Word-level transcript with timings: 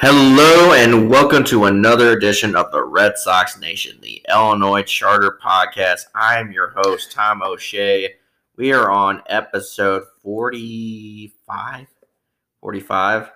Hello 0.00 0.74
and 0.74 1.10
welcome 1.10 1.42
to 1.42 1.64
another 1.64 2.16
edition 2.16 2.54
of 2.54 2.70
the 2.70 2.84
Red 2.84 3.18
Sox 3.18 3.58
Nation, 3.58 3.98
the 4.00 4.24
Illinois 4.28 4.84
Charter 4.84 5.40
Podcast. 5.44 6.02
I'm 6.14 6.52
your 6.52 6.72
host, 6.76 7.10
Tom 7.10 7.42
O'Shea. 7.42 8.14
We 8.54 8.72
are 8.72 8.92
on 8.92 9.24
episode 9.26 10.04
45. 10.22 11.88
45? 12.60 13.32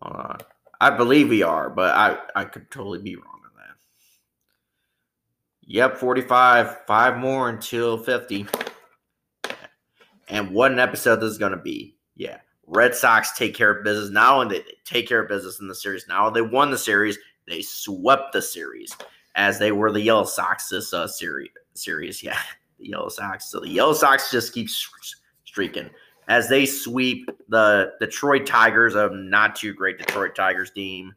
Hold 0.00 0.16
on. 0.16 0.38
I 0.80 0.88
believe 0.88 1.28
we 1.28 1.42
are, 1.42 1.68
but 1.68 1.94
I, 1.94 2.16
I 2.34 2.44
could 2.46 2.70
totally 2.70 3.02
be 3.02 3.16
wrong 3.16 3.42
on 3.44 3.52
that. 3.58 3.76
Yep, 5.66 5.98
45. 5.98 6.86
Five 6.86 7.18
more 7.18 7.50
until 7.50 7.98
50. 7.98 8.46
And 10.28 10.50
what 10.50 10.72
an 10.72 10.78
episode 10.78 11.16
this 11.16 11.32
is 11.32 11.38
going 11.38 11.52
to 11.52 11.58
be. 11.58 11.98
Yeah. 12.16 12.38
Red 12.68 12.94
Sox 12.94 13.32
take 13.32 13.54
care 13.54 13.70
of 13.70 13.84
business. 13.84 14.10
now, 14.10 14.40
and 14.40 14.50
they 14.50 14.62
take 14.84 15.08
care 15.08 15.22
of 15.22 15.28
business 15.28 15.60
in 15.60 15.68
the 15.68 15.74
series, 15.74 16.06
now 16.06 16.28
they 16.30 16.42
won 16.42 16.70
the 16.70 16.78
series, 16.78 17.18
they 17.46 17.62
swept 17.62 18.32
the 18.32 18.42
series 18.42 18.94
as 19.34 19.58
they 19.58 19.72
were 19.72 19.90
the 19.90 20.00
Yellow 20.00 20.24
Sox 20.24 20.68
this 20.68 20.92
uh, 20.92 21.06
series. 21.06 21.50
Series, 21.74 22.22
yeah, 22.24 22.38
the 22.78 22.88
Yellow 22.88 23.08
Sox. 23.08 23.50
So 23.50 23.60
the 23.60 23.68
Yellow 23.68 23.94
Sox 23.94 24.30
just 24.30 24.52
keep 24.52 24.68
streaking 25.44 25.90
as 26.28 26.48
they 26.48 26.66
sweep 26.66 27.30
the 27.48 27.92
Detroit 28.00 28.46
Tigers, 28.46 28.94
a 28.94 29.08
not 29.10 29.56
too 29.56 29.72
great 29.72 29.98
Detroit 29.98 30.34
Tigers 30.34 30.70
team, 30.70 31.14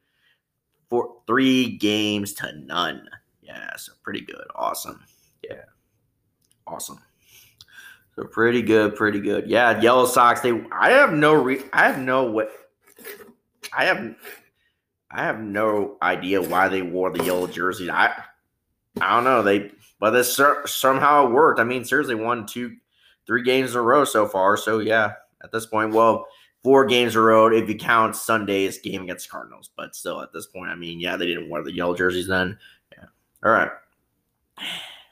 for 0.90 1.18
three 1.28 1.78
games 1.78 2.34
to 2.36 2.54
none. 2.60 3.10
Yeah, 3.42 3.76
so 3.76 3.92
pretty 4.04 4.22
good. 4.22 4.46
Awesome. 4.56 5.04
Yeah, 5.44 5.64
awesome. 6.66 7.00
So 8.16 8.26
pretty 8.26 8.62
good, 8.62 8.96
pretty 8.96 9.20
good. 9.20 9.50
Yeah, 9.50 9.80
Yellow 9.80 10.06
Sox. 10.06 10.42
They. 10.42 10.62
I 10.72 10.92
have 10.92 11.14
no. 11.14 11.34
Re, 11.34 11.62
I 11.72 11.88
have 11.88 12.00
no 12.00 12.26
what. 12.26 12.52
I 13.74 13.86
have. 13.86 14.16
I 15.10 15.24
have 15.24 15.40
no 15.40 15.98
idea 16.02 16.42
why 16.42 16.68
they 16.68 16.82
wore 16.82 17.12
the 17.12 17.24
yellow 17.24 17.48
jerseys. 17.48 17.90
I. 17.90 18.12
I 19.00 19.16
don't 19.16 19.24
know. 19.24 19.44
They. 19.44 19.72
But 20.00 20.12
this 20.12 20.40
somehow 20.66 21.28
it 21.28 21.32
worked. 21.32 21.60
I 21.60 21.64
mean, 21.64 21.86
seriously, 21.86 22.16
won 22.16 22.46
two, 22.46 22.76
three 23.26 23.44
games 23.44 23.72
in 23.72 23.78
a 23.78 23.82
row 23.82 24.04
so 24.04 24.28
far. 24.28 24.58
So 24.58 24.80
yeah, 24.80 25.14
at 25.44 25.52
this 25.52 25.66
point, 25.66 25.94
well, 25.94 26.28
four 26.64 26.86
games 26.86 27.16
in 27.16 27.22
a 27.22 27.24
row 27.24 27.48
if 27.48 27.70
you 27.70 27.78
count 27.78 28.16
Sunday's 28.16 28.80
game 28.80 29.04
against 29.04 29.30
Cardinals. 29.30 29.70
But 29.78 29.96
still, 29.96 30.22
at 30.22 30.34
this 30.34 30.48
point, 30.48 30.70
I 30.70 30.76
mean, 30.76 31.00
yeah, 31.00 31.16
they 31.16 31.28
didn't 31.28 31.50
wear 31.50 31.64
the 31.64 31.72
yellow 31.72 31.96
jerseys 31.96 32.28
then. 32.28 32.58
Yeah. 32.92 33.06
All 33.44 33.52
right 33.52 33.72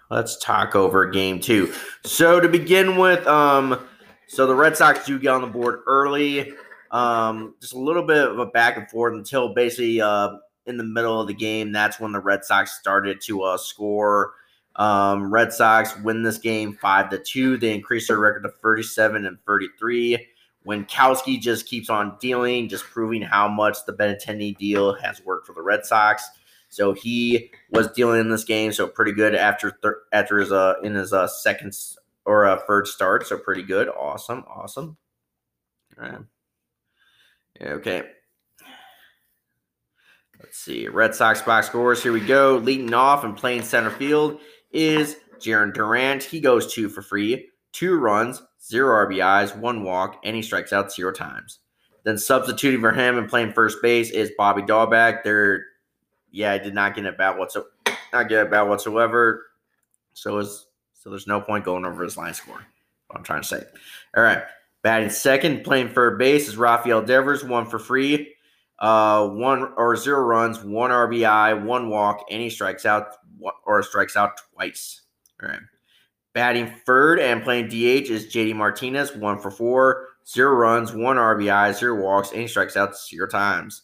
let's 0.10 0.38
talk 0.38 0.76
over 0.76 1.06
game 1.08 1.40
two. 1.40 1.74
So 2.06 2.40
to 2.40 2.50
begin 2.50 2.98
with, 2.98 3.26
um, 3.28 3.80
so 4.28 4.48
the 4.48 4.56
Red 4.56 4.78
Sox 4.78 5.06
do 5.06 5.20
get 5.20 5.30
on 5.30 5.42
the 5.42 5.48
board 5.48 5.82
early. 5.88 6.54
Um, 6.92 7.56
just 7.62 7.74
a 7.74 7.80
little 7.80 8.04
bit 8.04 8.28
of 8.28 8.40
a 8.40 8.48
back 8.48 8.78
and 8.78 8.90
forth 8.90 9.14
until 9.14 9.54
basically 9.54 10.02
uh, 10.02 10.38
in 10.66 10.78
the 10.78 10.84
middle 10.84 11.20
of 11.20 11.28
the 11.28 11.34
game. 11.34 11.72
That's 11.72 12.00
when 12.00 12.12
the 12.12 12.20
Red 12.20 12.44
Sox 12.44 12.80
started 12.80 13.22
to 13.22 13.44
uh, 13.44 13.58
score. 13.58 14.34
Um, 14.76 15.32
Red 15.32 15.52
Sox 15.52 15.96
win 15.98 16.24
this 16.24 16.38
game 16.38 16.74
five 16.74 17.10
to 17.10 17.20
two. 17.20 17.58
They 17.58 17.74
increase 17.74 18.08
their 18.08 18.18
record 18.18 18.44
to 18.44 18.50
37 18.50 19.26
and 19.26 19.38
33. 19.46 20.28
Winckowski 20.66 21.40
just 21.40 21.68
keeps 21.68 21.90
on 21.90 22.18
dealing, 22.20 22.70
just 22.70 22.84
proving 22.86 23.22
how 23.22 23.48
much 23.48 23.78
the 23.86 23.94
Benintendi 23.94 24.58
deal 24.58 24.94
has 24.94 25.24
worked 25.24 25.48
for 25.48 25.54
the 25.54 25.62
Red 25.62 25.86
Sox. 25.86 26.30
So 26.70 26.94
he 26.94 27.52
was 27.72 27.92
dealing 27.92 28.22
in 28.22 28.30
this 28.30 28.44
game, 28.44 28.72
so 28.72 28.88
pretty 28.88 29.12
good 29.12 29.36
after 29.36 29.72
thir- 29.82 30.02
after 30.14 30.38
his 30.40 30.52
uh 30.52 30.76
in 30.84 30.94
his 30.94 31.12
uh 31.14 31.28
second 31.28 31.76
or 32.26 32.46
uh, 32.46 32.60
third 32.68 32.88
start. 32.88 33.26
So 33.28 33.38
pretty 33.38 33.64
good, 33.64 33.90
awesome, 33.90 34.44
awesome. 34.48 34.98
All 36.00 36.10
right. 36.10 36.20
Okay. 37.62 38.04
Let's 40.40 40.58
see. 40.58 40.88
Red 40.88 41.16
Sox 41.16 41.42
box 41.42 41.68
scores. 41.68 42.02
Here 42.02 42.14
we 42.14 42.22
go. 42.22 42.58
Leading 42.58 42.94
off 42.94 43.24
and 43.24 43.36
playing 43.36 43.64
center 43.64 43.90
field 43.90 44.40
is 44.72 45.18
Jarren 45.40 45.74
Durant. 45.74 46.24
He 46.24 46.40
goes 46.40 46.74
two 46.74 46.88
for 46.88 47.02
free, 47.02 47.50
two 47.74 47.98
runs, 47.98 48.42
zero 48.64 49.06
RBIs, 49.06 49.58
one 49.58 49.84
walk, 49.84 50.22
and 50.24 50.36
he 50.36 50.42
strikes 50.42 50.72
out 50.72 50.94
zero 50.94 51.12
times. 51.12 51.60
Then 52.04 52.18
substituting 52.18 52.80
for 52.80 52.92
him 52.92 53.18
and 53.18 53.28
playing 53.28 53.52
first 53.52 53.82
base 53.82 54.12
is 54.12 54.32
Bobby 54.38 54.62
Dalbec. 54.62 55.24
They're 55.24 55.66
yeah, 56.32 56.52
I 56.52 56.58
did 56.58 56.74
not 56.74 56.96
get 56.96 57.06
a 57.06 57.12
bat 57.12 57.38
whatsoever. 57.38 57.70
Not 58.14 58.30
get 58.30 58.46
a 58.46 58.50
bat 58.50 58.68
whatsoever. 58.68 59.46
So 60.14 60.38
is 60.40 60.66
so 60.94 61.10
there's 61.10 61.28
no 61.28 61.40
point 61.40 61.66
going 61.66 61.86
over 61.86 62.04
his 62.04 62.18
line 62.18 62.34
score. 62.34 62.66
I'm 63.12 63.24
trying 63.24 63.42
to 63.42 63.48
say. 63.48 63.64
All 64.16 64.24
right. 64.24 64.44
Batting 64.82 65.10
second, 65.10 65.64
playing 65.64 65.90
for 65.90 66.16
base 66.18 66.48
is 66.48 66.58
Rafael 66.58 67.02
Devers, 67.02 67.44
one 67.44 67.66
for 67.66 67.80
free. 67.80 68.34
Uh, 68.80 69.28
one 69.28 69.74
or 69.76 69.96
zero 69.98 70.22
runs, 70.22 70.64
one 70.64 70.90
RBI, 70.90 71.66
one 71.66 71.90
walk, 71.90 72.26
and 72.32 72.42
he 72.42 72.50
strikes 72.50 72.86
out 72.86 73.08
or 73.66 73.84
strikes 73.84 74.16
out 74.16 74.40
twice. 74.54 75.02
All 75.42 75.50
right. 75.50 75.60
Batting 76.34 76.74
third 76.86 77.20
and 77.20 77.44
playing 77.44 77.68
DH 77.68 78.10
is 78.10 78.28
JD 78.28 78.56
Martinez, 78.56 79.16
one 79.16 79.40
for 79.40 79.52
four, 79.52 80.08
zero 80.26 80.54
runs, 80.54 80.94
one 80.94 81.18
RBI, 81.18 81.78
zero 81.78 82.02
walks, 82.02 82.32
and 82.32 82.42
he 82.42 82.48
strikes 82.48 82.78
out 82.78 82.98
zero 82.98 83.28
times. 83.28 83.82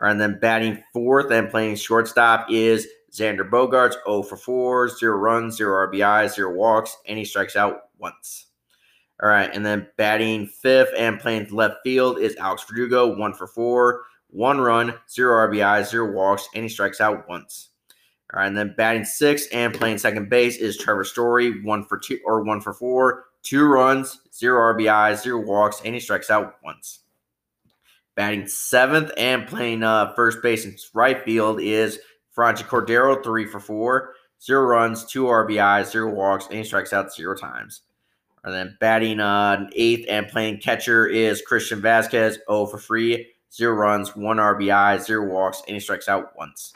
And 0.00 0.20
then 0.20 0.38
batting 0.40 0.82
fourth 0.92 1.30
and 1.30 1.50
playing 1.50 1.76
shortstop 1.76 2.50
is 2.50 2.86
Xander 3.12 3.48
Bogaerts, 3.48 3.96
0 4.04 4.22
for 4.22 4.36
4, 4.36 4.88
0 4.88 5.16
runs, 5.16 5.56
0 5.56 5.88
RBI, 5.88 6.28
0 6.30 6.54
walks, 6.54 6.96
and 7.06 7.18
he 7.18 7.24
strikes 7.24 7.56
out 7.56 7.84
once. 7.98 8.46
All 9.20 9.28
right, 9.28 9.50
and 9.52 9.66
then 9.66 9.88
batting 9.96 10.46
fifth 10.46 10.90
and 10.96 11.18
playing 11.18 11.48
left 11.50 11.78
field 11.82 12.20
is 12.20 12.36
Alex 12.36 12.64
Verdugo, 12.68 13.16
1 13.16 13.34
for 13.34 13.48
4, 13.48 14.02
1 14.30 14.60
run, 14.60 14.94
0 15.10 15.48
RBI, 15.48 15.84
0 15.84 16.12
walks, 16.12 16.48
and 16.54 16.62
he 16.62 16.68
strikes 16.68 17.00
out 17.00 17.28
once. 17.28 17.70
All 18.32 18.40
right, 18.40 18.46
and 18.46 18.56
then 18.56 18.74
batting 18.76 19.04
sixth 19.04 19.48
and 19.52 19.74
playing 19.74 19.98
second 19.98 20.28
base 20.28 20.58
is 20.58 20.76
Trevor 20.76 21.04
Story, 21.04 21.62
1 21.62 21.84
for 21.84 21.98
2 21.98 22.20
or 22.24 22.42
1 22.44 22.60
for 22.60 22.74
4, 22.74 23.24
2 23.42 23.64
runs, 23.64 24.20
0 24.32 24.74
RBI, 24.74 25.16
0 25.16 25.44
walks, 25.44 25.80
and 25.84 25.94
he 25.94 26.00
strikes 26.00 26.30
out 26.30 26.56
once. 26.62 27.00
Batting 28.18 28.48
seventh 28.48 29.12
and 29.16 29.46
playing 29.46 29.84
uh, 29.84 30.12
first 30.14 30.42
base 30.42 30.64
and 30.64 30.76
right 30.92 31.22
field 31.24 31.60
is 31.60 32.00
Franchy 32.36 32.64
Cordero, 32.64 33.22
three 33.22 33.46
for 33.46 33.60
four, 33.60 34.14
zero 34.42 34.62
runs, 34.62 35.04
two 35.04 35.26
RBIs, 35.26 35.92
zero 35.92 36.12
walks, 36.12 36.48
and 36.50 36.66
strikes 36.66 36.92
out 36.92 37.14
zero 37.14 37.36
times. 37.36 37.82
And 38.42 38.52
then 38.52 38.76
batting 38.80 39.20
uh, 39.20 39.70
eighth 39.72 40.06
and 40.08 40.26
playing 40.26 40.58
catcher 40.58 41.06
is 41.06 41.42
Christian 41.42 41.80
Vazquez, 41.80 42.38
0 42.50 42.66
for 42.66 42.78
free, 42.78 43.28
zero 43.54 43.76
runs, 43.76 44.16
one 44.16 44.38
RBI, 44.38 45.00
zero 45.00 45.24
walks, 45.24 45.62
and 45.68 45.74
he 45.74 45.80
strikes 45.80 46.08
out 46.08 46.36
once. 46.36 46.72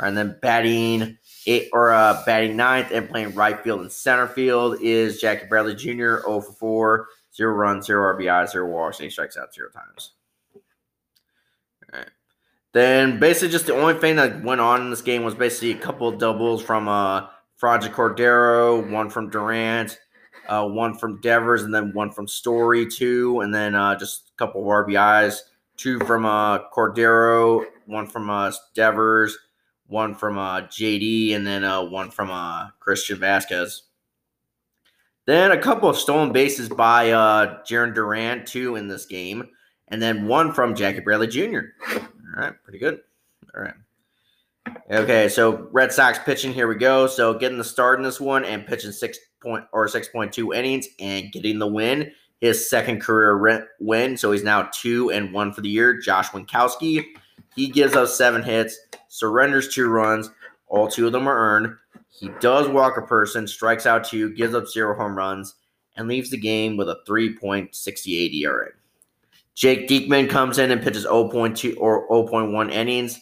And 0.00 0.16
then 0.16 0.40
batting 0.42 1.18
eight 1.46 1.68
or 1.72 1.92
uh, 1.92 2.20
batting 2.26 2.56
ninth 2.56 2.90
and 2.90 3.08
playing 3.08 3.36
right 3.36 3.62
field 3.62 3.82
and 3.82 3.92
center 3.92 4.26
field 4.26 4.78
is 4.82 5.20
Jackie 5.20 5.46
Bradley 5.46 5.76
Jr. 5.76 6.18
0 6.22 6.40
for 6.40 6.52
4, 6.58 7.08
zero 7.32 7.54
runs, 7.54 7.86
zero 7.86 8.18
RBI, 8.18 8.50
zero 8.50 8.68
walks, 8.68 8.98
and 8.98 9.04
he 9.04 9.10
strikes 9.10 9.36
out 9.36 9.54
zero 9.54 9.68
times. 9.70 10.14
Then 12.74 13.18
basically 13.18 13.48
just 13.48 13.66
the 13.66 13.74
only 13.74 13.94
thing 13.94 14.16
that 14.16 14.42
went 14.42 14.60
on 14.60 14.82
in 14.82 14.90
this 14.90 15.00
game 15.00 15.24
was 15.24 15.34
basically 15.34 15.70
a 15.70 15.78
couple 15.78 16.08
of 16.08 16.18
doubles 16.18 16.62
from 16.62 16.88
uh 16.88 17.28
Franchy 17.60 17.88
Cordero, 17.88 18.90
one 18.90 19.08
from 19.08 19.30
Durant, 19.30 19.98
uh, 20.48 20.66
one 20.66 20.92
from 20.92 21.20
Devers, 21.20 21.62
and 21.62 21.74
then 21.74 21.92
one 21.94 22.10
from 22.10 22.28
Story 22.28 22.86
too, 22.86 23.40
and 23.40 23.54
then 23.54 23.74
uh, 23.74 23.96
just 23.96 24.32
a 24.34 24.36
couple 24.36 24.60
of 24.60 24.66
RBIs, 24.66 25.38
two 25.76 25.98
from 26.00 26.26
uh, 26.26 26.68
Cordero, 26.70 27.64
one 27.86 28.06
from 28.06 28.28
uh, 28.28 28.52
Devers, 28.74 29.38
one 29.86 30.14
from 30.14 30.36
uh, 30.36 30.62
JD, 30.62 31.34
and 31.34 31.46
then 31.46 31.64
uh, 31.64 31.82
one 31.82 32.10
from 32.10 32.30
uh, 32.30 32.68
Christian 32.80 33.18
Vazquez. 33.18 33.82
Then 35.26 35.52
a 35.52 35.58
couple 35.58 35.88
of 35.88 35.96
stolen 35.96 36.32
bases 36.32 36.68
by 36.68 37.12
uh, 37.12 37.62
Jarren 37.62 37.94
Duran 37.94 38.44
too 38.44 38.76
in 38.76 38.88
this 38.88 39.06
game, 39.06 39.48
and 39.88 40.02
then 40.02 40.26
one 40.26 40.52
from 40.52 40.74
Jackie 40.74 41.00
Bradley 41.00 41.28
Jr. 41.28 41.60
All 42.36 42.42
right, 42.42 42.54
pretty 42.64 42.78
good. 42.78 43.00
All 43.54 43.62
right. 43.62 43.74
Okay, 44.90 45.28
so 45.28 45.68
Red 45.72 45.92
Sox 45.92 46.18
pitching. 46.18 46.52
Here 46.52 46.66
we 46.66 46.74
go. 46.74 47.06
So 47.06 47.34
getting 47.38 47.58
the 47.58 47.64
start 47.64 47.98
in 47.98 48.04
this 48.04 48.20
one 48.20 48.44
and 48.44 48.66
pitching 48.66 48.92
six 48.92 49.18
point 49.40 49.64
or 49.72 49.86
six 49.88 50.08
point 50.08 50.32
two 50.32 50.52
innings 50.52 50.88
and 50.98 51.30
getting 51.32 51.58
the 51.58 51.66
win. 51.66 52.10
His 52.40 52.68
second 52.68 53.00
career 53.00 53.68
win. 53.80 54.16
So 54.16 54.32
he's 54.32 54.42
now 54.42 54.68
two 54.72 55.10
and 55.10 55.32
one 55.32 55.52
for 55.52 55.60
the 55.60 55.68
year. 55.68 56.00
Josh 56.00 56.28
Winckowski. 56.28 57.04
He 57.54 57.68
gives 57.68 57.94
us 57.94 58.16
seven 58.16 58.42
hits, 58.42 58.78
surrenders 59.08 59.72
two 59.72 59.88
runs. 59.88 60.30
All 60.66 60.88
two 60.88 61.06
of 61.06 61.12
them 61.12 61.28
are 61.28 61.36
earned. 61.36 61.76
He 62.10 62.28
does 62.40 62.68
walk 62.68 62.96
a 62.96 63.02
person, 63.02 63.46
strikes 63.46 63.86
out 63.86 64.04
two, 64.04 64.34
gives 64.34 64.54
up 64.54 64.66
zero 64.66 64.96
home 64.96 65.16
runs, 65.16 65.54
and 65.96 66.08
leaves 66.08 66.30
the 66.30 66.36
game 66.36 66.76
with 66.76 66.88
a 66.88 66.98
3.68 67.08 68.34
ERA. 68.34 68.70
Jake 69.54 69.88
Diekman 69.88 70.28
comes 70.28 70.58
in 70.58 70.70
and 70.70 70.82
pitches 70.82 71.06
0.2 71.06 71.74
or 71.78 72.08
0.1 72.08 72.72
innings. 72.72 73.20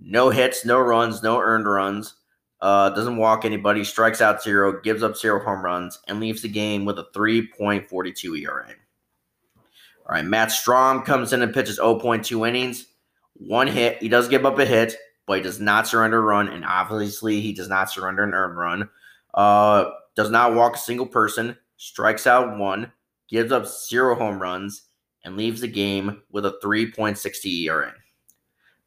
No 0.00 0.30
hits, 0.30 0.64
no 0.64 0.80
runs, 0.80 1.22
no 1.22 1.38
earned 1.38 1.66
runs. 1.66 2.14
Uh, 2.60 2.90
doesn't 2.90 3.16
walk 3.16 3.44
anybody, 3.44 3.82
strikes 3.82 4.20
out 4.20 4.42
zero, 4.42 4.80
gives 4.80 5.02
up 5.02 5.16
zero 5.16 5.42
home 5.42 5.64
runs, 5.64 5.98
and 6.06 6.20
leaves 6.20 6.42
the 6.42 6.48
game 6.48 6.84
with 6.84 6.98
a 6.98 7.06
3.42 7.14 8.40
ERA. 8.40 8.66
All 10.06 10.14
right, 10.14 10.24
Matt 10.24 10.50
Strahm 10.50 11.04
comes 11.04 11.32
in 11.32 11.42
and 11.42 11.52
pitches 11.52 11.80
0.2 11.80 12.48
innings, 12.48 12.86
one 13.34 13.66
hit. 13.66 13.98
He 13.98 14.08
does 14.08 14.28
give 14.28 14.46
up 14.46 14.58
a 14.58 14.64
hit, 14.64 14.96
but 15.26 15.38
he 15.38 15.42
does 15.42 15.58
not 15.60 15.88
surrender 15.88 16.18
a 16.18 16.22
run, 16.22 16.48
and 16.48 16.64
obviously 16.64 17.40
he 17.40 17.52
does 17.52 17.68
not 17.68 17.90
surrender 17.90 18.22
an 18.22 18.32
earned 18.32 18.56
run. 18.56 18.88
Uh, 19.34 19.90
does 20.14 20.30
not 20.30 20.54
walk 20.54 20.76
a 20.76 20.78
single 20.78 21.06
person, 21.06 21.56
strikes 21.78 22.28
out 22.28 22.58
one, 22.58 22.92
gives 23.28 23.50
up 23.50 23.66
zero 23.66 24.14
home 24.14 24.40
runs, 24.40 24.82
and 25.24 25.36
leaves 25.36 25.60
the 25.60 25.68
game 25.68 26.22
with 26.30 26.46
a 26.46 26.58
3.60 26.62 27.64
ERA. 27.64 27.92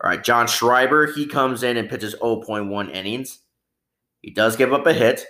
All 0.04 0.10
right, 0.10 0.24
John 0.24 0.48
Schreiber, 0.48 1.12
he 1.14 1.26
comes 1.26 1.64
in 1.64 1.78
and 1.78 1.90
pitches 1.90 2.16
0.1 2.16 2.94
innings. 2.94 3.40
He 4.22 4.32
does 4.32 4.56
give 4.56 4.74
up 4.74 4.86
a 4.86 4.94
hit, 4.94 5.26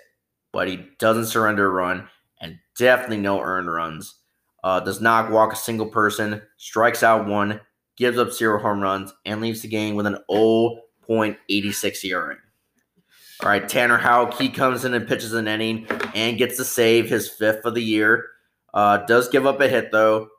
but 0.51 0.67
he 0.67 0.87
doesn't 0.99 1.25
surrender 1.25 1.67
a 1.67 1.69
run, 1.69 2.07
and 2.41 2.57
definitely 2.77 3.17
no 3.17 3.39
earned 3.41 3.71
runs. 3.71 4.15
Uh, 4.63 4.79
does 4.79 4.99
not 4.99 5.31
walk 5.31 5.53
a 5.53 5.57
single 5.57 5.85
person, 5.85 6.41
strikes 6.57 7.03
out 7.03 7.27
one, 7.27 7.61
gives 7.97 8.17
up 8.17 8.31
zero 8.31 8.59
home 8.59 8.81
runs, 8.81 9.13
and 9.25 9.39
leaves 9.39 9.61
the 9.61 9.67
game 9.67 9.95
with 9.95 10.07
an 10.07 10.17
0.86 10.29 12.05
ERA. 12.05 12.35
All 13.43 13.49
right, 13.49 13.67
Tanner 13.67 13.97
Houck, 13.97 14.33
he 14.35 14.49
comes 14.49 14.85
in 14.85 14.93
and 14.93 15.07
pitches 15.07 15.33
an 15.33 15.47
inning 15.47 15.85
and 16.15 16.37
gets 16.37 16.57
to 16.57 16.65
save, 16.65 17.09
his 17.09 17.29
fifth 17.29 17.65
of 17.65 17.75
the 17.75 17.83
year. 17.83 18.29
Uh, 18.73 18.97
does 19.05 19.29
give 19.29 19.45
up 19.45 19.59
a 19.61 19.67
hit, 19.67 19.91
though. 19.91 20.29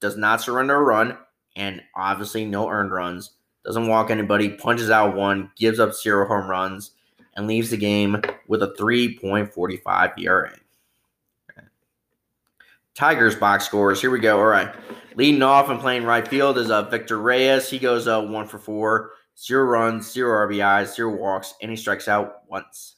Does 0.00 0.16
not 0.16 0.40
surrender 0.40 0.76
a 0.76 0.82
run, 0.82 1.18
and 1.56 1.82
obviously 1.94 2.44
no 2.44 2.68
earned 2.68 2.92
runs. 2.92 3.32
Doesn't 3.64 3.88
walk 3.88 4.10
anybody, 4.10 4.48
punches 4.48 4.90
out 4.90 5.14
one, 5.14 5.50
gives 5.56 5.78
up 5.78 5.94
zero 5.94 6.26
home 6.26 6.48
runs, 6.48 6.92
and 7.34 7.46
leaves 7.46 7.70
the 7.70 7.76
game 7.76 8.20
with 8.48 8.62
a 8.62 8.74
3.45 8.78 10.18
ERA. 10.18 10.52
Tigers 12.94 13.36
box 13.36 13.64
scores. 13.64 14.00
Here 14.00 14.10
we 14.10 14.18
go. 14.18 14.38
All 14.38 14.46
right. 14.46 14.74
Leading 15.16 15.42
off 15.42 15.70
and 15.70 15.80
playing 15.80 16.04
right 16.04 16.26
field 16.26 16.58
is 16.58 16.70
uh, 16.70 16.82
Victor 16.82 17.18
Reyes. 17.18 17.70
He 17.70 17.78
goes 17.78 18.06
uh, 18.06 18.20
one 18.22 18.46
for 18.46 18.58
four, 18.58 19.12
zero 19.38 19.64
runs, 19.64 20.10
zero 20.12 20.46
RBIs, 20.46 20.94
zero 20.94 21.16
walks, 21.16 21.54
and 21.62 21.70
he 21.70 21.76
strikes 21.76 22.08
out 22.08 22.42
once. 22.48 22.96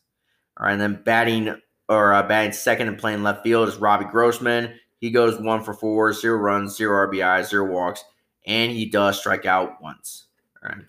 All 0.59 0.67
right. 0.67 0.73
And 0.73 0.81
then 0.81 1.03
batting 1.05 1.55
or 1.89 2.15
uh, 2.15 2.23
batting 2.23 2.53
second 2.53 2.89
and 2.89 2.99
playing 2.99 3.23
left 3.23 3.43
field 3.43 3.69
is 3.69 3.77
Robbie 3.77 4.07
Grossman. 4.07 4.75
He 5.03 5.11
goes 5.11 5.41
one 5.41 5.65
for 5.65 5.75
four, 5.75 6.13
zero 6.13 6.39
runs, 6.39 6.77
zero 6.77 7.09
RBIs, 7.09 7.51
zero 7.51 7.69
walks, 7.69 8.05
and 8.47 8.71
he 8.71 8.87
does 8.87 9.19
strike 9.19 9.45
out 9.45 9.83
once. 9.83 10.27
All 10.63 10.71
right. 10.71 10.85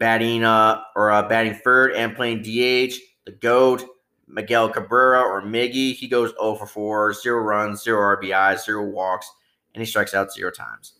Batting 0.00 0.42
uh 0.42 0.82
or 0.96 1.12
uh, 1.12 1.28
batting 1.28 1.54
third 1.62 1.92
and 1.92 2.16
playing 2.16 2.42
DH, 2.42 2.96
the 3.24 3.30
GOAT, 3.40 3.84
Miguel 4.26 4.68
Cabrera 4.68 5.20
or 5.20 5.42
Miggy, 5.42 5.94
he 5.94 6.08
goes 6.08 6.32
0 6.40 6.56
for 6.56 6.66
4, 6.66 7.12
0 7.12 7.38
runs, 7.38 7.84
0 7.84 8.00
RBIs, 8.16 8.64
0 8.64 8.90
walks, 8.90 9.30
and 9.74 9.80
he 9.80 9.86
strikes 9.86 10.12
out 10.12 10.32
zero 10.32 10.50
times. 10.50 10.94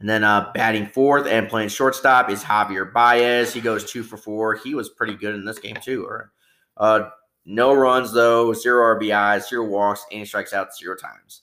And 0.00 0.08
then 0.08 0.24
uh, 0.24 0.50
batting 0.54 0.86
fourth 0.86 1.28
and 1.28 1.48
playing 1.48 1.68
shortstop 1.68 2.30
is 2.30 2.42
Javier 2.42 2.92
Baez. 2.92 3.54
He 3.54 3.60
goes 3.60 3.88
2 3.88 4.02
for 4.02 4.16
4. 4.16 4.56
He 4.56 4.74
was 4.74 4.88
pretty 4.88 5.14
good 5.14 5.36
in 5.36 5.44
this 5.44 5.60
game, 5.60 5.76
too. 5.80 6.08
Uh, 6.76 7.10
no 7.44 7.72
runs, 7.72 8.12
though, 8.12 8.52
0 8.52 8.98
RBIs, 8.98 9.48
0 9.48 9.66
walks, 9.66 10.04
and 10.10 10.18
he 10.18 10.26
strikes 10.26 10.52
out 10.52 10.76
zero 10.76 10.96
times. 10.96 11.42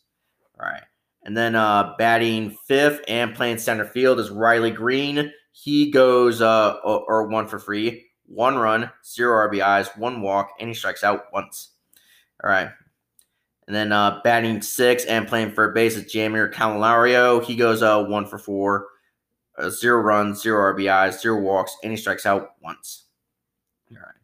All 0.59 0.67
right. 0.67 0.83
And 1.23 1.35
then 1.35 1.55
uh, 1.55 1.95
batting 1.97 2.57
fifth 2.67 3.01
and 3.07 3.35
playing 3.35 3.57
center 3.57 3.85
field 3.85 4.19
is 4.19 4.29
Riley 4.29 4.71
Greene. 4.71 5.31
He 5.51 5.91
goes 5.91 6.41
uh, 6.41 6.77
or, 6.83 7.03
or 7.07 7.27
one 7.27 7.47
for 7.47 7.59
free 7.59 8.05
one 8.29 8.57
run, 8.57 8.91
zero 9.03 9.49
RBIs, 9.49 9.97
one 9.97 10.21
walk, 10.21 10.51
and 10.59 10.69
he 10.69 10.75
strikes 10.75 11.03
out 11.03 11.25
once. 11.33 11.71
All 12.43 12.49
right. 12.49 12.69
And 13.67 13.75
then 13.75 13.91
uh, 13.91 14.21
batting 14.23 14.61
six 14.61 15.03
and 15.05 15.27
playing 15.27 15.51
for 15.51 15.71
base 15.71 15.95
is 15.95 16.11
Jeimer 16.11 16.51
Candelario. 16.51 17.43
He 17.43 17.55
goes 17.55 17.83
uh, 17.83 18.03
one 18.03 18.25
for 18.25 18.37
four, 18.37 18.87
uh, 19.57 19.69
zero 19.69 20.01
runs, 20.01 20.41
zero 20.41 20.73
RBIs, 20.73 21.19
zero 21.19 21.39
walks, 21.39 21.75
and 21.83 21.91
he 21.91 21.97
strikes 21.97 22.25
out 22.25 22.51
once. 22.61 23.05
All 23.91 23.97
right. 23.97 24.15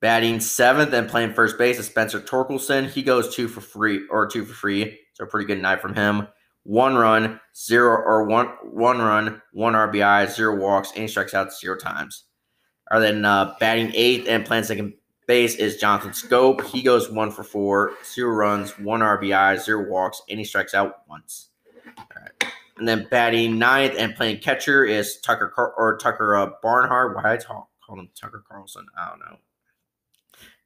Batting 0.00 0.40
seventh 0.40 0.92
and 0.92 1.08
playing 1.08 1.34
first 1.34 1.58
base 1.58 1.78
is 1.78 1.86
Spencer 1.86 2.20
Torkelson. 2.20 2.88
He 2.88 3.02
goes 3.02 3.34
two 3.34 3.48
for 3.48 3.60
free 3.60 4.06
or 4.10 4.26
two 4.26 4.44
for 4.44 4.54
free. 4.54 4.99
So 5.20 5.24
a 5.24 5.28
pretty 5.28 5.46
good 5.46 5.60
night 5.60 5.82
from 5.82 5.94
him. 5.94 6.26
One 6.62 6.94
run, 6.94 7.38
zero 7.54 8.02
or 8.02 8.24
one 8.24 8.46
one 8.62 9.00
run, 9.00 9.42
one 9.52 9.74
RBI, 9.74 10.30
zero 10.30 10.56
walks, 10.56 10.92
and 10.92 11.02
he 11.02 11.08
strikes 11.08 11.34
out 11.34 11.52
zero 11.52 11.76
times. 11.76 12.24
Or 12.90 13.00
then 13.00 13.26
uh, 13.26 13.54
batting 13.60 13.92
eighth 13.94 14.26
and 14.28 14.46
playing 14.46 14.64
second 14.64 14.94
base 15.26 15.56
is 15.56 15.76
Jonathan 15.76 16.12
Schoop. 16.12 16.64
He 16.64 16.80
goes 16.80 17.10
one 17.10 17.30
for 17.30 17.44
four, 17.44 17.92
zero 18.02 18.32
runs, 18.34 18.78
one 18.78 19.00
RBI, 19.00 19.60
zero 19.60 19.90
walks, 19.90 20.22
and 20.30 20.38
he 20.38 20.44
strikes 20.44 20.72
out 20.72 21.02
once. 21.06 21.50
All 21.98 22.04
right. 22.16 22.52
And 22.78 22.88
then 22.88 23.06
batting 23.10 23.58
ninth 23.58 23.94
and 23.98 24.14
playing 24.14 24.38
catcher 24.38 24.86
is 24.86 25.18
Tucker 25.20 25.48
Car- 25.48 25.74
or 25.76 25.98
Tucker 25.98 26.34
uh, 26.34 26.50
Barnhart. 26.62 27.14
Why 27.14 27.34
I 27.34 27.36
talk, 27.36 27.68
call 27.86 28.00
him 28.00 28.08
Tucker 28.18 28.42
Carlson? 28.48 28.86
I 28.98 29.10
don't 29.10 29.20
know. 29.20 29.36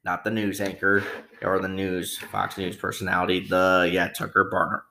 Not 0.05 0.23
the 0.23 0.29
news 0.29 0.61
anchor 0.61 1.03
or 1.41 1.59
the 1.59 1.67
news 1.67 2.17
Fox 2.17 2.57
News 2.59 2.75
personality. 2.75 3.39
The 3.39 3.89
yeah 3.91 4.09
Tucker 4.09 4.47
Barnhart. 4.51 4.83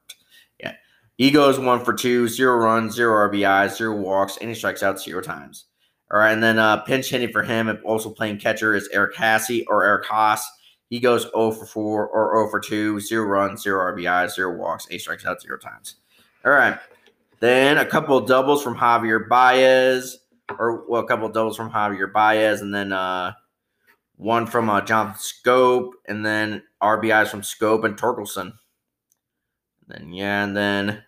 Yeah, 0.58 0.74
he 1.16 1.30
goes 1.30 1.58
one 1.58 1.84
for 1.84 1.94
two, 1.94 2.26
zero 2.26 2.56
runs, 2.56 2.96
zero 2.96 3.30
RBI, 3.30 3.74
zero 3.74 3.96
walks, 3.96 4.36
and 4.38 4.48
he 4.48 4.56
strikes 4.56 4.82
out 4.82 5.00
zero 5.00 5.22
times. 5.22 5.66
All 6.10 6.18
right, 6.18 6.32
and 6.32 6.42
then 6.42 6.58
uh, 6.58 6.78
pinch 6.78 7.10
hitting 7.10 7.32
for 7.32 7.44
him, 7.44 7.68
and 7.68 7.80
also 7.82 8.10
playing 8.10 8.38
catcher, 8.38 8.74
is 8.74 8.88
Eric 8.92 9.14
Hassey 9.14 9.64
or 9.68 9.84
Eric 9.84 10.04
Haas. 10.04 10.44
He 10.90 11.00
goes 11.00 11.22
0 11.22 11.52
for 11.52 11.66
4 11.66 12.08
or 12.08 12.36
0 12.36 12.50
for 12.50 12.60
2, 12.60 13.00
0 13.00 13.24
runs, 13.24 13.62
0 13.62 13.96
RBI, 13.96 14.30
0 14.30 14.56
walks, 14.56 14.86
8 14.90 15.00
strikes 15.00 15.24
out, 15.24 15.40
0 15.40 15.58
times. 15.58 15.96
All 16.44 16.52
right. 16.52 16.78
Then 17.40 17.78
a 17.78 17.86
couple 17.86 18.20
doubles 18.20 18.62
from 18.62 18.76
Javier 18.76 19.28
Baez, 19.28 20.18
or 20.58 20.84
well, 20.86 21.02
a 21.02 21.06
couple 21.06 21.28
doubles 21.30 21.56
from 21.56 21.70
Javier 21.70 22.12
Baez, 22.12 22.60
and 22.60 22.72
then 22.72 22.92
uh, 22.92 23.32
one 24.16 24.46
from 24.46 24.70
uh, 24.70 24.80
Jonathan 24.80 25.20
Schoop, 25.20 25.90
and 26.06 26.24
then 26.24 26.62
RBIs 26.82 27.28
from 27.28 27.42
Schoop 27.42 27.84
and 27.84 27.96
Torkelson. 27.96 28.52
And 28.52 28.52
then, 29.88 30.12
yeah, 30.12 30.44
and 30.44 30.56
then 30.56 31.02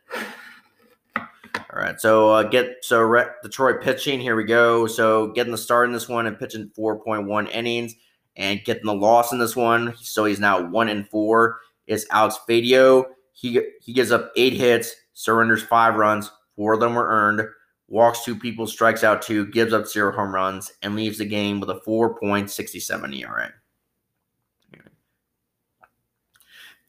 all 1.76 1.82
right, 1.82 2.00
so 2.00 2.30
uh, 2.30 2.42
get 2.42 2.76
so 2.82 3.00
Re- 3.00 3.26
Detroit 3.42 3.82
pitching. 3.82 4.18
Here 4.18 4.34
we 4.34 4.44
go. 4.44 4.86
So 4.86 5.28
getting 5.32 5.52
the 5.52 5.58
start 5.58 5.86
in 5.86 5.92
this 5.92 6.08
one 6.08 6.26
and 6.26 6.38
pitching 6.38 6.70
4.1 6.78 7.50
innings 7.50 7.94
and 8.36 8.64
getting 8.64 8.86
the 8.86 8.94
loss 8.94 9.32
in 9.32 9.38
this 9.38 9.54
one. 9.54 9.94
So 10.00 10.24
he's 10.24 10.40
now 10.40 10.62
one 10.62 10.88
and 10.88 11.08
four. 11.08 11.60
Is 11.86 12.06
Alex 12.10 12.38
Faedo. 12.48 13.04
He 13.32 13.60
he 13.80 13.92
gives 13.92 14.10
up 14.10 14.32
eight 14.36 14.54
hits, 14.54 14.94
surrenders 15.12 15.62
five 15.62 15.96
runs. 15.96 16.30
Four 16.56 16.72
of 16.72 16.80
them 16.80 16.94
were 16.94 17.08
earned. 17.08 17.46
Walks 17.88 18.24
two 18.24 18.36
people, 18.36 18.66
strikes 18.66 19.04
out 19.04 19.22
two, 19.22 19.46
gives 19.46 19.72
up 19.72 19.86
zero 19.86 20.12
home 20.12 20.34
runs, 20.34 20.72
and 20.82 20.96
leaves 20.96 21.18
the 21.18 21.24
game 21.24 21.60
with 21.60 21.70
a 21.70 21.80
4.67 21.86 23.20
ERA. 23.20 23.52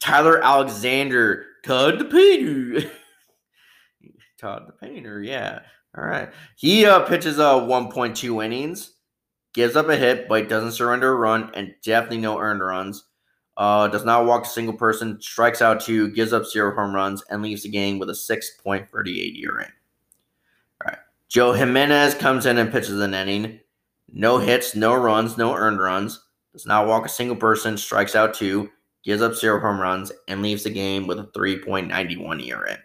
Tyler 0.00 0.42
Alexander, 0.42 1.46
Todd 1.64 1.98
the 1.98 2.04
Peter. 2.04 2.90
Todd 4.38 4.68
the 4.68 4.72
Painter. 4.72 5.20
Yeah. 5.22 5.60
All 5.96 6.04
right. 6.04 6.30
He 6.56 6.86
uh, 6.86 7.00
pitches 7.00 7.38
uh 7.38 7.54
1.2 7.60 8.44
innings, 8.44 8.94
gives 9.52 9.74
up 9.74 9.88
a 9.88 9.96
hit, 9.96 10.28
but 10.28 10.48
doesn't 10.48 10.72
surrender 10.72 11.12
a 11.12 11.16
run, 11.16 11.50
and 11.54 11.74
definitely 11.82 12.18
no 12.18 12.38
earned 12.38 12.60
runs. 12.60 13.04
Uh, 13.56 13.88
does 13.88 14.04
not 14.04 14.24
walk 14.24 14.44
a 14.44 14.48
single 14.48 14.76
person, 14.76 15.20
strikes 15.20 15.60
out 15.60 15.80
two, 15.80 16.10
gives 16.10 16.32
up 16.32 16.46
zero 16.46 16.72
home 16.74 16.94
runs, 16.94 17.24
and 17.30 17.42
leaves 17.42 17.64
the 17.64 17.68
game 17.68 17.98
with 17.98 18.08
a 18.08 18.12
6.38 18.12 19.42
ERA. 19.42 19.66
Joe 21.28 21.52
Jimenez 21.52 22.14
comes 22.14 22.46
in 22.46 22.56
and 22.58 22.72
pitches 22.72 23.00
an 23.00 23.14
inning. 23.14 23.60
No 24.10 24.38
hits, 24.38 24.74
no 24.74 24.94
runs, 24.94 25.36
no 25.36 25.54
earned 25.54 25.80
runs. 25.80 26.24
Does 26.52 26.64
not 26.64 26.86
walk 26.86 27.04
a 27.04 27.10
single 27.10 27.36
person, 27.36 27.76
strikes 27.76 28.16
out 28.16 28.32
two, 28.32 28.70
gives 29.04 29.20
up 29.20 29.34
zero 29.34 29.60
home 29.60 29.78
runs, 29.78 30.10
and 30.26 30.42
leaves 30.42 30.64
the 30.64 30.70
game 30.70 31.06
with 31.06 31.18
a 31.18 31.24
3.91 31.24 32.46
ERA. 32.46 32.78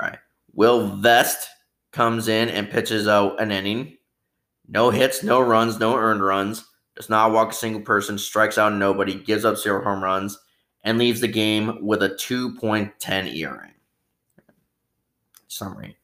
All 0.00 0.08
right. 0.08 0.18
Will 0.54 0.96
Vest 0.96 1.48
comes 1.92 2.28
in 2.28 2.48
and 2.48 2.70
pitches 2.70 3.06
out 3.06 3.40
an 3.40 3.52
inning. 3.52 3.98
No 4.66 4.88
hits, 4.88 5.22
no 5.22 5.40
runs, 5.40 5.78
no 5.78 5.94
earned 5.96 6.24
runs. 6.24 6.64
Does 6.96 7.10
not 7.10 7.32
walk 7.32 7.52
a 7.52 7.54
single 7.54 7.82
person, 7.82 8.16
strikes 8.16 8.56
out 8.56 8.72
nobody, 8.72 9.14
gives 9.14 9.44
up 9.44 9.58
zero 9.58 9.84
home 9.84 10.02
runs, 10.02 10.38
and 10.84 10.98
leaves 10.98 11.20
the 11.20 11.28
game 11.28 11.78
with 11.84 12.02
a 12.02 12.10
2.10 12.10 13.36
ERA. 13.36 13.70
Summary. 15.48 15.96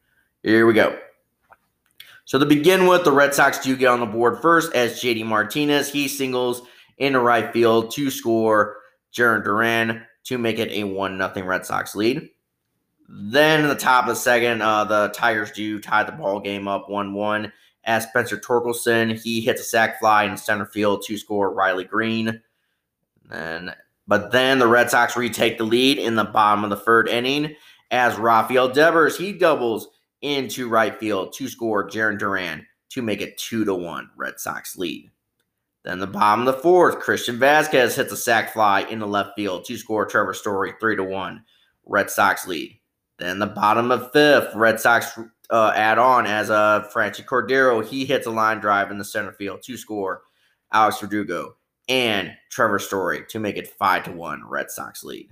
Here 0.42 0.66
we 0.66 0.74
go. 0.74 0.98
So 2.28 2.38
to 2.38 2.44
begin 2.44 2.86
with, 2.86 3.04
the 3.04 3.10
Red 3.10 3.34
Sox 3.34 3.58
do 3.58 3.74
get 3.74 3.88
on 3.88 4.00
the 4.00 4.06
board 4.06 4.42
first 4.42 4.74
as 4.74 5.00
JD 5.00 5.24
Martinez. 5.24 5.90
He 5.90 6.08
singles 6.08 6.60
in 6.98 7.14
the 7.14 7.20
right 7.20 7.50
field 7.54 7.90
to 7.92 8.10
score 8.10 8.76
Jarren 9.16 9.42
Duran 9.42 10.02
to 10.24 10.36
make 10.36 10.58
it 10.58 10.70
a 10.70 10.84
1 10.84 11.16
0 11.16 11.46
Red 11.46 11.64
Sox 11.64 11.96
lead. 11.96 12.28
Then 13.08 13.62
in 13.62 13.68
the 13.70 13.74
top 13.74 14.04
of 14.04 14.10
the 14.10 14.14
second, 14.14 14.60
uh, 14.60 14.84
the 14.84 15.08
Tigers 15.14 15.52
do 15.52 15.80
tie 15.80 16.04
the 16.04 16.12
ball 16.12 16.38
game 16.38 16.68
up 16.68 16.90
1 16.90 17.14
1 17.14 17.50
as 17.84 18.02
Spencer 18.02 18.36
Torkelson. 18.36 19.18
He 19.18 19.40
hits 19.40 19.62
a 19.62 19.64
sac 19.64 19.98
fly 19.98 20.24
in 20.24 20.36
center 20.36 20.66
field 20.66 21.04
to 21.06 21.16
score 21.16 21.54
Riley 21.54 21.84
Greene. 21.84 22.42
And, 23.30 23.74
but 24.06 24.32
then 24.32 24.58
the 24.58 24.68
Red 24.68 24.90
Sox 24.90 25.16
retake 25.16 25.56
the 25.56 25.64
lead 25.64 25.96
in 25.96 26.14
the 26.14 26.24
bottom 26.24 26.62
of 26.62 26.68
the 26.68 26.76
third 26.76 27.08
inning 27.08 27.56
as 27.90 28.18
Rafael 28.18 28.68
Devers 28.68 29.16
he 29.16 29.32
doubles 29.32 29.88
into 30.22 30.68
right 30.68 30.98
field 30.98 31.32
to 31.34 31.48
score 31.48 31.88
Jarren 31.88 32.18
Duran 32.18 32.66
to 32.90 33.02
make 33.02 33.20
it 33.20 33.38
two 33.38 33.64
to 33.64 33.74
one 33.74 34.10
Red 34.16 34.40
Sox 34.40 34.76
lead. 34.76 35.10
Then 35.84 36.00
the 36.00 36.06
bottom 36.06 36.46
of 36.46 36.54
the 36.54 36.60
fourth, 36.60 36.98
Christian 36.98 37.38
Vazquez 37.38 37.94
hits 37.94 38.12
a 38.12 38.16
sac 38.16 38.52
fly 38.52 38.80
in 38.82 38.98
the 38.98 39.06
left 39.06 39.30
field 39.36 39.64
to 39.66 39.76
score 39.78 40.04
Trevor 40.04 40.34
Story 40.34 40.74
three 40.80 40.96
to 40.96 41.04
one 41.04 41.44
Red 41.86 42.10
Sox 42.10 42.46
lead. 42.46 42.78
Then 43.18 43.38
the 43.38 43.46
bottom 43.46 43.90
of 43.90 44.12
fifth, 44.12 44.54
Red 44.54 44.80
Sox 44.80 45.18
uh, 45.50 45.72
add 45.74 45.98
on 45.98 46.26
as 46.26 46.50
uh, 46.50 46.88
Franchy 46.94 47.24
Cordero. 47.24 47.84
He 47.84 48.04
hits 48.04 48.26
a 48.26 48.30
line 48.30 48.60
drive 48.60 48.90
in 48.90 48.98
the 48.98 49.04
center 49.04 49.32
field 49.32 49.62
to 49.62 49.76
score 49.76 50.22
Alex 50.72 51.00
Verdugo 51.00 51.56
and 51.88 52.32
Trevor 52.50 52.78
Story 52.78 53.24
to 53.30 53.38
make 53.38 53.56
it 53.56 53.68
five 53.68 54.04
to 54.04 54.12
one 54.12 54.42
Red 54.46 54.70
Sox 54.70 55.02
lead. 55.02 55.30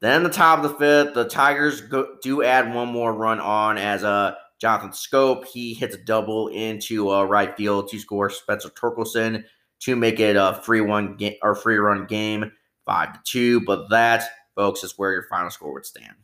Then 0.00 0.22
the 0.22 0.28
top 0.28 0.62
of 0.62 0.70
the 0.70 0.78
fifth, 0.78 1.14
the 1.14 1.24
Tigers 1.28 1.80
go, 1.80 2.16
do 2.22 2.42
add 2.42 2.74
one 2.74 2.88
more 2.88 3.14
run 3.14 3.40
on 3.40 3.78
as 3.78 4.02
a 4.02 4.08
uh, 4.08 4.34
Jonathan 4.60 4.90
Schoop 4.90 5.44
He 5.44 5.74
hits 5.74 5.94
a 5.94 5.98
double 5.98 6.48
into 6.48 7.10
uh, 7.10 7.24
right 7.24 7.54
field 7.56 7.88
to 7.88 7.98
score 7.98 8.30
Spencer 8.30 8.70
Torkelson 8.70 9.44
to 9.80 9.96
make 9.96 10.20
it 10.20 10.36
a 10.36 10.60
free 10.62 10.80
one 10.80 11.16
game 11.16 11.34
or 11.42 11.54
free 11.54 11.76
run 11.76 12.06
game, 12.06 12.50
five 12.86 13.12
to 13.12 13.20
two. 13.24 13.60
But 13.62 13.90
that, 13.90 14.24
folks, 14.54 14.82
is 14.84 14.96
where 14.96 15.12
your 15.12 15.24
final 15.24 15.50
score 15.50 15.72
would 15.72 15.84
stand. 15.84 16.14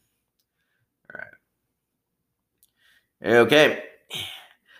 All 1.12 1.20
right. 3.22 3.36
Okay. 3.36 3.82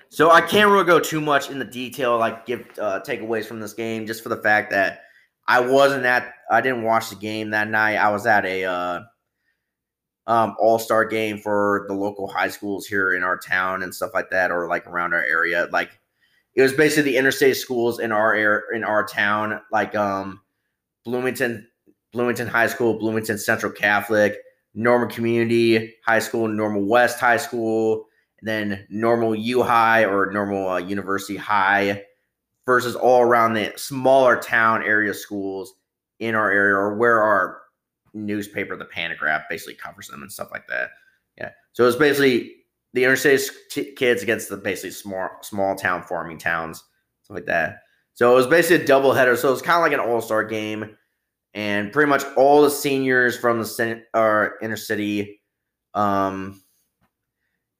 So 0.08 0.30
I 0.30 0.40
can't 0.40 0.70
really 0.70 0.84
go 0.84 0.98
too 0.98 1.20
much 1.20 1.50
in 1.50 1.58
the 1.58 1.64
detail, 1.64 2.18
like 2.18 2.46
give 2.46 2.64
uh, 2.80 3.00
takeaways 3.06 3.44
from 3.44 3.60
this 3.60 3.74
game, 3.74 4.06
just 4.06 4.22
for 4.22 4.28
the 4.28 4.42
fact 4.42 4.70
that 4.72 5.02
I 5.50 5.58
wasn't 5.58 6.06
at. 6.06 6.32
I 6.48 6.60
didn't 6.60 6.84
watch 6.84 7.10
the 7.10 7.16
game 7.16 7.50
that 7.50 7.66
night. 7.66 7.96
I 7.96 8.12
was 8.12 8.24
at 8.24 8.46
a 8.46 8.64
uh, 8.64 9.00
um, 10.28 10.54
all 10.60 10.78
star 10.78 11.04
game 11.04 11.38
for 11.38 11.86
the 11.88 11.94
local 11.94 12.28
high 12.28 12.50
schools 12.50 12.86
here 12.86 13.14
in 13.14 13.24
our 13.24 13.36
town 13.36 13.82
and 13.82 13.92
stuff 13.92 14.12
like 14.14 14.30
that, 14.30 14.52
or 14.52 14.68
like 14.68 14.86
around 14.86 15.12
our 15.12 15.24
area. 15.24 15.66
Like 15.72 15.90
it 16.54 16.62
was 16.62 16.72
basically 16.72 17.10
the 17.10 17.18
interstate 17.18 17.56
schools 17.56 17.98
in 17.98 18.12
our 18.12 18.32
area, 18.32 18.60
in 18.72 18.84
our 18.84 19.04
town, 19.04 19.60
like 19.72 19.96
um, 19.96 20.40
Bloomington, 21.04 21.66
Bloomington 22.12 22.46
High 22.46 22.68
School, 22.68 22.96
Bloomington 22.96 23.36
Central 23.36 23.72
Catholic, 23.72 24.36
Normal 24.74 25.08
Community 25.08 25.96
High 26.06 26.20
School, 26.20 26.46
Normal 26.46 26.86
West 26.86 27.18
High 27.18 27.38
School, 27.38 28.06
and 28.38 28.46
then 28.46 28.86
Normal 28.88 29.34
U 29.34 29.64
High 29.64 30.04
or 30.04 30.30
Normal 30.30 30.68
uh, 30.68 30.78
University 30.78 31.36
High 31.36 32.04
versus 32.66 32.94
all 32.94 33.22
around 33.22 33.54
the 33.54 33.72
smaller 33.76 34.36
town 34.36 34.82
area 34.82 35.14
schools 35.14 35.74
in 36.18 36.34
our 36.34 36.50
area 36.50 36.74
or 36.74 36.94
where 36.94 37.22
our 37.22 37.62
newspaper, 38.14 38.76
the 38.76 38.84
Pantagraph, 38.84 39.44
basically 39.48 39.74
covers 39.74 40.08
them 40.08 40.22
and 40.22 40.30
stuff 40.30 40.50
like 40.52 40.66
that. 40.68 40.90
Yeah. 41.36 41.50
So 41.72 41.86
it's 41.86 41.96
basically 41.96 42.56
the 42.92 43.04
interstate 43.04 43.50
kids 43.96 44.22
against 44.22 44.48
the 44.48 44.56
basically 44.56 44.90
small 44.90 45.28
small 45.42 45.74
town 45.76 46.02
farming 46.02 46.38
towns, 46.38 46.84
stuff 47.22 47.36
like 47.36 47.46
that. 47.46 47.82
So 48.14 48.32
it 48.32 48.34
was 48.34 48.46
basically 48.46 48.84
a 48.84 48.86
double 48.86 49.12
header. 49.12 49.36
So 49.36 49.48
it 49.48 49.52
was 49.52 49.62
kind 49.62 49.76
of 49.76 49.82
like 49.82 49.92
an 49.92 50.00
all 50.00 50.20
star 50.20 50.44
game, 50.44 50.96
and 51.54 51.92
pretty 51.92 52.08
much 52.08 52.24
all 52.36 52.62
the 52.62 52.70
seniors 52.70 53.36
from 53.36 53.60
the 53.60 54.02
or 54.14 54.56
inner 54.60 54.76
city, 54.76 55.40
um, 55.94 56.60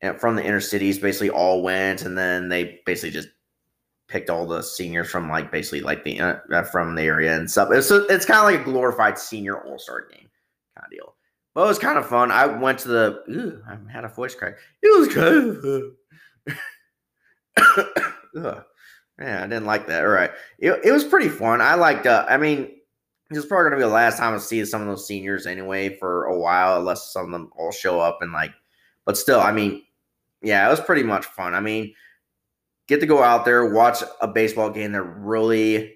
and 0.01 0.19
from 0.19 0.37
the 0.37 0.45
inner 0.45 0.61
cities 0.61 0.99
basically 0.99 1.31
all 1.31 1.63
went, 1.63 2.03
and 2.03 2.17
then 2.17 2.49
they 2.49 2.81
basically 2.87 3.11
just 3.11 3.29
picked 4.11 4.29
all 4.29 4.47
the 4.47 4.61
seniors 4.61 5.09
from 5.09 5.31
like 5.31 5.51
basically 5.53 5.81
like 5.81 6.05
the 6.05 6.21
uh, 6.21 6.37
uh 6.53 6.63
from 6.65 6.95
the 6.95 7.03
area 7.03 7.37
and 7.37 7.51
stuff. 7.51 7.71
It's 7.73 7.91
it's 7.91 8.27
kind 8.27 8.41
of 8.41 8.45
like 8.45 8.61
a 8.61 8.71
glorified 8.71 9.19
senior 9.19 9.65
all 9.65 9.79
star 9.79 10.07
game 10.11 10.29
kind 10.77 10.85
of 10.85 10.91
deal. 10.91 11.15
But 11.55 11.65
it 11.65 11.69
was 11.69 11.79
kind 11.79 11.99
of 11.99 12.07
fun. 12.07 12.31
I 12.31 12.47
went 12.47 12.79
to 12.81 12.89
the. 12.89 13.23
Ew, 13.29 13.63
I 13.69 13.77
had 13.91 14.05
a 14.05 14.09
voice 14.09 14.35
crack. 14.35 14.57
It 14.83 14.99
was 14.99 15.09
kind 15.15 15.57
of. 18.37 18.65
Man, 19.19 19.43
I 19.43 19.47
didn't 19.47 19.67
like 19.67 19.87
that. 19.89 20.05
All 20.05 20.11
right, 20.11 20.31
it, 20.59 20.81
it 20.85 20.93
was 20.93 21.05
pretty 21.05 21.29
fun. 21.29 21.61
I 21.61 21.75
liked. 21.75 22.07
Uh, 22.07 22.25
I 22.29 22.37
mean, 22.37 22.71
it's 23.31 23.47
probably 23.47 23.65
gonna 23.67 23.77
be 23.77 23.83
the 23.83 23.89
last 23.89 24.19
time 24.19 24.35
I 24.35 24.39
see 24.39 24.65
some 24.65 24.81
of 24.83 24.89
those 24.89 25.07
seniors 25.07 25.47
anyway 25.47 25.97
for 25.97 26.25
a 26.25 26.39
while, 26.39 26.79
unless 26.79 27.13
some 27.13 27.27
of 27.27 27.33
them 27.33 27.51
all 27.57 27.73
show 27.73 28.01
up 28.01 28.19
and 28.23 28.33
like. 28.33 28.53
But 29.05 29.19
still, 29.19 29.41
I 29.41 29.51
mean, 29.51 29.83
yeah, 30.43 30.67
it 30.67 30.71
was 30.71 30.81
pretty 30.81 31.03
much 31.03 31.27
fun. 31.27 31.55
I 31.55 31.61
mean, 31.61 31.95
get 32.91 32.99
to 33.01 33.07
go 33.07 33.23
out 33.23 33.45
there, 33.45 33.65
watch 33.65 34.03
a 34.21 34.27
baseball 34.27 34.69
game 34.69 34.91
that 34.93 35.03
really 35.03 35.95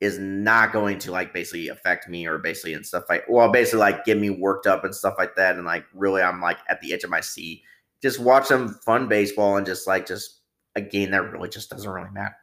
is 0.00 0.18
not 0.18 0.72
going 0.72 0.98
to 0.98 1.12
like 1.12 1.32
basically 1.34 1.68
affect 1.68 2.08
me 2.08 2.26
or 2.26 2.38
basically 2.38 2.72
and 2.72 2.84
stuff 2.84 3.04
like 3.08 3.22
well 3.28 3.52
basically 3.52 3.78
like 3.78 4.04
get 4.04 4.18
me 4.18 4.30
worked 4.30 4.66
up 4.66 4.82
and 4.82 4.92
stuff 4.92 5.14
like 5.16 5.36
that 5.36 5.54
and 5.54 5.64
like 5.64 5.84
really 5.94 6.20
I'm 6.20 6.40
like 6.40 6.58
at 6.68 6.80
the 6.80 6.92
edge 6.92 7.04
of 7.04 7.10
my 7.10 7.20
seat. 7.20 7.62
Just 8.00 8.18
watch 8.18 8.46
some 8.46 8.70
fun 8.84 9.08
baseball 9.08 9.58
and 9.58 9.66
just 9.66 9.86
like 9.86 10.06
just 10.06 10.40
a 10.74 10.80
game 10.80 11.10
that 11.10 11.30
really 11.30 11.50
just 11.50 11.70
doesn't 11.70 11.88
really 11.88 12.10
matter. 12.10 12.34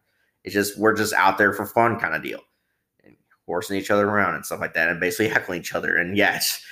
It's 0.44 0.54
just 0.54 0.80
we're 0.80 0.96
just 0.96 1.14
out 1.14 1.40
there 1.40 1.52
for 1.52 1.66
fun 1.66 2.00
kind 2.00 2.16
of 2.16 2.24
deal. 2.24 2.42
And 3.04 3.18
horsing 3.48 3.78
each 3.78 3.92
other 3.92 4.08
around 4.08 4.36
and 4.36 4.46
stuff 4.46 4.62
like 4.62 4.76
that 4.76 4.88
and 4.88 5.00
basically 5.00 5.28
heckling 5.34 5.62
each 5.62 5.74
other 5.74 5.98
and 5.98 6.16
yes, 6.16 6.64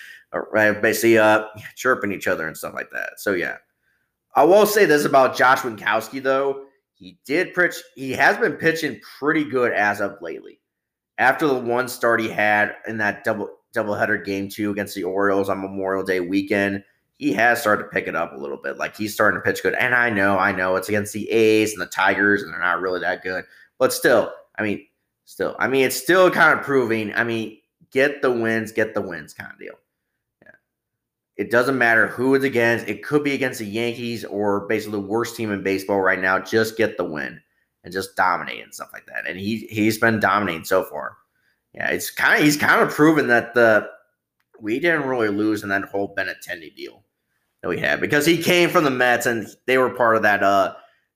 right 0.51 0.79
basically 0.79 1.17
uh 1.17 1.45
chirping 1.75 2.12
each 2.12 2.27
other 2.27 2.47
and 2.47 2.55
stuff 2.55 2.75
like 2.75 2.91
that. 2.91 3.13
So 3.19 3.33
yeah. 3.33 3.57
I 4.36 4.43
will 4.43 4.67
say 4.67 4.86
this 4.86 5.03
about 5.03 5.36
Josh 5.36 5.62
Winckowski 5.62 6.21
though 6.21 6.66
he 6.97 7.17
did 7.25 7.53
pitch. 7.53 7.75
He 7.95 8.11
has 8.13 8.37
been 8.37 8.53
pitching 8.53 8.99
pretty 9.19 9.43
good 9.43 9.71
as 9.71 10.01
of 10.01 10.17
lately. 10.21 10.59
After 11.19 11.47
the 11.47 11.55
one 11.55 11.87
start 11.87 12.19
he 12.19 12.29
had 12.29 12.75
in 12.87 12.97
that 12.97 13.23
double 13.23 13.49
doubleheader 13.75 14.23
game 14.23 14.49
two 14.49 14.71
against 14.71 14.95
the 14.95 15.03
Orioles 15.03 15.49
on 15.49 15.61
Memorial 15.61 16.03
Day 16.03 16.19
weekend, 16.19 16.83
he 17.17 17.33
has 17.33 17.59
started 17.59 17.83
to 17.83 17.89
pick 17.89 18.07
it 18.07 18.15
up 18.15 18.33
a 18.33 18.37
little 18.37 18.57
bit. 18.57 18.77
Like 18.77 18.95
he's 18.95 19.13
starting 19.13 19.39
to 19.39 19.43
pitch 19.43 19.63
good. 19.63 19.73
And 19.75 19.95
I 19.95 20.09
know, 20.09 20.37
I 20.37 20.51
know 20.51 20.75
it's 20.75 20.89
against 20.89 21.13
the 21.13 21.29
A's 21.29 21.73
and 21.73 21.81
the 21.81 21.87
Tigers, 21.87 22.43
and 22.43 22.51
they're 22.51 22.59
not 22.59 22.81
really 22.81 22.99
that 23.01 23.23
good. 23.23 23.45
But 23.77 23.93
still, 23.93 24.31
I 24.57 24.63
mean, 24.63 24.85
still, 25.25 25.55
I 25.59 25.67
mean, 25.67 25.85
it's 25.85 25.95
still 25.95 26.29
kind 26.31 26.57
of 26.57 26.65
proving. 26.65 27.13
I 27.13 27.23
mean, 27.23 27.59
get 27.91 28.21
the 28.21 28.31
wins, 28.31 28.71
get 28.71 28.93
the 28.93 29.01
wins 29.01 29.33
kind 29.33 29.51
of 29.51 29.59
deal. 29.59 29.75
It 31.38 31.51
doesn't 31.51 31.77
matter 31.77 32.08
who 32.08 32.34
it's 32.34 32.44
against. 32.44 32.88
It 32.88 33.03
could 33.03 33.24
be 33.24 33.34
against 33.34 33.60
the 33.60 33.65
Yankees 33.65 34.25
or 34.25 34.67
basically 34.67 35.00
the 35.00 35.08
worst 35.08 35.36
team 35.36 35.51
in 35.51 35.62
baseball 35.62 36.01
right 36.01 36.20
now. 36.20 36.39
Just 36.39 36.77
get 36.77 36.98
the 36.98 37.06
win 37.06 37.39
and 37.84 37.94
just 37.94 38.15
dominate 38.15 38.63
and 38.63 38.74
stuff 38.74 38.89
like 38.91 39.06
that. 39.06 39.27
And 39.27 39.39
he 39.39 39.67
he's 39.70 40.00
been 40.00 40.20
dominating 40.20 40.65
so 40.65 40.84
far. 40.84 41.17
Yeah, 41.74 41.89
it's 41.89 42.10
kind 42.10 42.38
of 42.38 42.44
he's 42.44 42.58
kind 42.58 42.82
of 42.82 42.89
proven 42.89 43.27
that 43.27 43.53
the 43.53 43.88
we 44.60 44.79
didn't 44.79 45.08
really 45.08 45.29
lose 45.29 45.62
in 45.62 45.70
that 45.70 45.84
whole 45.86 46.15
Benintendi 46.15 46.75
deal 46.75 47.03
that 47.62 47.70
we 47.70 47.79
had 47.79 48.01
because 48.01 48.25
he 48.25 48.41
came 48.41 48.70
from 48.70 48.84
the 48.84 48.89
Mets 48.89 49.27
and 49.27 49.48
they 49.67 49.77
were 49.77 49.91
part 49.91 50.15
of 50.15 50.24
that 50.24 50.41
uh 50.41 50.74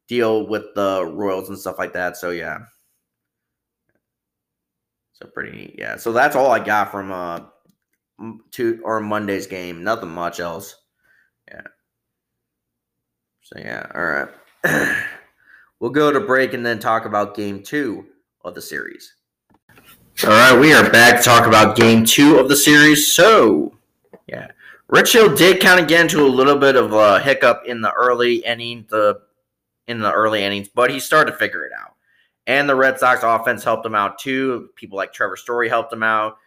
deal 0.08 0.48
with 0.48 0.66
the 0.76 1.06
Royals 1.06 1.50
and 1.50 1.58
stuff 1.58 1.80
like 1.80 1.94
that. 1.94 2.16
So 2.16 2.30
yeah. 2.30 2.60
So 5.14 5.28
pretty 5.34 5.58
neat. 5.58 5.76
Yeah. 5.80 5.98
So 5.98 6.14
that's 6.14 6.36
all 6.36 6.52
I 6.52 6.60
got 6.60 6.92
from 6.92 7.12
uh 7.12 7.40
to 8.52 8.82
or 8.84 9.00
Monday's 9.00 9.48
game. 9.48 9.84
Nothing 9.84 10.10
much 10.10 10.40
else. 10.40 10.76
Yeah. 11.48 11.62
So 13.42 13.60
yeah, 13.60 13.88
all 13.94 14.28
right. 14.64 15.06
we'll 15.80 15.92
go 15.92 16.12
to 16.12 16.20
break 16.20 16.54
and 16.54 16.66
then 16.66 16.80
talk 16.80 17.06
about 17.06 17.36
game 17.36 17.64
two 17.64 18.06
of 18.44 18.56
the 18.56 18.62
series. 18.62 19.16
All 20.24 20.30
right, 20.30 20.60
we 20.60 20.74
are 20.74 20.90
back 20.90 21.18
to 21.18 21.24
talk 21.24 21.48
about 21.48 21.76
game 21.76 22.06
two 22.06 22.38
of 22.38 22.48
the 22.48 22.56
series. 22.56 23.12
So, 23.12 23.76
yeah, 24.28 24.52
Rich 24.88 25.14
Hill 25.14 25.36
did 25.36 25.62
kind 25.62 25.80
of 25.80 25.88
get 25.88 26.02
into 26.02 26.24
a 26.24 26.28
little 26.28 26.58
bit 26.58 26.76
of 26.76 26.94
a 26.94 27.20
hiccup 27.20 27.64
in 27.66 27.82
the 27.82 27.92
early 27.94 28.36
inning, 28.36 28.86
the 28.90 29.20
in 29.88 30.00
the 30.00 30.12
early 30.12 30.44
innings, 30.44 30.70
but 30.70 30.92
he 30.92 31.00
started 31.00 31.32
to 31.32 31.38
figure 31.38 31.66
it 31.66 31.72
out. 31.74 31.96
And 32.46 32.70
the 32.70 32.76
Red 32.76 33.00
Sox 33.00 33.24
offense 33.24 33.64
helped 33.64 33.86
him 33.86 33.96
out 33.96 34.20
too. 34.20 34.70
People 34.76 34.98
like 34.98 35.12
Trevor 35.12 35.38
Story 35.38 35.70
helped 35.70 35.92
him 35.92 36.04
out 36.04 36.38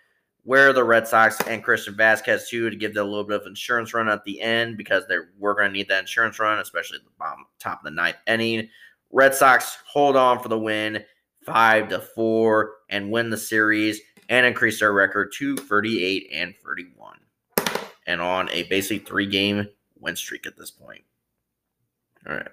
where 0.45 0.73
the 0.73 0.85
Red 0.85 1.09
Sox 1.09 1.41
and 1.47 1.65
Christian 1.65 1.95
Vazquez 1.95 2.49
too 2.49 2.71
to 2.71 2.77
give 2.77 2.95
them 2.95 3.07
a 3.07 3.09
little 3.09 3.25
bit 3.25 3.41
of 3.41 3.47
insurance 3.47 3.95
run 3.95 4.09
at 4.09 4.25
the 4.25 4.41
end 4.41 4.77
because 4.77 5.05
they 5.09 5.17
we're 5.39 5.55
going 5.55 5.69
to 5.69 5.73
need 5.73 5.89
that 5.89 6.01
insurance 6.01 6.39
run, 6.39 6.59
especially 6.59 6.99
the 6.99 7.11
bottom 7.19 7.47
top 7.59 7.81
of 7.81 7.85
the 7.85 7.91
ninth 7.91 8.17
inning. 8.27 8.69
Red 9.11 9.35
Sox 9.35 9.79
hold 9.87 10.17
on 10.17 10.39
for 10.41 10.49
the 10.49 10.59
win, 10.59 11.03
five 11.45 11.89
to 11.89 12.01
four, 12.01 12.75
and 12.91 13.11
win 13.11 13.31
the 13.31 13.37
series 13.37 14.01
and 14.29 14.47
increase 14.47 14.81
their 14.81 14.93
record 14.93 15.33
to 15.37 15.57
38 15.57 16.29
and 16.33 16.55
31, 16.65 17.19
and 18.07 18.21
on 18.21 18.51
a 18.51 18.65
basically 18.65 18.99
three 18.99 19.27
game 19.27 19.67
win 19.99 20.17
streak 20.17 20.47
at 20.47 20.59
this 20.59 20.71
point. 20.71 21.03
All 22.29 22.35
right. 22.35 22.49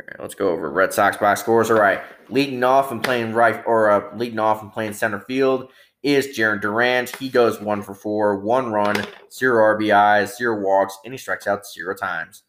All 0.00 0.06
right, 0.06 0.20
let's 0.20 0.34
go 0.34 0.50
over 0.50 0.70
Red 0.70 0.92
Sox 0.92 1.16
box 1.16 1.40
scores. 1.40 1.70
All 1.70 1.80
right, 1.80 2.00
leading 2.28 2.62
off 2.62 2.92
and 2.92 3.02
playing 3.02 3.32
right 3.34 3.62
or 3.66 3.90
uh, 3.90 4.16
leading 4.16 4.38
off 4.38 4.62
and 4.62 4.72
playing 4.72 4.92
center 4.92 5.18
field 5.18 5.72
is 6.02 6.28
Jarren 6.28 6.60
Durant. 6.60 7.14
He 7.16 7.28
goes 7.28 7.60
one 7.60 7.82
for 7.82 7.94
four, 7.94 8.38
one 8.40 8.70
run, 8.72 9.04
zero 9.32 9.76
RBIs, 9.76 10.36
zero 10.36 10.60
walks, 10.60 10.98
and 11.04 11.12
he 11.12 11.18
strikes 11.18 11.46
out 11.46 11.66
zero 11.66 11.94
times. 11.94 12.42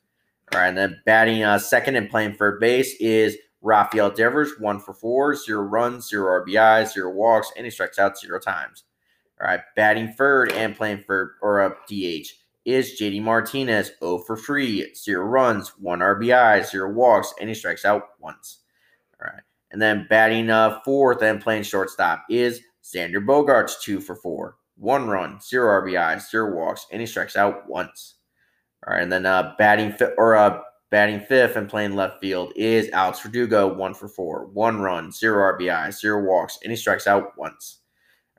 All 0.53 0.59
right, 0.59 0.67
and 0.67 0.77
then 0.77 1.01
batting 1.05 1.43
uh, 1.43 1.59
second 1.59 1.95
and 1.95 2.09
playing 2.09 2.33
third 2.33 2.59
base 2.59 2.95
is 2.99 3.37
Rafael 3.61 4.09
Devers, 4.09 4.53
one 4.59 4.79
for 4.79 4.93
four, 4.93 5.35
zero 5.35 5.61
runs, 5.61 6.09
zero 6.09 6.43
RBIs, 6.43 6.93
zero 6.93 7.11
walks, 7.11 7.51
and 7.55 7.65
he 7.65 7.71
strikes 7.71 7.99
out 7.99 8.17
zero 8.17 8.39
times. 8.39 8.83
All 9.41 9.47
right, 9.47 9.61
batting 9.75 10.13
third 10.13 10.51
and 10.51 10.75
playing 10.75 11.03
for 11.05 11.35
or 11.41 11.61
a 11.61 11.75
DH 11.87 12.33
is 12.65 12.99
JD 12.99 13.21
Martinez, 13.23 13.91
0 13.99 14.19
for 14.19 14.35
free, 14.35 14.93
0 14.93 15.25
runs, 15.25 15.69
1 15.79 15.99
RBI, 15.99 16.65
0 16.65 16.93
walks, 16.93 17.33
and 17.39 17.49
he 17.49 17.55
strikes 17.55 17.85
out 17.85 18.09
once. 18.19 18.59
All 19.19 19.31
right. 19.31 19.43
And 19.71 19.81
then 19.81 20.07
batting 20.09 20.49
uh, 20.49 20.79
fourth 20.83 21.21
and 21.21 21.41
playing 21.41 21.63
shortstop 21.63 22.25
is 22.29 22.61
Xander 22.93 23.25
Bogaerts, 23.25 23.81
2 23.81 23.99
for 23.99 24.15
4, 24.15 24.55
1 24.77 25.07
run, 25.07 25.39
0 25.41 25.81
RBI, 25.83 26.21
0 26.21 26.55
walks, 26.55 26.85
and 26.91 27.01
he 27.01 27.07
strikes 27.07 27.35
out 27.35 27.67
once. 27.69 28.15
All 28.87 28.93
right. 28.93 29.03
And 29.03 29.11
then 29.11 29.25
uh, 29.25 29.53
batting 29.57 29.91
fi- 29.91 30.13
or 30.17 30.35
uh, 30.35 30.61
batting 30.89 31.19
fifth 31.21 31.55
and 31.55 31.69
playing 31.69 31.95
left 31.95 32.19
field 32.19 32.53
is 32.55 32.89
Alex 32.91 33.19
Verdugo, 33.19 33.73
1 33.73 33.93
for 33.93 34.07
4, 34.07 34.47
1 34.47 34.81
run, 34.81 35.11
0 35.11 35.57
RBI, 35.57 35.93
0 35.93 36.23
walks, 36.25 36.57
and 36.63 36.71
he 36.71 36.77
strikes 36.77 37.07
out 37.07 37.37
once. 37.37 37.79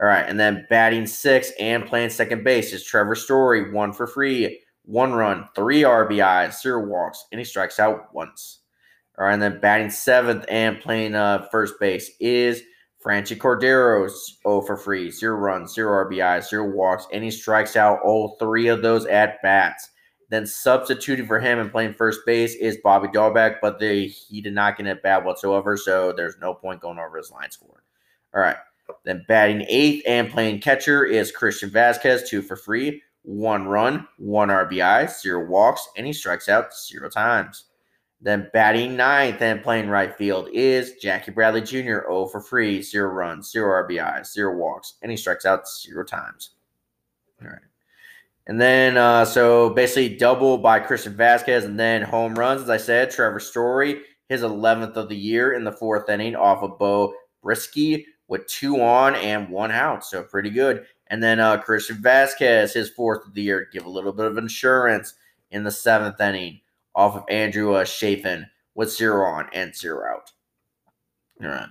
All 0.00 0.06
right, 0.06 0.24
and 0.26 0.40
then 0.40 0.66
batting 0.70 1.06
six 1.06 1.52
and 1.60 1.84
playing 1.84 2.08
second 2.08 2.42
base 2.42 2.72
is 2.72 2.82
Trevor 2.82 3.14
Story, 3.14 3.70
one 3.70 3.92
for 3.92 4.06
free, 4.06 4.62
one 4.86 5.12
run, 5.12 5.46
three 5.54 5.82
RBIs, 5.82 6.62
zero 6.62 6.86
walks, 6.86 7.26
and 7.30 7.38
he 7.38 7.44
strikes 7.44 7.78
out 7.78 8.14
once. 8.14 8.60
All 9.18 9.26
right, 9.26 9.34
and 9.34 9.42
then 9.42 9.60
batting 9.60 9.90
seventh 9.90 10.46
and 10.48 10.80
playing 10.80 11.14
uh, 11.14 11.46
first 11.52 11.74
base 11.78 12.10
is 12.18 12.62
Franchy 13.04 13.36
Cordero, 13.36 14.08
0 14.08 14.60
for 14.62 14.76
free, 14.76 15.10
zero 15.10 15.36
runs, 15.36 15.74
zero 15.74 16.04
RBIs, 16.04 16.50
zero 16.50 16.68
walks, 16.68 17.06
and 17.12 17.24
he 17.24 17.30
strikes 17.30 17.74
out 17.74 18.00
all 18.04 18.36
three 18.38 18.68
of 18.68 18.82
those 18.82 19.06
at 19.06 19.40
bats. 19.42 19.90
Then 20.28 20.46
substituting 20.46 21.26
for 21.26 21.40
him 21.40 21.58
and 21.58 21.72
playing 21.72 21.94
first 21.94 22.20
base 22.26 22.54
is 22.54 22.78
Bobby 22.84 23.08
Dalbec, 23.08 23.56
but 23.60 23.80
they, 23.80 24.06
he 24.06 24.40
did 24.40 24.54
not 24.54 24.76
get 24.76 24.86
a 24.86 24.94
bat 24.94 25.24
whatsoever, 25.24 25.76
so 25.76 26.12
there's 26.12 26.36
no 26.40 26.54
point 26.54 26.80
going 26.80 26.98
over 26.98 27.16
his 27.16 27.30
line 27.30 27.50
score. 27.50 27.82
All 28.34 28.40
right. 28.40 28.56
Then 29.04 29.24
batting 29.28 29.64
eighth 29.68 30.04
and 30.06 30.30
playing 30.30 30.60
catcher 30.60 31.04
is 31.04 31.32
Christian 31.32 31.70
Vazquez, 31.70 32.28
two 32.28 32.42
for 32.42 32.56
free, 32.56 33.02
one 33.22 33.66
run, 33.66 34.06
one 34.18 34.48
RBI, 34.48 35.10
zero 35.10 35.46
walks, 35.46 35.88
and 35.96 36.06
he 36.06 36.12
strikes 36.12 36.48
out 36.48 36.74
zero 36.76 37.08
times. 37.08 37.64
Then 38.22 38.50
batting 38.52 38.96
ninth 38.96 39.40
and 39.40 39.62
playing 39.62 39.88
right 39.88 40.14
field 40.14 40.48
is 40.52 40.94
Jackie 40.96 41.30
Bradley 41.30 41.62
Jr., 41.62 42.04
0 42.04 42.28
for 42.30 42.40
free, 42.40 42.82
zero 42.82 43.10
runs, 43.10 43.50
zero 43.50 43.82
RBI, 43.86 44.26
zero 44.26 44.54
walks, 44.56 44.94
and 45.02 45.10
he 45.10 45.16
strikes 45.16 45.46
out 45.46 45.66
zero 45.66 46.04
times. 46.04 46.50
All 47.42 47.48
right. 47.48 47.60
And 48.46 48.60
then, 48.60 48.96
uh, 48.98 49.24
so 49.24 49.70
basically 49.70 50.16
double 50.16 50.58
by 50.58 50.80
Christian 50.80 51.14
Vazquez, 51.14 51.64
and 51.64 51.78
then 51.78 52.02
home 52.02 52.34
runs, 52.34 52.62
as 52.62 52.68
I 52.68 52.76
said, 52.76 53.10
Trevor 53.10 53.40
Story, 53.40 54.02
his 54.28 54.42
11th 54.42 54.96
of 54.96 55.08
the 55.08 55.16
year 55.16 55.54
in 55.54 55.64
the 55.64 55.72
fourth 55.72 56.08
inning 56.10 56.36
off 56.36 56.62
of 56.62 56.78
Beau 56.78 57.14
Brieske 57.42 58.04
with 58.28 58.46
two 58.46 58.82
on 58.82 59.14
and 59.14 59.48
one 59.48 59.70
out. 59.70 60.04
So 60.04 60.22
pretty 60.22 60.50
good. 60.50 60.84
And 61.06 61.22
then 61.22 61.40
uh, 61.40 61.58
Christian 61.58 61.96
Vazquez, 61.96 62.72
his 62.72 62.90
fourth 62.90 63.26
of 63.26 63.34
the 63.34 63.42
year, 63.42 63.68
give 63.72 63.86
a 63.86 63.90
little 63.90 64.12
bit 64.12 64.26
of 64.26 64.36
insurance 64.36 65.14
in 65.50 65.64
the 65.64 65.70
seventh 65.70 66.20
inning 66.20 66.60
off 66.94 67.16
of 67.16 67.24
Andrew 67.28 67.74
uh, 67.74 67.84
Chafin 67.84 68.46
with 68.74 68.92
zero 68.92 69.26
on 69.26 69.48
and 69.52 69.74
zero 69.74 70.08
out. 70.08 70.32
All 71.42 71.48
right. 71.48 71.68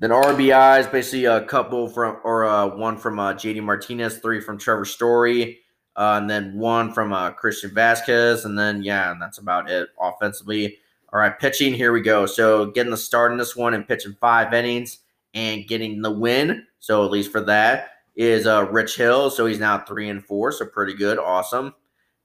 Then 0.00 0.10
RBIs, 0.10 0.90
basically 0.90 1.26
a 1.26 1.42
couple 1.42 1.88
from, 1.88 2.18
or 2.24 2.44
uh, 2.44 2.66
one 2.66 2.96
from 2.96 3.18
uh, 3.18 3.32
JD 3.32 3.62
Martinez, 3.62 4.18
three 4.18 4.40
from 4.40 4.58
Trevor 4.58 4.84
Story, 4.84 5.60
uh, 5.96 6.18
and 6.20 6.28
then 6.28 6.58
one 6.58 6.92
from 6.92 7.12
uh, 7.12 7.30
Christian 7.30 7.70
Vazquez, 7.70 8.44
And 8.44 8.58
then, 8.58 8.82
yeah, 8.82 9.12
and 9.12 9.22
that's 9.22 9.38
about 9.38 9.70
it 9.70 9.88
offensively. 10.00 10.78
All 11.12 11.20
right, 11.20 11.38
pitching, 11.38 11.72
here 11.72 11.92
we 11.92 12.00
go. 12.00 12.26
So 12.26 12.66
getting 12.72 12.90
the 12.90 12.96
start 12.96 13.30
in 13.30 13.38
this 13.38 13.54
one 13.54 13.72
and 13.72 13.86
pitching 13.86 14.16
five 14.20 14.52
innings 14.52 14.98
and 15.32 15.66
getting 15.66 16.02
the 16.02 16.10
win. 16.10 16.66
So 16.80 17.04
at 17.04 17.12
least 17.12 17.30
for 17.30 17.40
that 17.42 17.90
is 18.16 18.46
uh, 18.46 18.66
Rich 18.70 18.96
Hill. 18.96 19.30
So 19.30 19.46
he's 19.46 19.60
now 19.60 19.78
three 19.78 20.08
and 20.08 20.24
four. 20.24 20.50
So 20.50 20.66
pretty 20.66 20.94
good. 20.94 21.18
Awesome. 21.18 21.72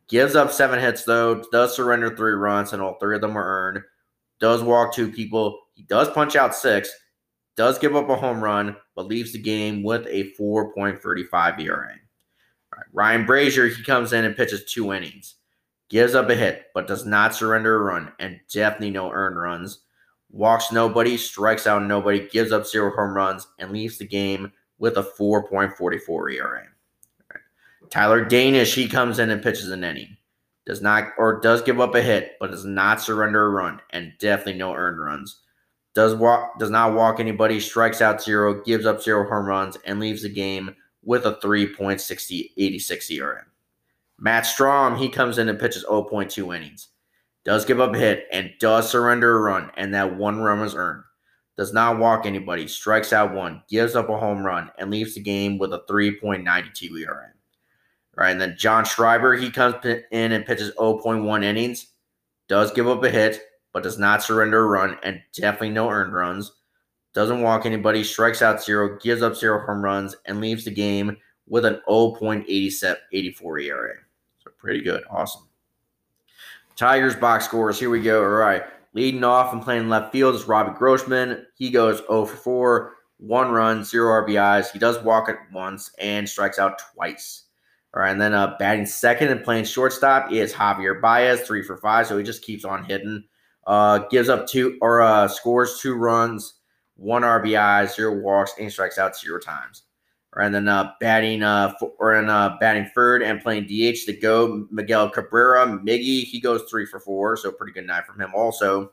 Gives 0.10 0.36
up 0.36 0.52
seven 0.52 0.80
hits 0.80 1.04
though. 1.04 1.44
Does 1.52 1.76
surrender 1.76 2.16
three 2.16 2.34
runs, 2.34 2.74
and 2.74 2.82
all 2.82 2.98
three 3.00 3.16
of 3.16 3.22
them 3.22 3.38
are 3.38 3.68
earned. 3.68 3.84
Does 4.40 4.64
walk 4.64 4.94
two 4.94 5.12
people. 5.12 5.60
He 5.76 5.84
does 5.84 6.10
punch 6.10 6.36
out 6.36 6.56
six. 6.56 6.90
Does 7.56 7.80
give 7.80 7.96
up 7.96 8.10
a 8.10 8.16
home 8.16 8.44
run, 8.44 8.76
but 8.96 9.08
leaves 9.08 9.34
the 9.34 9.40
game 9.40 9.84
with 9.84 10.08
a 10.08 10.32
4.35 10.40 11.60
ERA. 11.62 11.96
Ryan 12.94 13.26
Brasier, 13.26 13.76
he 13.76 13.84
comes 13.84 14.14
in 14.14 14.24
and 14.24 14.36
pitches 14.36 14.64
two 14.64 14.94
innings. 14.94 15.36
Gives 15.90 16.16
up 16.16 16.30
a 16.30 16.36
hit, 16.36 16.68
but 16.74 16.88
does 16.88 17.06
not 17.06 17.36
surrender 17.36 17.76
a 17.76 17.80
run, 17.80 18.14
and 18.20 18.40
definitely 18.52 18.92
no 18.92 19.12
earned 19.12 19.40
runs 19.40 19.80
walks 20.32 20.72
nobody, 20.72 21.18
strikes 21.18 21.68
out 21.68 21.84
nobody, 21.84 22.28
gives 22.28 22.52
up 22.52 22.66
zero 22.66 22.92
home 22.96 23.16
runs, 23.16 23.48
and 23.58 23.72
leaves 23.72 23.98
the 23.98 24.06
game 24.06 24.52
with 24.78 24.98
a 24.98 25.04
4.44 25.04 26.36
ERA. 26.36 26.64
Tyler 27.90 28.24
Danish, 28.24 28.76
he 28.76 28.88
comes 28.88 29.20
in 29.20 29.30
and 29.30 29.42
pitches 29.42 29.70
an 29.70 29.84
inning. 29.84 30.18
Does 30.66 30.82
not 30.82 31.10
or 31.18 31.40
does 31.40 31.62
give 31.62 31.80
up 31.80 31.96
a 31.96 32.02
hit, 32.02 32.34
but 32.40 32.52
does 32.52 32.66
not 32.66 33.02
surrender 33.02 33.46
a 33.46 33.50
run, 33.50 33.82
and 33.90 34.14
definitely 34.20 34.60
no 34.60 34.74
earned 34.74 35.02
runs. 35.02 35.40
Does 35.96 36.14
walk 36.16 36.60
does 36.60 36.70
not 36.70 36.94
walk 36.94 37.20
anybody, 37.20 37.60
strikes 37.60 38.02
out 38.02 38.22
zero, 38.22 38.62
gives 38.64 38.86
up 38.86 39.02
zero 39.02 39.28
home 39.28 39.46
runs, 39.46 39.78
and 39.86 40.00
leaves 40.00 40.22
the 40.22 40.30
game 40.30 40.76
with 41.04 41.26
a 41.26 41.36
3.86 41.36 43.12
ERA. 43.12 43.46
Matt 44.20 44.44
Strahm, 44.44 44.98
he 44.98 45.10
comes 45.10 45.38
in 45.38 45.50
and 45.50 45.58
pitches 45.58 45.86
0.2 45.86 46.56
innings 46.56 46.90
does 47.50 47.66
give 47.66 47.80
up 47.80 47.96
a 47.96 47.98
hit, 47.98 48.28
and 48.32 48.52
does 48.60 48.92
surrender 48.92 49.38
a 49.38 49.42
run, 49.42 49.72
and 49.76 49.94
that 49.94 50.16
one 50.16 50.40
run 50.40 50.60
was 50.60 50.76
earned. 50.76 51.04
Does 51.58 51.74
not 51.74 51.98
walk 51.98 52.26
anybody, 52.26 52.68
strikes 52.68 53.12
out 53.12 53.34
one, 53.34 53.64
gives 53.68 53.96
up 53.96 54.10
a 54.10 54.18
home 54.20 54.46
run, 54.46 54.70
and 54.78 54.92
leaves 54.92 55.16
the 55.16 55.22
game 55.22 55.58
with 55.58 55.74
a 55.74 55.84
3.92 55.90 57.02
ERA. 57.02 57.32
Right, 58.20 58.32
and 58.32 58.42
then 58.42 58.58
John 58.58 58.84
Schreiber, 58.84 59.38
he 59.38 59.50
comes 59.50 59.76
in 59.86 60.34
and 60.34 60.46
pitches 60.46 60.74
0.1 60.76 61.42
innings, 61.42 61.88
does 62.50 62.70
give 62.74 62.86
up 62.86 63.02
a 63.02 63.10
hit, 63.10 63.40
but 63.72 63.82
does 63.82 63.98
not 63.98 64.22
surrender 64.22 64.60
a 64.60 64.68
run, 64.68 64.98
and 65.04 65.22
definitely 65.34 65.70
no 65.70 65.90
earned 65.90 66.14
runs. 66.14 66.52
Doesn't 67.14 67.42
walk 67.42 67.66
anybody, 67.66 68.04
strikes 68.04 68.42
out 68.42 68.62
zero, 68.62 69.00
gives 69.02 69.22
up 69.22 69.38
zero 69.38 69.66
home 69.66 69.82
runs, 69.82 70.18
and 70.26 70.42
leaves 70.42 70.66
the 70.66 70.72
game 70.72 71.16
with 71.48 71.64
an 71.64 71.80
0.84 71.88 73.64
ERA. 73.64 73.94
So 74.44 74.52
pretty 74.58 74.82
good. 74.82 75.04
Awesome. 75.10 75.48
Tigers 76.76 77.16
box 77.16 77.46
scores. 77.46 77.80
Here 77.80 77.90
we 77.90 78.02
go. 78.02 78.22
All 78.22 78.30
right. 78.32 78.64
Leading 78.94 79.24
off 79.24 79.54
and 79.54 79.62
playing 79.62 79.88
left 79.88 80.12
field 80.12 80.36
is 80.36 80.46
Robbie 80.46 80.78
Grossman. 80.78 81.46
He 81.56 81.70
goes 81.70 82.00
0 82.00 82.26
for 82.26 82.36
4, 82.36 82.96
one 83.20 83.52
run, 83.52 83.86
zero 83.86 84.26
RBIs. 84.26 84.72
He 84.72 84.80
does 84.80 85.02
walk 85.04 85.30
it 85.30 85.38
once 85.54 85.92
and 86.00 86.28
strikes 86.28 86.60
out 86.60 86.82
twice. 86.94 87.46
All 87.94 88.02
right. 88.02 88.12
And 88.12 88.22
then 88.22 88.34
uh, 88.34 88.56
batting 88.60 88.86
second 88.86 89.30
and 89.30 89.44
playing 89.44 89.66
shortstop 89.66 90.32
is 90.32 90.54
Javier 90.54 91.02
Baez, 91.02 91.42
three 91.42 91.64
for 91.64 91.78
five. 91.78 92.08
So 92.08 92.18
he 92.18 92.24
just 92.24 92.44
keeps 92.44 92.66
on 92.66 92.84
hitting. 92.84 93.24
Uh, 93.66 94.00
gives 94.10 94.30
up 94.30 94.48
two 94.48 94.78
or 94.82 95.02
uh, 95.02 95.28
scores 95.28 95.80
two 95.80 95.94
runs, 95.94 96.56
one 96.96 97.22
RBI, 97.22 97.94
zero 97.94 98.20
walks, 98.20 98.54
and 98.60 98.72
strikes 98.72 98.98
out 98.98 99.16
zero 99.16 99.40
times 99.40 99.84
All 100.34 100.40
right, 100.40 100.48
and 100.48 100.56
then 100.56 100.68
uh, 100.68 100.94
batting 101.00 101.44
uh, 101.44 101.74
or 102.00 102.16
in 102.16 102.30
uh, 102.30 102.58
batting 102.60 102.90
third 102.96 103.22
and 103.22 103.42
playing 103.42 103.66
DH 103.66 104.06
to 104.06 104.14
go 104.20 104.66
Miguel 104.72 105.10
Cabrera. 105.10 105.68
Miggy 105.68 106.24
he 106.24 106.40
goes 106.40 106.64
three 106.64 106.86
for 106.86 107.00
four, 107.00 107.38
so 107.38 107.52
pretty 107.52 107.74
good 107.74 107.86
night 107.86 108.06
from 108.06 108.20
him. 108.20 108.32
Also, 108.34 108.92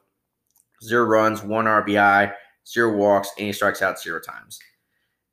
zero 0.82 1.04
runs, 1.04 1.42
one 1.42 1.64
RBI, 1.64 2.32
zero 2.68 2.94
walks, 2.94 3.30
and 3.38 3.46
he 3.46 3.52
strikes 3.52 3.80
out 3.80 4.00
zero 4.00 4.20
times. 4.20 4.58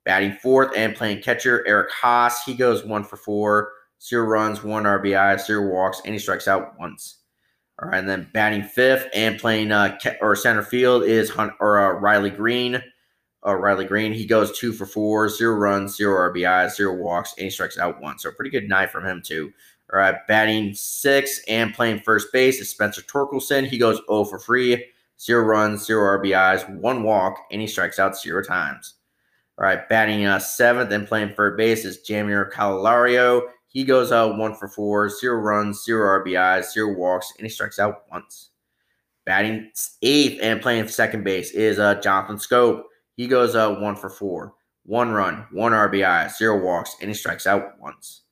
Batting 0.06 0.34
fourth 0.42 0.72
and 0.76 0.96
playing 0.96 1.22
catcher 1.22 1.63
Eric 1.68 1.92
Haase 1.92 2.44
he 2.46 2.54
goes 2.56 2.84
one 2.84 3.04
for 3.04 3.18
four, 3.18 3.72
zero 4.02 4.26
runs, 4.26 4.63
one 4.63 4.84
RBI, 4.84 5.39
zero 5.39 5.72
walks, 5.72 6.02
and 6.06 6.13
he 6.13 6.20
strikes 6.20 6.48
out 6.48 6.78
once. 6.80 7.20
All 7.82 7.89
right, 7.89 7.98
and 8.00 8.08
then 8.08 8.30
batting 8.34 8.63
fifth 8.63 9.08
and 9.16 9.39
playing 9.39 9.72
uh, 9.72 9.98
or 10.22 10.36
center 10.36 10.62
field 10.62 11.04
is 11.04 11.30
Hunt 11.30 11.54
or 11.60 11.80
uh, 11.80 12.00
Riley 12.00 12.30
Greene. 12.30 12.82
uh, 13.46 13.56
Riley 13.56 13.86
Greene, 13.86 14.13
He 14.13 14.26
goes 14.26 14.58
two 14.58 14.74
for 14.74 14.86
four, 14.86 15.28
zero 15.30 15.56
runs, 15.56 15.96
zero 15.98 16.32
RBI, 16.32 16.70
zero 16.72 16.96
walks, 16.96 17.34
and 17.38 17.46
he 17.46 17.50
strikes 17.50 17.78
out 17.80 18.02
once. 18.02 18.24
So 18.24 18.32
pretty 18.32 18.52
good 18.52 18.70
night 18.70 18.92
from 18.92 19.06
him 19.06 19.22
too. 19.26 19.52
All 19.92 20.00
right, 20.00 20.16
batting 20.28 20.74
six 20.76 21.42
and 21.48 21.74
playing 21.74 22.02
first 22.02 22.28
base 22.34 22.60
is 22.60 22.70
Spencer 22.70 23.02
Torkelson. 23.02 23.68
He 23.68 23.78
goes 23.78 24.02
0 24.10 24.26
for 24.26 24.39
free, 24.39 24.86
zero 25.20 25.44
runs, 25.44 25.86
zero 25.86 26.20
RBIs, 26.20 26.70
one 26.80 27.04
walk, 27.04 27.38
and 27.52 27.62
he 27.62 27.68
strikes 27.68 28.00
out 28.00 28.18
zero 28.18 28.44
times. 28.44 28.96
All 29.58 29.66
right, 29.66 29.88
batting 29.88 30.26
uh, 30.26 30.39
seventh 30.39 30.92
and 30.92 31.08
playing 31.08 31.36
third 31.36 31.58
base 31.58 31.86
is 31.86 32.00
Jeimer 32.08 32.52
Candelario. 32.52 33.44
He 33.68 33.84
goes 33.84 34.12
out 34.12 34.38
one 34.38 34.56
for 34.56 34.68
four, 34.68 35.10
zero 35.10 35.39
runs, 35.39 35.84
zero 35.84 36.24
RBIs, 36.24 36.72
zero 36.72 36.94
walks, 36.96 37.34
and 37.38 37.46
he 37.46 37.50
strikes 37.50 37.78
out 37.78 38.04
once. 38.12 38.50
Batting 39.26 39.72
eighth 40.02 40.39
and 40.42 40.62
playing 40.62 40.88
second 40.88 41.24
base 41.24 41.52
is 41.52 41.78
uh, 41.78 41.96
Jonathan 41.96 42.38
Schoop. 42.38 42.84
He 43.16 43.28
goes 43.28 43.56
uh, 43.56 43.76
one 43.76 43.96
for 43.96 44.10
four, 44.10 44.56
one 44.86 45.12
run, 45.12 45.46
one 45.52 45.72
RBI, 45.72 46.36
zero 46.36 46.63
walks, 46.63 46.96
and 47.00 47.10
he 47.10 47.13
strikes 47.13 47.46
out 47.46 47.80
once. 47.80 48.24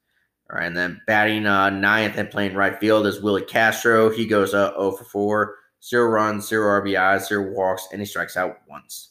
All 0.50 0.58
right, 0.58 0.66
and 0.66 0.76
then 0.76 1.02
batting 1.08 1.46
uh, 1.46 1.70
ninth 1.70 2.18
and 2.18 2.30
playing 2.30 2.56
right 2.56 2.78
field 2.80 3.06
is 3.08 3.22
Willi 3.22 3.44
Castro. 3.44 4.10
He 4.10 4.26
goes 4.26 4.54
uh, 4.54 4.72
0 4.72 4.92
for 4.94 5.06
4, 5.06 5.56
zero 5.84 6.10
runs, 6.10 6.48
zero 6.48 6.82
RBI, 6.82 7.26
zero 7.26 7.52
walks, 7.52 7.88
and 7.92 8.02
he 8.02 8.06
strikes 8.06 8.36
out 8.36 8.58
once. 8.68 9.11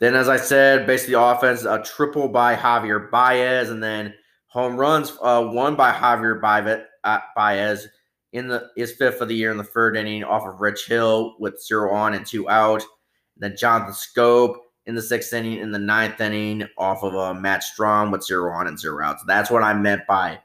Then, 0.00 0.14
as 0.14 0.28
I 0.28 0.36
said, 0.36 0.86
basically 0.86 1.14
offense, 1.14 1.64
a 1.64 1.82
triple 1.82 2.28
by 2.28 2.54
Javier 2.54 3.10
Baez, 3.10 3.70
and 3.70 3.82
then 3.82 4.14
Home 4.48 4.76
runs, 4.76 5.16
uh, 5.22 5.44
one 5.44 5.76
by 5.76 5.92
Javier 5.92 6.84
uh, 7.04 7.18
Baez 7.36 7.86
in 8.32 8.48
the 8.48 8.70
his 8.76 8.92
fifth 8.92 9.20
of 9.20 9.28
the 9.28 9.34
year 9.34 9.50
in 9.50 9.58
the 9.58 9.64
third 9.64 9.96
inning 9.96 10.24
off 10.24 10.46
of 10.46 10.60
Rich 10.60 10.86
Hill 10.86 11.36
with 11.38 11.62
zero 11.62 11.94
on 11.94 12.14
and 12.14 12.24
two 12.24 12.48
out. 12.48 12.80
And 12.80 13.42
then 13.42 13.56
Jonathan 13.56 13.92
Schoop 13.94 14.56
in 14.86 14.94
the 14.94 15.02
sixth 15.02 15.34
inning, 15.34 15.58
in 15.58 15.70
the 15.70 15.78
ninth 15.78 16.20
inning 16.20 16.66
off 16.78 17.02
of 17.02 17.14
uh, 17.14 17.34
Matt 17.34 17.62
Strahm 17.62 18.10
with 18.10 18.24
zero 18.24 18.52
on 18.52 18.66
and 18.66 18.78
zero 18.78 19.04
out. 19.04 19.20
So 19.20 19.26
that's 19.26 19.50
what 19.50 19.62
I 19.62 19.74
meant 19.74 20.06
by 20.08 20.40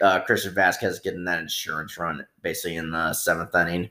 uh, 0.00 0.20
Christian 0.20 0.54
Vazquez 0.54 1.02
getting 1.02 1.24
that 1.24 1.40
insurance 1.40 1.98
run 1.98 2.26
basically 2.42 2.76
in 2.76 2.90
the 2.90 3.12
seventh 3.12 3.54
inning. 3.54 3.90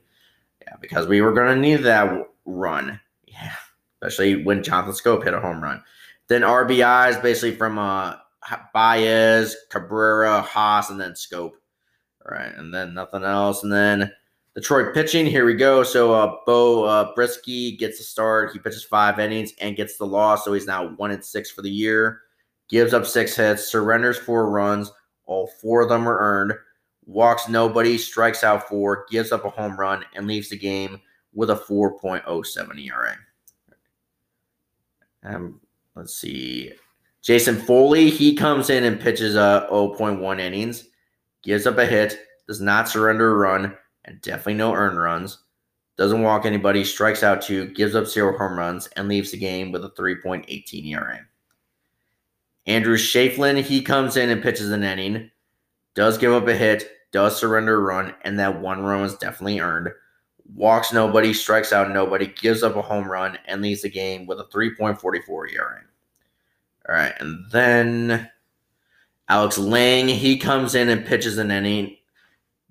Yeah, 0.63 0.75
because 0.81 1.05
we 1.05 1.21
were 1.21 1.33
going 1.33 1.53
to 1.53 1.61
need 1.61 1.83
that 1.83 2.27
run. 2.45 2.99
Especially 4.01 4.43
when 4.43 4.63
Jonathan 4.63 4.93
Schoop 4.93 5.23
hit 5.23 5.33
a 5.33 5.39
home 5.39 5.61
run. 5.61 5.83
Then 6.27 6.41
RBIs 6.41 7.21
basically 7.21 7.55
from 7.55 7.77
uh, 7.77 8.15
Baez, 8.73 9.55
Cabrera, 9.69 10.41
Haas, 10.41 10.89
and 10.89 10.99
then 10.99 11.11
Schoop. 11.11 11.51
All 12.25 12.37
right, 12.37 12.53
and 12.55 12.73
then 12.73 12.93
nothing 12.93 13.23
else. 13.23 13.63
And 13.63 13.71
then 13.71 14.11
Detroit 14.55 14.93
pitching. 14.93 15.25
Here 15.25 15.45
we 15.45 15.53
go. 15.53 15.83
So 15.83 16.13
uh, 16.13 16.35
Beau 16.45 16.83
uh, 16.83 17.13
Brieske 17.15 17.77
gets 17.77 17.99
a 17.99 18.03
start. 18.03 18.51
He 18.51 18.59
pitches 18.59 18.83
five 18.83 19.19
innings 19.19 19.53
and 19.61 19.75
gets 19.75 19.97
the 19.97 20.05
loss. 20.05 20.45
So 20.45 20.53
he's 20.53 20.67
now 20.67 20.89
one 20.95 21.11
and 21.11 21.23
six 21.23 21.49
for 21.49 21.61
the 21.61 21.69
year. 21.69 22.21
Gives 22.69 22.93
up 22.93 23.05
six 23.05 23.35
hits, 23.35 23.67
surrenders 23.71 24.17
four 24.17 24.49
runs. 24.49 24.91
All 25.25 25.47
four 25.47 25.81
of 25.81 25.89
them 25.89 26.07
are 26.07 26.19
earned. 26.19 26.53
Walks 27.05 27.47
nobody, 27.49 27.97
strikes 27.97 28.43
out 28.43 28.67
four, 28.67 29.05
gives 29.09 29.31
up 29.31 29.45
a 29.45 29.49
home 29.49 29.79
run, 29.79 30.05
and 30.13 30.27
leaves 30.27 30.49
the 30.49 30.57
game 30.57 30.99
with 31.33 31.49
a 31.49 31.55
4.07 31.55 32.85
ERA. 32.85 33.15
Um, 35.23 35.59
let's 35.95 36.15
see. 36.15 36.73
Jason 37.21 37.55
Foley, 37.55 38.09
he 38.09 38.35
comes 38.35 38.69
in 38.69 38.83
and 38.85 38.99
pitches 38.99 39.35
a 39.35 39.67
0.1 39.71 40.39
innings, 40.39 40.87
gives 41.43 41.67
up 41.67 41.77
a 41.77 41.85
hit, 41.85 42.17
does 42.47 42.61
not 42.61 42.87
surrender 42.87 43.31
a 43.31 43.35
run, 43.35 43.77
and 44.05 44.21
definitely 44.21 44.55
no 44.55 44.73
earned 44.73 44.99
runs. 44.99 45.39
Doesn't 45.97 46.21
walk 46.21 46.45
anybody, 46.45 46.85
strikes 46.85 47.23
out 47.23 47.41
two, 47.41 47.67
gives 47.73 47.93
up 47.93 48.07
zero 48.07 48.37
home 48.37 48.57
runs, 48.57 48.87
and 48.95 49.09
leaves 49.09 49.31
the 49.31 49.37
game 49.37 49.71
with 49.71 49.83
a 49.83 49.89
3.18 49.89 50.85
ERA. 50.87 51.19
Andrew 52.65 52.97
Chafin, 52.97 53.57
he 53.57 53.81
comes 53.81 54.15
in 54.15 54.29
and 54.29 54.41
pitches 54.41 54.71
an 54.71 54.83
inning, 54.83 55.29
does 55.95 56.17
give 56.17 56.31
up 56.31 56.47
a 56.47 56.55
hit, 56.55 56.89
does 57.11 57.37
surrender 57.37 57.75
a 57.75 57.79
run, 57.79 58.13
and 58.23 58.39
that 58.39 58.61
one 58.61 58.81
run 58.81 59.01
was 59.01 59.17
definitely 59.17 59.59
earned. 59.59 59.89
Walks 60.55 60.91
nobody, 60.91 61.33
strikes 61.33 61.71
out 61.71 61.91
nobody, 61.91 62.27
gives 62.27 62.63
up 62.63 62.75
a 62.75 62.81
home 62.81 63.09
run, 63.09 63.37
and 63.45 63.61
leaves 63.61 63.83
the 63.83 63.89
game 63.89 64.25
with 64.25 64.39
a 64.39 64.45
3.44 64.45 65.53
ERA. 65.53 65.81
All 66.87 66.95
right, 66.95 67.13
and 67.19 67.45
then 67.51 68.29
Alex 69.29 69.57
Lange, 69.57 70.07
he 70.07 70.37
comes 70.37 70.73
in 70.73 70.89
and 70.89 71.05
pitches 71.05 71.37
an 71.37 71.51
inning. 71.51 71.97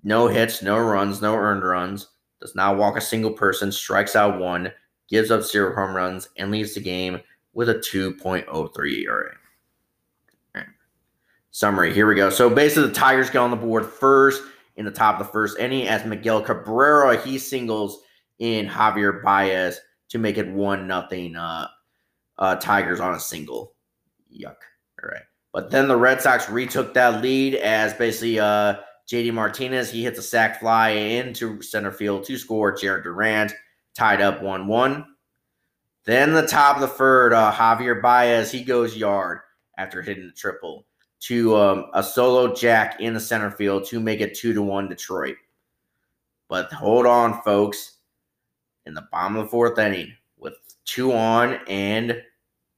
No 0.03 0.27
hits, 0.27 0.61
no 0.61 0.77
runs, 0.77 1.21
no 1.21 1.35
earned 1.35 1.63
runs. 1.63 2.07
Does 2.41 2.55
not 2.55 2.77
walk 2.77 2.97
a 2.97 3.01
single 3.01 3.31
person, 3.31 3.71
strikes 3.71 4.15
out 4.15 4.39
one, 4.39 4.71
gives 5.07 5.31
up 5.31 5.43
zero 5.43 5.73
home 5.73 5.95
runs, 5.95 6.29
and 6.37 6.51
leaves 6.51 6.73
the 6.73 6.81
game 6.81 7.19
with 7.53 7.69
a 7.69 7.75
2.03 7.75 9.03
ERA. 9.03 9.35
Summary, 11.51 11.93
here 11.93 12.07
we 12.07 12.15
go. 12.15 12.29
So 12.29 12.49
basically, 12.49 12.87
the 12.89 12.93
Tigers 12.93 13.29
get 13.29 13.39
on 13.39 13.49
the 13.49 13.57
board 13.57 13.85
first 13.85 14.43
in 14.79 14.85
the 14.85 14.91
top 14.91 15.19
of 15.19 15.27
the 15.27 15.31
first 15.33 15.59
inning 15.59 15.87
as 15.89 16.05
Miguel 16.05 16.41
Cabrera, 16.41 17.21
he 17.21 17.37
singles 17.37 17.99
in 18.39 18.65
Javier 18.65 19.21
Baez 19.21 19.77
to 20.07 20.17
make 20.17 20.37
it 20.37 20.49
1 20.49 20.87
nothing 20.87 21.35
uh, 21.35 21.67
uh, 22.37 22.55
Tigers 22.55 23.01
on 23.01 23.13
a 23.13 23.19
single. 23.19 23.75
Yuck. 24.33 24.55
All 25.03 25.09
right. 25.09 25.23
But 25.51 25.69
then 25.69 25.89
the 25.89 25.97
Red 25.97 26.21
Sox 26.21 26.49
retook 26.49 26.93
that 26.93 27.21
lead 27.21 27.55
as 27.55 27.93
basically 27.93 28.39
uh, 28.39 28.75
JD 29.11 29.33
Martinez, 29.33 29.91
he 29.91 30.03
hits 30.03 30.17
a 30.17 30.23
sac 30.23 30.61
fly 30.61 30.91
into 30.91 31.61
center 31.61 31.91
field 31.91 32.23
to 32.23 32.37
score. 32.37 32.71
Jared 32.71 33.03
Duran 33.03 33.51
tied 33.95 34.21
up 34.21 34.41
1 34.41 34.65
1. 34.65 35.05
Then 36.05 36.31
the 36.33 36.47
top 36.47 36.77
of 36.77 36.81
the 36.81 36.87
third, 36.87 37.33
uh, 37.33 37.51
Javier 37.51 38.01
Baez, 38.01 38.49
he 38.49 38.63
goes 38.63 38.95
yard 38.95 39.39
after 39.77 40.01
hitting 40.01 40.27
the 40.27 40.31
triple 40.31 40.85
to 41.21 41.55
um, 41.55 41.85
a 41.93 42.01
solo 42.01 42.53
jack 42.53 43.01
in 43.01 43.13
the 43.13 43.19
center 43.19 43.51
field 43.51 43.85
to 43.85 43.99
make 43.99 44.21
it 44.21 44.35
2 44.35 44.53
to 44.53 44.61
1 44.61 44.87
Detroit. 44.87 45.35
But 46.47 46.71
hold 46.73 47.05
on, 47.05 47.41
folks. 47.43 47.97
In 48.85 48.93
the 48.95 49.07
bottom 49.11 49.37
of 49.37 49.45
the 49.45 49.49
fourth 49.49 49.77
inning, 49.77 50.13
with 50.39 50.55
two 50.83 51.13
on 51.13 51.59
and 51.67 52.23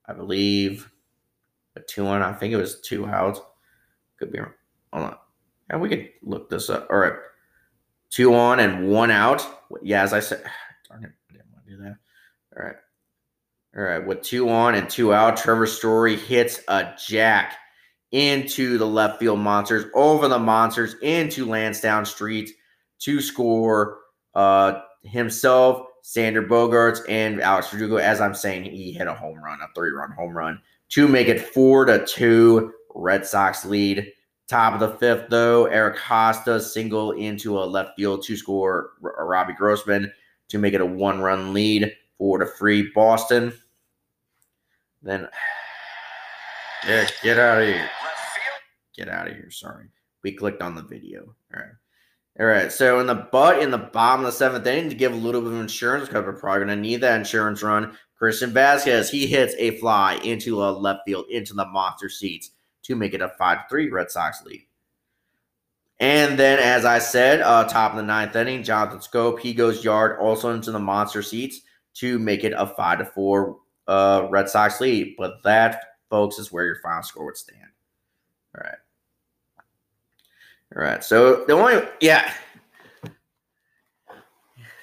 I 0.06 0.14
believe 0.14 0.92
a 1.78 1.80
two 1.80 2.06
on, 2.06 2.22
I 2.22 2.34
think 2.34 2.54
it 2.54 2.58
was 2.58 2.82
two 2.82 3.08
outs. 3.08 3.40
Could 4.18 4.32
be 4.32 4.40
wrong. 4.40 4.52
Hold 4.92 5.06
on. 5.06 5.18
And 5.70 5.80
we 5.80 5.88
could 5.88 6.10
look 6.22 6.50
this 6.50 6.70
up. 6.70 6.88
All 6.90 6.98
right. 6.98 7.14
Two 8.10 8.36
on 8.36 8.60
and 8.60 8.90
one 8.90 9.10
out. 9.10 9.48
Yeah, 9.82 10.04
as 10.04 10.12
I 10.12 10.20
said, 10.20 10.44
darn 10.90 11.06
it, 11.06 11.12
I 11.30 11.34
didn't 11.34 11.52
want 11.54 11.66
to 11.66 11.72
do 11.72 11.78
that. 11.84 11.98
All 12.58 12.66
right. 12.66 12.76
All 13.78 13.84
right. 13.84 14.06
With 14.06 14.22
two 14.22 14.50
on 14.50 14.76
and 14.76 14.90
two 14.90 15.14
out, 15.14 15.38
Trevor 15.38 15.68
Story 15.68 16.18
hits 16.18 16.60
a 16.68 16.94
jack 17.08 17.56
into 18.12 18.78
the 18.78 18.88
left 18.88 19.20
field 19.20 19.40
monsters, 19.40 19.86
over 19.94 20.28
the 20.28 20.40
monsters, 20.40 20.96
into 21.02 21.46
Lansdowne 21.46 22.06
Street 22.06 22.52
to 23.00 23.22
score 23.22 24.00
uh, 24.36 24.82
himself, 25.04 25.88
Xander 26.04 26.48
Bogaerts, 26.48 27.02
and 27.08 27.42
Alex 27.42 27.70
Verdugo. 27.70 27.98
As 27.98 28.22
I'm 28.22 28.36
saying, 28.36 28.66
he 28.66 28.92
hit 28.92 29.08
a 29.08 29.14
home 29.14 29.44
run, 29.44 29.60
a 29.62 29.68
three 29.74 29.92
run 29.92 30.12
home 30.12 30.36
run 30.38 30.62
to 30.90 31.08
make 31.08 31.28
it 31.28 31.42
four 31.42 31.86
to 31.86 32.06
two. 32.06 32.74
Red 32.94 33.26
Sox 33.26 33.66
lead. 33.66 34.12
Top 34.48 34.74
of 34.74 34.82
the 34.82 34.98
fifth, 34.98 35.30
though, 35.30 35.66
Eric 35.68 35.98
does 36.46 36.74
single 36.74 37.14
into 37.14 37.58
a 37.58 37.64
left 37.64 37.92
field 37.96 38.22
to 38.24 38.36
score 38.36 38.92
Robbie 39.00 39.54
Grossman 39.54 40.12
to 40.50 40.58
make 40.58 40.74
it 40.74 40.82
a 40.82 40.86
one 40.86 41.22
run 41.22 41.54
lead 41.54 41.96
four 42.18 42.38
to 42.38 42.46
three 42.46 42.92
Boston. 42.94 43.54
Then, 45.02 45.30
yeah, 46.88 47.08
get 47.24 47.40
out 47.40 47.62
of 47.62 47.68
here. 47.68 47.90
Get 48.96 49.10
out 49.10 49.28
of 49.28 49.34
here. 49.34 49.52
Sorry. 49.52 49.88
We 50.24 50.34
clicked 50.34 50.62
on 50.62 50.76
the 50.76 50.84
video. 50.84 51.36
All 51.54 51.62
right. 51.62 51.72
All 52.40 52.46
right. 52.46 52.72
So 52.72 53.00
in 53.00 53.08
the 53.08 53.16
butt 53.16 53.62
in 53.62 53.72
the 53.72 53.78
bottom 53.78 54.26
of 54.26 54.32
the 54.32 54.38
seventh 54.38 54.66
inning 54.66 54.90
to 54.90 54.96
give 54.96 55.14
a 55.14 55.16
little 55.16 55.42
bit 55.42 55.54
of 55.54 55.60
insurance 55.60 56.08
because 56.08 56.26
we're 56.26 56.34
probably 56.34 56.66
going 56.66 56.78
to 56.78 56.82
need 56.82 57.02
that 57.02 57.20
insurance 57.20 57.64
run. 57.64 57.98
Christian 58.16 58.52
Vazquez, 58.52 59.10
he 59.10 59.26
hits 59.26 59.56
a 59.58 59.78
fly 59.80 60.14
into 60.24 60.64
a 60.64 60.70
left 60.70 61.02
field 61.06 61.26
into 61.30 61.54
the 61.54 61.66
monster 61.66 62.08
seats 62.08 62.52
to 62.84 62.96
make 62.96 63.14
it 63.14 63.22
a 63.22 63.30
5 63.30 63.58
3 63.70 63.90
Red 63.90 64.12
Sox 64.12 64.44
lead. 64.46 64.68
And 66.00 66.38
then, 66.38 66.58
as 66.60 66.84
I 66.84 67.00
said, 67.00 67.42
uh, 67.42 67.64
top 67.66 67.92
of 67.92 67.98
the 67.98 68.04
ninth 68.04 68.36
inning, 68.36 68.64
Jonathan 68.64 69.00
Schoop, 69.00 69.40
he 69.40 69.54
goes 69.54 69.84
yard 69.84 70.20
also 70.20 70.52
into 70.52 70.72
the 70.72 70.80
monster 70.80 71.22
seats 71.22 71.62
to 71.96 72.18
make 72.18 72.44
it 72.44 72.54
a 72.56 72.66
5 72.66 73.00
to 73.00 73.06
4 73.06 73.58
uh, 73.88 74.28
Red 74.30 74.50
Sox 74.50 74.82
lead. 74.82 75.16
But 75.18 75.44
that, 75.44 75.91
folks, 76.12 76.38
is 76.38 76.52
where 76.52 76.66
your 76.66 76.76
final 76.84 77.02
score 77.02 77.26
would 77.26 77.38
stand. 77.38 77.66
All 78.56 78.64
right. 78.64 78.78
All 80.76 80.84
right. 80.84 81.04
So 81.04 81.46
the 81.46 81.54
only 81.54 81.88
yeah. 82.02 82.32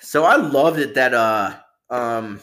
So 0.01 0.25
I 0.25 0.37
loved 0.37 0.81
it 0.81 0.95
that 0.95 1.15
uh 1.15 1.57
um 1.91 2.41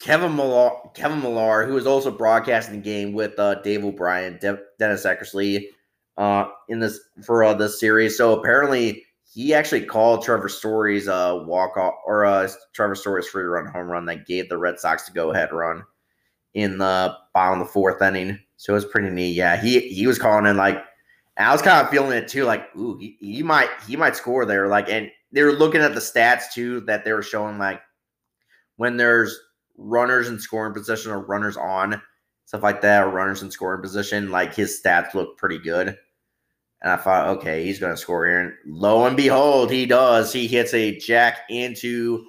Kevin 0.00 0.36
Millar, 0.36 0.70
Kevin 0.94 1.20
Millar, 1.20 1.66
who 1.66 1.74
was 1.74 1.86
also 1.86 2.10
broadcasting 2.10 2.76
the 2.76 2.80
game 2.80 3.12
with 3.12 3.36
uh, 3.38 3.56
Dave 3.62 3.84
O'Brien, 3.84 4.38
De- 4.40 4.60
Dennis 4.78 5.04
Eckersley, 5.04 5.70
uh, 6.16 6.48
in 6.68 6.78
this 6.78 7.00
for 7.24 7.42
uh, 7.42 7.54
this 7.54 7.80
series. 7.80 8.16
So 8.16 8.38
apparently, 8.38 9.04
he 9.24 9.52
actually 9.52 9.84
called 9.84 10.22
Trevor 10.22 10.48
Story's 10.48 11.08
uh, 11.08 11.42
walk 11.44 11.76
off 11.76 11.94
or 12.06 12.24
uh, 12.24 12.48
Trevor 12.74 12.94
Story's 12.94 13.26
free 13.26 13.42
run 13.42 13.66
home 13.66 13.88
run 13.88 14.06
that 14.06 14.26
gave 14.26 14.48
the 14.48 14.56
Red 14.58 14.78
Sox 14.78 15.04
to 15.06 15.12
go 15.12 15.32
ahead 15.32 15.52
run 15.52 15.82
in 16.58 16.78
the 16.78 17.16
bottom 17.34 17.60
of 17.60 17.66
the 17.66 17.72
fourth 17.72 18.02
inning. 18.02 18.38
So 18.56 18.72
it 18.72 18.74
was 18.74 18.84
pretty 18.84 19.10
neat. 19.10 19.34
Yeah, 19.34 19.56
he 19.60 19.80
he 19.80 20.06
was 20.06 20.18
calling 20.18 20.46
in 20.46 20.56
like 20.56 20.82
I 21.38 21.52
was 21.52 21.62
kind 21.62 21.84
of 21.84 21.90
feeling 21.90 22.16
it 22.18 22.28
too, 22.28 22.44
like, 22.44 22.74
ooh, 22.76 22.98
he, 22.98 23.16
he 23.20 23.42
might 23.42 23.68
he 23.86 23.96
might 23.96 24.16
score 24.16 24.44
there. 24.44 24.66
Like, 24.66 24.88
and 24.88 25.10
they 25.30 25.42
were 25.42 25.52
looking 25.52 25.80
at 25.80 25.94
the 25.94 26.00
stats 26.00 26.52
too 26.52 26.80
that 26.82 27.04
they 27.04 27.12
were 27.12 27.22
showing 27.22 27.58
like 27.58 27.80
when 28.76 28.96
there's 28.96 29.38
runners 29.76 30.28
in 30.28 30.40
scoring 30.40 30.74
position 30.74 31.12
or 31.12 31.20
runners 31.20 31.56
on, 31.56 32.00
stuff 32.46 32.62
like 32.62 32.80
that, 32.82 33.04
or 33.04 33.10
runners 33.10 33.42
in 33.42 33.50
scoring 33.50 33.82
position, 33.82 34.30
like 34.30 34.54
his 34.54 34.80
stats 34.84 35.14
look 35.14 35.38
pretty 35.38 35.58
good. 35.58 35.96
And 36.80 36.92
I 36.92 36.96
thought, 36.96 37.28
okay, 37.38 37.64
he's 37.64 37.78
gonna 37.78 37.96
score 37.96 38.26
here. 38.26 38.40
And 38.40 38.52
lo 38.66 39.06
and 39.06 39.16
behold, 39.16 39.70
he 39.70 39.86
does. 39.86 40.32
He 40.32 40.48
hits 40.48 40.74
a 40.74 40.98
jack 40.98 41.40
into 41.48 42.28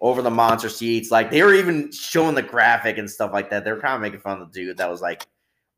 over 0.00 0.22
the 0.22 0.30
monster 0.30 0.68
seats. 0.68 1.10
Like 1.10 1.30
they 1.30 1.42
were 1.42 1.54
even 1.54 1.92
showing 1.92 2.34
the 2.34 2.42
graphic 2.42 2.98
and 2.98 3.10
stuff 3.10 3.32
like 3.32 3.50
that. 3.50 3.64
They 3.64 3.72
were 3.72 3.80
kind 3.80 3.94
of 3.94 4.00
making 4.00 4.20
fun 4.20 4.40
of 4.40 4.52
the 4.52 4.60
dude 4.60 4.76
that 4.78 4.90
was 4.90 5.00
like 5.00 5.26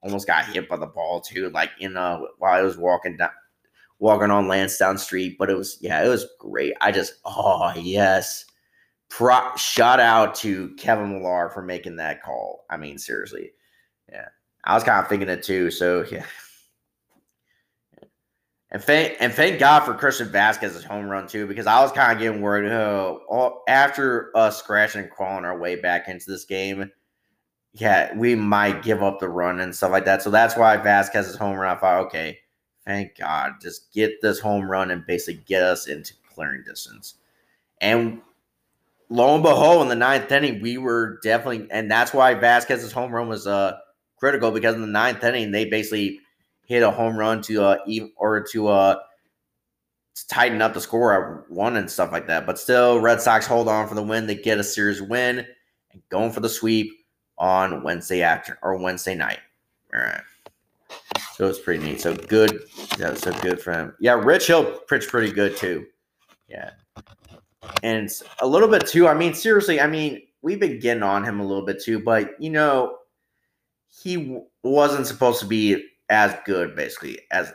almost 0.03 0.27
got 0.27 0.47
hit 0.47 0.69
by 0.69 0.77
the 0.77 0.87
ball 0.87 1.21
too, 1.21 1.51
like 1.51 1.71
in 1.81 1.97
uh 1.97 2.21
while 2.39 2.53
I 2.53 2.63
was 2.63 2.77
walking 2.77 3.17
down 3.17 3.31
walking 3.99 4.31
on 4.31 4.49
Lansdowne 4.49 4.99
Street. 4.99 5.37
But 5.39 5.51
it 5.51 5.57
was 5.57 5.79
yeah, 5.81 6.05
it 6.05 6.09
was 6.09 6.27
great. 6.39 6.75
I 6.81 6.93
just 6.93 7.15
oh 7.25 7.73
yes. 7.77 8.45
Pro, 9.09 9.55
shout 9.57 10.01
out 10.01 10.35
to 10.37 10.75
Kevin 10.77 11.13
Millar 11.13 11.51
for 11.51 11.61
making 11.61 11.97
that 11.97 12.23
call. 12.23 12.65
I 12.71 12.79
mean, 12.79 12.97
seriously. 12.97 13.53
Yeah. 14.11 14.29
I 14.65 14.75
was 14.75 14.85
kind 14.85 15.03
of 15.03 15.09
thinking 15.09 15.29
it 15.29 15.43
too. 15.43 15.71
So 15.71 16.07
yeah. 16.11 16.25
And 18.73 18.83
thank 18.83 19.19
and 19.21 19.35
thank 19.35 19.61
God 19.61 19.81
for 19.81 19.93
Christian 19.93 20.31
Vazquez's 20.31 20.83
home 20.83 21.07
run 21.07 21.27
too, 21.29 21.47
because 21.47 21.67
I 21.67 21.83
was 21.83 21.93
kind 21.93 22.11
of 22.11 22.19
getting 22.19 22.41
worried. 22.41 22.73
Oh, 22.73 23.61
after 23.69 24.35
us 24.35 24.59
scratching 24.59 25.03
and 25.03 25.11
crawling 25.11 25.45
our 25.45 25.59
way 25.59 25.77
back 25.77 26.09
into 26.09 26.31
this 26.31 26.47
game, 26.47 26.91
yeah, 27.75 28.17
we 28.17 28.35
might 28.35 28.83
give 28.83 29.03
up 29.03 29.21
the 29.21 29.29
run 29.29 29.61
and 29.61 29.77
stuff 29.77 29.91
like 29.91 30.07
that. 30.07 30.23
So 30.23 30.31
that's 30.31 30.57
why 30.57 30.79
Vazquez's 30.79 31.37
home 31.37 31.59
run. 31.59 31.77
I 31.77 31.79
thought, 31.79 32.07
okay, 32.07 32.39
thank 32.87 33.19
God, 33.19 33.53
just 33.61 33.93
get 33.93 34.23
this 34.23 34.41
home 34.41 34.71
run 34.71 34.91
and 34.91 35.07
basically 35.07 35.43
get 35.45 35.63
us 35.63 35.87
into 35.87 36.15
clearing 36.35 36.65
distance. 36.65 37.17
And 37.83 38.23
lo 39.11 39.35
and 39.35 39.43
behold, 39.43 39.83
in 39.83 39.89
the 39.89 39.97
ninth 39.97 40.33
inning, 40.33 40.63
we 40.63 40.79
were 40.79 41.19
definitely, 41.23 41.71
and 41.71 41.91
that's 41.91 42.15
why 42.15 42.35
Vazquez's 42.35 42.93
home 42.93 43.13
run 43.13 43.29
was 43.29 43.47
uh 43.47 43.77
critical 44.17 44.51
because 44.51 44.77
in 44.77 44.81
the 44.81 44.87
ninth 44.87 45.23
inning 45.25 45.51
they 45.51 45.65
basically 45.67 46.21
hit 46.65 46.83
a 46.83 46.91
home 46.91 47.17
run 47.17 47.43
to 47.43 47.63
uh 47.63 47.79
or 48.17 48.41
to 48.53 48.69
uh 48.69 48.97
to 50.15 50.29
tighten 50.29 50.61
up 50.61 50.75
the 50.75 50.81
score 50.81 51.41
at 51.41 51.51
one 51.51 51.77
and 51.77 51.91
stuff 51.91 52.13
like 52.13 52.27
that. 52.27 52.47
But 52.47 52.59
still, 52.59 53.01
Red 53.01 53.21
Sox 53.21 53.47
hold 53.47 53.69
on 53.69 53.89
for 53.89 53.95
the 53.95 54.03
win. 54.03 54.27
They 54.27 54.35
get 54.35 54.59
a 54.59 54.65
series 54.65 55.01
win 55.01 55.47
and 55.93 56.03
going 56.11 56.33
for 56.33 56.41
the 56.41 56.49
sweep 56.49 56.93
on 57.39 57.83
Wednesday 57.83 58.23
after 58.23 58.59
or 58.63 58.77
Wednesday 58.77 59.15
night. 59.15 59.39
All 59.95 60.01
right. 60.01 60.23
So 61.35 61.49
it's 61.49 61.59
pretty 61.59 61.83
neat. 61.83 62.01
So 62.01 62.15
good. 62.15 62.63
Yeah, 62.99 63.15
so 63.15 63.33
good 63.41 63.61
for 63.61 63.73
him. 63.73 63.95
Yeah, 64.01 64.13
Rich 64.13 64.47
Hill 64.47 64.81
pitched 64.89 65.09
pretty 65.09 65.33
good 65.33 65.57
too. 65.57 65.87
Yeah. 66.47 66.71
And 67.83 68.11
a 68.41 68.47
little 68.47 68.69
bit 68.69 68.87
too. 68.87 69.09
I 69.09 69.15
mean, 69.15 69.35
seriously, 69.35 69.81
I 69.81 69.87
mean, 69.87 70.23
we've 70.43 70.61
been 70.61 70.79
getting 70.79 71.03
on 71.03 71.25
him 71.25 71.41
a 71.41 71.47
little 71.47 71.65
bit 71.65 71.83
too, 71.83 72.01
but 72.01 72.41
you 72.41 72.51
know, 72.51 72.99
he 73.89 74.41
wasn't 74.63 75.07
supposed 75.07 75.41
to 75.41 75.47
be 75.47 75.85
as 76.09 76.35
good 76.45 76.75
basically 76.77 77.19
as 77.31 77.53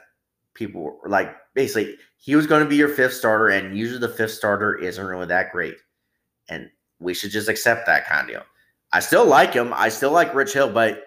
people 0.53 0.81
were 0.81 1.10
like 1.10 1.36
basically 1.53 1.95
he 2.17 2.36
was 2.36 2.47
going 2.47 2.63
to 2.63 2.69
be 2.69 2.75
your 2.75 2.89
fifth 2.89 3.13
starter 3.13 3.49
and 3.49 3.77
usually 3.77 3.99
the 3.99 4.10
fifth 4.10 4.31
starter 4.31 4.75
isn't 4.75 5.05
really 5.05 5.25
that 5.25 5.51
great 5.51 5.75
and 6.49 6.69
we 6.99 7.13
should 7.13 7.31
just 7.31 7.49
accept 7.49 7.86
that 7.86 8.07
kind 8.07 8.21
of 8.21 8.27
deal 8.27 8.43
i 8.93 8.99
still 8.99 9.25
like 9.25 9.53
him 9.53 9.71
i 9.75 9.89
still 9.89 10.12
like 10.12 10.33
rich 10.33 10.53
hill 10.53 10.71
but 10.71 11.03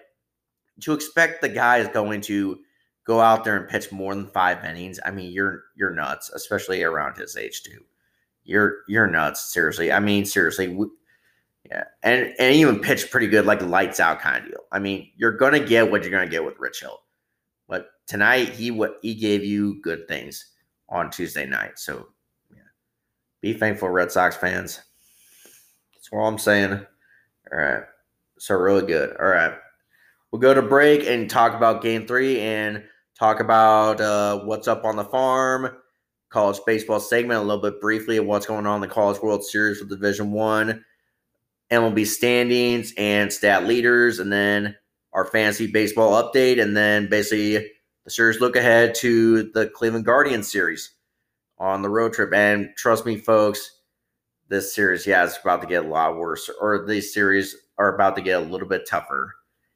to 0.80 0.92
expect 0.92 1.42
the 1.42 1.48
guy 1.48 1.78
is 1.78 1.88
going 1.88 2.20
to 2.20 2.58
go 3.06 3.20
out 3.20 3.44
there 3.44 3.56
and 3.56 3.68
pitch 3.68 3.90
more 3.90 4.14
than 4.14 4.28
five 4.28 4.64
innings 4.64 5.00
i 5.04 5.10
mean 5.10 5.32
you're 5.32 5.64
you're 5.76 5.94
nuts 5.94 6.30
especially 6.30 6.82
around 6.82 7.16
his 7.16 7.36
age 7.36 7.62
too 7.62 7.80
you're 8.44 8.78
you're 8.86 9.06
nuts 9.06 9.52
seriously 9.52 9.90
i 9.90 9.98
mean 9.98 10.24
seriously 10.24 10.68
we, 10.68 10.86
yeah, 11.68 11.84
and 12.02 12.34
and 12.38 12.54
even 12.54 12.80
pitch 12.80 13.10
pretty 13.10 13.26
good, 13.26 13.46
like 13.46 13.62
lights 13.62 14.00
out 14.00 14.20
kind 14.20 14.44
of 14.44 14.50
deal. 14.50 14.60
I 14.72 14.78
mean, 14.78 15.10
you're 15.16 15.36
gonna 15.36 15.60
get 15.60 15.90
what 15.90 16.02
you're 16.02 16.10
gonna 16.10 16.30
get 16.30 16.44
with 16.44 16.58
Rich 16.58 16.80
Hill. 16.80 16.98
Tonight 18.10 18.48
he 18.48 18.72
what 18.72 18.98
he 19.02 19.14
gave 19.14 19.44
you 19.44 19.80
good 19.82 20.08
things 20.08 20.46
on 20.88 21.12
Tuesday 21.12 21.46
night. 21.46 21.78
So 21.78 22.08
yeah. 22.52 22.62
Be 23.40 23.52
thankful, 23.52 23.88
Red 23.88 24.10
Sox 24.10 24.36
fans. 24.36 24.80
That's 25.94 26.08
all 26.12 26.26
I'm 26.26 26.36
saying. 26.36 26.72
All 26.72 27.58
right. 27.58 27.84
So 28.36 28.56
really 28.56 28.84
good. 28.84 29.16
All 29.16 29.28
right. 29.28 29.54
We'll 30.32 30.40
go 30.40 30.52
to 30.52 30.60
break 30.60 31.06
and 31.06 31.30
talk 31.30 31.54
about 31.54 31.82
game 31.82 32.04
three 32.04 32.40
and 32.40 32.82
talk 33.16 33.38
about 33.38 34.00
uh, 34.00 34.40
what's 34.40 34.66
up 34.66 34.84
on 34.84 34.96
the 34.96 35.04
farm, 35.04 35.76
college 36.30 36.58
baseball 36.66 36.98
segment, 36.98 37.38
a 37.38 37.44
little 37.44 37.62
bit 37.62 37.80
briefly 37.80 38.16
of 38.16 38.26
what's 38.26 38.46
going 38.46 38.66
on 38.66 38.74
in 38.74 38.80
the 38.80 38.88
College 38.88 39.22
World 39.22 39.44
Series 39.44 39.78
with 39.78 39.88
Division 39.88 40.32
One, 40.32 40.84
MLB 41.70 42.04
standings 42.08 42.92
and 42.98 43.32
stat 43.32 43.68
leaders, 43.68 44.18
and 44.18 44.32
then 44.32 44.74
our 45.12 45.26
fantasy 45.26 45.68
baseball 45.68 46.20
update, 46.20 46.60
and 46.60 46.76
then 46.76 47.08
basically 47.08 47.70
series 48.10 48.40
look 48.40 48.56
ahead 48.56 48.94
to 48.96 49.44
the 49.52 49.68
Cleveland 49.68 50.04
Guardians 50.04 50.50
series 50.50 50.90
on 51.58 51.82
the 51.82 51.88
road 51.88 52.12
trip. 52.12 52.32
And 52.32 52.70
trust 52.76 53.06
me, 53.06 53.16
folks, 53.16 53.78
this 54.48 54.74
series, 54.74 55.06
yeah, 55.06 55.24
it's 55.24 55.38
about 55.38 55.60
to 55.62 55.66
get 55.66 55.84
a 55.84 55.88
lot 55.88 56.16
worse, 56.16 56.50
or 56.60 56.84
these 56.86 57.14
series 57.14 57.56
are 57.78 57.94
about 57.94 58.16
to 58.16 58.22
get 58.22 58.40
a 58.42 58.44
little 58.44 58.68
bit 58.68 58.86
tougher 58.88 59.34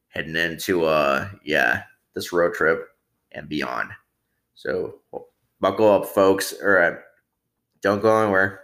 heading 0.09 0.37
into 0.37 0.85
uh 0.85 1.29
yeah, 1.45 1.83
this 2.15 2.33
road 2.33 2.55
trip 2.55 2.89
and 3.33 3.49
beyond. 3.49 3.91
So 4.55 5.01
buckle 5.61 5.91
up, 5.91 6.07
folks. 6.07 6.55
All 6.63 6.69
right. 6.69 6.95
Don't 7.81 8.03
go 8.03 8.23
anywhere. 8.23 8.61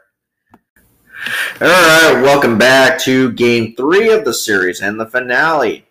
All 1.61 1.69
right, 1.69 2.23
welcome 2.23 2.57
back 2.57 2.99
to 3.01 3.33
game 3.33 3.75
three 3.77 4.11
of 4.11 4.25
the 4.25 4.33
series 4.33 4.81
and 4.81 4.99
the 4.99 5.07
finale 5.07 5.87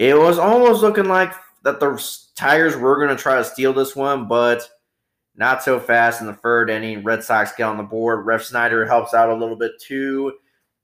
it 0.00 0.16
was 0.16 0.38
almost 0.38 0.80
looking 0.80 1.08
like 1.08 1.30
that 1.62 1.78
the 1.78 1.94
Tigers 2.40 2.74
were 2.74 2.96
going 2.96 3.14
to 3.14 3.22
try 3.22 3.36
to 3.36 3.44
steal 3.44 3.74
this 3.74 3.94
one, 3.94 4.26
but 4.26 4.66
not 5.36 5.62
so 5.62 5.78
fast 5.78 6.22
in 6.22 6.26
the 6.26 6.32
third 6.32 6.70
inning. 6.70 7.04
Red 7.04 7.22
Sox 7.22 7.52
get 7.54 7.64
on 7.64 7.76
the 7.76 7.82
board. 7.82 8.24
Refsnyder 8.24 8.88
helps 8.88 9.12
out 9.12 9.28
a 9.28 9.34
little 9.34 9.56
bit 9.56 9.72
too. 9.78 10.32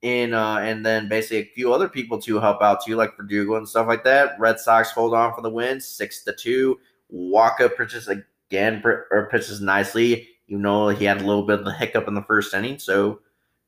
In 0.03 0.35
uh, 0.35 0.59
and 0.59 0.85
then 0.85 1.09
basically 1.09 1.39
a 1.39 1.55
few 1.55 1.73
other 1.73 1.89
people 1.89 2.21
to 2.21 2.39
help 2.39 2.61
out 2.61 2.85
too, 2.85 2.95
like 2.95 3.17
Verdugo 3.17 3.57
and 3.57 3.67
stuff 3.67 3.87
like 3.87 4.05
that. 4.05 4.39
Red 4.39 4.61
Sox 4.61 4.91
hold 4.91 5.15
on 5.15 5.35
for 5.35 5.41
the 5.41 5.49
win, 5.49 5.81
six 5.81 6.23
to 6.25 6.35
two. 6.35 6.79
Wacha 7.11 7.75
pitches 7.75 8.07
again 8.07 8.83
or 8.85 9.27
pitches 9.33 9.63
nicely. 9.63 10.29
You 10.49 10.59
know 10.59 10.91
he 10.91 11.07
had 11.07 11.23
a 11.23 11.27
little 11.27 11.47
bit 11.47 11.61
of 11.61 11.65
the 11.65 11.73
hiccup 11.73 12.07
in 12.07 12.13
the 12.13 12.23
first 12.25 12.53
inning, 12.53 12.79
so 12.79 13.21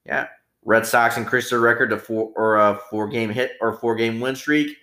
yeah. 0.04 0.26
Red 0.62 0.84
Sox 0.84 1.16
increased 1.16 1.48
their 1.48 1.60
record 1.60 1.88
to 1.88 1.98
four 1.98 2.32
or 2.36 2.56
a 2.56 2.78
four 2.90 3.08
game 3.08 3.30
hit 3.30 3.52
or 3.62 3.72
four 3.72 3.94
game 3.94 4.20
win 4.20 4.36
streak 4.36 4.76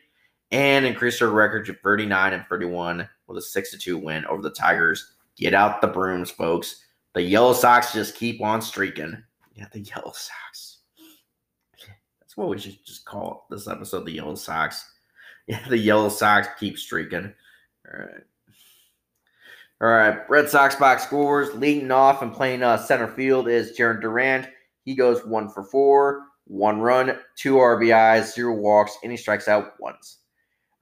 and 0.52 0.86
increased 0.86 1.20
their 1.20 1.30
record 1.30 1.66
to 1.66 1.74
39 1.74 2.34
and 2.34 2.46
31 2.48 3.08
with 3.28 3.38
a 3.38 3.42
6 3.42 3.72
to 3.72 3.78
2 3.78 3.98
win 3.98 4.26
over 4.26 4.42
the 4.42 4.52
Tigers. 4.52 5.14
Get 5.36 5.54
out 5.54 5.82
the 5.82 5.88
brooms, 5.88 6.32
folks. 6.32 6.84
The 7.14 7.22
Yellow 7.22 7.54
Sox 7.54 7.94
just 7.94 8.16
keep 8.16 8.42
on 8.42 8.62
streaking. 8.62 9.22
Yeah, 9.54 9.68
the 9.72 9.80
Yellow 9.80 10.12
Sox. 10.12 10.80
That's 12.20 12.36
what 12.36 12.50
we 12.50 12.58
should 12.58 12.78
just 12.86 13.06
call 13.06 13.48
this 13.50 13.68
episode 13.68 14.06
the 14.06 14.12
Yellow 14.12 14.36
Sox. 14.36 14.92
Yeah, 15.48 15.60
the 15.70 15.78
Yellow 15.78 16.10
Sox 16.10 16.48
keep 16.60 16.76
streaking. 16.76 17.32
All 17.88 18.00
right. 18.00 18.24
All 19.80 19.90
right, 19.90 20.28
Red 20.28 20.50
Sox 20.50 20.74
box 20.76 21.04
scores. 21.04 21.54
Leading 21.54 21.92
off 21.92 22.24
and 22.24 22.34
playing 22.34 22.64
uh, 22.64 22.78
center 22.78 23.08
field 23.08 23.48
is 23.48 23.78
Jarren 23.78 24.02
Duran. 24.02 24.48
He 24.86 24.96
goes 24.96 25.24
one 25.24 25.50
for 25.50 25.64
four, 25.64 26.24
one 26.46 26.80
run, 26.80 27.20
two 27.36 27.58
RBIs, 27.58 28.34
zero 28.34 28.56
walks, 28.56 28.98
and 29.04 29.12
he 29.12 29.18
strikes 29.18 29.48
out 29.48 29.74
once. 29.80 30.22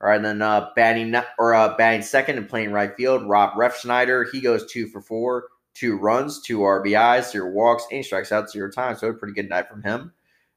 All 0.04 0.10
right, 0.10 0.16
and 0.16 0.24
then 0.26 0.42
uh, 0.42 0.68
batting 0.76 1.14
or 1.38 1.54
uh, 1.54 1.74
batting 1.78 2.02
second 2.02 2.36
and 2.36 2.46
playing 2.46 2.72
right 2.72 2.94
field, 2.94 3.26
Rob 3.26 3.54
Refsnyder. 3.54 4.26
He 4.30 4.42
goes 4.42 4.70
two 4.70 4.86
for 4.86 5.00
four, 5.00 5.46
two 5.72 5.96
runs, 5.96 6.42
two 6.42 6.58
RBIs, 6.58 7.30
zero 7.32 7.50
walks, 7.50 7.86
and 7.90 8.04
strikes 8.04 8.30
out 8.30 8.50
zero 8.50 8.70
times. 8.70 9.00
So 9.00 9.08
a 9.08 9.14
pretty 9.14 9.32
good 9.32 9.48
night 9.48 9.66
from 9.66 9.82
him. 9.82 10.12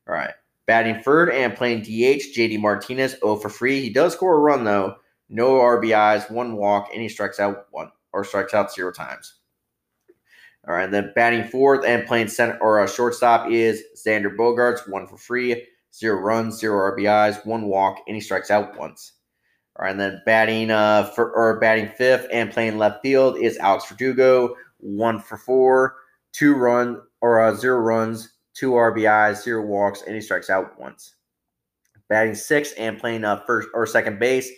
All 0.06 0.16
right, 0.16 0.34
batting 0.66 1.02
third 1.02 1.30
and 1.30 1.56
playing 1.56 1.84
DH, 1.84 2.36
JD 2.36 2.60
Martinez, 2.60 3.16
0 3.22 3.38
for 3.38 3.48
free. 3.48 3.80
He 3.80 3.90
does 3.90 4.12
score 4.12 4.36
a 4.36 4.40
run 4.40 4.66
though, 4.66 4.98
no 5.30 5.52
RBIs, 5.52 6.30
one 6.30 6.58
walk, 6.58 6.90
and 6.92 7.02
he 7.02 7.08
strikes 7.08 7.40
out 7.40 7.68
one 7.72 7.90
or 8.12 8.26
strikes 8.26 8.54
out 8.54 8.74
zero 8.74 8.92
times. 8.92 9.36
All 10.68 10.76
right, 10.76 10.92
then 10.92 11.14
batting 11.16 11.46
fourth 11.46 11.86
and 11.86 12.06
playing 12.06 12.28
center 12.28 12.58
or 12.60 12.80
a 12.80 12.84
uh, 12.84 12.88
shortstop 12.88 13.50
is 13.50 13.82
Xander 13.96 14.36
Bogaerts, 14.36 14.92
one 14.92 15.08
for 15.08 15.16
free, 15.16 15.68
zero 15.96 16.20
runs, 16.20 16.60
zero 16.60 16.92
RBIs, 16.92 17.46
one 17.46 17.68
walk, 17.68 18.00
and 18.08 18.16
he 18.16 18.20
strikes 18.20 18.52
out 18.52 18.78
once. 18.78 19.14
And 19.86 20.00
then 20.00 20.22
batting 20.26 20.72
uh 20.72 21.04
for 21.04 21.32
or 21.32 21.60
batting 21.60 21.90
fifth 21.90 22.28
and 22.32 22.52
playing 22.52 22.78
left 22.78 23.02
field 23.02 23.38
is 23.38 23.58
Alex 23.58 23.86
Verdugo, 23.90 24.56
one 24.80 25.20
for 25.20 25.38
four, 25.38 25.96
two 26.34 26.56
run 26.56 27.02
or 27.22 27.42
uh, 27.42 27.56
zero 27.56 27.80
runs, 27.80 28.34
two 28.54 28.72
RBIs, 28.72 29.44
zero 29.44 29.66
walks, 29.66 30.04
and 30.04 30.16
he 30.16 30.22
strikes 30.22 30.50
out 30.50 30.80
once. 30.80 31.16
Batting 32.10 32.36
sixth 32.36 32.74
and 32.78 32.98
playing 32.98 33.24
uh 33.24 33.42
first 33.46 33.70
or 33.74 33.86
second 33.86 34.20
base 34.20 34.50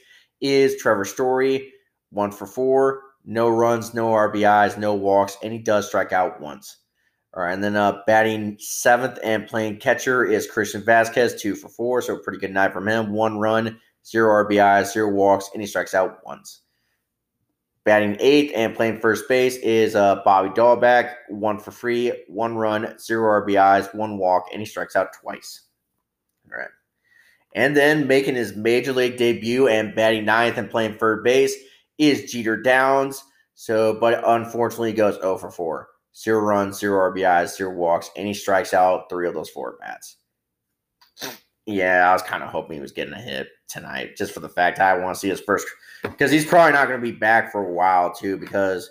is 0.41 0.77
Trevor 0.77 1.05
Story, 1.05 1.73
one 2.11 2.31
for 2.31 2.45
four, 2.45 3.01
no 3.25 3.49
runs, 3.49 3.93
no 3.93 4.09
RBIs, 4.09 4.77
no 4.77 4.93
walks, 4.93 5.37
and 5.43 5.51
he 5.51 5.59
does 5.59 5.87
strike 5.87 6.13
out 6.13 6.39
once. 6.39 6.77
All 7.33 7.43
right, 7.43 7.53
and 7.53 7.63
then 7.63 7.75
uh, 7.75 8.01
batting 8.07 8.57
seventh 8.59 9.19
and 9.23 9.45
playing 9.45 9.77
catcher 9.77 10.25
is 10.25 10.49
Christian 10.49 10.81
Vazquez, 10.81 11.39
two 11.39 11.55
for 11.55 11.69
four, 11.69 12.01
so 12.01 12.17
pretty 12.17 12.39
good 12.39 12.51
night 12.51 12.73
from 12.73 12.87
him. 12.87 13.13
One 13.13 13.37
run, 13.37 13.79
zero 14.09 14.43
RBIs, 14.45 14.93
zero 14.93 15.11
walks, 15.11 15.49
and 15.53 15.61
he 15.61 15.67
strikes 15.67 15.93
out 15.93 16.19
once. 16.25 16.61
Batting 17.83 18.17
eighth 18.19 18.51
and 18.55 18.75
playing 18.75 18.99
first 18.99 19.27
base 19.27 19.55
is 19.57 19.95
uh, 19.95 20.21
Bobby 20.25 20.49
Dalbec, 20.49 21.13
one 21.29 21.59
for 21.59 21.71
free, 21.71 22.11
one 22.27 22.55
run, 22.55 22.97
zero 22.99 23.41
RBIs, 23.41 23.93
one 23.95 24.17
walk, 24.17 24.47
and 24.51 24.61
he 24.61 24.65
strikes 24.65 24.95
out 24.95 25.13
twice. 25.19 25.61
All 26.51 26.59
right. 26.59 26.69
And 27.55 27.75
then 27.75 28.07
making 28.07 28.35
his 28.35 28.55
major 28.55 28.93
league 28.93 29.17
debut 29.17 29.67
and 29.67 29.95
batting 29.95 30.25
ninth 30.25 30.57
and 30.57 30.69
playing 30.69 30.97
third 30.97 31.23
base 31.23 31.55
is 31.97 32.31
Jeter 32.31 32.61
Downs. 32.61 33.23
So, 33.55 33.97
but 33.99 34.21
unfortunately, 34.25 34.91
he 34.91 34.95
goes 34.95 35.15
0 35.15 35.37
for 35.37 35.49
4. 35.49 35.87
Zero 36.15 36.41
runs, 36.41 36.79
zero 36.79 37.11
RBIs, 37.11 37.55
zero 37.55 37.73
walks, 37.73 38.09
and 38.17 38.27
he 38.27 38.33
strikes 38.33 38.73
out 38.73 39.09
three 39.09 39.27
of 39.27 39.33
those 39.33 39.49
four 39.49 39.77
bats. 39.79 40.17
Yeah, 41.69 42.09
I 42.09 42.13
was 42.13 42.23
kind 42.23 42.43
of 42.43 42.49
hoping 42.49 42.75
he 42.75 42.81
was 42.81 42.91
getting 42.91 43.13
a 43.13 43.21
hit 43.21 43.47
tonight, 43.67 44.15
just 44.17 44.33
for 44.33 44.39
the 44.39 44.49
fact 44.49 44.79
I 44.79 44.97
want 44.97 45.15
to 45.15 45.19
see 45.19 45.29
his 45.29 45.41
first, 45.41 45.67
because 46.03 46.31
he's 46.31 46.45
probably 46.45 46.73
not 46.73 46.87
going 46.87 46.99
to 46.99 47.05
be 47.05 47.17
back 47.17 47.51
for 47.51 47.65
a 47.65 47.73
while 47.73 48.13
too, 48.13 48.37
because 48.37 48.89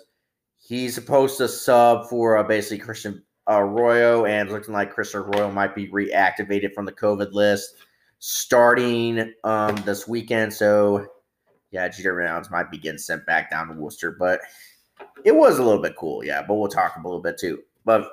He's 0.69 0.93
supposed 0.93 1.37
to 1.37 1.47
sub 1.47 2.07
for 2.09 2.37
uh, 2.37 2.43
basically 2.43 2.77
Christian 2.77 3.23
Arroyo, 3.47 4.25
and 4.25 4.51
looking 4.51 4.71
like 4.71 4.93
Christian 4.93 5.21
Arroyo 5.21 5.49
might 5.49 5.73
be 5.73 5.87
reactivated 5.87 6.75
from 6.75 6.85
the 6.85 6.91
COVID 6.91 7.31
list 7.31 7.73
starting 8.19 9.33
um, 9.43 9.75
this 9.77 10.07
weekend. 10.07 10.53
So, 10.53 11.07
yeah, 11.71 11.87
Jeter 11.87 12.13
Rounds 12.13 12.51
might 12.51 12.69
be 12.69 12.77
getting 12.77 12.99
sent 12.99 13.25
back 13.25 13.49
down 13.49 13.69
to 13.69 13.73
Worcester, 13.73 14.11
but 14.11 14.41
it 15.23 15.35
was 15.35 15.57
a 15.57 15.63
little 15.63 15.81
bit 15.81 15.95
cool, 15.95 16.23
yeah. 16.23 16.43
But 16.47 16.53
we'll 16.53 16.69
talk 16.69 16.95
a 16.95 17.01
little 17.01 17.19
bit 17.19 17.39
too. 17.39 17.63
But 17.83 18.07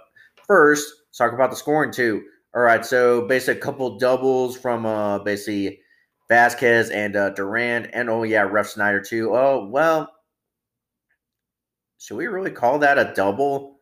first, 0.46 0.90
talk 1.12 1.34
about 1.34 1.50
the 1.50 1.56
scoring 1.56 1.92
too. 1.92 2.24
All 2.56 2.62
right, 2.62 2.86
so 2.86 3.20
basically 3.20 3.58
a 3.58 3.62
couple 3.62 3.98
doubles 3.98 4.56
from 4.56 4.86
uh, 4.86 5.18
basically 5.18 5.78
Vazquez 6.30 6.90
and 6.90 7.14
uh, 7.14 7.28
Duran, 7.30 7.84
and 7.92 8.08
oh 8.08 8.22
yeah, 8.22 8.48
Refsnyder 8.48 9.06
too. 9.06 9.36
Oh 9.36 9.68
well, 9.70 10.10
should 11.98 12.16
we 12.16 12.28
really 12.28 12.50
call 12.50 12.78
that 12.78 12.98
a 12.98 13.12
double? 13.14 13.80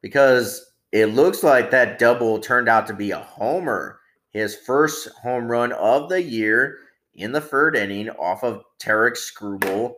Because 0.00 0.72
it 0.90 1.06
looks 1.06 1.42
like 1.42 1.70
that 1.70 1.98
double 1.98 2.38
turned 2.38 2.66
out 2.66 2.86
to 2.86 2.94
be 2.94 3.10
a 3.10 3.18
homer. 3.18 4.00
His 4.30 4.56
first 4.56 5.08
home 5.22 5.50
run 5.50 5.72
of 5.72 6.08
the 6.08 6.22
year 6.22 6.78
in 7.14 7.32
the 7.32 7.42
third 7.42 7.76
inning 7.76 8.08
off 8.08 8.42
of 8.42 8.62
Tarik 8.78 9.16
Skubal 9.16 9.96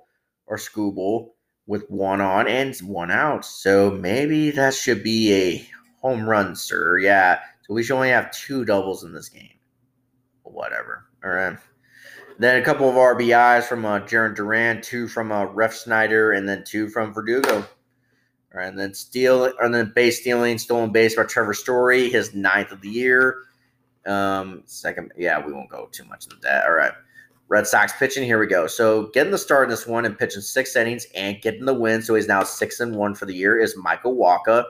or 0.48 0.56
Skubal 0.56 1.28
with 1.68 1.88
one 1.88 2.20
on 2.20 2.48
and 2.48 2.76
one 2.78 3.12
out. 3.12 3.44
So 3.44 3.92
maybe 3.92 4.50
that 4.50 4.74
should 4.74 5.04
be 5.04 5.32
a 5.32 5.68
home 6.00 6.28
run, 6.28 6.56
sir. 6.56 6.98
Yeah. 6.98 7.38
So 7.66 7.74
we 7.74 7.82
should 7.82 7.96
only 7.96 8.10
have 8.10 8.30
two 8.30 8.64
doubles 8.64 9.02
in 9.04 9.12
this 9.12 9.28
game. 9.28 9.58
Whatever. 10.42 11.06
All 11.24 11.30
right. 11.30 11.58
Then 12.38 12.60
a 12.60 12.64
couple 12.64 12.88
of 12.88 12.94
RBIs 12.94 13.64
from 13.64 13.84
uh, 13.84 14.00
Jarren 14.00 14.34
Duran, 14.34 14.82
two 14.82 15.08
from 15.08 15.32
uh, 15.32 15.46
Refsnyder, 15.46 16.36
and 16.36 16.48
then 16.48 16.64
two 16.64 16.88
from 16.88 17.14
Verdugo. 17.14 17.56
All 17.56 18.60
right, 18.60 18.68
and 18.68 18.78
then 18.78 18.94
steal, 18.94 19.52
and 19.60 19.74
then 19.74 19.92
base 19.94 20.20
stealing, 20.20 20.58
stolen 20.58 20.92
base 20.92 21.16
by 21.16 21.24
Trevor 21.24 21.54
Story, 21.54 22.08
his 22.08 22.34
ninth 22.34 22.72
of 22.72 22.82
the 22.82 22.88
year. 22.88 23.42
Um, 24.06 24.62
second, 24.66 25.12
yeah, 25.16 25.44
we 25.44 25.52
won't 25.52 25.70
go 25.70 25.88
too 25.90 26.04
much 26.04 26.24
into 26.24 26.36
that. 26.42 26.64
All 26.64 26.72
right. 26.72 26.92
Red 27.48 27.66
Sox 27.66 27.92
pitching. 27.92 28.24
Here 28.24 28.40
we 28.40 28.46
go. 28.46 28.66
So 28.66 29.08
getting 29.14 29.30
the 29.30 29.38
start 29.38 29.64
in 29.64 29.70
this 29.70 29.86
one 29.86 30.04
and 30.04 30.18
pitching 30.18 30.42
six 30.42 30.74
innings 30.74 31.06
and 31.14 31.40
getting 31.40 31.64
the 31.64 31.74
win. 31.74 32.02
So 32.02 32.14
he's 32.14 32.26
now 32.26 32.42
six 32.42 32.80
and 32.80 32.96
one 32.96 33.14
for 33.14 33.26
the 33.26 33.34
year. 33.34 33.58
Is 33.58 33.76
Michael 33.76 34.16
Wacha. 34.16 34.64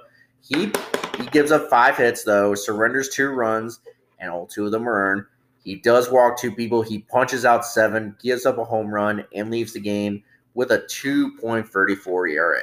He 0.49 0.73
he 1.19 1.27
gives 1.33 1.51
up 1.51 1.69
five 1.69 1.97
hits 1.97 2.25
though, 2.25 2.55
surrenders 2.55 3.09
two 3.09 3.29
runs, 3.31 3.81
and 4.21 4.31
all 4.31 4.47
two 4.47 4.67
of 4.67 4.73
them 4.73 4.89
are 4.89 5.11
earned. 5.11 5.25
He 5.63 5.75
does 5.75 6.11
walk 6.11 6.39
two 6.39 6.55
people. 6.55 6.83
He 6.83 7.01
punches 7.01 7.45
out 7.45 7.65
seven, 7.67 8.15
gives 8.23 8.47
up 8.47 8.59
a 8.59 8.65
home 8.65 8.89
run, 8.89 9.25
and 9.35 9.51
leaves 9.51 9.73
the 9.73 9.81
game 9.81 10.23
with 10.55 10.71
a 10.71 10.79
2.34 10.79 12.33
ERA. 12.33 12.61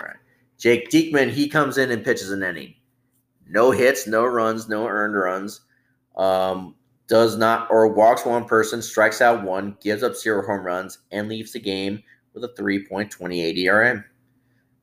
All 0.00 0.06
right. 0.06 0.16
Jake 0.56 0.88
Diekman, 0.88 1.30
he 1.30 1.48
comes 1.48 1.76
in 1.76 1.90
and 1.90 2.02
pitches 2.02 2.30
an 2.30 2.42
inning. 2.42 2.74
No 3.46 3.70
hits, 3.70 4.06
no 4.06 4.24
runs, 4.24 4.70
no 4.70 4.86
earned 4.86 5.16
runs. 5.16 5.60
Um, 6.16 6.74
does 7.08 7.36
not 7.36 7.70
or 7.70 7.88
walks 7.88 8.24
one 8.24 8.46
person, 8.46 8.80
strikes 8.80 9.20
out 9.20 9.44
one, 9.44 9.76
gives 9.82 10.02
up 10.02 10.16
zero 10.16 10.46
home 10.46 10.64
runs, 10.64 11.00
and 11.12 11.28
leaves 11.28 11.52
the 11.52 11.60
game 11.60 12.02
with 12.32 12.42
a 12.44 12.54
3.28 12.58 13.56
ERA. 13.58 14.04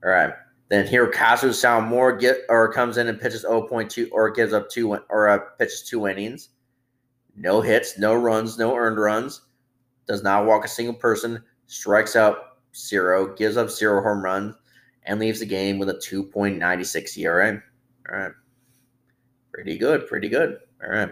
All 0.03 0.09
right. 0.11 0.33
Then 0.69 0.87
here 0.87 1.07
Kazu 1.07 1.53
Salmore 1.53 2.17
get 2.17 2.37
or 2.49 2.71
comes 2.73 2.97
in 2.97 3.07
and 3.07 3.19
pitches 3.19 3.45
0.2 3.45 4.07
or 4.11 4.31
gives 4.31 4.53
up 4.53 4.69
two 4.69 4.97
or 5.09 5.29
uh, 5.29 5.39
pitches 5.59 5.83
two 5.83 6.07
innings. 6.07 6.49
No 7.35 7.61
hits, 7.61 7.99
no 7.99 8.15
runs, 8.15 8.57
no 8.57 8.75
earned 8.75 8.97
runs. 8.97 9.41
Does 10.07 10.23
not 10.23 10.45
walk 10.45 10.65
a 10.65 10.69
single 10.69 10.95
person, 10.95 11.43
strikes 11.67 12.15
out 12.15 12.37
zero, 12.75 13.35
gives 13.35 13.57
up 13.57 13.69
zero 13.69 14.01
home 14.01 14.23
runs, 14.23 14.55
and 15.03 15.19
leaves 15.19 15.39
the 15.39 15.45
game 15.45 15.77
with 15.77 15.89
a 15.89 15.95
2.96 15.95 17.17
ERA. 17.17 17.61
All 18.09 18.17
right. 18.17 18.31
Pretty 19.51 19.77
good, 19.77 20.07
pretty 20.07 20.29
good. 20.29 20.59
All 20.83 20.89
right. 20.89 21.11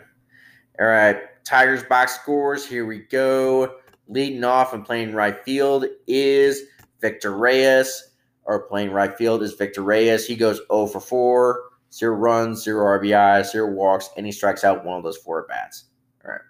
All 0.80 0.88
right, 0.88 1.18
Tigers 1.46 1.84
box 1.84 2.16
scores. 2.16 2.66
Here 2.66 2.86
we 2.86 3.00
go. 3.00 3.76
Leading 4.08 4.44
off 4.44 4.74
and 4.74 4.84
playing 4.84 5.14
right 5.14 5.44
field 5.46 5.86
is 6.08 6.64
Victor 7.00 7.38
Reyes, 7.38 8.13
or 8.46 8.68
playing 8.68 8.92
right 8.92 9.18
field 9.18 9.44
is 9.44 9.54
Victor 9.54 9.82
Reyes. 9.82 10.26
He 10.26 10.36
goes 10.36 10.62
0 10.72 10.88
for 10.88 11.00
4, 11.00 11.64
zero 11.94 12.16
runs, 12.16 12.64
zero 12.64 13.00
RBI, 13.00 13.46
zero 13.46 13.72
walks, 13.72 14.10
and 14.18 14.26
he 14.26 14.32
strikes 14.32 14.64
out 14.64 14.84
one 14.84 14.98
of 14.98 15.04
those 15.04 15.18
four 15.18 15.46
bats. 15.48 15.86
All 16.26 16.32
right. 16.32 16.42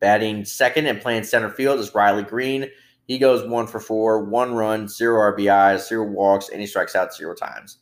Batting 0.00 0.44
second 0.44 0.86
and 0.86 1.00
playing 1.00 1.24
center 1.24 1.50
field 1.50 1.80
is 1.80 1.94
Riley 1.94 2.22
Greene. 2.22 2.68
He 3.06 3.18
goes 3.18 3.46
one 3.48 3.66
for 3.66 3.80
four, 3.80 4.24
one 4.24 4.54
run, 4.54 4.88
zero 4.88 5.32
RBI, 5.32 5.80
zero 5.80 6.06
walks, 6.06 6.50
and 6.50 6.60
he 6.60 6.66
strikes 6.66 6.94
out 6.94 7.14
zero 7.14 7.34
times. 7.34 7.78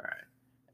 All 0.00 0.06
right. 0.06 0.24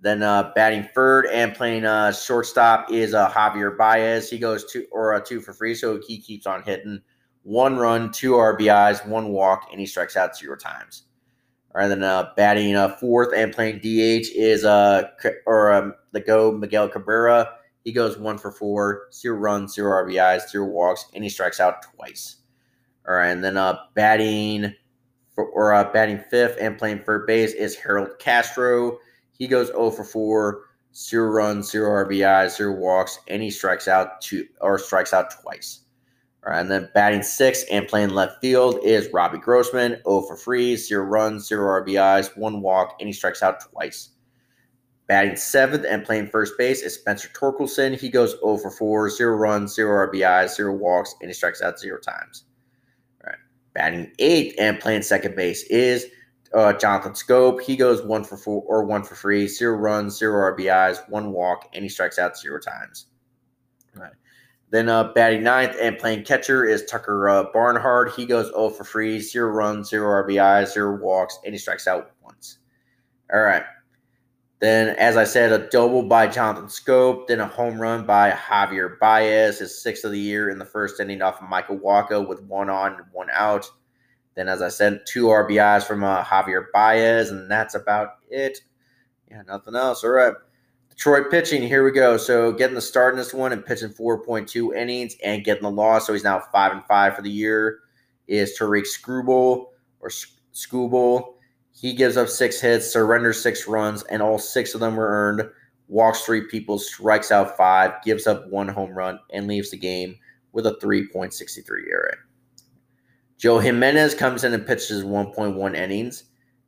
Then 0.00 0.22
uh, 0.22 0.52
batting 0.54 0.88
third 0.94 1.26
and 1.26 1.54
playing 1.54 1.84
uh, 1.84 2.12
shortstop 2.12 2.90
is 2.90 3.14
uh, 3.14 3.30
Javier 3.30 3.76
Baez. 3.76 4.28
He 4.30 4.38
goes 4.38 4.70
two 4.70 4.86
or 4.90 5.14
a 5.14 5.22
two 5.22 5.40
for 5.40 5.52
free, 5.52 5.74
so 5.74 6.00
he 6.06 6.18
keeps 6.18 6.46
on 6.46 6.62
hitting. 6.62 7.00
One 7.42 7.76
run, 7.76 8.12
two 8.12 8.32
RBIs, 8.32 9.06
one 9.06 9.28
walk, 9.28 9.68
and 9.70 9.80
he 9.80 9.86
strikes 9.86 10.16
out 10.16 10.36
zero 10.36 10.56
times. 10.56 11.04
Right, 11.72 11.86
then 11.86 12.02
uh, 12.02 12.30
batting 12.36 12.74
uh, 12.74 12.96
fourth 12.96 13.32
and 13.34 13.52
playing 13.52 13.78
DH 13.78 14.26
is 14.34 14.64
uh 14.64 15.04
or 15.46 15.72
um, 15.72 15.94
the 16.10 16.20
go 16.20 16.50
Miguel 16.50 16.88
Cabrera. 16.88 17.48
He 17.84 17.92
goes 17.92 18.18
one 18.18 18.38
for 18.38 18.50
four, 18.50 19.06
zero 19.12 19.36
runs, 19.36 19.74
zero 19.74 20.04
RBIs, 20.04 20.50
zero 20.50 20.66
walks, 20.66 21.06
and 21.14 21.22
he 21.22 21.30
strikes 21.30 21.60
out 21.60 21.82
twice. 21.94 22.36
All 23.06 23.14
right, 23.14 23.28
and 23.28 23.44
then 23.44 23.56
uh 23.56 23.78
batting 23.94 24.74
for, 25.34 25.46
or 25.46 25.72
uh, 25.72 25.90
batting 25.92 26.18
fifth 26.30 26.56
and 26.60 26.76
playing 26.76 27.04
third 27.04 27.26
base 27.26 27.52
is 27.52 27.76
Harold 27.76 28.18
Castro. 28.18 28.98
He 29.32 29.46
goes 29.46 29.68
0 29.68 29.90
for 29.92 30.04
4, 30.04 30.62
zero 30.94 31.30
runs, 31.30 31.70
zero 31.70 32.04
RBIs, 32.04 32.56
zero 32.56 32.74
walks, 32.74 33.18
and 33.28 33.42
he 33.42 33.50
strikes 33.50 33.88
out 33.88 34.20
two 34.20 34.46
or 34.60 34.78
strikes 34.78 35.12
out 35.12 35.32
twice. 35.40 35.80
And 36.46 36.70
then 36.70 36.88
batting 36.94 37.22
six 37.22 37.64
and 37.70 37.86
playing 37.86 38.10
left 38.10 38.40
field 38.40 38.78
is 38.82 39.12
Robbie 39.12 39.38
Grossman, 39.38 40.00
0 40.04 40.22
for 40.22 40.36
free, 40.36 40.74
zero 40.76 41.04
runs, 41.04 41.46
zero 41.46 41.82
RBIs, 41.82 42.36
one 42.36 42.60
walk, 42.62 42.96
and 42.98 43.08
he 43.08 43.12
strikes 43.12 43.42
out 43.42 43.60
twice. 43.60 44.10
Batting 45.06 45.36
seventh 45.36 45.84
and 45.88 46.04
playing 46.04 46.28
first 46.28 46.54
base 46.56 46.82
is 46.82 46.94
Spencer 46.94 47.28
Torkelson. 47.28 47.98
He 47.98 48.08
goes 48.08 48.36
0 48.40 48.58
for 48.58 48.70
4, 48.70 49.10
zero 49.10 49.36
runs, 49.36 49.74
zero 49.74 50.08
RBIs, 50.08 50.54
zero 50.54 50.74
walks, 50.74 51.14
and 51.20 51.28
he 51.28 51.34
strikes 51.34 51.62
out 51.62 51.78
zero 51.78 51.98
times. 51.98 52.44
All 53.22 53.30
right. 53.30 53.38
Batting 53.74 54.12
eighth 54.18 54.54
and 54.58 54.80
playing 54.80 55.02
second 55.02 55.36
base 55.36 55.64
is 55.64 56.06
uh, 56.54 56.72
Jonathan 56.74 57.12
Schoop. 57.12 57.60
he 57.60 57.76
goes 57.76 58.02
one 58.02 58.24
for 58.24 58.36
four 58.36 58.62
or 58.66 58.84
one 58.84 59.02
for 59.02 59.14
free, 59.14 59.46
zero 59.46 59.76
runs, 59.76 60.16
zero 60.16 60.54
RBIs, 60.54 61.08
one 61.08 61.32
walk, 61.32 61.68
and 61.74 61.82
he 61.82 61.88
strikes 61.88 62.18
out 62.18 62.38
zero 62.38 62.58
times. 62.58 63.06
Then 64.70 64.88
uh, 64.88 65.12
batting 65.12 65.42
ninth 65.42 65.76
and 65.80 65.98
playing 65.98 66.24
catcher 66.24 66.64
is 66.64 66.84
Tucker 66.84 67.28
uh, 67.28 67.44
Barnhart. 67.52 68.14
He 68.14 68.24
goes 68.24 68.46
0 68.46 68.70
for 68.70 68.84
free, 68.84 69.18
zero 69.18 69.50
runs, 69.50 69.90
zero 69.90 70.24
RBIs, 70.24 70.72
zero 70.72 70.96
walks, 70.96 71.38
and 71.44 71.52
he 71.52 71.58
strikes 71.58 71.88
out 71.88 72.12
once. 72.22 72.58
All 73.32 73.40
right. 73.40 73.64
Then, 74.60 74.94
as 74.96 75.16
I 75.16 75.24
said, 75.24 75.52
a 75.52 75.68
double 75.70 76.02
by 76.02 76.26
Jonathan 76.26 76.66
Schoop, 76.66 77.26
then 77.26 77.40
a 77.40 77.46
home 77.46 77.80
run 77.80 78.04
by 78.04 78.30
Javier 78.30 78.98
Baez, 78.98 79.58
his 79.58 79.82
sixth 79.82 80.04
of 80.04 80.12
the 80.12 80.18
year 80.18 80.50
in 80.50 80.58
the 80.58 80.66
first 80.66 81.00
inning 81.00 81.22
off 81.22 81.40
of 81.40 81.48
Michael 81.48 81.78
Wacha 81.78 82.28
with 82.28 82.42
one 82.42 82.68
on 82.68 82.98
one 83.12 83.28
out. 83.32 83.68
Then, 84.36 84.48
as 84.48 84.60
I 84.62 84.68
said, 84.68 85.00
two 85.06 85.26
RBIs 85.26 85.84
from 85.84 86.04
uh, 86.04 86.22
Javier 86.22 86.66
Baez, 86.72 87.30
and 87.30 87.50
that's 87.50 87.74
about 87.74 88.18
it. 88.28 88.58
Yeah, 89.30 89.42
nothing 89.48 89.74
else. 89.74 90.04
All 90.04 90.10
right. 90.10 90.34
Detroit 91.00 91.30
pitching, 91.30 91.62
here 91.62 91.82
we 91.82 91.92
go. 91.92 92.18
So 92.18 92.52
getting 92.52 92.74
the 92.74 92.80
start 92.82 93.14
in 93.14 93.18
this 93.18 93.32
one 93.32 93.52
and 93.52 93.64
pitching 93.64 93.88
4.2 93.88 94.76
innings 94.76 95.16
and 95.24 95.42
getting 95.42 95.62
the 95.62 95.70
loss. 95.70 96.06
So 96.06 96.12
he's 96.12 96.24
now 96.24 96.40
5 96.52 96.72
and 96.72 96.84
5 96.84 97.16
for 97.16 97.22
the 97.22 97.30
year 97.30 97.78
is 98.28 98.54
Tarik 98.54 98.84
Skubal 98.84 99.68
or 100.00 100.10
Skubal. 100.52 101.36
He 101.72 101.94
gives 101.94 102.18
up 102.18 102.28
six 102.28 102.60
hits, 102.60 102.92
surrenders 102.92 103.42
six 103.42 103.66
runs, 103.66 104.02
and 104.10 104.20
all 104.20 104.38
six 104.38 104.74
of 104.74 104.80
them 104.80 104.94
were 104.94 105.08
earned. 105.08 105.48
Walks 105.88 106.20
three 106.20 106.42
people, 106.42 106.78
strikes 106.78 107.32
out 107.32 107.56
five, 107.56 107.92
gives 108.04 108.26
up 108.26 108.46
one 108.50 108.68
home 108.68 108.92
run, 108.92 109.20
and 109.32 109.46
leaves 109.46 109.70
the 109.70 109.78
game 109.78 110.16
with 110.52 110.66
a 110.66 110.74
3.63 110.82 111.64
ERA. 111.88 112.14
Joe 113.38 113.58
Jimenez 113.58 114.14
comes 114.14 114.44
in 114.44 114.52
and 114.52 114.66
pitches 114.66 115.02
1.1 115.02 115.74
innings, 115.74 116.24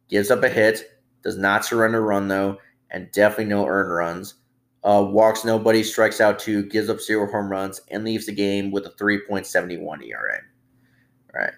gives 0.08 0.30
up 0.30 0.42
a 0.42 0.48
hit, 0.48 1.02
does 1.22 1.36
not 1.36 1.66
surrender 1.66 1.98
a 1.98 2.00
run 2.00 2.28
though, 2.28 2.56
and 2.92 3.10
definitely 3.12 3.46
no 3.46 3.66
earned 3.66 3.92
runs. 3.92 4.34
Uh, 4.84 5.04
walks 5.08 5.44
nobody, 5.44 5.82
strikes 5.82 6.20
out 6.20 6.38
two, 6.38 6.64
gives 6.64 6.88
up 6.88 7.00
zero 7.00 7.30
home 7.30 7.50
runs, 7.50 7.80
and 7.90 8.04
leaves 8.04 8.26
the 8.26 8.32
game 8.32 8.70
with 8.70 8.86
a 8.86 8.90
3.71 8.90 10.06
ERA. 10.06 10.38
All 11.34 11.40
right. 11.40 11.52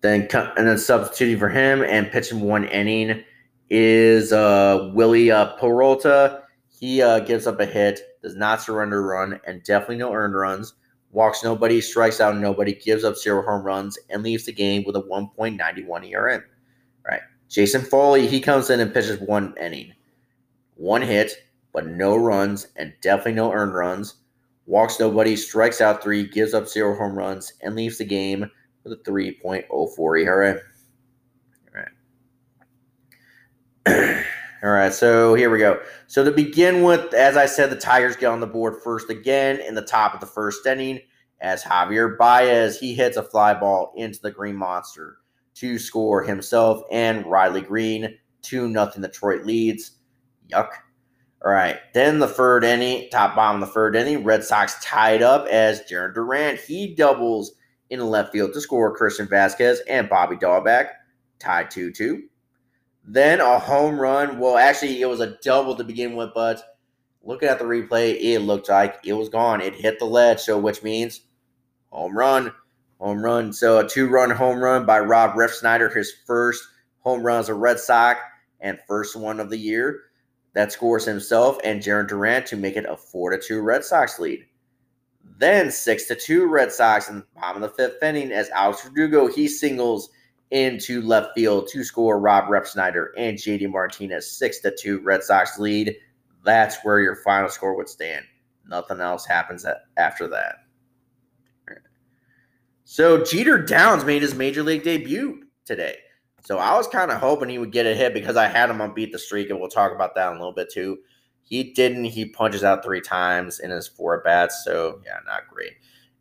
Then 0.00 0.28
and 0.56 0.66
then 0.66 0.78
substituting 0.78 1.38
for 1.38 1.48
him 1.48 1.82
and 1.82 2.10
pitching 2.10 2.40
one 2.40 2.66
inning 2.66 3.24
is 3.68 4.32
uh, 4.32 4.90
Wily 4.94 5.30
uh, 5.30 5.56
Peralta. 5.56 6.42
He 6.68 7.02
uh, 7.02 7.18
gives 7.20 7.46
up 7.46 7.58
a 7.58 7.66
hit, 7.66 8.00
does 8.22 8.36
not 8.36 8.62
surrender 8.62 9.02
run, 9.02 9.40
and 9.44 9.62
definitely 9.64 9.96
no 9.96 10.12
earned 10.12 10.36
runs 10.36 10.74
walks 11.10 11.42
nobody, 11.42 11.80
strikes 11.80 12.20
out 12.20 12.36
nobody, 12.36 12.74
gives 12.74 13.04
up 13.04 13.16
zero 13.16 13.42
home 13.42 13.62
runs, 13.62 13.98
and 14.10 14.22
leaves 14.22 14.46
the 14.46 14.52
game 14.52 14.84
with 14.84 14.96
a 14.96 15.02
1.91 15.02 16.10
ERA. 16.10 16.42
Right. 17.06 17.20
Jason 17.48 17.82
Foley, 17.82 18.26
he 18.26 18.40
comes 18.40 18.70
in 18.70 18.80
and 18.80 18.92
pitches 18.92 19.20
one 19.20 19.54
inning. 19.60 19.92
One 20.78 21.02
hit, 21.02 21.32
but 21.72 21.88
no 21.88 22.16
runs 22.16 22.68
and 22.76 22.94
definitely 23.02 23.32
no 23.32 23.52
earned 23.52 23.74
runs. 23.74 24.14
Walks 24.64 25.00
nobody, 25.00 25.34
strikes 25.34 25.80
out 25.80 26.02
three, 26.02 26.24
gives 26.28 26.54
up 26.54 26.68
zero 26.68 26.96
home 26.96 27.18
runs, 27.18 27.52
and 27.62 27.74
leaves 27.74 27.98
the 27.98 28.04
game 28.04 28.48
with 28.84 28.92
a 28.92 29.10
3.04 29.10 30.24
ERA. 30.24 30.60
All 31.74 31.82
right. 33.86 34.24
All 34.62 34.70
right, 34.70 34.92
so 34.92 35.34
here 35.34 35.50
we 35.50 35.58
go. 35.58 35.80
So 36.06 36.24
to 36.24 36.30
begin 36.30 36.84
with, 36.84 37.12
as 37.12 37.36
I 37.36 37.46
said, 37.46 37.70
the 37.70 37.76
Tigers 37.76 38.14
get 38.14 38.26
on 38.26 38.40
the 38.40 38.46
board 38.46 38.82
first 38.84 39.10
again 39.10 39.60
in 39.60 39.74
the 39.74 39.82
top 39.82 40.14
of 40.14 40.20
the 40.20 40.26
first 40.26 40.64
inning 40.64 41.00
as 41.40 41.64
Javier 41.64 42.16
Baez 42.16 42.78
he 42.78 42.94
hits 42.94 43.16
a 43.16 43.22
fly 43.22 43.54
ball 43.54 43.92
into 43.96 44.20
the 44.20 44.30
Green 44.30 44.56
Monster 44.56 45.18
to 45.54 45.76
score 45.78 46.22
himself 46.22 46.82
and 46.92 47.26
Riley 47.26 47.62
Greene. 47.62 48.16
two 48.42 48.68
nothing 48.68 49.02
Detroit 49.02 49.44
leads. 49.44 49.97
Yuck. 50.50 50.70
All 51.44 51.52
right, 51.52 51.78
then 51.94 52.18
the 52.18 52.26
third 52.26 52.64
inning, 52.64 53.08
top 53.10 53.36
bottom 53.36 53.62
of 53.62 53.68
the 53.68 53.72
third 53.72 53.94
inning, 53.94 54.24
Red 54.24 54.42
Sox 54.42 54.82
tied 54.82 55.22
up 55.22 55.46
as 55.46 55.82
Jarren 55.82 56.12
Duran 56.12 56.58
he 56.66 56.94
doubles 56.96 57.52
in 57.90 58.00
the 58.00 58.04
left 58.04 58.32
field 58.32 58.52
to 58.52 58.60
score 58.60 58.96
Christian 58.96 59.28
Vazquez 59.28 59.78
and 59.88 60.08
Bobby 60.08 60.36
Dalbec 60.36 60.88
tied 61.38 61.70
two 61.70 61.92
two. 61.92 62.24
Then 63.04 63.40
a 63.40 63.58
home 63.58 64.00
run. 64.00 64.38
Well, 64.38 64.58
actually, 64.58 65.00
it 65.00 65.08
was 65.08 65.20
a 65.20 65.38
double 65.42 65.76
to 65.76 65.84
begin 65.84 66.16
with, 66.16 66.30
but 66.34 66.60
looking 67.22 67.48
at 67.48 67.58
the 67.58 67.64
replay, 67.64 68.18
it 68.20 68.40
looked 68.40 68.68
like 68.68 68.98
it 69.04 69.14
was 69.14 69.28
gone. 69.28 69.60
It 69.60 69.74
hit 69.74 69.98
the 69.98 70.04
ledge, 70.04 70.40
so 70.40 70.58
which 70.58 70.82
means 70.82 71.20
home 71.90 72.18
run, 72.18 72.52
home 72.98 73.24
run. 73.24 73.52
So 73.52 73.78
a 73.78 73.88
two-run 73.88 74.30
home 74.30 74.58
run 74.58 74.84
by 74.84 74.98
Rob 75.00 75.36
Refsnyder, 75.36 75.94
his 75.94 76.12
first 76.26 76.64
home 77.00 77.22
run 77.22 77.40
as 77.40 77.48
a 77.48 77.54
Red 77.54 77.78
Sox 77.78 78.20
and 78.60 78.78
first 78.86 79.16
one 79.16 79.40
of 79.40 79.50
the 79.50 79.56
year. 79.56 80.00
That 80.54 80.72
scores 80.72 81.04
himself 81.04 81.58
and 81.62 81.82
Jarren 81.82 82.08
Duran 82.08 82.44
to 82.44 82.56
make 82.56 82.76
it 82.76 82.86
a 82.88 82.96
four 82.96 83.30
to 83.30 83.38
two 83.38 83.60
Red 83.60 83.84
Sox 83.84 84.18
lead. 84.18 84.44
Then 85.38 85.70
six 85.70 86.06
to 86.08 86.14
two 86.14 86.46
Red 86.46 86.72
Sox 86.72 87.08
in 87.08 87.18
the 87.18 87.26
bottom 87.36 87.62
of 87.62 87.70
the 87.70 87.76
fifth 87.76 88.02
inning 88.02 88.32
as 88.32 88.50
Alex 88.50 88.82
Verdugo 88.82 89.28
he 89.28 89.46
singles 89.46 90.10
into 90.50 91.02
left 91.02 91.34
field 91.34 91.68
to 91.68 91.84
score 91.84 92.18
Rob 92.18 92.48
Refsnyder 92.48 93.08
and 93.16 93.36
JD 93.36 93.70
Martinez. 93.70 94.30
Six 94.30 94.60
to 94.60 94.74
two 94.74 95.00
Red 95.00 95.22
Sox 95.22 95.58
lead. 95.58 95.94
That's 96.44 96.78
where 96.82 97.00
your 97.00 97.16
final 97.16 97.48
score 97.48 97.76
would 97.76 97.88
stand. 97.88 98.24
Nothing 98.66 99.00
else 99.00 99.26
happens 99.26 99.64
after 99.96 100.28
that. 100.28 100.56
So 102.84 103.22
Jeter 103.22 103.62
Downs 103.62 104.04
made 104.04 104.22
his 104.22 104.34
major 104.34 104.62
league 104.62 104.82
debut 104.82 105.42
today. 105.66 105.98
So 106.42 106.58
I 106.58 106.76
was 106.76 106.86
kind 106.86 107.10
of 107.10 107.18
hoping 107.18 107.48
he 107.48 107.58
would 107.58 107.72
get 107.72 107.86
a 107.86 107.94
hit 107.94 108.14
because 108.14 108.36
I 108.36 108.46
had 108.46 108.70
him 108.70 108.80
on 108.80 108.94
beat 108.94 109.12
the 109.12 109.18
streak, 109.18 109.50
and 109.50 109.58
we'll 109.58 109.68
talk 109.68 109.92
about 109.92 110.14
that 110.14 110.30
in 110.30 110.36
a 110.36 110.38
little 110.38 110.54
bit 110.54 110.70
too. 110.72 110.98
He 111.42 111.72
didn't. 111.72 112.04
He 112.04 112.26
punches 112.26 112.64
out 112.64 112.84
three 112.84 113.00
times 113.00 113.60
in 113.60 113.70
his 113.70 113.88
four 113.88 114.22
bats. 114.22 114.62
So 114.64 115.00
yeah, 115.04 115.18
not 115.26 115.48
great. 115.52 115.72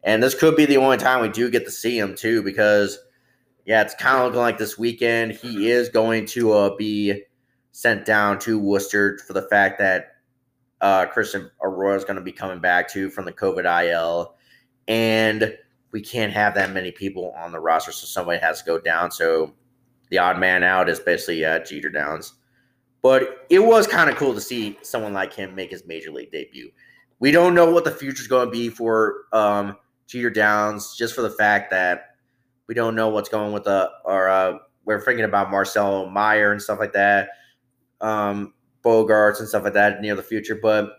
And 0.04 0.24
this 0.24 0.36
could 0.36 0.56
be 0.56 0.66
the 0.66 0.78
only 0.78 0.98
time 0.98 1.22
we 1.22 1.30
do 1.30 1.50
get 1.50 1.66
to 1.66 1.72
see 1.72 1.98
him 2.00 2.16
too, 2.16 2.42
because 2.42 3.00
yeah, 3.66 3.82
it's 3.82 3.96
kind 3.96 4.18
of 4.18 4.26
looking 4.26 4.40
like 4.40 4.58
this 4.58 4.78
weekend 4.78 5.34
he 5.34 5.70
is 5.70 5.90
going 5.90 6.26
to 6.28 6.54
uh, 6.54 6.76
be 6.78 7.24
sent 7.74 8.06
down 8.06 8.40
to 8.40 8.58
Worcester 8.58 9.20
for 9.28 9.34
the 9.34 9.42
fact 9.44 9.78
that 9.80 10.16
uh, 10.80 11.06
Christian 11.08 11.52
Arroyo 11.62 11.96
is 11.96 12.06
going 12.06 12.16
to 12.16 12.22
be 12.22 12.32
coming 12.32 12.60
back 12.60 12.88
too 12.88 13.10
from 13.10 13.26
the 13.26 13.34
COVID 13.34 13.66
IL, 13.86 14.36
and 14.88 15.58
we 15.92 16.02
can't 16.02 16.32
have 16.32 16.56
that 16.56 16.72
many 16.72 16.92
people 16.92 17.34
on 17.38 17.52
the 17.52 17.60
roster, 17.60 17.92
so 17.92 18.06
somebody 18.06 18.40
has 18.40 18.62
to 18.62 18.66
go 18.66 18.80
down. 18.80 19.12
So 19.12 19.54
the 20.10 20.18
odd 20.18 20.40
man 20.40 20.64
out 20.64 20.90
is 20.90 21.00
basically 21.00 21.44
uh, 21.44 21.60
Jeter 21.60 21.90
Downs. 21.90 22.34
But 23.02 23.46
it 23.50 23.60
was 23.60 23.88
kind 23.88 24.10
of 24.10 24.16
cool 24.16 24.34
to 24.34 24.42
see 24.42 24.78
someone 24.82 25.14
like 25.14 25.34
him 25.34 25.56
make 25.56 25.72
his 25.72 25.86
major 25.86 26.12
league 26.12 26.32
debut. 26.32 26.72
We 27.20 27.32
don't 27.32 27.56
know 27.56 27.72
what 27.72 27.84
the 27.84 27.92
future 27.92 28.22
is 28.22 28.28
going 28.28 28.48
to 28.48 28.52
be 28.52 28.70
for 28.70 29.26
um, 29.34 29.78
Jeter 30.08 30.30
Downs, 30.30 30.96
just 30.98 31.16
for 31.16 31.22
the 31.22 31.30
fact 31.30 31.72
that 31.72 32.16
we 32.68 32.76
don't 32.76 32.96
know 32.96 33.10
what's 33.10 33.30
going 33.30 33.54
with 33.54 33.64
the 33.64 33.90
or 34.04 34.30
uh, 34.30 34.58
we're 34.86 35.02
thinking 35.02 35.26
about 35.26 35.52
Marcelo 35.52 36.10
Meyer 36.10 36.52
and 36.52 36.62
stuff 36.62 36.80
like 36.80 36.94
that, 36.94 37.30
um, 38.02 38.54
Bogaerts 38.84 39.40
and 39.40 39.48
stuff 39.48 39.64
like 39.64 39.74
that 39.74 40.02
near 40.02 40.16
the 40.16 40.24
future. 40.24 40.56
But 40.62 40.90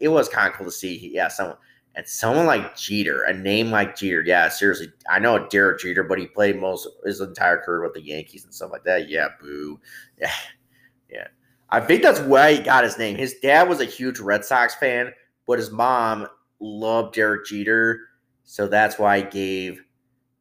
it 0.00 0.08
was 0.08 0.28
kind 0.28 0.48
of 0.48 0.54
cool 0.54 0.66
to 0.66 0.72
see, 0.72 1.10
yeah, 1.12 1.28
someone 1.28 1.56
and 1.96 2.06
someone 2.06 2.44
like 2.44 2.76
Jeter, 2.76 3.22
a 3.22 3.32
name 3.32 3.70
like 3.70 3.96
Jeter. 3.96 4.22
Yeah, 4.24 4.48
seriously, 4.50 4.92
I 5.10 5.18
know 5.18 5.48
Derek 5.48 5.80
Jeter, 5.80 6.04
but 6.04 6.18
he 6.18 6.26
played 6.26 6.60
most 6.60 6.86
his 7.04 7.22
entire 7.22 7.56
career 7.58 7.82
with 7.82 7.94
the 7.94 8.02
Yankees 8.02 8.44
and 8.44 8.54
stuff 8.54 8.70
like 8.70 8.84
that. 8.84 9.08
Yeah, 9.08 9.28
boo. 9.40 9.80
Yeah, 10.20 10.30
yeah. 11.10 11.28
I 11.70 11.80
think 11.80 12.02
that's 12.02 12.20
why 12.20 12.54
he 12.54 12.62
got 12.62 12.84
his 12.84 12.98
name. 12.98 13.16
His 13.16 13.34
dad 13.42 13.68
was 13.68 13.80
a 13.80 13.86
huge 13.86 14.20
Red 14.20 14.44
Sox 14.44 14.74
fan, 14.74 15.12
but 15.46 15.58
his 15.58 15.70
mom 15.70 16.28
loved 16.60 17.14
Derek 17.14 17.46
Jeter, 17.46 18.00
so 18.44 18.68
that's 18.68 18.98
why 18.98 19.20
he 19.20 19.24
gave 19.24 19.82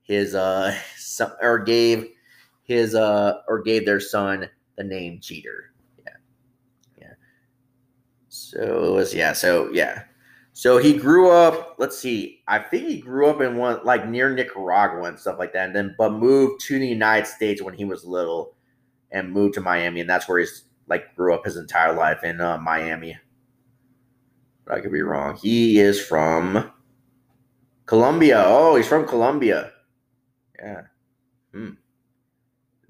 his 0.03 0.36
uh 0.36 0.78
or 1.41 1.60
gave 1.60 2.10
his 2.64 2.95
uh 2.95 3.39
or 3.47 3.62
gave 3.62 3.86
their 3.86 4.01
son 4.01 4.49
the 4.76 4.84
name 4.84 5.20
Jeter. 5.22 5.72
Yeah. 6.06 6.14
Yeah. 6.99 7.14
So 8.28 8.84
it 8.84 8.91
was 8.91 9.16
yeah, 9.16 9.32
so 9.32 9.72
yeah. 9.72 10.03
So 10.58 10.78
he 10.78 10.93
grew 10.93 11.32
up, 11.32 11.76
let's 11.80 11.99
see, 11.99 12.41
I 12.47 12.60
think 12.60 12.88
he 12.88 13.01
grew 13.01 13.28
up 13.28 13.41
in 13.41 13.58
one 13.58 13.82
like 13.84 14.08
near 14.08 14.34
Nicaragua 14.34 15.03
and 15.10 15.20
stuff 15.20 15.38
like 15.38 15.51
that, 15.51 15.66
and 15.68 15.76
then 15.76 15.95
but 15.97 16.14
moved 16.14 16.62
to 16.62 16.80
the 16.80 16.88
United 16.88 17.28
States 17.28 17.62
when 17.62 17.74
he 17.74 17.84
was 17.84 18.06
little 18.06 18.56
and 19.12 19.34
moved 19.34 19.56
to 19.56 19.62
Miami, 19.62 19.99
and 19.99 20.10
that's 20.10 20.30
where 20.30 20.39
he's 20.39 20.64
like 20.88 21.14
grew 21.14 21.34
up 21.34 21.43
his 21.43 21.58
entire 21.58 21.91
life 21.93 22.24
in 22.24 22.39
uh, 22.39 22.58
Miami. 22.58 23.18
But 24.64 24.78
I 24.78 24.80
could 24.80 24.93
be 24.93 25.01
wrong. 25.01 25.36
He 25.36 25.78
is 25.78 25.99
from 26.01 26.72
Colombia. 27.86 28.41
Oh, 28.47 28.78
he's 28.78 28.88
from 28.88 29.06
Colombia. 29.06 29.74
Yeah. 30.58 30.84
Hmm. 31.51 31.72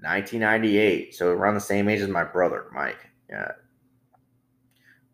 1998. 0.01 1.15
So 1.15 1.29
around 1.31 1.55
the 1.55 1.61
same 1.61 1.89
age 1.89 2.01
as 2.01 2.09
my 2.09 2.25
brother, 2.25 2.67
Mike. 2.71 3.09
Yeah. 3.27 3.53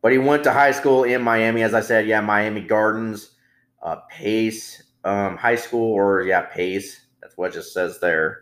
But 0.02 0.12
he 0.12 0.18
went 0.18 0.44
to 0.46 0.54
high 0.54 0.72
school 0.72 1.04
in 1.04 1.22
Miami, 1.22 1.64
as 1.64 1.74
I 1.74 1.82
said. 1.82 2.08
Yeah, 2.08 2.22
Miami 2.22 2.62
Gardens, 2.62 3.32
uh, 3.82 3.98
Pace 4.10 4.84
um, 5.04 5.38
High 5.38 5.56
School, 5.56 5.94
or 5.94 6.24
yeah, 6.24 6.42
Pace. 6.42 7.06
That's 7.22 7.38
what 7.38 7.52
it 7.52 7.54
just 7.54 7.74
says 7.74 8.00
there. 8.00 8.42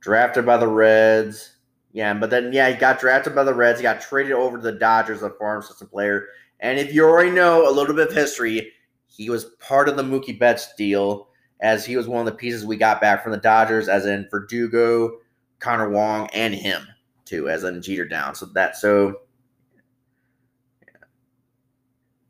Drafted 0.00 0.44
by 0.44 0.58
the 0.58 0.68
Reds. 0.68 1.56
Yeah, 1.92 2.12
but 2.14 2.30
then 2.30 2.52
yeah, 2.52 2.70
he 2.70 2.76
got 2.76 3.00
drafted 3.00 3.34
by 3.34 3.44
the 3.44 3.54
Reds. 3.54 3.78
He 3.78 3.82
got 3.84 4.00
traded 4.00 4.32
over 4.32 4.56
to 4.56 4.62
the 4.62 4.72
Dodgers, 4.72 5.22
a 5.22 5.30
farm 5.30 5.62
system 5.62 5.88
player. 5.88 6.26
And 6.60 6.78
if 6.78 6.92
you 6.92 7.04
already 7.04 7.30
know 7.30 7.68
a 7.68 7.72
little 7.72 7.94
bit 7.94 8.08
of 8.08 8.14
history, 8.14 8.72
he 9.06 9.30
was 9.30 9.44
part 9.60 9.88
of 9.88 9.96
the 9.96 10.02
Mookie 10.02 10.38
Betts 10.38 10.74
deal 10.76 11.28
as 11.60 11.86
he 11.86 11.96
was 11.96 12.08
one 12.08 12.20
of 12.20 12.26
the 12.26 12.38
pieces 12.38 12.66
we 12.66 12.76
got 12.76 13.00
back 13.00 13.22
from 13.22 13.32
the 13.32 13.38
Dodgers, 13.38 13.88
as 13.88 14.06
in 14.06 14.28
Verdugo, 14.30 15.18
Connor 15.60 15.90
Wong, 15.90 16.28
and 16.34 16.54
him 16.54 16.86
too, 17.24 17.48
as 17.48 17.64
in 17.64 17.80
Jeter 17.80 18.06
down. 18.06 18.34
So 18.34 18.46
that 18.54 18.76
so 18.76 19.20
yeah. 20.86 21.06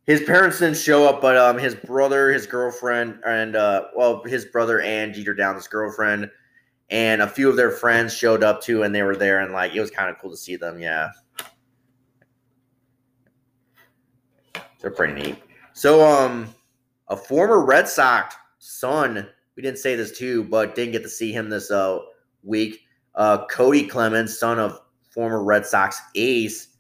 His 0.07 0.23
parents 0.23 0.59
didn't 0.59 0.77
show 0.77 1.09
up, 1.09 1.21
but 1.21 1.37
um 1.37 1.59
his 1.59 1.75
brother, 1.75 2.33
his 2.33 2.47
girlfriend, 2.47 3.19
and 3.27 3.57
uh 3.57 3.87
well 3.97 4.23
his 4.25 4.45
brother 4.45 4.81
and 4.81 5.15
Jeter 5.15 5.35
Downs' 5.35 5.69
girlfriend 5.69 6.31
and 6.91 7.23
a 7.23 7.29
few 7.29 7.49
of 7.49 7.57
their 7.57 7.71
friends 7.71 8.15
showed 8.15 8.45
up 8.45 8.61
too, 8.63 8.83
and 8.83 8.95
they 8.95 9.03
were 9.03 9.17
there, 9.17 9.41
and 9.41 9.53
like 9.53 9.75
it 9.75 9.81
was 9.81 9.91
kind 9.91 10.11
of 10.11 10.19
cool 10.19 10.31
to 10.31 10.37
see 10.37 10.57
them. 10.57 10.79
Yeah, 10.79 11.11
they're 14.81 14.91
pretty 14.91 15.15
neat. 15.15 15.43
So 15.73 16.07
um, 16.07 16.55
a 17.09 17.17
former 17.17 17.65
Red 17.65 17.89
Sox 17.89 18.37
son. 18.59 19.29
We 19.57 19.63
didn't 19.63 19.79
say 19.79 19.95
this 19.97 20.17
too, 20.17 20.45
but 20.45 20.75
didn't 20.75 20.93
get 20.93 21.03
to 21.05 21.09
see 21.09 21.33
him 21.33 21.49
this 21.49 21.71
uh, 21.71 22.01
week. 22.43 22.81
Uh, 23.15 23.47
Cody 23.47 23.87
Clemens, 23.87 24.39
son 24.39 24.59
of 24.59 24.81
former 25.11 25.43
Red 25.43 25.65
Sox 25.65 26.01
ace, 26.17 26.74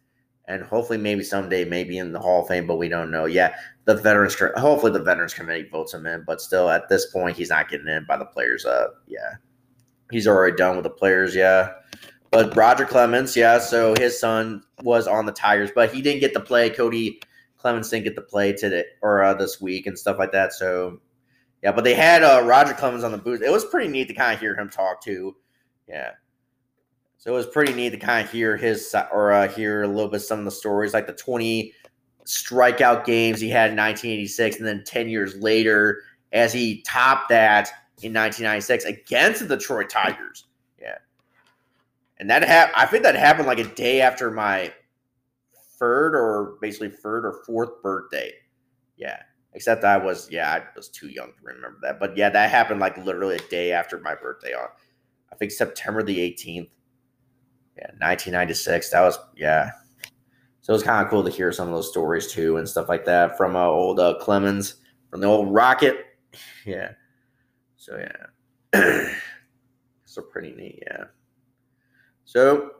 and 0.46 0.62
hopefully 0.62 0.98
maybe 0.98 1.22
someday 1.22 1.64
maybe 1.64 1.98
in 1.98 2.12
the 2.12 2.20
Hall 2.20 2.42
of 2.42 2.48
Fame, 2.48 2.66
but 2.66 2.76
we 2.76 2.88
don't 2.88 3.10
know. 3.10 3.24
Yeah, 3.24 3.54
the 3.84 3.94
veterans. 3.94 4.36
Hopefully 4.56 4.92
the 4.92 5.02
Veterans 5.02 5.34
Committee 5.34 5.68
votes 5.70 5.94
him 5.94 6.06
in, 6.06 6.24
but 6.26 6.40
still 6.40 6.68
at 6.68 6.88
this 6.88 7.06
point 7.06 7.36
he's 7.36 7.50
not 7.50 7.68
getting 7.68 7.88
in 7.88 8.04
by 8.06 8.16
the 8.16 8.26
players. 8.26 8.64
Uh, 8.64 8.88
yeah, 9.06 9.34
he's 10.10 10.26
already 10.26 10.56
done 10.56 10.76
with 10.76 10.84
the 10.84 10.90
players. 10.90 11.34
Yeah. 11.34 11.72
But 12.30 12.56
Roger 12.56 12.84
Clemens, 12.84 13.36
yeah, 13.36 13.60
so 13.60 13.94
his 13.96 14.18
son 14.18 14.64
was 14.82 15.06
on 15.06 15.24
the 15.24 15.30
Tigers, 15.30 15.70
but 15.72 15.94
he 15.94 16.02
didn't 16.02 16.18
get 16.18 16.32
to 16.32 16.40
play. 16.40 16.68
Cody 16.68 17.20
Clemens 17.58 17.88
didn't 17.88 18.04
get 18.04 18.16
to 18.16 18.22
play 18.22 18.52
today 18.52 18.84
or 19.02 19.22
uh, 19.22 19.34
this 19.34 19.60
week 19.60 19.86
and 19.86 19.96
stuff 19.96 20.18
like 20.18 20.32
that. 20.32 20.52
So 20.52 21.00
yeah, 21.62 21.72
but 21.72 21.84
they 21.84 21.94
had 21.94 22.22
uh, 22.22 22.42
Roger 22.44 22.74
Clemens 22.74 23.04
on 23.04 23.12
the 23.12 23.18
booth. 23.18 23.40
It 23.40 23.52
was 23.52 23.64
pretty 23.64 23.88
neat 23.88 24.08
to 24.08 24.14
kind 24.14 24.34
of 24.34 24.40
hear 24.40 24.54
him 24.54 24.68
talk 24.68 25.00
too. 25.00 25.36
Yeah. 25.88 26.10
So 27.24 27.32
it 27.32 27.36
was 27.36 27.46
pretty 27.46 27.72
neat 27.72 27.88
to 27.88 27.96
kind 27.96 28.22
of 28.22 28.30
hear 28.30 28.54
his 28.54 28.94
or 29.10 29.32
uh, 29.32 29.48
hear 29.48 29.84
a 29.84 29.88
little 29.88 30.10
bit 30.10 30.20
some 30.20 30.40
of 30.40 30.44
the 30.44 30.50
stories, 30.50 30.92
like 30.92 31.06
the 31.06 31.14
20 31.14 31.72
strikeout 32.26 33.06
games 33.06 33.40
he 33.40 33.48
had 33.48 33.70
in 33.70 33.78
1986, 33.78 34.58
and 34.58 34.66
then 34.66 34.84
10 34.84 35.08
years 35.08 35.34
later, 35.36 36.02
as 36.34 36.52
he 36.52 36.82
topped 36.82 37.30
that 37.30 37.68
in 38.02 38.12
1996 38.12 38.84
against 38.84 39.40
the 39.40 39.56
Detroit 39.56 39.88
Tigers. 39.88 40.48
Yeah. 40.78 40.98
and 42.18 42.28
that 42.28 42.44
happened. 42.44 42.74
I 42.76 42.84
think 42.84 43.04
that 43.04 43.14
happened 43.14 43.46
like 43.46 43.58
a 43.58 43.74
day 43.74 44.02
after 44.02 44.30
my 44.30 44.70
third 45.78 46.14
or 46.14 46.58
basically 46.60 46.90
third 46.90 47.24
or 47.24 47.42
fourth 47.46 47.80
birthday. 47.82 48.34
Yeah, 48.98 49.22
except 49.54 49.82
I 49.82 49.96
was 49.96 50.30
yeah 50.30 50.52
I 50.52 50.62
was 50.76 50.90
too 50.90 51.08
young 51.08 51.28
to 51.28 51.42
remember 51.42 51.78
that. 51.84 51.98
But 51.98 52.18
yeah, 52.18 52.28
that 52.28 52.50
happened 52.50 52.80
like 52.80 52.98
literally 52.98 53.36
a 53.36 53.48
day 53.48 53.72
after 53.72 53.98
my 53.98 54.14
birthday 54.14 54.52
on 54.52 54.68
I 55.32 55.36
think 55.36 55.52
September 55.52 56.02
the 56.02 56.18
18th. 56.18 56.68
Yeah, 57.76 57.90
1996. 57.98 58.90
That 58.90 59.00
was 59.02 59.18
yeah. 59.36 59.70
So 60.60 60.72
it 60.72 60.76
was 60.76 60.82
kind 60.82 61.04
of 61.04 61.10
cool 61.10 61.24
to 61.24 61.30
hear 61.30 61.52
some 61.52 61.68
of 61.68 61.74
those 61.74 61.90
stories 61.90 62.32
too 62.32 62.56
and 62.56 62.68
stuff 62.68 62.88
like 62.88 63.04
that 63.04 63.36
from 63.36 63.56
uh, 63.56 63.66
old 63.66 64.00
uh, 64.00 64.14
Clemens 64.20 64.76
from 65.10 65.20
the 65.20 65.26
old 65.26 65.52
Rocket. 65.52 65.98
Yeah. 66.66 66.92
So 67.76 68.02
yeah. 68.72 69.06
so 70.04 70.22
pretty 70.22 70.52
neat. 70.52 70.82
Yeah. 70.86 71.04
So 72.24 72.70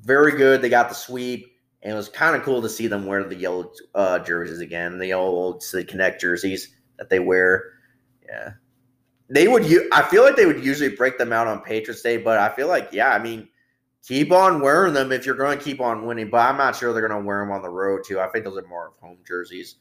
very 0.00 0.32
good. 0.32 0.62
They 0.62 0.68
got 0.68 0.88
the 0.88 0.94
sweep. 0.94 1.52
And 1.82 1.92
it 1.92 1.96
was 1.96 2.08
kind 2.08 2.34
of 2.34 2.42
cool 2.42 2.62
to 2.62 2.68
see 2.68 2.86
them 2.88 3.06
wear 3.06 3.22
the 3.22 3.36
yellow 3.36 3.70
uh, 3.94 4.18
jerseys 4.18 4.60
again, 4.60 4.98
the 4.98 5.12
old 5.12 5.62
City 5.62 5.84
Connect 5.84 6.20
jerseys 6.20 6.74
that 6.98 7.10
they 7.10 7.20
wear. 7.20 7.74
Yeah, 8.28 8.52
they 9.28 9.46
would. 9.46 9.64
I 9.92 10.02
feel 10.02 10.24
like 10.24 10.34
they 10.34 10.46
would 10.46 10.64
usually 10.64 10.96
break 10.96 11.18
them 11.18 11.32
out 11.32 11.46
on 11.46 11.60
Patriots 11.60 12.02
Day, 12.02 12.16
but 12.16 12.38
I 12.38 12.48
feel 12.48 12.66
like, 12.66 12.88
yeah, 12.92 13.10
I 13.10 13.20
mean, 13.20 13.48
keep 14.06 14.30
on 14.32 14.60
wearing 14.60 14.94
them 14.94 15.12
if 15.12 15.26
you're 15.26 15.34
going 15.34 15.58
to 15.58 15.64
keep 15.64 15.80
on 15.80 16.06
winning. 16.06 16.30
But 16.30 16.48
I'm 16.48 16.56
not 16.56 16.76
sure 16.76 16.92
they're 16.92 17.06
going 17.06 17.20
to 17.20 17.26
wear 17.26 17.40
them 17.40 17.52
on 17.52 17.62
the 17.62 17.70
road 17.70 18.02
too. 18.06 18.20
I 18.20 18.28
think 18.28 18.44
those 18.44 18.58
are 18.58 18.66
more 18.66 18.88
of 18.88 18.96
home 18.96 19.18
jerseys 19.26 19.76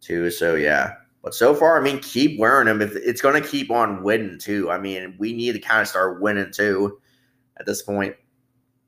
too. 0.00 0.30
So 0.30 0.54
yeah, 0.54 0.94
but 1.22 1.34
so 1.34 1.54
far, 1.54 1.80
I 1.80 1.82
mean, 1.82 2.00
keep 2.00 2.38
wearing 2.38 2.66
them. 2.66 2.80
If 2.80 2.96
it's 2.96 3.20
going 3.20 3.40
to 3.40 3.48
keep 3.48 3.70
on 3.70 4.02
winning 4.02 4.38
too. 4.38 4.70
I 4.70 4.78
mean, 4.78 5.16
we 5.18 5.32
need 5.32 5.52
to 5.52 5.58
kind 5.58 5.82
of 5.82 5.88
start 5.88 6.20
winning 6.20 6.52
too 6.52 7.00
at 7.58 7.66
this 7.66 7.82
point 7.82 8.14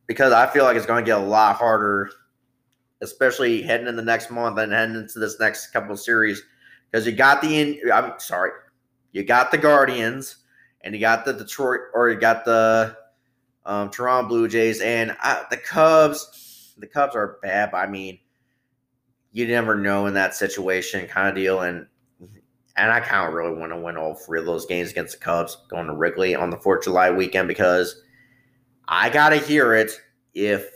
because 0.06 0.32
I 0.32 0.46
feel 0.46 0.64
like 0.64 0.76
it's 0.76 0.86
going 0.86 1.04
to 1.04 1.08
get 1.08 1.18
a 1.18 1.24
lot 1.24 1.56
harder 1.56 2.10
especially 3.00 3.62
heading 3.62 3.86
in 3.86 3.96
the 3.96 4.02
next 4.02 4.30
month 4.30 4.58
and 4.58 4.72
heading 4.72 4.96
into 4.96 5.18
this 5.18 5.40
next 5.40 5.68
couple 5.68 5.92
of 5.92 6.00
series, 6.00 6.42
because 6.90 7.06
you 7.06 7.12
got 7.12 7.40
the. 7.40 7.80
I'm 7.92 8.18
sorry, 8.18 8.52
you 9.12 9.24
got 9.24 9.50
the 9.50 9.58
Guardians, 9.58 10.36
and 10.82 10.94
you 10.94 11.00
got 11.00 11.24
the 11.24 11.32
Detroit, 11.32 11.80
or 11.94 12.10
you 12.10 12.18
got 12.18 12.44
the 12.44 12.96
um, 13.64 13.90
Toronto 13.90 14.28
Blue 14.28 14.48
Jays, 14.48 14.80
and 14.80 15.16
I, 15.20 15.44
the 15.50 15.56
Cubs. 15.56 16.74
The 16.78 16.86
Cubs 16.86 17.14
are 17.14 17.38
bad, 17.42 17.72
but 17.72 17.78
I 17.78 17.86
mean, 17.86 18.18
you 19.32 19.46
never 19.46 19.74
know 19.74 20.06
in 20.06 20.14
that 20.14 20.34
situation, 20.34 21.06
kind 21.08 21.28
of 21.28 21.34
deal, 21.34 21.60
and 21.60 21.86
and 22.76 22.90
I 22.90 23.00
kind 23.00 23.28
of 23.28 23.34
really 23.34 23.54
want 23.54 23.72
to 23.72 23.78
win 23.78 23.96
all 23.96 24.14
three 24.14 24.40
of 24.40 24.46
those 24.46 24.64
games 24.64 24.90
against 24.90 25.18
the 25.18 25.24
Cubs 25.24 25.58
going 25.68 25.86
to 25.86 25.94
Wrigley 25.94 26.34
on 26.34 26.50
the 26.50 26.56
Fourth 26.56 26.78
of 26.78 26.84
July 26.84 27.10
weekend 27.10 27.48
because 27.48 28.02
I 28.88 29.10
gotta 29.10 29.36
hear 29.36 29.74
it 29.74 29.92
if 30.34 30.66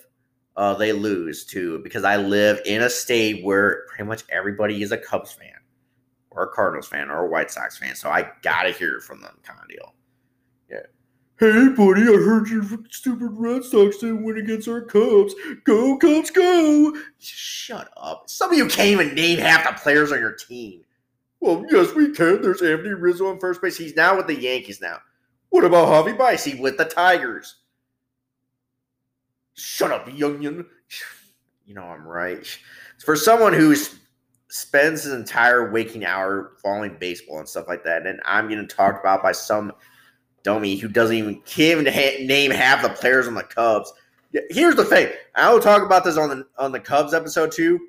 uh, 0.57 0.75
they 0.75 0.93
lose 0.93 1.45
too 1.45 1.81
because 1.83 2.05
I 2.05 2.17
live 2.17 2.61
in 2.67 2.83
a 2.83 2.91
state 2.91 3.45
where 3.45 3.87
pretty 3.89 4.05
much 4.05 4.23
everybody 4.31 4.83
is 4.83 4.93
a 4.93 4.99
Cubs 4.99 5.33
fan 5.33 5.49
or 6.31 6.45
a 6.45 6.49
Cardinals 6.49 6.89
fan 6.89 7.11
or 7.11 7.27
a 7.27 7.31
White 7.31 7.51
Sox 7.51 7.79
fan. 7.79 7.95
So 7.95 8.11
I 8.11 8.31
gotta 8.43 8.71
hear 8.71 9.01
from 9.01 9.21
them, 9.21 9.39
kind 9.43 9.61
of 9.61 9.69
deal. 9.69 9.95
Yeah. 10.71 10.87
Hey, 11.41 11.69
buddy, 11.69 12.03
I 12.03 12.17
heard 12.17 12.49
your 12.49 12.63
stupid 12.91 13.31
Red 13.33 13.65
Sox 13.65 13.99
didn't 13.99 14.23
win 14.23 14.39
against 14.39 14.69
our 14.69 14.83
Cubs. 14.83 15.35
Go, 15.65 15.97
Cubs, 15.97 16.31
go! 16.31 16.97
Shut 17.19 17.93
up. 17.97 18.31
Some 18.31 18.53
of 18.53 18.57
you 18.57 18.69
can't 18.69 18.91
even 18.91 19.17
name 19.17 19.41
half 19.41 19.67
the 19.69 19.81
players 19.83 20.13
on 20.13 20.21
your 20.21 20.35
team. 20.35 20.83
Well, 21.41 21.67
yes, 21.71 21.93
we 21.93 22.13
can. 22.13 22.41
There's 22.41 22.63
Anthony 22.63 22.95
Rizzo 22.95 23.29
on 23.29 23.41
first 23.41 23.61
base. 23.61 23.77
He's 23.77 23.97
now 23.97 24.17
with 24.17 24.29
the 24.29 24.41
Yankees 24.41 24.81
now. 24.81 24.99
What 25.51 25.65
about 25.65 25.89
Javi 25.89 26.17
Baez? 26.17 26.47
with 26.59 26.79
the 26.79 26.85
Tigers. 26.85 27.57
Shut 29.55 29.93
up, 29.93 30.09
youngin. 30.09 30.67
You 31.67 31.73
know 31.75 31.85
I'm 31.85 32.07
right. 32.07 32.47
For 33.03 33.17
someone 33.17 33.55
who 33.55 33.75
spends 34.49 35.05
his 35.05 35.15
entire 35.15 35.73
waking 35.73 36.05
hour 36.05 36.59
following 36.63 36.99
baseball 37.01 37.39
and 37.39 37.49
stuff 37.49 37.69
like 37.69 37.83
that, 37.85 38.07
and 38.07 38.21
I'm 38.27 38.51
getting 38.51 38.69
talked 38.69 39.01
about 39.01 39.23
by 39.23 39.33
some 39.33 39.73
dummy 40.45 40.77
who 40.77 40.87
doesn't 40.87 41.17
even 41.17 41.41
can't 41.41 41.81
even 41.81 41.93
ha- 41.93 42.25
name 42.25 42.53
half 42.53 42.83
the 42.83 42.91
players 42.91 43.27
on 43.27 43.35
the 43.35 43.43
Cubs. 43.43 43.93
Here's 44.51 44.77
the 44.77 44.85
thing. 44.85 45.09
I 45.35 45.53
will 45.53 45.61
talk 45.61 45.83
about 45.83 46.05
this 46.05 46.17
on 46.17 46.29
the 46.29 46.47
on 46.59 46.71
the 46.71 46.81
Cubs 46.81 47.13
episode 47.13 47.51
too. 47.51 47.81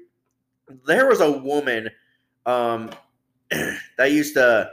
There 0.88 1.08
was 1.08 1.22
a 1.22 1.32
woman 1.32 1.90
um, 2.48 2.90
that 3.98 4.12
used 4.12 4.34
to 4.34 4.72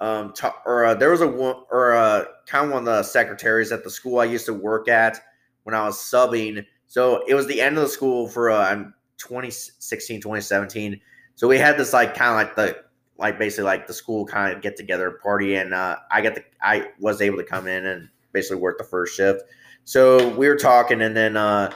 um, 0.00 0.32
talk, 0.32 0.62
or 0.66 0.86
uh, 0.86 0.94
there 0.94 1.10
was 1.10 1.20
a 1.20 1.26
or 1.26 1.92
uh, 1.92 2.24
kind 2.46 2.66
of 2.66 2.72
one 2.72 2.80
of 2.80 2.86
the 2.86 3.02
secretaries 3.02 3.70
at 3.70 3.84
the 3.84 3.90
school 3.90 4.18
I 4.18 4.24
used 4.24 4.46
to 4.46 4.54
work 4.54 4.88
at 4.88 5.20
when 5.64 5.74
I 5.74 5.84
was 5.84 5.98
subbing. 5.98 6.64
So 6.86 7.22
it 7.28 7.34
was 7.34 7.46
the 7.46 7.60
end 7.60 7.76
of 7.76 7.84
the 7.84 7.88
school 7.88 8.26
for 8.26 8.50
uh, 8.50 8.84
2016, 9.18 10.20
2017. 10.20 11.00
So 11.34 11.46
we 11.46 11.58
had 11.58 11.76
this 11.76 11.92
like 11.92 12.14
kind 12.14 12.30
of 12.30 12.36
like 12.36 12.56
the 12.56 12.89
like 13.20 13.38
basically 13.38 13.64
like 13.64 13.86
the 13.86 13.94
school 13.94 14.26
kind 14.26 14.54
of 14.54 14.62
get 14.62 14.76
together 14.76 15.10
party, 15.22 15.54
and 15.56 15.74
uh, 15.74 15.96
I 16.10 16.22
got 16.22 16.34
the 16.34 16.44
I 16.62 16.88
was 16.98 17.20
able 17.20 17.36
to 17.36 17.44
come 17.44 17.66
in 17.66 17.86
and 17.86 18.08
basically 18.32 18.58
work 18.60 18.78
the 18.78 18.84
first 18.84 19.14
shift. 19.16 19.42
So 19.84 20.28
we 20.36 20.48
were 20.48 20.56
talking, 20.56 21.02
and 21.02 21.16
then 21.16 21.36
uh, 21.36 21.72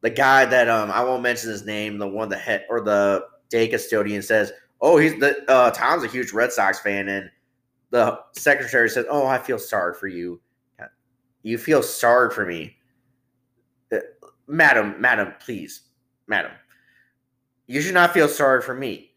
the 0.00 0.10
guy 0.10 0.44
that 0.46 0.68
um 0.68 0.90
I 0.90 1.02
won't 1.04 1.22
mention 1.22 1.50
his 1.50 1.64
name, 1.64 1.98
the 1.98 2.08
one 2.08 2.28
that 2.30 2.40
head 2.40 2.66
or 2.70 2.80
the 2.80 3.26
day 3.50 3.68
custodian 3.68 4.22
says, 4.22 4.52
"Oh, 4.80 4.96
he's 4.96 5.18
the 5.20 5.44
uh, 5.50 5.70
Tom's 5.72 6.04
a 6.04 6.08
huge 6.08 6.32
Red 6.32 6.52
Sox 6.52 6.80
fan," 6.80 7.08
and 7.08 7.30
the 7.90 8.18
secretary 8.32 8.88
says, 8.88 9.06
"Oh, 9.10 9.26
I 9.26 9.38
feel 9.38 9.58
sorry 9.58 9.94
for 9.94 10.08
you. 10.08 10.40
You 11.42 11.58
feel 11.58 11.82
sorry 11.82 12.30
for 12.30 12.46
me." 12.46 12.76
madam, 14.50 15.00
madam, 15.00 15.32
please, 15.40 15.82
madam, 16.26 16.52
you 17.66 17.80
should 17.80 17.94
not 17.94 18.12
feel 18.12 18.28
sorry 18.28 18.60
for 18.60 18.74
me. 18.74 19.09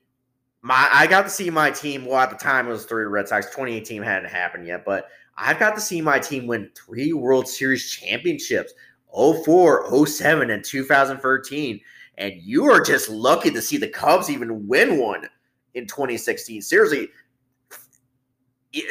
My, 0.63 0.89
I 0.91 1.07
got 1.07 1.23
to 1.23 1.29
see 1.29 1.49
my 1.49 1.69
team. 1.69 2.05
Well, 2.05 2.17
at 2.17 2.29
the 2.29 2.35
time 2.35 2.67
it 2.67 2.71
was 2.71 2.85
three 2.85 3.03
Red 3.03 3.27
Sox. 3.27 3.45
2018 3.47 4.01
hadn't 4.01 4.29
happened 4.29 4.65
yet, 4.65 4.85
but 4.85 5.09
I've 5.37 5.59
got 5.59 5.75
to 5.75 5.81
see 5.81 6.01
my 6.01 6.17
team 6.17 6.47
win 6.47 6.71
three 6.75 7.13
World 7.13 7.47
Series 7.47 7.91
championships 7.91 8.73
04, 9.13 10.07
07, 10.07 10.49
and 10.49 10.63
2013. 10.63 11.79
And 12.17 12.33
you 12.41 12.65
are 12.65 12.81
just 12.81 13.09
lucky 13.09 13.51
to 13.51 13.61
see 13.61 13.77
the 13.77 13.87
Cubs 13.87 14.29
even 14.29 14.67
win 14.67 14.97
one 14.97 15.27
in 15.73 15.85
2016. 15.85 16.61
Seriously, 16.61 17.09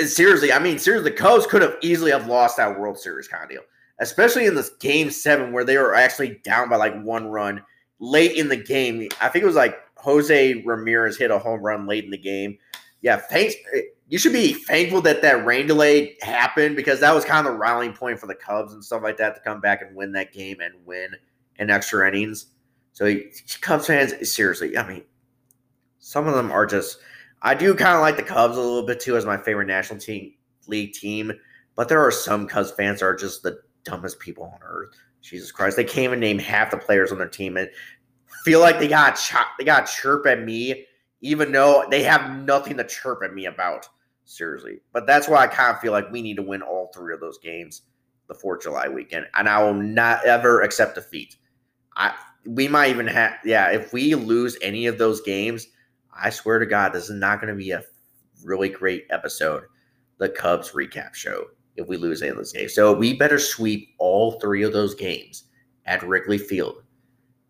seriously, 0.07 0.53
I 0.53 0.59
mean, 0.59 0.79
seriously, 0.79 1.11
the 1.11 1.17
Cubs 1.17 1.47
could 1.47 1.63
have 1.63 1.77
easily 1.81 2.13
have 2.13 2.27
lost 2.27 2.59
that 2.59 2.79
World 2.79 2.99
Series 2.99 3.27
kind 3.27 3.43
of 3.43 3.51
deal 3.51 3.63
especially 4.03 4.47
in 4.47 4.55
this 4.55 4.71
game 4.81 5.11
seven 5.11 5.53
where 5.53 5.65
they 5.65 5.79
were 5.79 5.95
actually 5.95 6.41
down 6.45 6.69
by 6.69 6.77
like 6.77 7.01
one 7.03 7.27
run 7.27 7.63
late 8.01 8.37
in 8.37 8.49
the 8.49 8.57
game. 8.57 9.09
I 9.21 9.29
think 9.29 9.45
it 9.45 9.47
was 9.47 9.57
like 9.57 9.79
Jose 10.03 10.63
Ramirez 10.65 11.17
hit 11.17 11.31
a 11.31 11.39
home 11.39 11.61
run 11.61 11.87
late 11.87 12.05
in 12.05 12.11
the 12.11 12.19
game. 12.19 12.59
Yeah, 13.03 13.17
thanks. 13.17 13.55
You 14.09 14.19
should 14.19 14.33
be 14.33 14.53
thankful 14.53 15.01
that 15.03 15.23
that 15.23 15.47
rain 15.47 15.69
delay 15.69 16.17
happened 16.21 16.75
because 16.75 17.01
that 17.01 17.15
was 17.15 17.25
kind 17.25 17.47
of 17.47 17.53
the 17.53 17.59
rallying 17.59 17.93
point 17.93 18.19
for 18.19 18.27
the 18.27 18.35
Cubs 18.35 18.73
and 18.73 18.85
stuff 18.85 19.03
like 19.03 19.17
that 19.19 19.37
to 19.37 19.41
come 19.41 19.61
back 19.61 19.81
and 19.81 19.95
win 19.97 20.13
that 20.13 20.33
game 20.33 20.59
and 20.61 20.75
win 20.85 21.11
in 21.57 21.71
extra 21.71 22.07
innings. 22.07 22.47
So 22.93 23.15
Cubs 23.61 23.87
fans, 23.87 24.31
seriously, 24.31 24.77
I 24.77 24.87
mean, 24.87 25.05
some 26.01 26.27
of 26.27 26.35
them 26.35 26.51
are 26.51 26.67
just. 26.67 26.99
I 27.43 27.55
do 27.55 27.75
kind 27.75 27.95
of 27.95 28.01
like 28.01 28.17
the 28.17 28.23
Cubs 28.23 28.57
a 28.57 28.61
little 28.61 28.87
bit 28.87 29.01
too 29.01 29.17
as 29.17 29.25
my 29.25 29.37
favorite 29.37 29.67
National 29.67 29.99
Team 29.99 30.35
League 30.67 30.93
team, 30.93 31.33
but 31.77 31.89
there 31.89 32.01
are 32.01 32.11
some 32.11 32.49
Cubs 32.49 32.73
fans 32.73 33.01
that 33.01 33.07
are 33.07 33.17
just 33.17 33.43
the 33.43 33.61
dumbest 33.85 34.19
people 34.19 34.45
on 34.45 34.61
earth. 34.63 34.95
Jesus 35.23 35.53
Christ, 35.53 35.77
they 35.77 35.85
can't 35.85 36.05
even 36.05 36.21
name 36.21 36.39
half 36.39 36.71
the 36.71 36.77
players 36.77 37.13
on 37.13 37.19
their 37.19 37.29
team 37.29 37.57
and 37.57 37.71
feel 38.45 38.61
like 38.61 38.79
they 38.79 38.89
got 38.89 39.13
chop, 39.13 39.49
they 39.59 39.65
got 39.65 39.85
chirp 39.85 40.27
at 40.27 40.43
me, 40.43 40.87
even 41.21 41.53
though 41.53 41.85
they 41.91 42.03
have 42.03 42.37
nothing 42.45 42.77
to 42.77 42.85
chirp 42.85 43.23
at 43.25 43.35
me 43.35 43.47
about. 43.47 43.89
Seriously, 44.25 44.81
but 44.93 45.07
that's 45.07 45.29
why 45.29 45.43
I 45.43 45.47
kind 45.49 45.75
of 45.75 45.81
feel 45.81 45.93
like 45.93 46.11
we 46.13 46.23
need 46.23 46.37
to 46.37 46.43
win 46.43 46.63
all 46.63 46.91
three 46.95 47.13
of 47.13 47.21
those 47.21 47.39
games 47.39 47.83
the 48.29 48.35
Fourth 48.35 48.63
July 48.63 48.89
weekend, 48.89 49.27
and 49.35 49.49
I 49.49 49.63
will 49.63 49.75
not 49.75 50.25
ever 50.25 50.63
accept 50.63 50.95
defeat. 50.95 51.37
I 51.97 52.15
we 52.47 52.69
might 52.69 52.91
even 52.91 53.07
have 53.07 53.35
yeah. 53.45 53.71
If 53.71 53.93
we 53.93 54.15
lose 54.15 54.57
any 54.63 54.87
of 54.87 54.99
those 54.99 55.21
games, 55.21 55.67
I 56.15 56.31
swear 56.31 56.59
to 56.59 56.67
God, 56.67 56.93
this 56.93 57.11
is 57.11 57.19
not 57.19 57.41
going 57.41 57.53
to 57.53 57.59
be 57.59 57.73
a 57.73 57.83
really 58.45 58.69
great 58.69 59.07
episode. 59.11 59.65
The 60.19 60.29
Cubs 60.29 60.71
recap 60.71 61.15
show 61.15 61.47
if 61.77 61.89
we 61.89 61.97
lose 61.97 62.23
any 62.23 62.31
of 62.31 62.37
those 62.37 62.53
games. 62.53 62.75
So 62.75 62.93
we 62.93 63.17
better 63.17 63.39
sweep 63.39 63.95
all 63.99 64.39
three 64.41 64.63
of 64.63 64.73
those 64.73 64.95
games 64.95 65.45
at 65.87 66.03
Wrigley 66.03 66.39
Field 66.39 66.83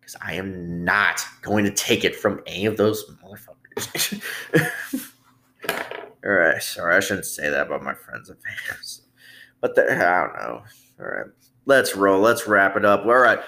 because 0.05 0.15
I 0.21 0.33
am 0.33 0.83
not 0.83 1.25
going 1.41 1.65
to 1.65 1.71
take 1.71 2.03
it 2.03 2.15
from 2.15 2.41
any 2.45 2.65
of 2.65 2.77
those 2.77 3.05
motherfuckers. 3.23 4.21
all 6.25 6.31
right, 6.31 6.61
sorry, 6.61 6.95
I 6.95 6.99
shouldn't 6.99 7.25
say 7.25 7.49
that 7.49 7.67
about 7.67 7.83
my 7.83 7.93
friends 7.93 8.29
and 8.29 8.37
fans, 8.41 9.01
but 9.61 9.75
the, 9.75 9.83
I 9.91 10.21
don't 10.21 10.33
know. 10.35 10.63
All 10.99 11.05
right, 11.05 11.25
let's 11.65 11.95
roll. 11.95 12.19
Let's 12.19 12.47
wrap 12.47 12.75
it 12.75 12.85
up. 12.85 13.05
All 13.05 13.17
right, 13.17 13.39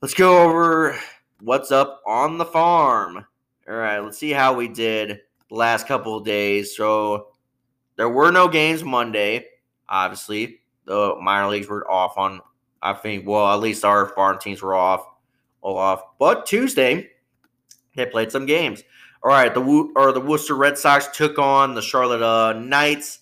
let's 0.00 0.14
go 0.14 0.44
over 0.44 0.98
what's 1.40 1.70
up 1.70 2.02
on 2.06 2.38
the 2.38 2.44
farm. 2.44 3.24
All 3.68 3.76
right, 3.76 3.98
let's 3.98 4.18
see 4.18 4.30
how 4.30 4.54
we 4.54 4.68
did 4.68 5.20
last 5.50 5.86
couple 5.86 6.16
of 6.16 6.24
days. 6.24 6.76
So 6.76 7.28
there 7.96 8.08
were 8.08 8.30
no 8.30 8.48
games 8.48 8.84
Monday 8.84 9.46
obviously 9.88 10.60
the 10.84 11.14
minor 11.20 11.48
leagues 11.48 11.68
were 11.68 11.90
off 11.90 12.16
on 12.18 12.40
I 12.80 12.92
think. 12.92 13.26
Well, 13.26 13.52
at 13.52 13.60
least 13.60 13.84
our 13.84 14.06
farm 14.06 14.38
teams 14.38 14.62
were 14.62 14.76
off, 14.76 15.04
off. 15.76 16.02
But 16.18 16.46
Tuesday, 16.46 17.10
they 17.96 18.06
played 18.06 18.32
some 18.32 18.46
games. 18.46 18.82
All 19.22 19.30
right, 19.30 19.52
the 19.52 19.60
or 19.96 20.12
the 20.12 20.20
Worcester 20.20 20.54
Red 20.54 20.78
Sox 20.78 21.08
took 21.08 21.38
on 21.38 21.74
the 21.74 21.82
Charlotte 21.82 22.22
uh, 22.22 22.52
Knights 22.52 23.20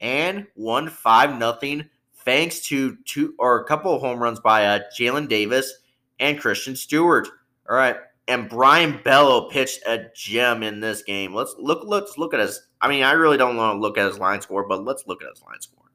and 0.00 0.46
won 0.54 0.88
five 0.88 1.38
nothing 1.38 1.88
thanks 2.24 2.60
to 2.68 2.96
two 3.06 3.34
or 3.38 3.60
a 3.60 3.64
couple 3.64 3.94
of 3.94 4.00
home 4.00 4.22
runs 4.22 4.40
by 4.40 4.66
uh, 4.66 4.80
Jalen 4.98 5.28
Davis 5.28 5.72
and 6.18 6.38
Christian 6.38 6.76
Stewart. 6.76 7.28
All 7.68 7.76
right, 7.76 7.96
and 8.28 8.48
Brayan 8.48 9.00
Bello 9.02 9.48
pitched 9.48 9.80
a 9.86 10.06
gem 10.14 10.62
in 10.62 10.80
this 10.80 11.02
game. 11.02 11.34
Let's 11.34 11.54
look. 11.58 11.82
Let's 11.86 12.18
look 12.18 12.34
at 12.34 12.40
his. 12.40 12.68
I 12.80 12.88
mean, 12.88 13.02
I 13.02 13.12
really 13.12 13.36
don't 13.36 13.56
want 13.56 13.76
to 13.76 13.80
look 13.80 13.98
at 13.98 14.06
his 14.06 14.18
line 14.18 14.40
score, 14.40 14.68
but 14.68 14.84
let's 14.84 15.06
look 15.06 15.22
at 15.22 15.30
his 15.30 15.42
line 15.42 15.60
score 15.60 15.90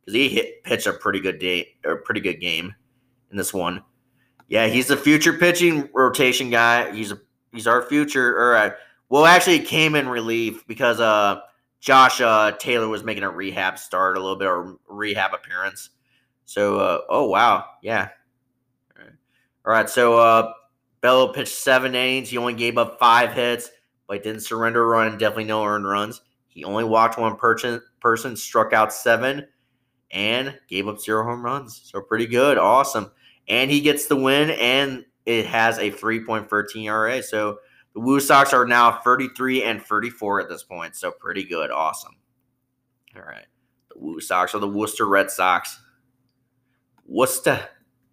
because 0.00 0.14
he 0.14 0.28
hit 0.28 0.64
pitched 0.64 0.86
a 0.86 0.94
pretty 0.94 1.20
good 1.20 1.38
day 1.38 1.74
or 1.84 1.96
pretty 1.96 2.20
good 2.20 2.40
game 2.40 2.74
in 3.30 3.36
this 3.36 3.52
one. 3.52 3.82
Yeah, 4.48 4.66
he's 4.66 4.86
the 4.88 4.96
future 4.96 5.32
pitching 5.32 5.88
rotation 5.92 6.50
guy. 6.50 6.92
He's 6.92 7.12
a 7.12 7.20
he's 7.52 7.66
our 7.66 7.82
future. 7.82 8.38
All 8.40 8.52
right. 8.52 8.72
Well, 9.08 9.24
actually, 9.24 9.60
came 9.60 9.94
in 9.94 10.08
relief 10.08 10.66
because 10.66 11.00
uh, 11.00 11.40
Josh 11.80 12.20
uh, 12.20 12.52
Taylor 12.52 12.88
was 12.88 13.04
making 13.04 13.24
a 13.24 13.30
rehab 13.30 13.78
start 13.78 14.16
a 14.16 14.20
little 14.20 14.36
bit 14.36 14.48
or 14.48 14.76
rehab 14.88 15.34
appearance. 15.34 15.90
So, 16.44 16.78
uh, 16.78 17.00
oh 17.08 17.28
wow, 17.28 17.64
yeah. 17.82 18.08
All 18.98 19.72
right. 19.72 19.90
So 19.90 20.16
uh, 20.16 20.52
Bello 21.00 21.32
pitched 21.32 21.54
seven 21.54 21.94
innings. 21.94 22.28
He 22.28 22.38
only 22.38 22.54
gave 22.54 22.78
up 22.78 22.98
five 23.00 23.32
hits, 23.32 23.70
but 24.06 24.22
didn't 24.22 24.42
surrender 24.42 24.82
a 24.82 24.86
run. 24.86 25.18
Definitely 25.18 25.44
no 25.44 25.64
earned 25.64 25.88
runs. 25.88 26.22
He 26.48 26.64
only 26.64 26.84
walked 26.84 27.18
one 27.18 27.36
person, 27.36 28.36
struck 28.36 28.72
out 28.72 28.92
seven, 28.92 29.46
and 30.10 30.58
gave 30.68 30.88
up 30.88 31.00
zero 31.00 31.24
home 31.24 31.44
runs. 31.44 31.80
So 31.84 32.00
pretty 32.00 32.26
good, 32.26 32.58
awesome. 32.58 33.10
And 33.48 33.70
he 33.70 33.80
gets 33.80 34.06
the 34.06 34.16
win, 34.16 34.50
and 34.50 35.04
it 35.24 35.46
has 35.46 35.78
a 35.78 35.90
3.13 35.90 36.84
ERA. 36.84 37.22
So 37.22 37.58
the 37.94 38.00
Woo 38.00 38.20
Sox 38.20 38.52
are 38.52 38.66
now 38.66 39.00
33 39.00 39.62
and 39.62 39.82
34 39.82 40.42
at 40.42 40.48
this 40.48 40.62
point. 40.62 40.96
So 40.96 41.10
pretty 41.10 41.44
good. 41.44 41.70
Awesome. 41.70 42.16
All 43.16 43.22
right. 43.22 43.46
The 43.90 43.98
Woo 43.98 44.20
Sox 44.20 44.54
are 44.54 44.58
the 44.58 44.68
Worcester 44.68 45.06
Red 45.06 45.30
Sox. 45.30 45.80
Worcester. 47.06 47.68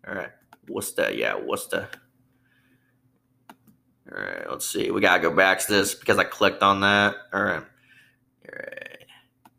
All 0.08 0.16
right. 0.16 0.32
Worcester. 0.70 1.12
Yeah, 1.12 1.36
Worcester. 1.36 1.90
All 4.12 4.24
right. 4.24 4.50
Let's 4.50 4.70
see. 4.70 4.92
We 4.92 5.02
got 5.02 5.18
to 5.18 5.24
go 5.24 5.36
back 5.36 5.60
to 5.60 5.72
this 5.72 5.96
because 5.96 6.18
I 6.18 6.24
clicked 6.24 6.64
on 6.64 6.82
that. 6.82 7.16
All 7.34 7.44
right. 7.44 7.64
All 7.64 8.56
right. 8.56 8.98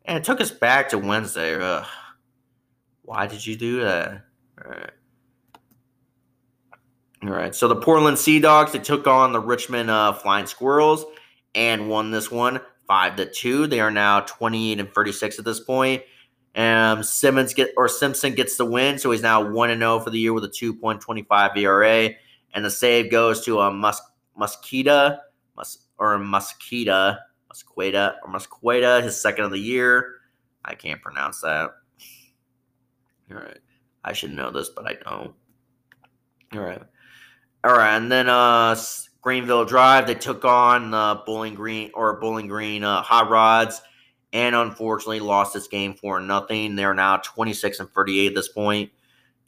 And 0.05 0.17
it 0.17 0.23
took 0.23 0.39
us 0.39 0.51
back 0.51 0.89
to 0.89 0.97
Wednesday. 0.97 1.55
Ugh. 1.55 1.85
Why 3.03 3.27
did 3.27 3.45
you 3.45 3.55
do 3.55 3.81
that? 3.81 4.25
All 4.63 4.71
right. 4.71 4.91
All 7.25 7.33
right. 7.33 7.55
So 7.55 7.67
the 7.67 7.75
Portland 7.75 8.19
Sea 8.19 8.39
Dogs 8.39 8.71
they 8.71 8.79
took 8.79 9.07
on 9.07 9.33
the 9.33 9.39
Richmond 9.39 9.89
uh, 9.89 10.13
Flying 10.13 10.45
Squirrels 10.45 11.05
and 11.55 11.89
won 11.89 12.11
this 12.11 12.29
one 12.29 12.59
five 12.87 13.15
to 13.15 13.25
two. 13.25 13.65
They 13.65 13.79
are 13.79 13.89
now 13.89 14.19
28 14.21 14.79
and 14.79 14.93
36 14.93 15.39
at 15.39 15.45
this 15.45 15.59
point. 15.59 16.03
Um, 16.55 17.03
Simmons 17.03 17.53
get 17.53 17.71
or 17.77 17.89
Simpson 17.89 18.35
gets 18.35 18.57
the 18.57 18.65
win, 18.65 18.99
so 18.99 19.11
he's 19.11 19.23
now 19.23 19.49
one 19.49 19.71
and 19.71 19.81
zero 19.81 19.95
oh 19.95 19.99
for 19.99 20.09
the 20.09 20.19
year 20.19 20.33
with 20.33 20.43
a 20.45 20.49
2.25 20.49 21.57
ERA, 21.57 22.11
and 22.53 22.63
the 22.63 22.71
save 22.71 23.11
goes 23.11 23.43
to 23.45 23.59
a 23.59 23.67
uh, 23.67 23.71
Mus- 23.71 24.01
Mosquita, 24.37 25.21
Mus- 25.57 25.79
or 25.97 26.17
Mosquita, 26.17 27.19
Musqueta 27.51 28.15
or 28.23 28.31
Musqueta, 28.31 29.03
his 29.03 29.19
second 29.19 29.45
of 29.45 29.51
the 29.51 29.59
year. 29.59 30.15
I 30.63 30.75
can't 30.75 31.01
pronounce 31.01 31.41
that. 31.41 31.71
All 33.31 33.37
right, 33.37 33.59
I 34.03 34.13
should 34.13 34.31
know 34.31 34.51
this, 34.51 34.69
but 34.69 34.87
I 34.87 34.93
don't. 34.93 35.33
All 36.53 36.61
right. 36.61 36.81
All 37.65 37.73
right, 37.73 37.97
and 37.97 38.11
then 38.11 38.29
uh, 38.29 38.75
Greenville 39.21 39.65
Drive, 39.65 40.05
they 40.05 40.13
took 40.13 40.45
on 40.45 40.93
uh, 40.93 41.15
Bowling 41.25 41.55
Green 41.55 41.89
or 41.95 42.19
Bowling 42.19 42.45
Green 42.45 42.83
uh, 42.83 43.01
Hot 43.01 43.27
Rods, 43.27 43.81
and 44.33 44.55
unfortunately 44.55 45.19
lost 45.19 45.55
this 45.55 45.67
game 45.67 45.95
for 45.95 46.19
nothing. 46.19 46.75
They're 46.75 46.93
now 46.93 47.17
26 47.17 47.79
and 47.79 47.89
38 47.89 48.27
at 48.27 48.35
this 48.35 48.49
point. 48.49 48.91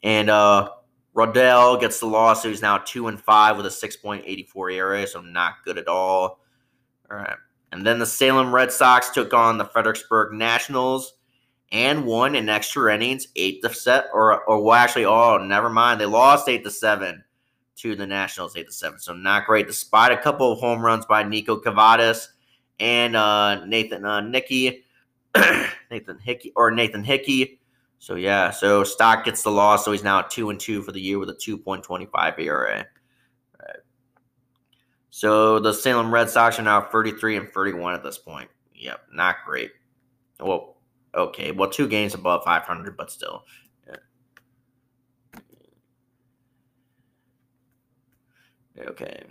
And 0.02 0.30
uh, 0.30 0.70
Rodell 1.14 1.80
gets 1.80 2.00
the 2.00 2.06
loss, 2.06 2.42
he's 2.42 2.60
now 2.60 2.78
two 2.78 3.06
and 3.06 3.20
five 3.20 3.56
with 3.56 3.66
a 3.66 3.68
6.84 3.68 4.74
ERA, 4.74 5.06
so 5.06 5.20
not 5.20 5.62
good 5.64 5.78
at 5.78 5.86
all. 5.86 6.40
All 7.08 7.18
right, 7.18 7.36
and 7.70 7.86
then 7.86 8.00
the 8.00 8.06
Salem 8.06 8.52
Red 8.52 8.72
Sox 8.72 9.10
took 9.10 9.32
on 9.32 9.58
the 9.58 9.64
Fredericksburg 9.64 10.32
Nationals 10.32 11.14
and 11.70 12.04
won 12.04 12.34
in 12.34 12.48
extra 12.48 12.92
innings, 12.92 13.28
eight 13.36 13.62
to 13.62 13.72
set, 13.72 14.06
or 14.12 14.42
or 14.42 14.60
well, 14.60 14.74
actually, 14.74 15.04
oh, 15.04 15.38
never 15.38 15.70
mind, 15.70 16.00
they 16.00 16.06
lost 16.06 16.48
eight 16.48 16.64
to 16.64 16.70
seven 16.72 17.22
to 17.78 17.94
the 17.94 18.06
Nationals, 18.06 18.56
eight 18.56 18.66
to 18.66 18.72
seven. 18.72 18.98
So 18.98 19.12
not 19.12 19.46
great, 19.46 19.66
despite 19.66 20.12
a 20.12 20.16
couple 20.16 20.52
of 20.52 20.58
home 20.58 20.80
runs 20.80 21.06
by 21.06 21.24
Niko 21.24 21.62
Kavadas 21.62 22.28
and 22.80 23.16
uh, 23.16 23.64
Nathan 23.64 24.04
uh, 24.04 24.20
Nicky, 24.20 24.84
Nathan 25.90 26.18
Hickey 26.18 26.52
or 26.56 26.70
Nathan 26.70 27.04
Hickey. 27.04 27.60
So 27.98 28.14
yeah, 28.14 28.50
so 28.50 28.84
Stock 28.84 29.24
gets 29.24 29.42
the 29.42 29.50
loss, 29.50 29.84
so 29.84 29.92
he's 29.92 30.04
now 30.04 30.22
two 30.22 30.50
and 30.50 30.60
two 30.60 30.82
for 30.82 30.92
the 30.92 31.00
year 31.00 31.18
with 31.18 31.30
a 31.30 31.34
two 31.34 31.58
point 31.58 31.82
twenty 31.82 32.06
five 32.06 32.38
ERA. 32.38 32.86
So 35.18 35.58
the 35.58 35.72
Salem 35.72 36.14
Red 36.14 36.30
Sox 36.30 36.60
are 36.60 36.62
now 36.62 36.80
thirty 36.80 37.10
three 37.10 37.36
and 37.36 37.48
thirty 37.50 37.72
one 37.72 37.92
at 37.92 38.04
this 38.04 38.18
point. 38.18 38.48
Yep, 38.72 39.00
not 39.12 39.36
great. 39.44 39.72
Well, 40.38 40.76
okay, 41.12 41.50
well 41.50 41.68
two 41.68 41.88
games 41.88 42.14
above 42.14 42.44
five 42.44 42.62
hundred, 42.62 42.96
but 42.96 43.10
still. 43.10 43.42
Okay. 48.78 49.22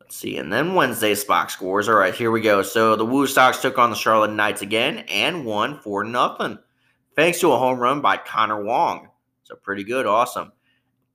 Let's 0.00 0.16
see. 0.16 0.36
And 0.36 0.52
then 0.52 0.74
Wednesday's 0.74 1.24
box 1.24 1.54
scores. 1.54 1.88
All 1.88 1.94
right, 1.94 2.14
here 2.14 2.30
we 2.30 2.40
go. 2.40 2.62
So 2.62 2.94
the 2.94 3.04
Woo 3.04 3.26
Sox 3.26 3.60
took 3.60 3.78
on 3.78 3.90
the 3.90 3.96
Charlotte 3.96 4.32
Knights 4.32 4.62
again 4.62 4.98
and 5.08 5.44
won 5.44 5.78
for 5.80 6.04
nothing. 6.04 6.58
Thanks 7.16 7.40
to 7.40 7.52
a 7.52 7.58
home 7.58 7.78
run 7.78 8.00
by 8.00 8.16
Connor 8.16 8.62
Wong. 8.62 9.08
So 9.44 9.56
pretty 9.56 9.84
good. 9.84 10.06
Awesome. 10.06 10.52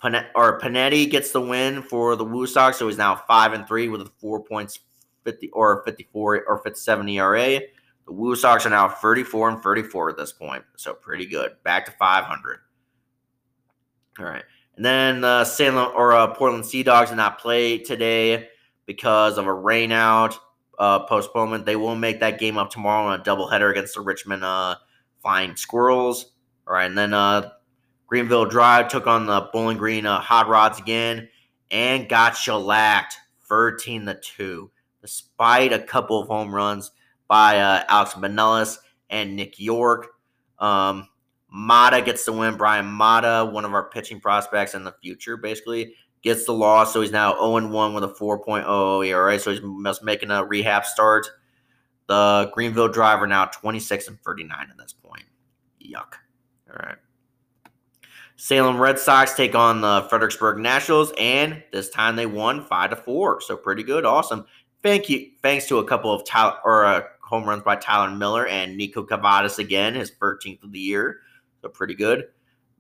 Pan- 0.02 0.28
or 0.34 0.60
Panetti 0.60 1.10
gets 1.10 1.32
the 1.32 1.42
win 1.42 1.82
for 1.84 2.16
the 2.16 2.24
Woo 2.24 2.48
Sox, 2.48 2.78
so 2.78 2.88
he's 2.88 2.98
now 2.98 3.16
five 3.16 3.54
and 3.54 3.68
three 3.68 3.90
with 3.90 4.02
a 4.02 4.12
four 4.20 4.44
points 4.44 4.80
fifty 5.24 5.50
or 5.50 5.84
fifty 5.84 6.08
four 6.12 6.44
or 6.48 6.60
fifty 6.60 6.80
seven 6.80 7.08
ERA. 7.10 7.60
The 8.06 8.14
Woo 8.14 8.36
Sox 8.36 8.66
are 8.66 8.70
now 8.70 8.88
thirty 8.88 9.24
four 9.24 9.50
and 9.50 9.62
thirty 9.62 9.84
four 9.84 10.10
at 10.10 10.18
this 10.18 10.32
point, 10.32 10.64
so 10.78 10.94
pretty 10.94 11.26
good. 11.26 11.52
Back 11.64 11.86
to 11.86 11.92
five 11.92 12.24
hundred. 12.24 12.60
All 14.20 14.26
right. 14.26 14.44
And 14.80 14.86
then 14.86 15.26
uh, 15.26 15.44
Salem 15.44 15.92
or 15.94 16.14
uh, 16.14 16.28
Portland 16.28 16.66
Sea 16.66 16.84
Dogs 16.84 17.10
did 17.10 17.18
not 17.18 17.38
play 17.38 17.80
today 17.80 18.48
because 18.86 19.38
of 19.38 19.46
a 19.46 19.50
rainout 19.50 20.38
uh, 20.78 21.00
postponement. 21.00 21.66
They 21.66 21.76
will 21.76 21.98
make 21.98 22.22
that 22.22 22.40
game 22.40 22.58
up 22.58 22.70
tomorrow 22.70 23.08
on 23.08 23.20
a 23.20 23.22
doubleheader 23.22 23.72
against 23.72 23.96
the 23.96 24.00
Richmond 24.00 24.46
uh, 24.46 24.76
Flying 25.22 25.58
Squirrels. 25.58 26.32
All 26.66 26.76
right, 26.76 26.86
and 26.86 26.98
then 26.98 27.14
uh, 27.14 27.50
Greenville 28.08 28.46
Drive 28.46 28.88
took 28.88 29.06
on 29.06 29.26
the 29.26 29.50
Bowling 29.52 29.76
Green 29.76 30.06
uh, 30.06 30.22
Hot 30.22 30.48
Rods 30.48 30.80
again 30.80 31.28
and 31.70 32.08
got 32.08 32.38
shellacked 32.38 33.18
13 33.50 34.06
to 34.06 34.14
2, 34.14 34.72
despite 35.02 35.74
a 35.74 35.80
couple 35.80 36.22
of 36.22 36.30
home 36.30 36.56
runs 36.56 36.92
by 37.28 37.60
uh, 37.60 37.84
Alex 37.90 38.14
Manellis 38.14 38.78
and 39.10 39.36
Nick 39.36 39.60
Yorke. 39.60 40.08
Um, 40.58 41.10
Mata 41.50 42.02
gets 42.02 42.26
the 42.26 42.32
win. 42.32 42.56
Bryan 42.58 42.86
Mata, 42.86 43.50
one 43.52 43.66
of 43.66 43.74
our 43.74 43.90
pitching 43.90 44.20
prospects 44.20 44.76
in 44.76 44.84
the 44.84 44.94
future, 45.02 45.38
basically 45.38 45.96
gets 46.22 46.46
the 46.46 46.54
loss. 46.54 46.94
So 46.94 47.02
he's 47.02 47.12
now 47.12 47.34
0 47.34 47.70
1 47.70 47.94
with 47.94 48.04
a 48.04 48.08
4.00 48.08 49.08
ERA. 49.08 49.40
So 49.40 49.52
he's 49.52 50.02
making 50.02 50.32
a 50.32 50.44
rehab 50.44 50.86
start. 50.86 51.28
The 52.08 52.50
Greenville 52.54 52.88
driver 52.88 53.28
now 53.28 53.46
26 53.46 54.08
and 54.08 54.22
39 54.22 54.68
at 54.70 54.78
this 54.78 54.94
point. 54.94 55.26
Yuck. 55.82 56.16
All 56.70 56.76
right. 56.84 56.98
Salem 58.36 58.80
Red 58.80 58.98
Sox 58.98 59.34
take 59.34 59.54
on 59.54 59.82
the 59.82 60.08
Fredericksburg 60.10 60.60
Nationals, 60.60 61.12
and 61.20 61.62
this 61.74 61.90
time 61.90 62.16
they 62.16 62.26
won 62.26 62.64
five 62.64 62.90
to 62.92 62.96
four. 62.96 63.42
So 63.42 63.58
pretty 63.58 63.84
good, 63.84 64.06
awesome. 64.06 64.46
Thank 64.82 65.10
you. 65.10 65.32
Thanks 65.42 65.68
to 65.68 65.80
a 65.80 65.84
couple 65.84 66.14
of 66.14 66.26
Tyler, 66.26 66.58
or 66.64 66.86
uh, 66.86 67.02
home 67.22 67.44
runs 67.44 67.64
by 67.64 67.76
Tyler 67.76 68.10
Miller 68.10 68.48
and 68.48 68.80
Niko 68.80 69.06
Kavadas 69.06 69.60
again, 69.60 69.94
his 69.94 70.12
13th 70.12 70.64
of 70.64 70.72
the 70.72 70.80
year. 70.80 71.20
So 71.62 71.70
pretty 71.70 71.96
good. 71.96 72.26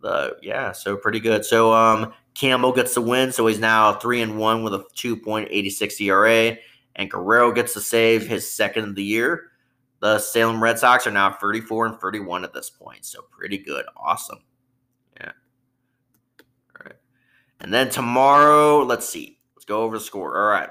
The 0.01 0.38
yeah, 0.41 0.71
so 0.71 0.95
pretty 0.95 1.19
good. 1.19 1.45
So 1.45 1.73
um 1.73 2.13
Campbell 2.34 2.71
gets 2.71 2.95
the 2.95 3.01
win, 3.01 3.32
so 3.32 3.47
he's 3.47 3.59
now 3.59 3.93
three 3.93 4.21
and 4.21 4.38
one 4.38 4.63
with 4.63 4.73
a 4.73 4.86
2.86 4.95 6.01
ERA. 6.01 6.57
And 6.95 7.11
Guerrero 7.11 7.51
gets 7.51 7.73
the 7.73 7.82
save, 7.82 8.27
his 8.27 8.49
second 8.49 8.86
of 8.86 8.95
the 8.95 9.03
year. 9.03 9.51
The 9.99 10.19
Salem 10.19 10.63
Red 10.63 10.80
Sox 10.80 11.05
are 11.05 11.11
now 11.11 11.34
34 11.34 11.88
and 11.88 11.99
31 11.99 12.43
at 12.43 12.53
this 12.53 12.69
point. 12.69 13.05
So 13.05 13.23
pretty 13.30 13.57
good. 13.57 13.86
Awesome. 13.97 14.39
Yeah. 15.19 15.32
All 16.75 16.86
right. 16.86 16.95
And 17.59 17.73
then 17.73 17.89
tomorrow, 17.89 18.84
let's 18.84 19.07
see. 19.07 19.39
Let's 19.55 19.65
go 19.65 19.82
over 19.82 19.97
the 19.97 20.03
score. 20.03 20.38
All 20.38 20.49
right. 20.49 20.69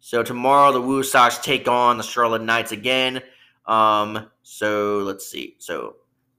So 0.00 0.22
tomorrow 0.22 0.72
the 0.72 0.80
Woo 0.80 1.02
Sox 1.02 1.38
take 1.38 1.66
on 1.66 1.96
the 1.96 2.04
Charlotte 2.04 2.42
Knights 2.42 2.72
again. 2.72 3.22
Um, 3.66 4.28
so 4.42 4.98
let's 4.98 5.28
see. 5.28 5.56
So 5.58 5.96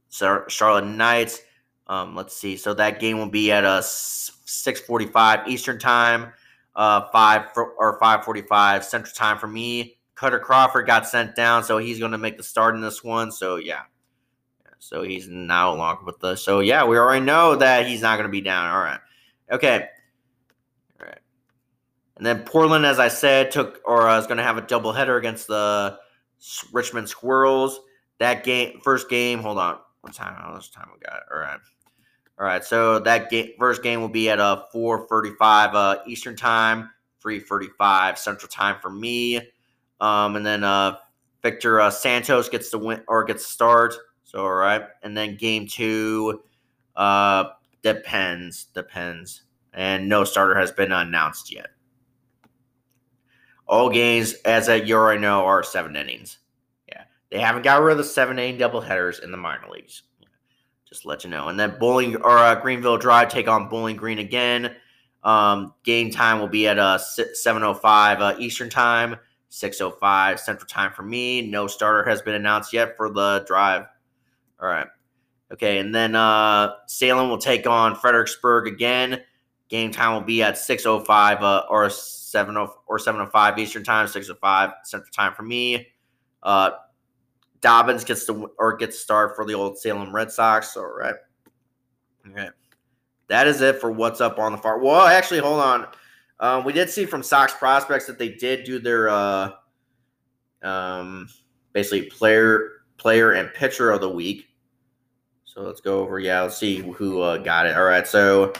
Charlotte 0.09 0.85
Knights 0.85 1.41
Um, 1.87 2.15
let's 2.15 2.35
see. 2.35 2.55
So 2.57 2.73
that 2.75 2.99
game 2.99 3.17
will 3.17 3.29
be 3.29 3.51
at 3.51 3.63
a 3.63 3.81
6:45 3.81 5.47
Eastern 5.47 5.79
time, 5.79 6.33
uh, 6.75 7.07
five 7.11 7.51
for, 7.53 7.71
or 7.73 7.99
5:45 7.99 8.83
Central 8.83 9.13
time 9.13 9.37
for 9.39 9.47
me. 9.47 9.97
Kutter 10.15 10.41
Crawford 10.41 10.85
got 10.85 11.07
sent 11.07 11.35
down, 11.35 11.63
so 11.63 11.77
he's 11.77 11.97
going 11.99 12.11
to 12.11 12.17
make 12.17 12.37
the 12.37 12.43
start 12.43 12.75
in 12.75 12.81
this 12.81 13.03
one. 13.03 13.31
So 13.31 13.55
yeah, 13.55 13.83
so 14.79 15.01
he's 15.01 15.27
now 15.29 15.73
longer 15.73 16.03
with 16.05 16.23
us. 16.23 16.43
So 16.43 16.59
yeah, 16.59 16.85
we 16.85 16.97
already 16.97 17.25
know 17.25 17.55
that 17.55 17.87
he's 17.87 18.01
not 18.01 18.17
going 18.17 18.27
to 18.27 18.31
be 18.31 18.41
down. 18.41 18.69
All 18.69 18.81
right, 18.81 18.99
okay. 19.51 19.87
All 20.99 21.07
right. 21.07 21.19
And 22.17 22.25
then 22.25 22.43
Portland, 22.43 22.85
as 22.85 22.99
I 22.99 23.07
said, 23.07 23.51
took 23.51 23.81
or 23.85 24.07
uh, 24.09 24.19
is 24.19 24.27
going 24.27 24.37
to 24.37 24.43
have 24.43 24.57
a 24.57 24.61
doubleheader 24.61 25.17
against 25.17 25.47
the 25.47 25.97
Richmond 26.73 27.07
Squirrels. 27.07 27.79
That 28.19 28.43
game, 28.43 28.81
first 28.83 29.09
game. 29.09 29.39
Hold 29.39 29.57
on, 29.57 29.79
what 30.01 30.13
time? 30.13 30.35
How 30.35 30.53
much 30.53 30.71
time 30.71 30.89
we 30.93 30.99
got? 30.99 31.21
All 31.31 31.39
right. 31.39 31.59
All 32.39 32.45
right, 32.45 32.63
so 32.63 32.99
that 32.99 33.29
game, 33.29 33.49
first 33.59 33.83
game 33.83 33.99
will 33.99 34.07
be 34.07 34.29
at 34.29 34.39
uh, 34.39 34.63
4:35 34.73 35.73
uh, 35.73 35.97
Eastern 36.07 36.37
time, 36.37 36.89
3:35 37.21 38.17
Central 38.17 38.49
time 38.49 38.77
for 38.81 38.89
me, 38.89 39.41
um, 39.99 40.37
and 40.37 40.45
then 40.45 40.63
uh, 40.63 40.95
Victor 41.43 41.81
uh, 41.81 41.91
Santos 41.91 42.47
gets 42.47 42.69
the 42.69 42.77
win 42.77 43.03
or 43.09 43.25
gets 43.25 43.45
the 43.45 43.51
start. 43.51 43.93
So 44.23 44.45
all 44.45 44.53
right, 44.53 44.83
and 45.03 45.17
then 45.17 45.35
game 45.35 45.67
two 45.67 46.41
uh, 46.95 47.49
depends, 47.83 48.67
depends, 48.73 49.41
and 49.73 50.07
no 50.07 50.23
starter 50.23 50.55
has 50.55 50.71
been 50.71 50.93
announced 50.93 51.53
yet. 51.53 51.67
All 53.67 53.89
games, 53.89 54.35
as 54.45 54.69
you 54.69 54.95
already 54.95 55.19
know, 55.19 55.43
are 55.43 55.61
seven 55.61 55.97
innings. 55.97 56.37
They 57.31 57.39
haven't 57.39 57.61
got 57.61 57.81
rid 57.81 57.91
of 57.91 57.97
the 57.97 58.03
seven 58.03 58.39
inning 58.39 58.57
double 58.57 58.81
headers 58.81 59.19
in 59.19 59.31
the 59.31 59.37
minor 59.37 59.69
leagues. 59.69 60.03
Just 60.87 61.05
let 61.05 61.23
you 61.23 61.29
know. 61.29 61.49
And 61.49 61.59
then 61.59 61.77
Bowling 61.79 62.15
or 62.15 62.37
uh, 62.37 62.55
Greenville 62.55 62.97
Drive 62.97 63.29
take 63.29 63.47
on 63.47 63.69
Bowling 63.69 63.95
Green 63.95 64.19
again. 64.19 64.75
Um, 65.23 65.73
game 65.83 66.09
time 66.09 66.39
will 66.39 66.47
be 66.47 66.67
at 66.67 66.79
uh, 66.79 66.97
7:05 66.97 68.19
uh, 68.19 68.35
Eastern 68.39 68.69
time, 68.69 69.17
6:05 69.51 70.39
Central 70.39 70.67
time 70.67 70.91
for 70.91 71.03
me. 71.03 71.47
No 71.47 71.67
starter 71.67 72.09
has 72.09 72.21
been 72.21 72.35
announced 72.35 72.73
yet 72.73 72.97
for 72.97 73.11
the 73.11 73.43
drive. 73.45 73.85
All 74.59 74.67
right. 74.67 74.87
Okay, 75.51 75.79
and 75.79 75.93
then 75.93 76.15
uh, 76.15 76.73
Salem 76.87 77.29
will 77.29 77.37
take 77.37 77.67
on 77.67 77.95
Fredericksburg 77.95 78.67
again. 78.67 79.21
Game 79.67 79.91
time 79.91 80.13
will 80.13 80.21
be 80.21 80.41
at 80.41 80.55
6:05 80.55 81.41
uh, 81.41 81.63
or 81.69 81.89
7 81.89 82.57
or 82.57 82.97
7:05 82.97 83.57
Eastern 83.59 83.83
time, 83.83 84.07
6:05 84.07 84.73
Central 84.83 85.11
time 85.11 85.33
for 85.33 85.43
me. 85.43 85.87
Uh, 86.41 86.71
Dobbins 87.61 88.03
gets 88.03 88.25
to 88.25 88.51
or 88.57 88.75
gets 88.77 88.99
start 88.99 89.35
for 89.35 89.45
the 89.45 89.53
old 89.53 89.77
Salem 89.77 90.13
Red 90.13 90.31
Sox. 90.31 90.75
All 90.77 90.85
right. 90.85 91.15
Okay. 92.29 92.49
That 93.27 93.47
is 93.47 93.61
it 93.61 93.79
for 93.79 93.91
what's 93.91 94.21
up 94.21 94.39
on 94.39 94.51
the 94.51 94.57
farm. 94.57 94.83
Well, 94.83 95.05
actually, 95.05 95.39
hold 95.39 95.59
on. 95.59 95.87
Um, 96.39 96.63
we 96.63 96.73
did 96.73 96.89
see 96.89 97.05
from 97.05 97.21
Sox 97.21 97.53
prospects 97.53 98.05
that 98.07 98.17
they 98.17 98.29
did 98.29 98.63
do 98.63 98.79
their 98.79 99.09
uh, 99.09 99.51
um, 100.63 101.27
basically 101.73 102.03
player 102.03 102.71
player 102.97 103.33
and 103.33 103.53
pitcher 103.53 103.91
of 103.91 104.01
the 104.01 104.09
week. 104.09 104.45
So 105.45 105.61
let's 105.61 105.81
go 105.81 105.99
over. 105.99 106.19
Yeah, 106.19 106.41
let's 106.41 106.57
see 106.57 106.77
who 106.77 107.21
uh, 107.21 107.37
got 107.37 107.65
it. 107.65 107.75
All 107.75 107.83
right. 107.83 108.07
So 108.07 108.53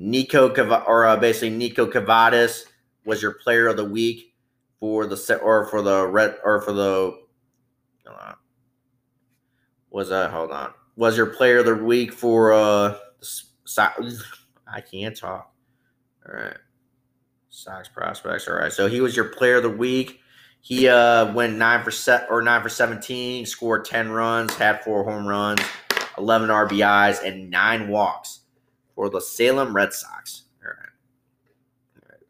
Niko 0.00 0.54
Kav- 0.54 0.88
or 0.88 1.06
uh, 1.06 1.16
basically 1.16 1.50
Niko 1.50 1.90
Kavadas 1.90 2.64
was 3.04 3.22
your 3.22 3.34
player 3.34 3.68
of 3.68 3.76
the 3.76 3.84
week 3.84 4.34
for 4.80 5.06
the 5.06 5.16
set 5.16 5.42
or 5.42 5.66
for 5.66 5.82
the 5.82 6.06
red 6.06 6.36
or 6.44 6.60
for 6.62 6.72
the 6.72 7.18
was 9.90 10.08
that? 10.10 10.30
hold 10.30 10.50
on 10.50 10.72
was 10.98 11.16
your 11.16 11.26
player 11.26 11.58
of 11.58 11.66
the 11.66 11.76
week 11.76 12.12
for 12.12 12.52
uh 12.52 12.96
I 13.78 14.80
can't 14.80 15.16
talk. 15.16 15.52
All 16.26 16.34
right, 16.34 16.56
Sox 17.48 17.88
prospects. 17.88 18.48
All 18.48 18.54
right, 18.54 18.72
so 18.72 18.86
he 18.88 19.00
was 19.00 19.16
your 19.16 19.26
player 19.26 19.56
of 19.56 19.62
the 19.62 19.70
week. 19.70 20.20
He 20.60 20.88
uh 20.88 21.32
went 21.32 21.56
nine 21.56 21.84
for 21.84 21.90
set 21.90 22.26
or 22.30 22.42
nine 22.42 22.62
for 22.62 22.68
seventeen, 22.68 23.46
scored 23.46 23.84
ten 23.84 24.10
runs, 24.10 24.54
had 24.54 24.82
four 24.82 25.04
home 25.04 25.26
runs, 25.26 25.60
eleven 26.18 26.50
RBIs, 26.50 27.24
and 27.24 27.50
nine 27.50 27.88
walks 27.88 28.40
for 28.94 29.08
the 29.08 29.20
Salem 29.20 29.74
Red 29.74 29.92
Sox. 29.92 30.44
All 30.62 30.70
right. 30.70 30.76
All 32.02 32.08
right. 32.10 32.22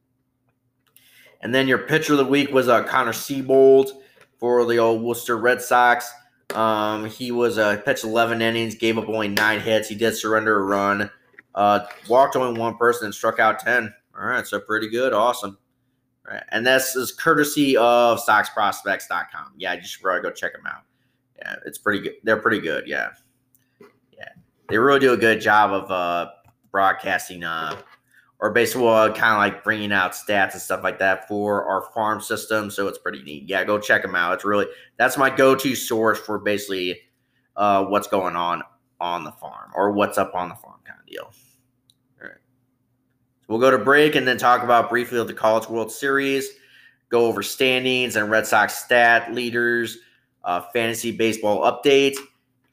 And 1.40 1.54
then 1.54 1.66
your 1.66 1.78
pitcher 1.78 2.12
of 2.12 2.18
the 2.18 2.24
week 2.26 2.52
was 2.52 2.68
uh, 2.68 2.84
Connor 2.84 3.12
Seabold 3.12 3.90
for 4.38 4.64
the 4.66 4.78
old 4.78 5.02
Worcester 5.02 5.38
Red 5.38 5.62
Sox. 5.62 6.12
Um, 6.54 7.06
he 7.06 7.30
was 7.30 7.58
uh, 7.58 7.80
pitched 7.84 8.04
11 8.04 8.40
innings, 8.40 8.74
gave 8.74 8.96
up 8.96 9.08
only 9.08 9.28
nine 9.28 9.60
hits. 9.60 9.88
He 9.88 9.94
did 9.94 10.16
surrender 10.16 10.58
a 10.58 10.62
run, 10.62 11.10
uh, 11.54 11.80
walked 12.08 12.36
only 12.36 12.58
one 12.58 12.76
person, 12.76 13.06
and 13.06 13.14
struck 13.14 13.38
out 13.38 13.58
10. 13.58 13.92
All 14.18 14.26
right, 14.26 14.46
so 14.46 14.58
pretty 14.58 14.88
good, 14.88 15.12
awesome. 15.12 15.58
All 16.26 16.34
right, 16.34 16.44
and 16.50 16.66
this 16.66 16.96
is 16.96 17.12
courtesy 17.12 17.76
of 17.76 18.18
SoxProspects.com. 18.26 19.52
Yeah, 19.56 19.74
you 19.74 19.82
should 19.82 20.02
probably 20.02 20.22
go 20.22 20.30
check 20.30 20.52
them 20.52 20.66
out. 20.66 20.82
Yeah, 21.38 21.56
it's 21.66 21.78
pretty 21.78 22.00
good. 22.00 22.14
They're 22.24 22.38
pretty 22.38 22.60
good. 22.60 22.88
Yeah, 22.88 23.10
yeah, 24.12 24.30
they 24.68 24.78
really 24.78 25.00
do 25.00 25.12
a 25.12 25.16
good 25.16 25.40
job 25.40 25.70
of 25.70 25.90
uh, 25.90 26.30
broadcasting 26.72 27.44
uh, 27.44 27.80
or 28.40 28.52
basically 28.52 28.86
uh, 28.86 29.12
kind 29.12 29.32
of 29.32 29.38
like 29.38 29.64
bringing 29.64 29.92
out 29.92 30.12
stats 30.12 30.52
and 30.52 30.62
stuff 30.62 30.84
like 30.84 30.98
that 31.00 31.26
for 31.26 31.64
our 31.64 31.82
farm 31.92 32.20
system. 32.20 32.70
So 32.70 32.86
it's 32.86 32.98
pretty 32.98 33.22
neat. 33.22 33.48
Yeah, 33.48 33.64
go 33.64 33.78
check 33.78 34.02
them 34.02 34.14
out. 34.14 34.34
It's 34.34 34.44
really 34.44 34.66
that's 34.96 35.18
my 35.18 35.30
go-to 35.30 35.74
source 35.74 36.18
for 36.18 36.38
basically 36.38 37.00
uh, 37.56 37.84
what's 37.84 38.06
going 38.06 38.36
on 38.36 38.62
on 39.00 39.24
the 39.24 39.32
farm 39.32 39.72
or 39.74 39.92
what's 39.92 40.18
up 40.18 40.34
on 40.34 40.48
the 40.48 40.54
farm 40.54 40.78
kind 40.84 40.98
of 41.00 41.06
deal. 41.06 41.32
All 42.22 42.28
right. 42.28 42.38
So 43.40 43.46
we'll 43.48 43.60
go 43.60 43.70
to 43.70 43.78
break 43.78 44.14
and 44.14 44.26
then 44.26 44.38
talk 44.38 44.62
about 44.62 44.88
briefly 44.88 45.22
the 45.24 45.34
College 45.34 45.68
World 45.68 45.90
Series. 45.90 46.48
Go 47.10 47.26
over 47.26 47.42
standings 47.42 48.16
and 48.16 48.30
Red 48.30 48.46
Sox 48.46 48.74
stat 48.74 49.32
leaders, 49.32 49.98
uh, 50.44 50.60
fantasy 50.72 51.10
baseball 51.10 51.62
update, 51.62 52.16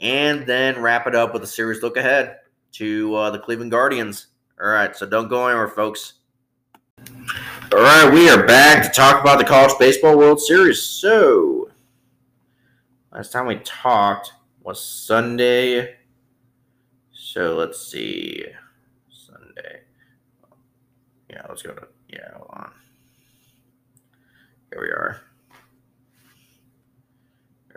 and 0.02 0.46
then 0.46 0.82
wrap 0.82 1.08
it 1.08 1.16
up 1.16 1.34
with 1.34 1.42
a 1.42 1.48
series 1.48 1.82
look 1.82 1.96
ahead 1.96 2.40
to 2.74 3.16
uh, 3.16 3.30
the 3.32 3.40
Cleveland 3.40 3.72
Guardians. 3.72 4.28
All 4.62 4.70
right, 4.70 4.96
so 4.96 5.06
don't 5.06 5.28
go 5.28 5.48
anywhere, 5.48 5.68
folks. 5.68 6.14
All 7.74 7.82
right, 7.82 8.10
we 8.14 8.30
are 8.30 8.48
back 8.48 8.84
to 8.84 8.90
talk 8.90 9.20
about 9.20 9.38
the 9.38 9.44
College 9.44 9.78
Baseball 9.78 10.18
World 10.18 10.40
Series. 10.40 10.82
So, 10.82 11.70
last 13.12 13.34
time 13.34 13.48
we 13.48 13.58
talked 13.66 14.32
was 14.64 14.82
Sunday. 14.82 15.96
So 17.12 17.58
let's 17.58 17.86
see. 17.86 18.46
Sunday. 19.10 19.82
Yeah, 21.30 21.42
let's 21.50 21.62
go 21.62 21.74
to. 21.74 21.88
Yeah, 22.08 22.32
hold 22.38 22.50
on. 22.52 22.72
Here 24.72 24.82
we 24.82 24.88
are. 24.88 25.20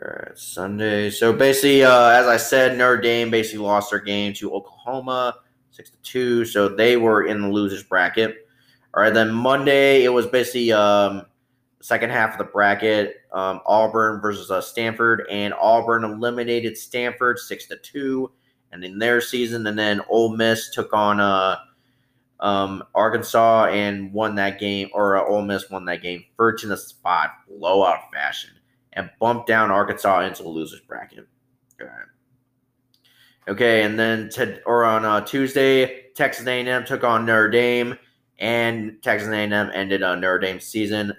All 0.00 0.14
right, 0.16 0.38
Sunday. 0.38 1.10
So 1.10 1.32
basically, 1.32 1.82
uh, 1.82 2.10
as 2.10 2.28
I 2.28 2.36
said, 2.36 2.78
Notre 2.78 3.00
Dame 3.00 3.32
basically 3.32 3.64
lost 3.64 3.90
their 3.90 3.98
game 3.98 4.32
to 4.34 4.54
Oklahoma 4.54 5.40
six 5.78 5.90
to 5.90 5.96
two. 6.02 6.44
So 6.44 6.68
they 6.68 6.96
were 6.96 7.24
in 7.24 7.40
the 7.40 7.48
losers 7.48 7.84
bracket. 7.84 8.48
All 8.94 9.02
right, 9.02 9.14
then 9.14 9.30
Monday 9.30 10.02
it 10.02 10.08
was 10.08 10.26
basically 10.26 10.72
um, 10.72 11.22
second 11.80 12.10
half 12.10 12.32
of 12.32 12.38
the 12.38 12.52
bracket. 12.52 13.16
Um, 13.32 13.60
Auburn 13.64 14.20
versus 14.20 14.50
uh, 14.50 14.60
Stanford, 14.60 15.24
and 15.30 15.54
Auburn 15.54 16.02
eliminated 16.02 16.76
Stanford 16.76 17.38
six 17.38 17.66
to 17.68 17.76
two, 17.76 18.32
and 18.72 18.82
in 18.82 18.98
their 18.98 19.20
season, 19.20 19.66
and 19.66 19.78
then 19.78 20.00
Ole 20.08 20.34
Miss 20.36 20.70
took 20.70 20.92
on 20.92 21.20
uh, 21.20 21.58
um, 22.40 22.82
Arkansas 22.94 23.66
and 23.66 24.12
won 24.12 24.34
that 24.34 24.58
game, 24.58 24.88
or 24.92 25.16
uh, 25.16 25.30
Ole 25.30 25.42
Miss 25.42 25.70
won 25.70 25.84
that 25.84 26.02
game, 26.02 26.24
first 26.36 26.64
in 26.64 26.70
the 26.70 26.76
spot, 26.76 27.30
blowout 27.48 28.10
fashion, 28.12 28.50
and 28.94 29.10
bumped 29.20 29.46
down 29.46 29.70
Arkansas 29.70 30.22
into 30.22 30.42
the 30.42 30.48
losers 30.48 30.80
bracket. 30.80 31.28
All 31.80 31.86
right. 31.86 32.06
Okay, 33.48 33.82
and 33.82 33.98
then 33.98 34.28
to, 34.30 34.62
or 34.64 34.84
on 34.84 35.06
uh, 35.06 35.22
Tuesday, 35.22 36.10
Texas 36.14 36.46
A&M 36.46 36.84
took 36.84 37.02
on 37.02 37.24
Notre 37.24 37.48
Dame, 37.48 37.96
and 38.38 39.02
Texas 39.02 39.30
A&M 39.30 39.52
ended 39.52 40.02
on 40.02 40.20
Notre 40.20 40.38
Dame's 40.38 40.66
season. 40.66 41.14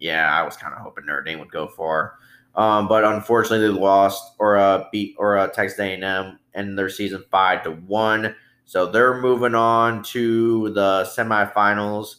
Yeah, 0.00 0.28
I 0.28 0.42
was 0.42 0.56
kind 0.56 0.74
of 0.74 0.80
hoping 0.80 1.06
Notre 1.06 1.22
Dame 1.22 1.38
would 1.38 1.52
go 1.52 1.68
far, 1.68 2.14
um, 2.56 2.88
but 2.88 3.04
unfortunately 3.04 3.68
they 3.68 3.72
lost 3.72 4.34
or 4.40 4.56
uh, 4.56 4.84
beat 4.90 5.14
or 5.18 5.38
uh, 5.38 5.46
Texas 5.46 5.78
A&M 5.78 6.40
in 6.54 6.74
their 6.74 6.88
season 6.88 7.22
five 7.30 7.62
to 7.62 7.70
one. 7.70 8.34
So 8.64 8.86
they're 8.90 9.20
moving 9.20 9.54
on 9.54 10.02
to 10.04 10.70
the 10.70 11.08
semifinals, 11.16 12.16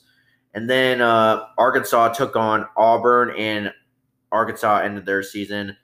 and 0.53 0.69
then 0.69 1.01
uh, 1.01 1.47
Arkansas 1.57 2.13
took 2.13 2.37
on 2.37 2.65
Auburn, 2.77 3.35
and 3.37 3.73
Arkansas 4.31 4.79
ended 4.83 5.05
their 5.05 5.21
season 5.21 5.75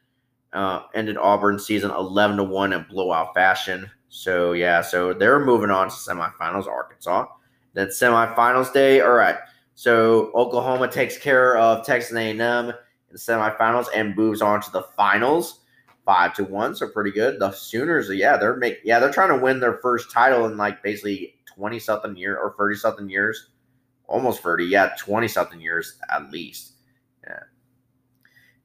uh, 0.54 0.82
ended 0.94 1.18
Auburn 1.18 1.60
season 1.60 1.92
11 1.92 2.38
to 2.38 2.44
1 2.44 2.74
in 2.74 2.86
blowout 2.90 3.34
fashion. 3.34 3.90
So, 4.10 4.54
yeah, 4.54 4.82
so 4.82 5.14
they're 5.14 5.44
moving 5.44 5.70
on 5.70 5.90
to 5.90 5.96
semifinals, 5.96 6.68
Arkansas. 6.68 7.28
Then 7.74 7.88
semifinals 7.88 8.74
day, 8.74 9.02
all 9.02 9.12
right. 9.12 9.38
So 9.76 10.32
Oklahoma 10.34 10.88
takes 10.88 11.18
care 11.18 11.58
of 11.58 11.86
Texas 11.86 12.16
A&M 12.16 12.42
in 12.42 12.74
the 13.12 13.18
semifinals 13.18 13.86
and 13.94 14.16
moves 14.16 14.42
on 14.42 14.62
to 14.62 14.72
the 14.72 14.82
finals. 14.96 15.60
five 16.06 16.34
to 16.36 16.46
one, 16.46 16.74
so 16.74 16.88
pretty 16.88 17.12
good. 17.12 17.40
The 17.40 17.52
Sooners, 17.52 18.10
yeah, 18.10 18.38
they're 18.38 18.56
make 18.56 18.80
yeah, 18.84 18.98
they're 19.00 19.12
trying 19.12 19.30
to 19.38 19.44
win 19.44 19.60
their 19.60 19.78
first 19.80 20.10
title 20.10 20.46
in 20.46 20.58
like 20.58 20.82
basically 20.82 21.36
twenty 21.46 21.80
something 21.80 22.16
year 22.16 22.38
or 22.38 22.56
thirty 22.58 22.76
something 22.76 23.10
years, 23.10 23.50
almost 24.08 24.42
thirty, 24.42 24.66
yeah, 24.66 24.96
twenty 24.98 25.28
something 25.28 25.60
years 25.60 26.00
at 26.10 26.32
least. 26.32 26.74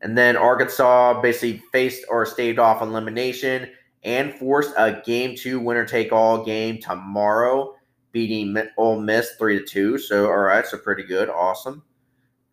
And 0.03 0.19
then 0.19 0.37
Arkansas 0.37 1.21
basically 1.21 1.63
faced 1.73 2.05
or 2.09 2.27
staved 2.27 2.59
off 2.59 2.83
elimination 2.83 3.71
and 4.03 4.35
forced 4.35 4.75
a 4.77 5.01
game 5.05 5.37
two 5.37 5.61
winner 5.61 5.85
take 5.85 6.13
all 6.13 6.45
game 6.45 6.81
tomorrow, 6.81 7.75
beating 8.11 8.57
Ole 8.77 9.01
Miss 9.01 9.37
three 9.39 9.59
to 9.61 9.65
two. 9.65 9.99
So 9.99 10.27
all 10.27 10.39
right, 10.39 10.67
so 10.67 10.77
pretty 10.77 11.05
good, 11.05 11.31
awesome. 11.31 11.83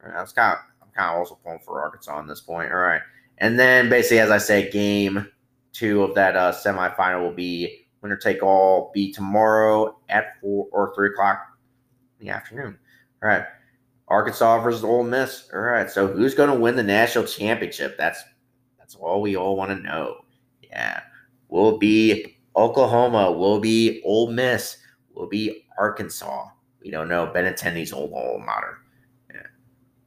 Right, 0.04 0.14
that's 0.14 0.32
kind 0.32 0.54
of 0.54 0.60
I'm 0.82 0.94
kind 0.96 1.12
of 1.12 1.20
also 1.20 1.40
pulling 1.44 1.60
for 1.60 1.82
Arkansas 1.82 2.16
on 2.16 2.28
this 2.28 2.42
point. 2.42 2.72
All 2.72 2.78
right. 2.78 3.02
And 3.40 3.58
then 3.58 3.90
basically, 3.90 4.20
as 4.20 4.30
I 4.30 4.38
say, 4.38 4.70
game 4.70 5.28
two 5.74 6.04
of 6.04 6.14
that 6.16 6.36
uh, 6.36 6.52
semifinal 6.52 7.22
will 7.22 7.34
be 7.34 7.88
winner 8.02 8.18
take 8.18 8.44
all 8.44 8.92
be 8.94 9.12
tomorrow 9.12 9.98
at 10.10 10.40
four 10.40 10.68
or 10.72 10.94
three 10.94 11.10
o'clock 11.10 11.40
in 12.20 12.28
the 12.28 12.32
afternoon. 12.32 12.78
All 13.24 13.30
right. 13.30 13.44
Arkansas 14.10 14.60
versus 14.62 14.84
Ole 14.84 15.04
Miss. 15.04 15.50
All 15.54 15.62
right. 15.62 15.90
So 15.90 16.08
who's 16.08 16.36
going 16.36 16.50
to 16.50 16.60
win 16.60 16.76
the 16.76 16.84
national 16.84 17.26
championship? 17.26 17.98
That's 17.98 18.24
that's 18.78 18.96
all 18.96 19.22
we 19.22 19.36
all 19.36 19.56
want 19.56 19.72
to 19.72 19.84
know. 19.84 20.26
Yeah. 20.62 21.02
Will 21.48 21.78
be 21.78 22.38
Oklahoma. 22.56 23.32
Will 23.32 23.60
be 23.60 24.02
Ole 24.04 24.32
Miss. 24.32 24.78
Will 25.14 25.28
be 25.28 25.66
Arkansas. 25.78 26.46
We 26.84 26.92
don't 26.92 27.10
know. 27.10 27.32
Benintendi's 27.34 27.94
old 27.94 28.14
alma 28.14 28.46
mater. 28.46 28.78
Yeah. 29.34 29.48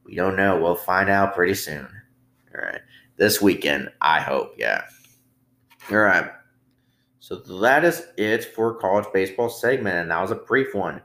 We 0.05 0.15
don't 0.15 0.35
know. 0.35 0.61
We'll 0.61 0.75
find 0.75 1.09
out 1.09 1.35
pretty 1.35 1.55
soon. 1.55 1.87
All 2.55 2.61
right 2.61 2.81
this 3.17 3.41
weekend, 3.41 3.89
I 4.01 4.19
hope. 4.19 4.55
Yeah. 4.57 4.83
All 5.91 5.97
right. 5.97 6.31
So 7.19 7.37
that 7.37 7.85
is 7.85 8.05
it 8.17 8.43
for 8.43 8.75
college 8.75 9.05
baseball 9.13 9.49
segment. 9.49 9.97
And 9.97 10.11
that 10.11 10.21
was 10.21 10.31
a 10.31 10.35
brief 10.35 10.73
one. 10.73 11.01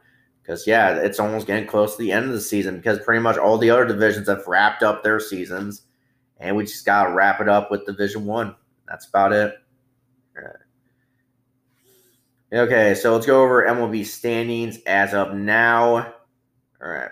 Because, 0.49 0.67
yeah, 0.67 0.95
it's 0.95 1.21
almost 1.21 1.47
getting 1.47 1.67
close 1.67 1.95
to 1.95 2.03
the 2.03 2.11
end 2.11 2.25
of 2.25 2.33
the 2.33 2.41
season 2.41 2.79
because 2.79 2.99
pretty 3.01 3.21
much 3.21 3.37
all 3.37 3.59
the 3.59 3.69
other 3.69 3.85
divisions 3.85 4.29
have 4.29 4.47
wrapped 4.47 4.83
up 4.83 5.03
their 5.03 5.21
seasons. 5.21 5.83
And 6.39 6.57
we 6.57 6.65
just 6.65 6.87
got 6.87 7.05
to 7.05 7.13
wrap 7.13 7.43
it 7.43 7.51
up 7.51 7.71
with 7.71 7.85
Division 7.85 8.25
One. 8.25 8.57
That's 8.89 9.07
about 9.07 9.35
it. 9.35 9.59
Okay, 12.51 12.95
so 12.95 13.13
let's 13.13 13.27
go 13.27 13.43
over 13.43 13.67
MLB 13.67 14.07
standings 14.07 14.79
as 14.87 15.13
of 15.13 15.35
now. 15.35 16.15
All 16.83 16.89
right. 16.89 17.11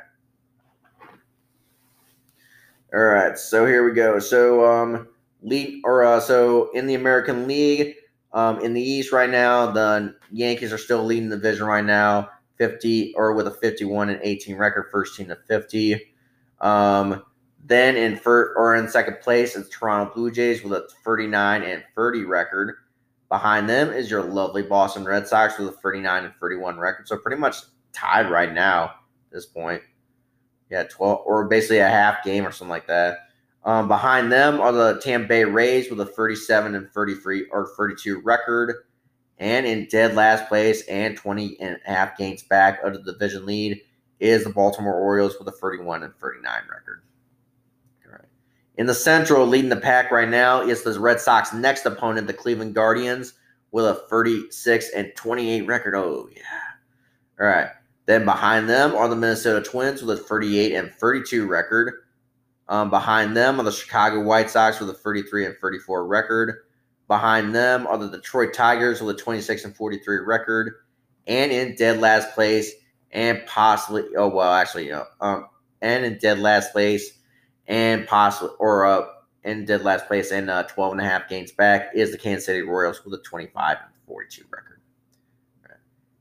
All 2.94 3.04
right, 3.04 3.36
so 3.36 3.66
here 3.66 3.84
we 3.84 3.92
go. 3.94 4.18
So 4.18 4.64
um 4.64 5.08
lead 5.42 5.82
or 5.84 6.04
uh, 6.04 6.20
so 6.20 6.70
in 6.70 6.86
the 6.86 6.94
American 6.94 7.46
League, 7.46 7.96
um 8.32 8.60
in 8.60 8.72
the 8.72 8.80
East 8.80 9.12
right 9.12 9.28
now, 9.28 9.70
the 9.70 10.14
Yankees 10.32 10.72
are 10.72 10.78
still 10.78 11.04
leading 11.04 11.28
the 11.28 11.36
division 11.36 11.66
right 11.66 11.84
now, 11.84 12.30
50 12.58 13.14
or 13.16 13.34
with 13.34 13.46
a 13.46 13.52
51 13.52 14.10
and 14.10 14.20
18 14.22 14.56
record, 14.56 14.88
first 14.90 15.16
team 15.16 15.28
to 15.28 15.36
50. 15.36 16.00
Um 16.60 17.22
then 17.64 17.96
in 17.96 18.16
first 18.16 18.52
or 18.56 18.76
in 18.76 18.88
second 18.88 19.20
place 19.20 19.56
is 19.56 19.68
Toronto 19.68 20.12
Blue 20.14 20.30
Jays 20.30 20.62
with 20.62 20.72
a 20.72 20.86
39 21.04 21.62
and 21.62 21.82
30 21.94 22.24
record. 22.24 22.76
Behind 23.28 23.68
them 23.68 23.90
is 23.90 24.10
your 24.10 24.22
lovely 24.22 24.62
Boston 24.62 25.04
Red 25.04 25.26
Sox 25.26 25.58
with 25.58 25.68
a 25.68 25.72
39 25.72 26.26
and 26.26 26.34
31 26.40 26.78
record. 26.78 27.08
So 27.08 27.16
pretty 27.16 27.40
much 27.40 27.56
tied 27.92 28.30
right 28.30 28.52
now 28.52 28.84
at 28.84 29.32
this 29.32 29.46
point. 29.46 29.82
Yeah, 30.70 30.84
12 30.84 31.22
or 31.26 31.46
basically 31.48 31.78
a 31.78 31.88
half 31.88 32.22
game 32.24 32.46
or 32.46 32.52
something 32.52 32.70
like 32.70 32.86
that. 32.86 33.18
Um, 33.64 33.88
behind 33.88 34.30
them 34.30 34.60
are 34.60 34.70
the 34.70 35.00
Tampa 35.00 35.26
Bay 35.26 35.44
Rays 35.44 35.90
with 35.90 36.00
a 36.00 36.06
37 36.06 36.76
and 36.76 36.88
33 36.90 37.46
or 37.50 37.68
32 37.76 38.20
record. 38.20 38.74
And 39.38 39.66
in 39.66 39.86
dead 39.86 40.14
last 40.14 40.48
place 40.48 40.82
and 40.86 41.16
20 41.16 41.60
and 41.60 41.78
a 41.86 41.90
half 41.90 42.16
games 42.16 42.42
back 42.42 42.82
of 42.82 42.94
the 42.94 43.12
division 43.12 43.44
lead 43.44 43.82
is 44.18 44.44
the 44.44 44.50
Baltimore 44.50 44.94
Orioles 44.94 45.36
with 45.38 45.48
a 45.48 45.52
31 45.52 46.02
and 46.02 46.14
39 46.16 46.52
record. 46.70 47.02
All 48.06 48.12
right. 48.12 48.28
In 48.76 48.86
the 48.86 48.94
Central, 48.94 49.46
leading 49.46 49.68
the 49.68 49.76
pack 49.76 50.10
right 50.10 50.28
now 50.28 50.62
is 50.62 50.82
the 50.82 50.98
Red 50.98 51.20
Sox 51.20 51.52
next 51.52 51.84
opponent, 51.84 52.26
the 52.26 52.32
Cleveland 52.32 52.74
Guardians, 52.74 53.34
with 53.72 53.84
a 53.84 53.94
36 54.08 54.90
and 54.96 55.12
28 55.16 55.66
record. 55.66 55.94
Oh, 55.94 56.28
yeah. 56.34 56.42
All 57.38 57.46
right. 57.46 57.68
Then 58.06 58.24
behind 58.24 58.68
them 58.68 58.94
are 58.94 59.08
the 59.08 59.16
Minnesota 59.16 59.68
Twins 59.68 60.02
with 60.02 60.18
a 60.18 60.22
38 60.22 60.74
and 60.74 60.92
32 60.94 61.46
record. 61.46 61.92
Um, 62.68 62.88
behind 62.88 63.36
them 63.36 63.60
are 63.60 63.64
the 63.64 63.72
Chicago 63.72 64.22
White 64.22 64.48
Sox 64.48 64.80
with 64.80 64.90
a 64.90 64.94
33 64.94 65.46
and 65.46 65.56
34 65.60 66.06
record. 66.06 66.65
Behind 67.08 67.54
them 67.54 67.86
are 67.86 67.98
the 67.98 68.08
Detroit 68.08 68.52
Tigers 68.52 69.00
with 69.00 69.16
a 69.16 69.18
26 69.18 69.64
and 69.64 69.76
43 69.76 70.18
record. 70.18 70.74
And 71.26 71.52
in 71.52 71.74
dead 71.76 72.00
last 72.00 72.34
place, 72.34 72.72
and 73.10 73.44
possibly, 73.46 74.04
oh, 74.16 74.28
well, 74.28 74.52
actually, 74.52 74.88
know, 74.88 75.04
um, 75.20 75.46
and 75.80 76.04
in 76.04 76.18
dead 76.18 76.38
last 76.38 76.72
place, 76.72 77.18
and 77.66 78.06
possibly, 78.06 78.50
or 78.58 78.86
uh, 78.86 79.06
in 79.44 79.64
dead 79.64 79.82
last 79.82 80.06
place, 80.06 80.30
and 80.30 80.50
uh, 80.50 80.64
12 80.64 80.92
and 80.92 81.00
a 81.00 81.04
half 81.04 81.28
games 81.28 81.52
back 81.52 81.90
is 81.94 82.12
the 82.12 82.18
Kansas 82.18 82.46
City 82.46 82.62
Royals 82.62 83.04
with 83.04 83.14
a 83.14 83.22
25 83.22 83.78
and 83.80 83.90
42 84.06 84.44
record. 84.50 84.76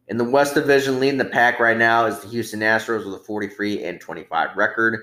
In 0.08 0.18
the 0.18 0.24
West 0.24 0.54
Division, 0.54 1.00
leading 1.00 1.18
the 1.18 1.26
pack 1.26 1.60
right 1.60 1.78
now 1.78 2.06
is 2.06 2.20
the 2.20 2.28
Houston 2.28 2.60
Astros 2.60 3.06
with 3.06 3.16
a 3.16 3.24
43 3.24 3.84
and 3.84 4.00
25 4.00 4.56
record. 4.56 5.00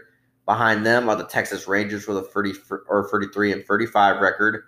Behind 0.47 0.87
them 0.87 1.09
are 1.09 1.16
the 1.16 1.26
Texas 1.26 1.66
Rangers 1.66 2.07
with 2.07 2.18
a 2.18 2.22
30 2.22 2.53
or 2.89 3.09
33 3.11 3.53
and 3.53 3.64
35 3.66 4.20
record. 4.20 4.62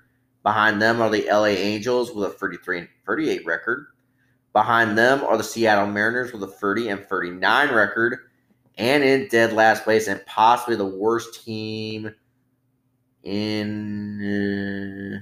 Behind 0.45 0.81
them 0.81 1.01
are 1.01 1.11
the 1.11 1.27
LA 1.27 1.47
Angels 1.47 2.13
with 2.13 2.29
a 2.29 2.33
33 2.33 2.81
and 2.81 2.89
38 3.07 3.47
record. 3.47 3.87
Behind 4.53 4.97
them 4.97 5.25
are 5.25 5.39
the 5.39 5.43
Seattle 5.43 5.87
Mariners 5.87 6.33
with 6.33 6.43
a 6.45 6.47
30 6.47 6.91
and 6.91 7.05
39 7.05 7.75
record. 7.75 8.19
And 8.77 9.03
in 9.03 9.29
dead 9.29 9.55
last 9.55 9.85
place, 9.85 10.07
and 10.07 10.25
possibly 10.27 10.77
the 10.77 10.85
worst 10.85 11.45
team 11.45 12.15
in 13.23 14.21
uh, 14.23 15.21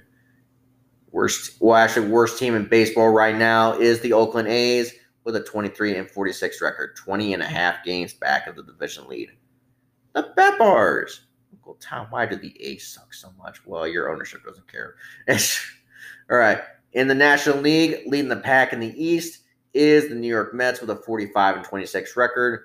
worst, 1.12 1.56
well, 1.60 1.76
actually, 1.76 2.08
worst 2.08 2.38
team 2.38 2.56
in 2.56 2.66
baseball 2.66 3.10
right 3.10 3.36
now 3.36 3.78
is 3.78 4.00
the 4.00 4.14
Oakland 4.14 4.48
A's 4.48 4.92
with 5.24 5.36
a 5.36 5.40
23 5.40 5.96
and 5.98 6.10
46 6.10 6.60
record, 6.60 6.96
20 6.96 7.34
and 7.34 7.42
a 7.42 7.46
half 7.46 7.84
games 7.84 8.12
back 8.12 8.48
of 8.48 8.56
the 8.56 8.64
division 8.64 9.06
lead. 9.06 9.30
The 10.14 10.32
Bet 10.34 10.58
Bars. 10.58 11.20
Uncle 11.62 11.78
Tom, 11.80 12.08
why 12.10 12.26
do 12.26 12.34
the 12.34 12.60
A's 12.60 12.88
suck 12.88 13.14
so 13.14 13.30
much? 13.38 13.64
Well, 13.64 13.86
your 13.86 14.10
ownership 14.10 14.44
doesn't 14.44 14.66
care. 14.66 14.96
All 16.28 16.36
right. 16.36 16.60
In 16.92 17.06
the 17.06 17.14
National 17.14 17.58
League, 17.58 18.00
leading 18.04 18.28
the 18.28 18.36
pack 18.36 18.72
in 18.72 18.80
the 18.80 18.92
East 19.00 19.42
is 19.72 20.08
the 20.08 20.16
New 20.16 20.26
York 20.26 20.54
Mets 20.54 20.80
with 20.80 20.90
a 20.90 20.96
45 20.96 21.56
and 21.58 21.64
26 21.64 22.16
record. 22.16 22.64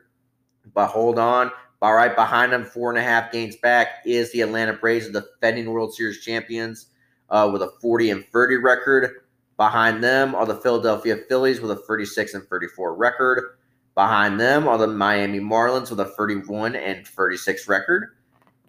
But 0.73 0.87
hold 0.87 1.19
on. 1.19 1.51
But 1.79 1.91
right 1.91 2.15
behind 2.15 2.51
them, 2.51 2.65
four 2.65 2.89
and 2.89 2.97
a 2.97 3.03
half 3.03 3.31
games 3.31 3.55
back, 3.57 4.01
is 4.03 4.31
the 4.31 4.41
Atlanta 4.41 4.73
Braves, 4.73 5.11
the 5.11 5.21
defending 5.21 5.69
World 5.69 5.93
Series 5.93 6.21
champions, 6.21 6.87
uh, 7.29 7.47
with 7.53 7.61
a 7.61 7.69
40 7.79 8.09
and 8.09 8.25
30 8.33 8.55
record. 8.55 9.11
Behind 9.57 10.03
them 10.03 10.33
are 10.33 10.47
the 10.47 10.55
Philadelphia 10.55 11.17
Phillies 11.29 11.61
with 11.61 11.69
a 11.69 11.75
36 11.75 12.33
and 12.33 12.47
34 12.47 12.95
record. 12.95 13.57
Behind 13.93 14.39
them 14.39 14.67
are 14.67 14.79
the 14.79 14.87
Miami 14.87 15.39
Marlins 15.39 15.91
with 15.91 15.99
a 15.99 16.05
31 16.05 16.75
and 16.75 17.07
36 17.07 17.67
record. 17.67 18.16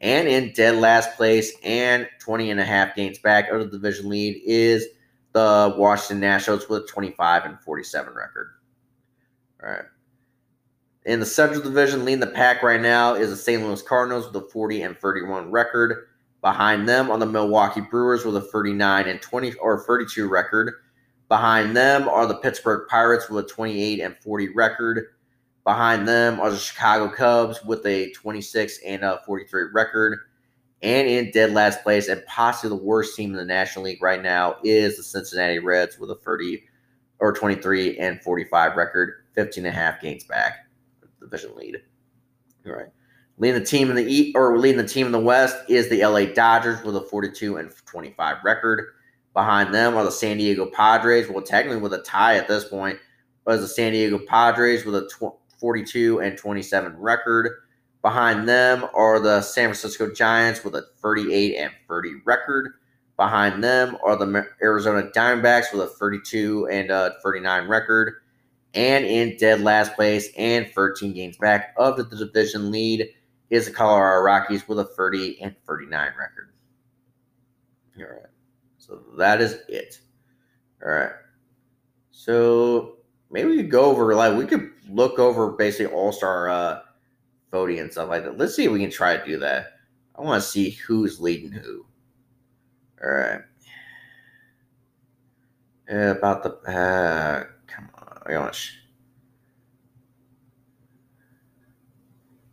And 0.01 0.29
in 0.29 0.53
dead 0.53 0.77
last 0.77 1.17
place 1.17 1.53
and 1.65 2.09
20 2.21 2.51
and 2.51 2.61
a 2.61 2.65
half 2.65 2.95
games 2.95 3.19
back 3.19 3.51
of 3.51 3.61
the 3.61 3.67
division 3.67 4.09
lead 4.09 4.41
is 4.45 4.87
the 5.33 5.75
Washington 5.77 6.21
Nationals 6.21 6.69
with 6.69 6.85
a 6.85 6.87
25 6.87 7.45
and 7.45 7.61
47 7.61 8.15
record. 8.15 8.51
All 9.63 9.71
right. 9.71 9.85
In 11.05 11.21
the 11.21 11.27
Central 11.27 11.63
Division, 11.63 12.05
leading 12.05 12.21
the 12.21 12.27
pack 12.27 12.63
right 12.63 12.81
now 12.81 13.15
is 13.15 13.31
the 13.31 13.37
St. 13.37 13.63
Louis 13.63 13.81
Cardinals 13.83 14.27
with 14.27 14.45
a 14.45 14.49
40 14.49 14.83
and 14.83 14.99
31 14.99 15.51
record. 15.51 16.09
Behind 16.43 16.89
them 16.89 17.11
are 17.11 17.19
the 17.19 17.27
Milwaukee 17.27 17.81
Brewers 17.81 18.25
with 18.25 18.37
a 18.37 18.41
39 18.41 19.09
and 19.09 19.21
20 19.21 19.55
or 19.55 19.83
32 19.85 20.29
record. 20.29 20.75
Behind 21.29 21.77
them 21.77 22.09
are 22.09 22.27
the 22.27 22.37
Pittsburgh 22.37 22.89
Pirates 22.89 23.29
with 23.29 23.45
a 23.45 23.49
28 23.49 24.01
and 24.01 24.17
40 24.19 24.55
record. 24.55 25.07
Behind 25.69 26.09
them 26.09 26.41
are 26.41 26.51
the 26.51 26.57
Chicago 26.57 27.11
Cubs 27.15 27.63
with 27.63 27.85
a 27.85 28.11
26 28.13 28.79
and 28.87 29.03
a 29.03 29.21
43 29.27 29.65
record. 29.75 30.19
And 30.81 31.07
in 31.07 31.31
dead 31.31 31.53
last 31.53 31.83
place, 31.83 32.09
and 32.09 32.25
possibly 32.25 32.75
the 32.75 32.83
worst 32.83 33.15
team 33.15 33.33
in 33.33 33.37
the 33.37 33.45
National 33.45 33.85
League 33.85 34.03
right 34.03 34.23
now, 34.23 34.57
is 34.65 34.97
the 34.97 35.03
Cincinnati 35.03 35.59
Reds 35.59 35.99
with 35.99 36.11
a 36.11 36.15
30 36.15 36.65
or 37.19 37.35
23 37.35 37.99
and 37.99 38.19
45 38.23 38.77
record, 38.77 39.13
15 39.35 39.67
and 39.67 39.77
a 39.77 39.79
half 39.79 40.01
games 40.01 40.25
back, 40.25 40.67
division 41.21 41.55
lead. 41.55 41.77
All 42.67 42.73
right. 42.73 42.89
Leading 43.37 43.61
the 43.61 43.67
team 43.67 43.91
in 43.91 43.97
the 43.97 44.11
East, 44.11 44.37
or 44.37 44.57
leading 44.59 44.81
the 44.81 44.89
team 44.89 45.05
in 45.05 45.13
the 45.13 45.21
West 45.21 45.55
is 45.69 45.91
the 45.91 46.03
LA 46.03 46.25
Dodgers 46.25 46.83
with 46.83 46.97
a 46.97 47.03
42 47.03 47.59
and 47.59 47.71
25 47.85 48.39
record. 48.43 48.87
Behind 49.35 49.75
them 49.75 49.99
are 49.99 50.05
the 50.05 50.11
San 50.11 50.39
Diego 50.39 50.65
Padres, 50.65 51.29
well, 51.29 51.45
technically 51.45 51.83
with 51.83 51.93
a 51.93 52.01
tie 52.01 52.39
at 52.39 52.49
this 52.49 52.65
point, 52.65 52.99
but 53.45 53.59
the 53.59 53.69
San 53.69 53.93
Diego 53.93 54.19
Padres 54.19 54.87
with 54.87 54.95
a 54.95 55.07
42 55.59 56.21
and 56.21 56.39
27 56.39 56.97
record. 56.97 57.51
Behind 58.03 58.49
them 58.49 58.87
are 58.95 59.19
the 59.19 59.43
San 59.43 59.67
Francisco 59.67 60.13
Giants 60.13 60.65
with 60.65 60.75
a 60.77 60.87
38 61.03 61.57
and 61.57 61.73
30 61.89 62.21
record. 62.25 62.73
Behind 63.17 63.63
them 63.63 63.97
are 64.05 64.17
the 64.17 64.47
Arizona 64.63 65.11
Diamondbacks 65.15 65.73
with 65.73 65.83
a 65.83 65.89
32 65.89 66.69
and 66.69 66.91
a 66.91 67.15
39 67.23 67.69
record. 67.69 68.15
And 68.75 69.05
in 69.05 69.37
dead 69.39 69.61
last 69.61 69.95
place 69.95 70.29
and 70.37 70.69
13 70.69 71.13
games 71.15 71.37
back 71.37 71.75
of 71.77 71.97
the 71.97 72.05
division 72.05 72.71
lead 72.71 73.09
is 73.51 73.67
the 73.67 73.73
Colorado 73.73 74.23
Rockies 74.23 74.69
with 74.69 74.79
a 74.79 74.85
30 74.85 75.41
and 75.41 75.57
39 75.67 76.13
record. 76.19 76.53
All 77.99 78.05
right. 78.05 78.27
So 78.77 79.01
that 79.17 79.41
is 79.41 79.59
it. 79.69 79.99
All 80.85 80.93
right. 80.93 81.11
So 82.13 82.99
maybe 83.31 83.51
we 83.51 83.57
could 83.57 83.71
go 83.71 83.87
over, 83.87 84.15
like, 84.15 84.37
we 84.37 84.47
could 84.47 84.71
look 84.89 85.19
over 85.19 85.53
basically 85.53 85.93
all 85.95 86.13
star 86.13 86.49
uh, 86.49 86.81
voting 87.51 87.79
and 87.81 87.93
stuff 87.93 88.09
like 88.09 88.25
that. 88.25 88.39
Let's 88.39 88.55
see 88.55 88.65
if 88.65 88.73
we 88.73 88.81
can 88.81 88.91
try 88.91 89.17
to 89.17 89.25
do 89.25 89.39
that. 89.41 89.73
I 90.17 90.23
want 90.23 90.43
to 90.43 90.49
see 90.49 90.71
who's 90.71 91.21
leading 91.21 91.53
who. 91.53 91.87
All 93.03 93.11
right. 93.11 93.41
Yeah, 95.89 96.11
about 96.11 96.43
the 96.43 96.51
uh, 96.71 97.45
come 97.67 97.89
on, 97.95 98.23
I 98.27 98.53
to. 98.53 98.71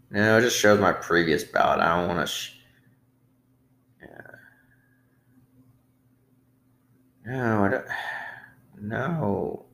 no, 0.10 0.38
it 0.38 0.42
just 0.42 0.58
shows 0.58 0.80
my 0.80 0.94
previous 0.94 1.44
ballot. 1.44 1.80
I 1.80 1.98
don't 1.98 2.08
want 2.08 2.28
to. 2.28 2.34
Sh- 2.34 2.52
yeah. 4.02 4.08
No, 7.26 7.66
I 7.66 7.70
don't. 7.70 7.86
No. 8.82 9.66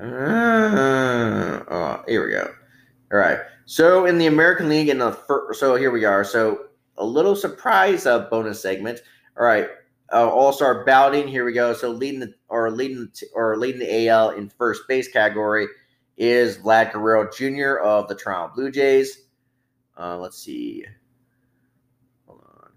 Uh, 0.00 1.64
oh, 1.68 2.02
here 2.08 2.24
we 2.24 2.32
go. 2.32 2.52
All 3.12 3.18
right. 3.18 3.40
So 3.66 4.06
in 4.06 4.18
the 4.18 4.26
American 4.26 4.68
League, 4.68 4.88
in 4.88 4.98
the 4.98 5.12
first, 5.12 5.60
so 5.60 5.76
here 5.76 5.90
we 5.90 6.04
are. 6.04 6.24
So 6.24 6.66
a 6.96 7.04
little 7.04 7.36
surprise 7.36 8.06
uh, 8.06 8.20
bonus 8.30 8.60
segment. 8.60 9.00
All 9.38 9.44
right 9.44 9.68
uh, 10.12 10.28
All 10.28 10.52
Star 10.52 10.84
balloting. 10.84 11.28
Here 11.28 11.44
we 11.44 11.52
go. 11.52 11.72
So 11.72 11.90
leading 11.90 12.20
the 12.20 12.34
or 12.48 12.70
leading 12.70 12.98
the, 13.12 13.26
or 13.34 13.56
leading 13.56 13.80
the 13.80 14.08
AL 14.08 14.30
in 14.30 14.48
first 14.48 14.82
base 14.88 15.08
category 15.08 15.66
is 16.16 16.58
Vlad 16.58 16.92
Guerrero 16.92 17.30
Jr. 17.30 17.80
of 17.82 18.08
the 18.08 18.14
Toronto 18.14 18.54
Blue 18.54 18.70
Jays. 18.70 19.24
Uh, 19.98 20.18
let's 20.18 20.38
see. 20.38 20.84
Hold 22.26 22.42
on. 22.62 22.70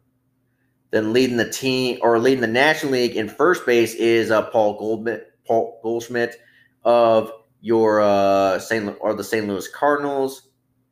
Then 0.92 1.14
leading 1.14 1.38
the 1.38 1.50
team 1.50 2.00
or 2.02 2.20
leading 2.20 2.42
the 2.42 2.48
National 2.48 2.94
League 2.94 3.16
in 3.16 3.28
first 3.28 3.66
base 3.66 3.96
is 3.96 4.32
uh, 4.32 4.44
Paul 4.44 4.78
Goldschmidt. 4.78 5.30
Paul 5.46 5.80
Goldschmidt 5.84 6.38
of 6.86 7.32
your 7.62 8.02
uh, 8.02 8.60
St. 8.60 8.96
or 9.00 9.14
the 9.14 9.24
St. 9.24 9.48
Louis 9.48 9.68
Cardinals. 9.68 10.50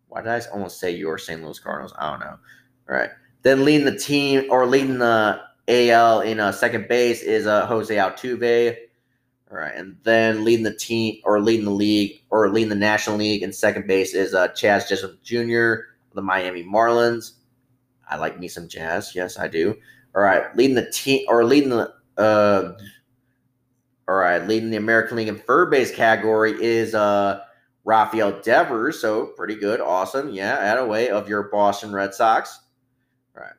Why 0.07 0.21
did 0.21 0.29
I 0.29 0.41
almost 0.53 0.79
say 0.79 0.91
your 0.91 1.17
St. 1.17 1.43
Louis 1.43 1.59
Cardinals? 1.59 1.93
I 1.97 2.11
don't 2.11 2.19
know. 2.19 2.37
All 2.89 2.95
right. 2.95 3.09
Then 3.43 3.65
leading 3.65 3.85
the 3.85 3.97
team 3.97 4.45
or 4.49 4.65
leading 4.65 4.99
the 4.99 5.41
AL 5.67 6.21
in 6.21 6.39
uh, 6.39 6.51
second 6.51 6.87
base 6.87 7.21
is 7.21 7.47
uh, 7.47 7.65
Jose 7.65 7.95
Altuve. 7.95 8.75
All 9.51 9.57
right, 9.57 9.75
and 9.75 9.97
then 10.03 10.45
leading 10.45 10.63
the 10.63 10.73
team 10.73 11.19
or 11.25 11.41
leading 11.41 11.65
the 11.65 11.71
league 11.71 12.21
or 12.29 12.49
leading 12.49 12.69
the 12.69 12.75
National 12.75 13.17
League 13.17 13.43
in 13.43 13.51
second 13.51 13.85
base 13.85 14.13
is 14.13 14.33
uh, 14.33 14.47
Jazz 14.55 14.87
Chisholm 14.87 15.17
Jr. 15.23 15.73
of 16.09 16.15
the 16.15 16.21
Miami 16.21 16.63
Marlins. 16.63 17.33
I 18.09 18.15
like 18.15 18.39
me 18.39 18.47
some 18.47 18.69
jazz. 18.69 19.13
Yes, 19.13 19.37
I 19.37 19.49
do. 19.49 19.75
All 20.15 20.21
right, 20.21 20.55
leading 20.55 20.75
the 20.75 20.89
team 20.89 21.25
or 21.27 21.43
leading 21.43 21.69
the 21.69 21.93
uh, 22.17 22.77
all 24.11 24.17
right, 24.17 24.45
leading 24.45 24.69
the 24.69 24.77
American 24.77 25.15
League 25.15 25.29
in 25.29 25.37
third 25.37 25.71
base 25.71 25.95
category 25.95 26.51
is 26.61 26.93
uh 26.93 27.39
Rafael 27.85 28.41
Devers. 28.41 28.99
So 28.99 29.27
pretty 29.27 29.55
good, 29.55 29.79
awesome. 29.79 30.29
Yeah, 30.29 30.57
out 30.71 30.77
of 30.77 30.89
way 30.89 31.09
of 31.09 31.29
your 31.29 31.43
Boston 31.43 31.93
Red 31.93 32.13
Sox. 32.13 32.59
All 33.35 33.43
right. 33.43 33.53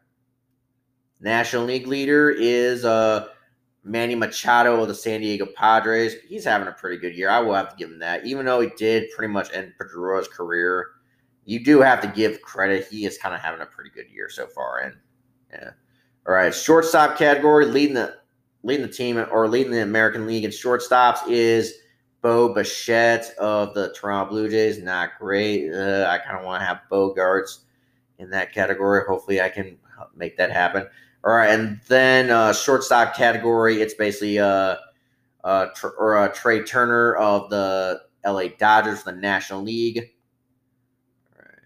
National 1.20 1.64
League 1.64 1.86
leader 1.86 2.30
is 2.30 2.84
uh, 2.84 3.28
Manny 3.82 4.14
Machado 4.14 4.80
of 4.80 4.88
the 4.88 4.94
San 4.94 5.20
Diego 5.20 5.46
Padres. 5.56 6.16
He's 6.28 6.44
having 6.44 6.68
a 6.68 6.72
pretty 6.72 6.98
good 6.98 7.16
year. 7.16 7.30
I 7.30 7.40
will 7.40 7.54
have 7.54 7.70
to 7.70 7.76
give 7.76 7.90
him 7.90 7.98
that. 8.00 8.26
Even 8.26 8.46
though 8.46 8.60
he 8.60 8.68
did 8.76 9.10
pretty 9.16 9.32
much 9.32 9.52
end 9.52 9.72
Pedro's 9.80 10.28
career, 10.28 10.88
you 11.46 11.64
do 11.64 11.80
have 11.80 12.02
to 12.02 12.08
give 12.08 12.42
credit. 12.42 12.86
He 12.90 13.06
is 13.06 13.16
kind 13.16 13.34
of 13.34 13.40
having 13.40 13.62
a 13.62 13.66
pretty 13.66 13.90
good 13.90 14.10
year 14.12 14.28
so 14.28 14.46
far. 14.46 14.80
And 14.80 14.94
yeah. 15.50 15.70
All 16.28 16.34
right, 16.34 16.54
shortstop 16.54 17.18
category 17.18 17.66
leading 17.66 17.94
the 17.94 18.18
leading 18.62 18.86
the 18.86 18.92
team 18.92 19.18
or 19.30 19.48
leading 19.48 19.72
the 19.72 19.82
American 19.82 20.26
League 20.26 20.44
in 20.44 20.50
shortstops 20.50 21.28
is 21.28 21.74
Bo 22.20 22.54
Bichette 22.54 23.34
of 23.38 23.74
the 23.74 23.92
Toronto 23.92 24.30
Blue 24.30 24.48
Jays. 24.48 24.78
Not 24.78 25.10
great. 25.18 25.72
Uh, 25.72 26.06
I 26.08 26.18
kind 26.18 26.38
of 26.38 26.44
want 26.44 26.60
to 26.60 26.66
have 26.66 26.82
Bogaerts 26.90 27.60
in 28.18 28.30
that 28.30 28.52
category. 28.52 29.02
Hopefully, 29.06 29.40
I 29.40 29.48
can 29.48 29.76
make 30.14 30.36
that 30.36 30.50
happen. 30.52 30.86
All 31.24 31.32
right, 31.32 31.50
and 31.50 31.80
then 31.88 32.30
uh, 32.30 32.52
shortstop 32.52 33.14
category, 33.14 33.80
it's 33.80 33.94
basically 33.94 34.38
uh, 34.40 34.76
uh, 35.44 35.66
tr- 35.74 35.88
or 35.98 36.16
uh, 36.16 36.28
Trea 36.28 36.64
Turner 36.64 37.14
of 37.14 37.50
the 37.50 38.02
LA 38.24 38.48
Dodgers, 38.58 39.04
the 39.04 39.12
National 39.12 39.62
League. 39.62 40.10
All 41.36 41.44
right. 41.44 41.58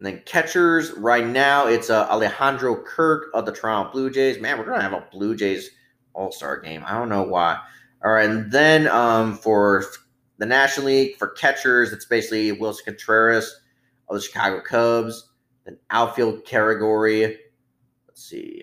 And 0.00 0.06
then 0.06 0.22
catchers, 0.24 0.92
right 0.92 1.26
now, 1.26 1.66
it's 1.66 1.90
uh, 1.90 2.08
Alejandro 2.08 2.82
Kirk 2.84 3.26
of 3.34 3.44
the 3.44 3.52
Toronto 3.52 3.92
Blue 3.92 4.10
Jays. 4.10 4.40
Man, 4.40 4.56
we're 4.56 4.64
to 4.64 4.80
have 4.80 4.94
a 4.94 5.06
Blue 5.12 5.36
Jays 5.36 5.68
All 6.14 6.32
Star 6.32 6.58
game. 6.58 6.82
I 6.86 6.94
don't 6.94 7.10
know 7.10 7.22
why. 7.22 7.58
All 8.02 8.12
right, 8.12 8.30
and 8.30 8.50
then 8.50 8.88
um, 8.88 9.36
for 9.36 9.84
the 10.38 10.46
National 10.46 10.86
League, 10.86 11.16
for 11.18 11.28
catchers, 11.28 11.92
it's 11.92 12.06
basically 12.06 12.50
Willson 12.52 12.86
Contreras 12.86 13.60
of 14.08 14.16
the 14.16 14.22
Chicago 14.22 14.62
Cubs. 14.62 15.28
Then 15.66 15.76
outfield 15.90 16.46
category. 16.46 17.38
Let's 18.08 18.24
see. 18.24 18.62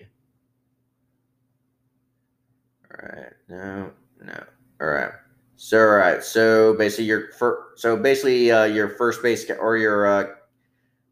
All 2.90 3.08
right. 3.08 3.32
No, 3.48 3.92
no. 4.24 4.44
All 4.80 4.88
right. 4.88 5.12
So 5.54 5.78
all 5.78 5.96
right. 5.96 6.24
So 6.24 6.74
basically, 6.74 7.04
your 7.04 7.30
first. 7.30 7.80
So 7.80 7.96
basically, 7.96 8.50
uh, 8.50 8.64
your 8.64 8.88
first 8.88 9.22
base 9.22 9.48
or 9.48 9.76
your 9.76 10.04
uh, 10.04 10.26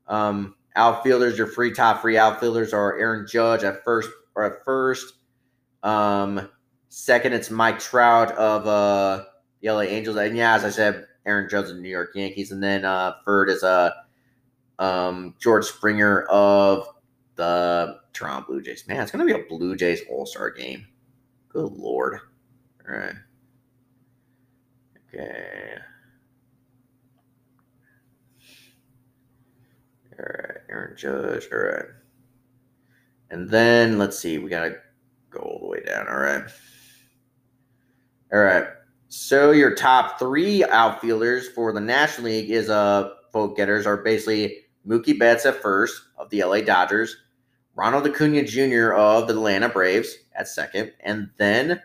um, 0.09 0.55
outfielders, 0.75 1.39
your 1.39 1.47
free 1.47 1.73
top 1.73 2.03
free 2.03 2.19
outfielders 2.19 2.73
are 2.73 2.99
Aaron 2.99 3.27
Judge 3.29 3.65
at 3.65 3.85
first 3.85 4.09
or 4.35 4.45
at 4.45 4.65
first. 4.65 5.15
Um, 5.83 6.49
second, 6.89 7.33
it's 7.33 7.51
Mike 7.51 7.79
Trout 7.79 8.33
of 8.33 8.67
uh, 8.67 9.25
the 9.61 9.71
LA 9.71 9.83
Angels, 9.83 10.17
and 10.17 10.37
yeah, 10.37 10.55
as 10.55 10.65
I 10.65 10.71
said, 10.71 11.07
Aaron 11.25 11.49
Judge 11.49 11.71
of 11.71 11.77
the 11.77 11.83
New 11.83 11.89
York 11.89 12.13
Yankees, 12.15 12.53
and 12.53 12.63
then 12.63 12.85
uh, 12.85 13.15
third 13.25 13.51
is 13.51 13.63
uh 13.63 13.91
um, 14.79 15.35
George 15.39 15.65
Springer 15.65 16.23
of 16.25 16.87
the 17.37 17.99
Toronto 18.13 18.47
Blue 18.47 18.63
Jays. 18.63 18.87
Man, 18.87 19.01
it's 19.03 19.11
going 19.11 19.27
to 19.27 19.33
be 19.33 19.41
a 19.41 19.45
Blue 19.47 19.77
Jays 19.77 20.03
All 20.11 20.27
Star 20.27 20.51
game. 20.51 20.87
Good 21.49 21.73
Lord. 21.73 22.19
All 22.89 22.97
right. 22.97 23.15
Okay. 25.15 25.79
All 30.19 30.25
right. 30.25 30.57
Aaron 30.69 30.86
Judge. 30.97 31.49
All 31.53 31.59
right. 31.59 31.84
And 33.30 33.49
then 33.49 33.99
let's 33.99 34.18
see. 34.18 34.38
We 34.38 34.51
got 34.51 34.64
to 34.64 34.76
go 35.30 35.40
all 35.40 35.59
the 35.61 35.66
way 35.66 35.80
down. 35.84 36.09
All 36.09 36.18
right. 36.18 36.44
All 38.32 38.40
right. 38.40 38.66
So 39.09 39.53
your 39.53 39.74
top 39.74 40.18
three 40.18 40.64
outfielders 40.64 41.49
for 41.49 41.72
the 41.72 41.80
National 41.80 42.26
League 42.26 42.51
is 42.51 42.68
uh 42.68 43.11
vote 43.32 43.57
getters 43.57 43.86
are 43.86 43.99
basically 43.99 44.59
Mookie 44.86 45.18
Betts 45.18 45.47
at 45.47 45.61
first 45.62 46.01
of 46.18 46.30
the 46.30 46.42
LA 46.42 46.61
Dodgers, 46.61 47.16
Ronald 47.74 48.07
Acuna 48.07 48.44
Jr. 48.44 48.92
of 48.94 49.26
the 49.26 49.34
Atlanta 49.34 49.68
Braves 49.68 50.16
at 50.34 50.49
second, 50.49 50.92
and 51.01 51.30
then 51.36 51.80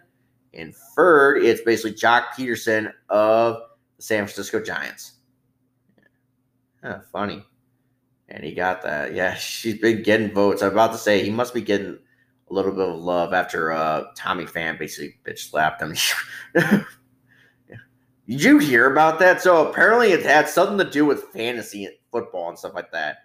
in 0.53 0.74
third, 0.95 1.43
it's 1.43 1.62
basically 1.62 1.93
Joc 1.93 2.28
Pederson 2.38 2.91
of 3.09 3.57
the 3.97 4.03
San 4.03 4.26
Francisco 4.26 4.62
Giants. 4.62 5.14
Yeah, 6.84 7.01
funny. 7.12 7.43
And 8.32 8.46
he 8.46 8.54
got 8.54 8.82
that. 8.84 9.14
Yeah, 9.14 9.34
she's 9.36 9.78
been 9.78 10.02
getting 10.04 10.34
votes. 10.34 10.62
I'm 10.62 10.72
about 10.72 10.94
to 10.94 10.98
say 10.98 11.24
he 11.24 11.30
must 11.30 11.54
be 11.54 11.62
getting 11.62 12.00
a 12.50 12.54
little 12.54 12.72
bit 12.72 12.88
of 12.88 13.00
love 13.00 13.34
after 13.34 13.72
uh, 13.72 14.06
Tommy 14.16 14.46
Pham 14.46 14.80
basically 14.80 15.16
bitch 15.26 15.50
slapped 15.50 15.82
him. 15.82 15.96
Did 18.28 18.44
you 18.44 18.60
hear 18.60 18.92
about 18.92 19.20
that? 19.20 19.42
So 19.42 19.68
apparently 19.68 20.12
it 20.12 20.24
had 20.24 20.48
something 20.48 20.78
to 20.78 20.90
do 20.90 21.06
with 21.06 21.24
fantasy 21.34 21.90
football 22.12 22.50
and 22.50 22.58
stuff 22.58 22.74
like 22.74 22.92
that. 22.92 23.18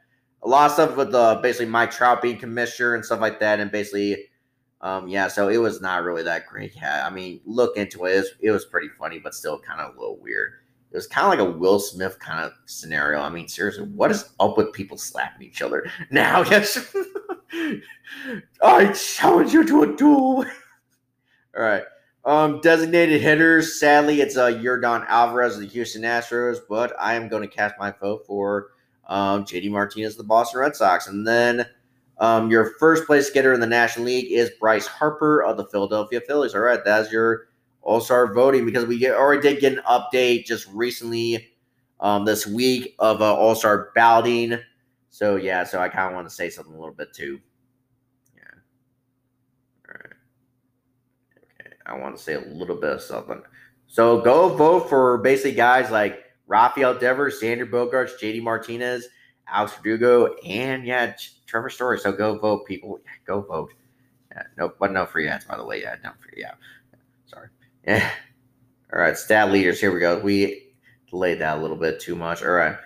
A 0.43 0.49
lot 0.49 0.67
of 0.67 0.73
stuff 0.73 0.97
with 0.97 1.15
uh, 1.15 1.37
basically 1.37 1.67
Mike 1.67 1.91
Trout 1.91 2.23
being 2.23 2.39
commissioner 2.39 2.95
and 2.95 3.05
stuff 3.05 3.21
like 3.21 3.41
that, 3.41 3.59
and 3.59 3.71
basically, 3.71 4.17
um, 4.81 5.09
yeah. 5.09 5.29
So 5.29 5.49
it 5.49 5.57
was 5.59 5.81
not 5.81 6.05
really 6.05 6.23
that 6.23 6.47
great. 6.47 6.75
Yeah, 6.77 7.07
I 7.07 7.11
mean, 7.11 7.41
look 7.45 7.77
into 7.77 8.05
it. 8.05 8.13
It 8.13 8.19
was, 8.19 8.31
it 8.43 8.51
was 8.51 8.65
pretty 8.65 8.89
funny, 8.89 9.19
but 9.19 9.35
still 9.35 9.59
kind 9.59 9.81
of 9.81 9.97
a 9.97 9.99
little 9.99 10.19
weird. 10.21 10.53
It 10.93 10.97
was 10.97 11.07
kind 11.07 11.27
of 11.27 11.31
like 11.31 11.55
a 11.55 11.59
Will 11.59 11.79
Smith 11.79 12.19
kind 12.21 12.45
of 12.45 12.53
scenario. 12.67 13.21
I 13.21 13.29
mean, 13.29 13.49
seriously, 13.49 13.85
what 13.85 14.11
is 14.11 14.31
up 14.41 14.57
with 14.57 14.73
people 14.73 14.97
slapping 14.97 15.47
each 15.47 15.63
other 15.63 15.91
now? 16.11 16.43
Yes, 16.51 16.95
I 18.63 18.93
challenge 18.93 19.53
you 19.53 19.65
to 19.67 19.83
a 19.85 19.97
duel. 19.97 20.45
All 21.57 21.63
right. 21.63 21.85
Um, 22.25 22.61
designated 22.61 23.21
hitters. 23.21 23.79
Sadly, 23.79 24.21
it's 24.21 24.37
uh, 24.37 24.47
Yordan 24.49 25.07
Alvarez 25.07 25.55
of 25.55 25.61
the 25.61 25.67
Houston 25.69 26.03
Astros, 26.03 26.59
but 26.69 26.93
I 26.99 27.15
am 27.15 27.29
going 27.29 27.43
to 27.43 27.55
cast 27.55 27.77
my 27.79 27.93
vote 27.93 28.25
for 28.27 28.69
um, 29.07 29.45
JD 29.45 29.71
Martinez 29.71 30.15
of 30.15 30.19
the 30.19 30.25
Boston 30.25 30.61
Red 30.61 30.75
Sox. 30.77 31.07
And 31.09 31.27
then 31.27 31.67
Um, 32.19 32.51
your 32.51 32.73
first 32.79 33.07
place 33.07 33.31
getter 33.31 33.53
in 33.53 33.61
the 33.61 33.67
National 33.67 34.07
League 34.07 34.33
is 34.33 34.51
Bryce 34.59 34.87
Harper 34.87 35.43
of 35.43 35.57
the 35.59 35.67
Philadelphia 35.67 36.21
Phillies. 36.27 36.55
All 36.55 36.63
right, 36.63 36.81
that's 36.85 37.13
your 37.13 37.49
All 37.87 38.01
Star 38.01 38.35
voting 38.35 38.67
because 38.67 38.85
we 38.85 39.09
already 39.09 39.41
did 39.41 39.61
get 39.61 39.73
an 39.73 39.83
update 39.89 40.45
just 40.45 40.67
recently 40.73 41.53
um, 42.01 42.25
this 42.25 42.47
week 42.47 42.97
of 42.99 43.23
uh, 43.23 43.35
All 43.35 43.55
Star 43.55 43.93
balloting. 43.95 44.59
So 45.11 45.37
yeah, 45.37 45.63
so 45.63 45.81
I 45.81 45.89
kind 45.89 46.09
of 46.09 46.15
want 46.15 46.29
to 46.29 46.35
say 46.35 46.51
something 46.51 46.75
a 46.75 46.79
little 46.79 46.95
bit 46.95 47.15
too. 47.15 47.39
Yeah. 48.35 48.43
All 49.89 49.95
right. 49.95 50.13
Okay, 51.61 51.77
I 51.87 51.97
want 51.97 52.17
to 52.17 52.23
say 52.23 52.35
a 52.35 52.41
little 52.41 52.77
bit 52.77 52.93
of 52.93 53.01
something. 53.01 53.41
So 53.87 54.21
go 54.21 54.49
vote 54.49 54.89
for 54.89 55.19
basically 55.19 55.53
guys 55.53 55.91
like 55.93 56.25
Rafael 56.49 56.99
Devers, 56.99 57.41
Xander 57.41 57.71
Bogaerts, 57.71 58.19
JD 58.21 58.43
Martinez, 58.43 59.07
Alex 59.49 59.75
Verdugo, 59.77 60.35
and 60.45 60.85
yeah, 60.85 61.15
Trevor 61.47 61.71
Story. 61.71 62.01
So 62.01 62.11
go 62.11 62.37
vote, 62.37 62.67
people. 62.67 62.99
Yeah, 63.05 63.13
go 63.27 63.43
vote. 63.43 63.73
Yeah, 64.33 64.43
no, 64.59 64.73
but 64.79 64.91
no 64.91 65.07
free 65.07 65.29
ads, 65.29 65.45
by 65.45 65.57
the 65.57 65.65
way. 65.65 65.83
Yeah, 65.83 65.95
no 66.03 66.11
free. 66.21 66.43
Yeah. 66.43 66.55
Yeah. 67.87 68.11
All 68.93 69.01
right, 69.01 69.17
stat 69.17 69.53
leaders. 69.53 69.81
Here 69.81 69.93
we 69.93 70.01
go. 70.01 70.19
We 70.19 70.73
delayed 71.11 71.39
that 71.41 71.59
a 71.59 71.61
little 71.61 71.77
bit 71.77 72.01
too 72.01 72.17
much. 72.17 72.43
All 72.43 72.51
right. 72.51 72.77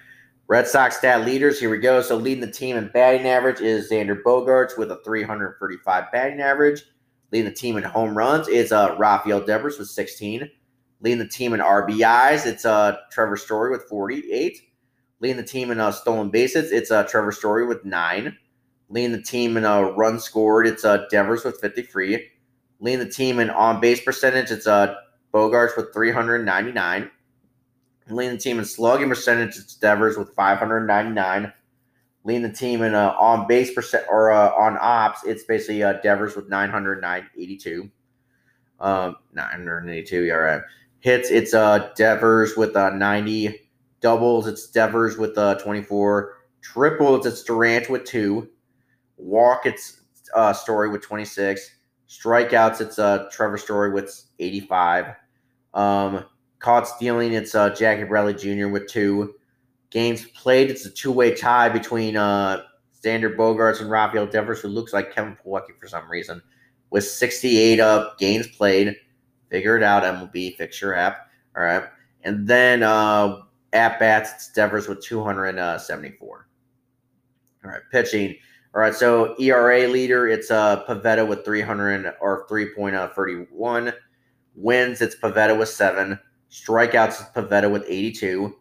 Red 0.46 0.66
Sox 0.66 0.96
stat 0.96 1.24
leaders. 1.24 1.60
Here 1.60 1.70
we 1.70 1.78
go. 1.78 2.02
So 2.02 2.16
leading 2.16 2.40
the 2.40 2.50
team 2.50 2.76
in 2.76 2.88
batting 2.88 3.26
average 3.26 3.60
is 3.60 3.90
Xander 3.90 4.20
Bogaerts 4.20 4.76
with 4.76 4.90
a 4.90 5.00
335 5.04 6.04
batting 6.12 6.40
average. 6.40 6.82
Leading 7.30 7.48
the 7.48 7.54
team 7.54 7.76
in 7.76 7.84
home 7.84 8.18
runs 8.18 8.48
is 8.48 8.72
uh, 8.72 8.96
Rafael 8.98 9.44
Devers 9.44 9.78
with 9.78 9.88
16. 9.88 10.50
Leading 11.00 11.18
the 11.18 11.28
team 11.28 11.54
in 11.54 11.60
RBIs, 11.60 12.44
it's 12.44 12.64
uh, 12.64 12.96
Trevor 13.12 13.36
Story 13.36 13.70
with 13.70 13.84
48. 13.84 14.60
Leading 15.20 15.36
the 15.36 15.42
team 15.44 15.70
in 15.70 15.78
uh, 15.78 15.92
stolen 15.92 16.30
bases, 16.30 16.72
it's 16.72 16.90
uh, 16.90 17.04
Trevor 17.04 17.32
Story 17.32 17.66
with 17.66 17.84
nine. 17.84 18.36
Leading 18.88 19.12
the 19.12 19.22
team 19.22 19.56
in 19.56 19.64
a 19.64 19.68
uh, 19.68 19.80
run 19.92 20.18
scored, 20.18 20.66
it's 20.66 20.84
uh, 20.84 21.06
Devers 21.10 21.44
with 21.44 21.60
53. 21.60 22.26
Leading 22.80 23.06
the 23.06 23.12
team 23.12 23.38
in 23.38 23.50
on 23.50 23.80
base 23.80 24.00
percentage, 24.00 24.50
it's 24.50 24.66
uh, 24.66 24.94
Bogaerts 25.32 25.76
with 25.76 25.92
399. 25.92 27.10
Leading 28.08 28.34
the 28.34 28.40
team 28.40 28.58
in 28.58 28.64
slugging 28.64 29.08
percentage, 29.08 29.56
it's 29.56 29.76
Devers 29.76 30.16
with 30.16 30.34
599. 30.34 31.52
Leading 32.24 32.42
the 32.42 32.52
team 32.52 32.82
in 32.82 32.94
uh, 32.94 33.14
on 33.18 33.46
base 33.46 33.72
percent 33.72 34.04
or 34.10 34.32
uh, 34.32 34.50
on 34.54 34.78
ops, 34.80 35.24
it's 35.24 35.44
basically 35.44 35.82
uh, 35.82 35.94
Devers 36.02 36.36
with 36.36 36.48
982. 36.48 37.90
Um, 38.80 39.16
982, 39.34 40.22
yeah. 40.24 40.60
Hits, 41.00 41.30
it's 41.30 41.54
uh 41.54 41.90
Devers 41.96 42.56
with 42.56 42.76
uh 42.76 42.90
90. 42.90 43.70
Doubles, 44.00 44.46
it's 44.46 44.70
Devers 44.70 45.18
with 45.18 45.36
uh 45.36 45.56
24. 45.56 46.36
Triples, 46.62 47.26
it's 47.26 47.42
Duran 47.42 47.84
with 47.90 48.04
two. 48.04 48.48
Walk, 49.16 49.66
it's 49.66 50.00
uh 50.34 50.52
Story 50.52 50.90
with 50.90 51.02
26. 51.02 51.70
Strikeouts, 52.10 52.80
it's 52.80 52.98
uh 52.98 53.28
Trevor 53.30 53.56
Story 53.56 53.92
with 53.92 54.24
85. 54.40 55.14
Um, 55.74 56.24
caught 56.58 56.88
stealing, 56.88 57.32
it's 57.32 57.54
uh 57.54 57.70
Jackie 57.70 58.04
Bradley 58.04 58.34
Jr. 58.34 58.66
with 58.68 58.88
two. 58.88 59.34
Games 59.90 60.26
played, 60.34 60.70
it's 60.70 60.84
a 60.84 60.90
two-way 60.90 61.34
tie 61.34 61.68
between 61.68 62.16
uh 62.16 62.62
Xander 63.00 63.34
Bogaerts 63.36 63.80
and 63.80 63.90
Rafael 63.90 64.26
Devers, 64.26 64.60
who 64.60 64.68
looks 64.68 64.92
like 64.92 65.14
Kevin 65.14 65.36
Plawecki 65.36 65.78
for 65.78 65.86
some 65.86 66.10
reason, 66.10 66.42
with 66.90 67.04
68 67.04 67.78
up 67.78 68.18
games 68.18 68.48
played. 68.48 68.96
Figure 69.48 69.76
it 69.76 69.82
out, 69.84 70.02
MLB 70.02 70.56
Fixture 70.56 70.94
app. 70.94 71.28
All 71.56 71.62
right. 71.62 71.84
And 72.22 72.46
then 72.46 72.82
uh, 72.82 73.42
at 73.72 73.98
bats, 73.98 74.32
it's 74.32 74.52
Devers 74.52 74.88
with 74.88 75.02
274. 75.02 76.48
All 77.64 77.70
right. 77.70 77.80
Pitching. 77.90 78.36
All 78.74 78.80
right. 78.80 78.94
So 78.94 79.34
ERA 79.40 79.88
leader, 79.88 80.28
it's 80.28 80.50
uh, 80.50 80.84
Pivetta 80.84 81.26
with 81.26 81.44
300 81.44 82.14
or 82.20 82.46
3.31. 82.46 83.92
Wins, 84.54 85.00
it's 85.00 85.16
Pivetta 85.16 85.58
with 85.58 85.68
seven. 85.68 86.18
Strikeouts, 86.50 87.20
it's 87.20 87.30
Pivetta 87.34 87.70
with 87.70 87.84
82. 87.86 88.56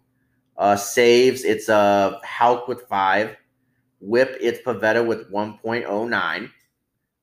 Uh, 0.58 0.76
saves, 0.76 1.44
it's 1.44 1.70
uh, 1.70 2.20
Houck 2.24 2.68
with 2.68 2.82
five. 2.88 3.36
Whip, 4.02 4.36
it's 4.40 4.60
Pivetta 4.66 5.06
with 5.06 5.32
1.09 5.32 6.50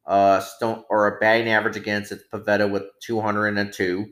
uh, 0.06 0.40
Stone 0.40 0.84
or 0.88 1.06
a 1.08 1.18
batting 1.18 1.48
average 1.48 1.76
against 1.76 2.12
it's 2.12 2.24
Pivetta 2.32 2.70
with 2.70 2.84
202. 3.02 4.06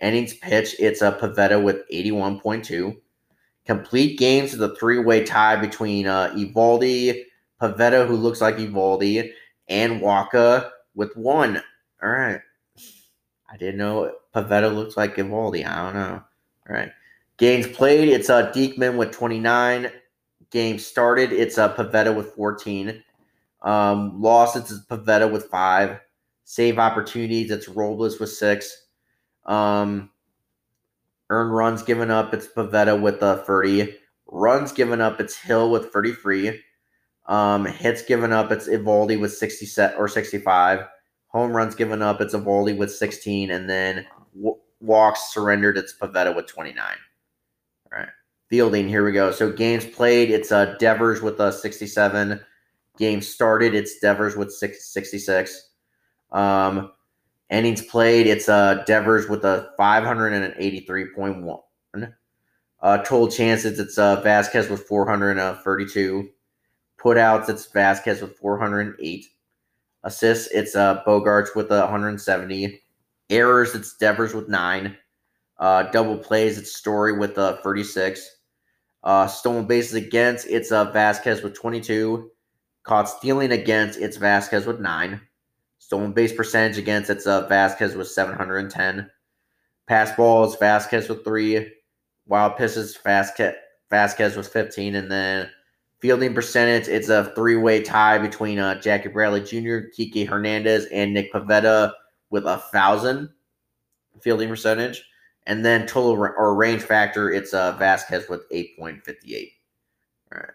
Innings 0.00 0.34
pitch, 0.34 0.76
it's 0.78 1.02
a 1.02 1.12
Pivetta 1.12 1.62
with 1.62 1.78
81.2. 1.92 2.96
Complete 3.66 4.18
games 4.18 4.54
is 4.54 4.60
a 4.60 4.74
three-way 4.76 5.24
tie 5.24 5.56
between 5.56 6.06
uh, 6.06 6.30
Eovaldi, 6.30 7.24
Pivetta, 7.60 8.06
who 8.06 8.16
looks 8.16 8.40
like 8.40 8.56
Eovaldi, 8.56 9.32
and 9.68 10.00
Wacha 10.00 10.70
with 10.94 11.16
one. 11.16 11.62
All 12.02 12.10
right. 12.10 12.40
I 13.50 13.56
didn't 13.56 13.78
know 13.78 14.12
Pivetta 14.34 14.74
looks 14.74 14.96
like 14.96 15.16
Eovaldi. 15.16 15.66
I 15.66 15.84
don't 15.84 15.94
know. 15.94 16.22
All 16.68 16.76
right. 16.76 16.90
Games 17.38 17.66
played, 17.68 18.08
it's 18.08 18.30
uh, 18.30 18.50
Diekman 18.52 18.96
with 18.96 19.12
29. 19.12 19.90
Games 20.50 20.84
started, 20.84 21.32
it's 21.32 21.56
a 21.56 21.64
uh, 21.64 21.76
Pivetta 21.76 22.14
with 22.14 22.32
14. 22.34 23.02
Um, 23.62 24.20
losses 24.20 24.70
it's 24.70 24.86
Pivetta 24.86 25.30
with 25.30 25.44
five. 25.46 26.00
Save 26.44 26.78
opportunities, 26.78 27.50
it's 27.50 27.68
Robles 27.68 28.18
with 28.18 28.30
six. 28.30 28.86
Um, 29.46 30.10
earn 31.30 31.50
runs 31.50 31.82
given 31.82 32.10
up, 32.10 32.34
it's 32.34 32.48
Pivetta 32.48 33.00
with 33.00 33.22
uh, 33.22 33.42
30. 33.44 33.94
Runs 34.26 34.72
given 34.72 35.00
up, 35.00 35.20
it's 35.20 35.36
Hill 35.36 35.70
with 35.70 35.92
33. 35.92 36.60
Um, 37.28 37.66
hits 37.66 38.02
given 38.02 38.32
up, 38.32 38.50
it's 38.50 38.66
Eovaldi 38.68 39.20
with 39.20 39.34
60 39.34 39.66
set 39.66 39.94
or 39.98 40.08
65. 40.08 40.86
Home 41.28 41.52
runs 41.52 41.74
given 41.74 42.00
up, 42.00 42.22
it's 42.22 42.34
Eovaldi 42.34 42.76
with 42.76 42.90
16. 42.90 43.50
And 43.50 43.68
then 43.68 44.06
w- 44.34 44.56
walks 44.80 45.32
surrendered, 45.32 45.76
it's 45.76 45.94
Pivetta 45.96 46.34
with 46.34 46.46
29. 46.46 46.82
All 47.92 47.98
right. 47.98 48.08
Fielding, 48.48 48.88
here 48.88 49.04
we 49.04 49.12
go. 49.12 49.30
So 49.30 49.52
games 49.52 49.84
played, 49.84 50.30
it's 50.30 50.50
uh, 50.50 50.74
Devers 50.78 51.20
with 51.20 51.38
a 51.38 51.44
uh, 51.44 51.52
67 51.52 52.40
game 52.96 53.20
started, 53.20 53.74
it's 53.74 53.98
Devers 53.98 54.34
with 54.34 54.50
six, 54.50 54.86
66. 54.86 55.68
Um, 56.32 56.92
innings 57.50 57.82
played, 57.82 58.26
it's 58.26 58.48
uh, 58.48 58.84
Devers 58.86 59.28
with 59.28 59.44
a 59.44 59.70
583.1. 59.78 61.60
Uh, 62.80 62.98
total 62.98 63.28
chances, 63.28 63.78
it's 63.78 63.98
uh, 63.98 64.22
Vazquez 64.22 64.70
with 64.70 64.84
432. 64.84 66.30
Putouts, 66.98 67.48
it's 67.48 67.68
Vazquez 67.68 68.20
with 68.20 68.36
408. 68.38 69.26
Assists, 70.04 70.48
it's 70.52 70.74
uh, 70.74 71.02
Bogaerts 71.04 71.54
with 71.54 71.70
170. 71.70 72.82
Errors, 73.30 73.74
it's 73.74 73.96
Devers 73.96 74.34
with 74.34 74.48
9. 74.48 74.96
Uh, 75.58 75.82
double 75.84 76.18
plays, 76.18 76.58
it's 76.58 76.76
Story 76.76 77.12
with 77.12 77.36
uh, 77.38 77.56
36. 77.62 78.36
Uh, 79.04 79.26
stolen 79.26 79.66
bases 79.66 79.94
against, 79.94 80.46
it's 80.48 80.72
uh, 80.72 80.90
Vazquez 80.92 81.42
with 81.42 81.54
22. 81.54 82.30
Caught 82.82 83.08
stealing 83.08 83.52
against 83.52 83.98
it's 83.98 84.16
Vazquez 84.16 84.66
with 84.66 84.80
nine. 84.80 85.20
Stolen 85.78 86.12
base 86.12 86.32
percentage 86.32 86.78
against 86.78 87.10
it's 87.10 87.26
uh, 87.26 87.46
Vazquez 87.46 87.94
with 87.94 88.08
710. 88.08 89.10
Pass 89.86 90.16
balls, 90.16 90.56
Vazquez 90.56 91.08
with 91.08 91.22
three. 91.22 91.70
Wild 92.26 92.54
pisses, 92.54 92.96
Vazquez, 93.02 93.54
Vazquez 93.90 94.36
with 94.36 94.48
15. 94.48 94.94
And 94.94 95.10
then 95.10 95.50
fielding 96.00 96.34
percentage, 96.34 96.88
it's 96.88 97.08
a 97.08 97.32
three 97.34 97.56
way 97.56 97.82
tie 97.82 98.18
between 98.18 98.58
uh, 98.58 98.80
Jackie 98.80 99.08
Bradley 99.08 99.40
Jr., 99.42 99.88
Kiki 99.94 100.24
Hernandez, 100.24 100.86
and 100.86 101.12
Nick 101.12 101.32
Pivetta 101.32 101.92
with 102.30 102.44
a 102.44 102.58
thousand 102.72 103.30
fielding 104.20 104.48
percentage. 104.48 105.04
And 105.46 105.64
then 105.64 105.86
total 105.86 106.12
or 106.12 106.54
range 106.54 106.82
factor, 106.82 107.32
it's 107.32 107.54
uh, 107.54 107.76
Vazquez 107.78 108.28
with 108.28 108.48
8.58. 108.50 109.52
All 110.32 110.40
right. 110.40 110.50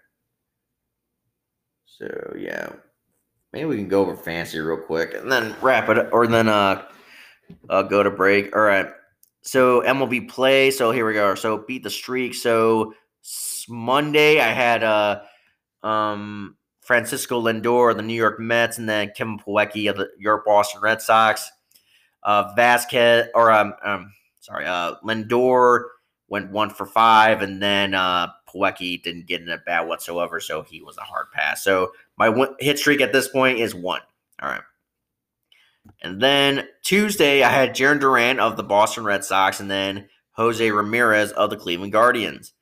So 1.86 2.36
yeah, 2.38 2.70
maybe 3.52 3.66
we 3.66 3.78
can 3.78 3.88
go 3.88 4.02
over 4.02 4.16
fancy 4.16 4.60
real 4.60 4.78
quick 4.78 5.16
and 5.16 5.32
then 5.32 5.56
wrap 5.62 5.90
it, 5.90 6.10
or 6.12 6.28
then 6.28 6.48
uh, 6.48 6.86
uh 7.70 7.82
go 7.84 8.04
to 8.04 8.12
break. 8.12 8.56
All 8.56 8.62
right. 8.62 8.88
So 9.42 9.82
MLB 9.82 10.30
play. 10.30 10.70
So 10.72 10.92
here 10.92 11.08
we 11.08 11.14
go. 11.14 11.36
So 11.36 11.64
beat 11.68 11.84
the 11.84 11.90
streak. 11.90 12.36
So 12.36 12.94
Monday 13.68 14.40
I 14.40 14.52
had 14.52 14.84
uh 14.84 15.22
um 15.84 16.56
Francisco 16.82 17.42
Lindor, 17.42 17.92
of 17.92 17.98
the 17.98 18.04
New 18.04 18.14
York 18.14 18.40
Mets, 18.40 18.78
and 18.78 18.90
then 18.90 19.12
Kevin 19.16 19.40
Plawecki 19.40 19.90
of 19.90 19.98
the 19.98 20.10
your 20.18 20.44
Boston 20.46 20.82
Red 20.82 21.02
Sox. 21.02 21.52
Uh, 22.24 22.54
Vazquez 22.56 23.28
or 23.36 23.52
um, 23.52 23.74
um 23.84 24.14
sorry, 24.40 24.66
uh 24.66 24.96
Lindor 25.04 25.84
went 26.28 26.52
one 26.52 26.70
for 26.70 26.86
five, 26.86 27.42
and 27.42 27.62
then 27.62 27.94
uh 27.94 28.28
Plawecki 28.48 29.02
didn't 29.02 29.28
get 29.28 29.42
in 29.42 29.50
a 29.50 29.58
bat 29.58 29.88
whatsoever, 29.88 30.40
so 30.40 30.62
he 30.62 30.82
was 30.82 30.98
a 30.98 31.02
hard 31.02 31.32
pass. 31.34 31.64
So 31.64 31.92
my 32.18 32.48
hit 32.60 32.80
streak 32.80 33.02
at 33.02 33.12
this 33.12 33.28
point 33.28 33.60
is 33.60 33.74
one. 33.76 34.02
All 34.42 34.50
right. 34.50 34.62
And 36.02 36.22
then 36.22 36.68
Tuesday, 36.82 37.44
I 37.44 37.50
had 37.50 37.76
Jarren 37.76 38.00
Duran 38.00 38.40
of 38.40 38.56
the 38.56 38.64
Boston 38.64 39.04
Red 39.04 39.24
Sox 39.24 39.60
and 39.60 39.70
then 39.70 40.08
Jose 40.32 40.72
Ramirez 40.72 41.32
of 41.32 41.50
the 41.50 41.58
Cleveland 41.58 41.92
Guardians. 41.92 42.54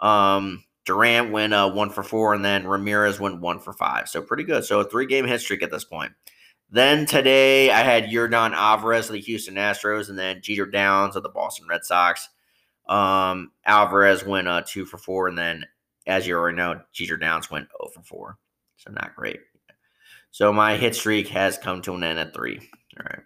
Um, 0.00 0.64
Duran 0.86 1.32
went 1.32 1.52
uh, 1.52 1.70
one 1.70 1.90
for 1.90 2.02
four, 2.02 2.32
and 2.32 2.44
then 2.44 2.66
Ramirez 2.66 3.20
went 3.20 3.40
one 3.40 3.58
for 3.58 3.72
five. 3.72 4.08
So 4.08 4.22
pretty 4.22 4.44
good. 4.44 4.64
So 4.64 4.80
a 4.80 4.84
three 4.84 5.06
game 5.06 5.26
hit 5.26 5.40
streak 5.40 5.62
at 5.62 5.70
this 5.70 5.84
point. 5.84 6.12
Then 6.70 7.06
today 7.06 7.70
I 7.70 7.82
had 7.82 8.06
Yordan 8.06 8.52
Alvarez 8.52 9.06
of 9.06 9.12
the 9.12 9.20
Houston 9.20 9.56
Astros, 9.56 10.08
and 10.08 10.18
then 10.18 10.40
Jeter 10.40 10.66
Downs 10.66 11.16
of 11.16 11.22
the 11.22 11.28
Boston 11.28 11.66
Red 11.68 11.84
Sox. 11.84 12.28
Um, 12.88 13.50
Alvarez 13.64 14.24
went 14.24 14.48
uh, 14.48 14.62
two 14.64 14.86
for 14.86 14.96
four, 14.96 15.28
and 15.28 15.36
then 15.36 15.66
as 16.06 16.26
you 16.26 16.36
already 16.36 16.56
know, 16.56 16.80
Jeter 16.92 17.16
Downs 17.16 17.50
went 17.50 17.68
0 17.82 17.90
for 17.92 18.02
four. 18.02 18.38
So 18.76 18.92
not 18.92 19.16
great. 19.16 19.40
So 20.30 20.52
my 20.52 20.76
hit 20.76 20.94
streak 20.94 21.28
has 21.28 21.58
come 21.58 21.82
to 21.82 21.94
an 21.94 22.04
end 22.04 22.18
at 22.18 22.32
three. 22.32 22.58
All 22.98 23.06
right. 23.10 23.22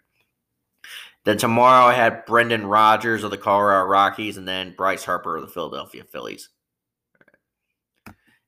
Then 1.24 1.36
tomorrow 1.36 1.86
I 1.86 1.92
had 1.92 2.24
Brendan 2.24 2.66
Rodgers 2.66 3.22
of 3.22 3.30
the 3.30 3.36
Colorado 3.36 3.86
Rockies, 3.86 4.38
and 4.38 4.48
then 4.48 4.74
Bryce 4.76 5.04
Harper 5.04 5.36
of 5.36 5.42
the 5.42 5.52
Philadelphia 5.52 6.04
Phillies. 6.04 6.48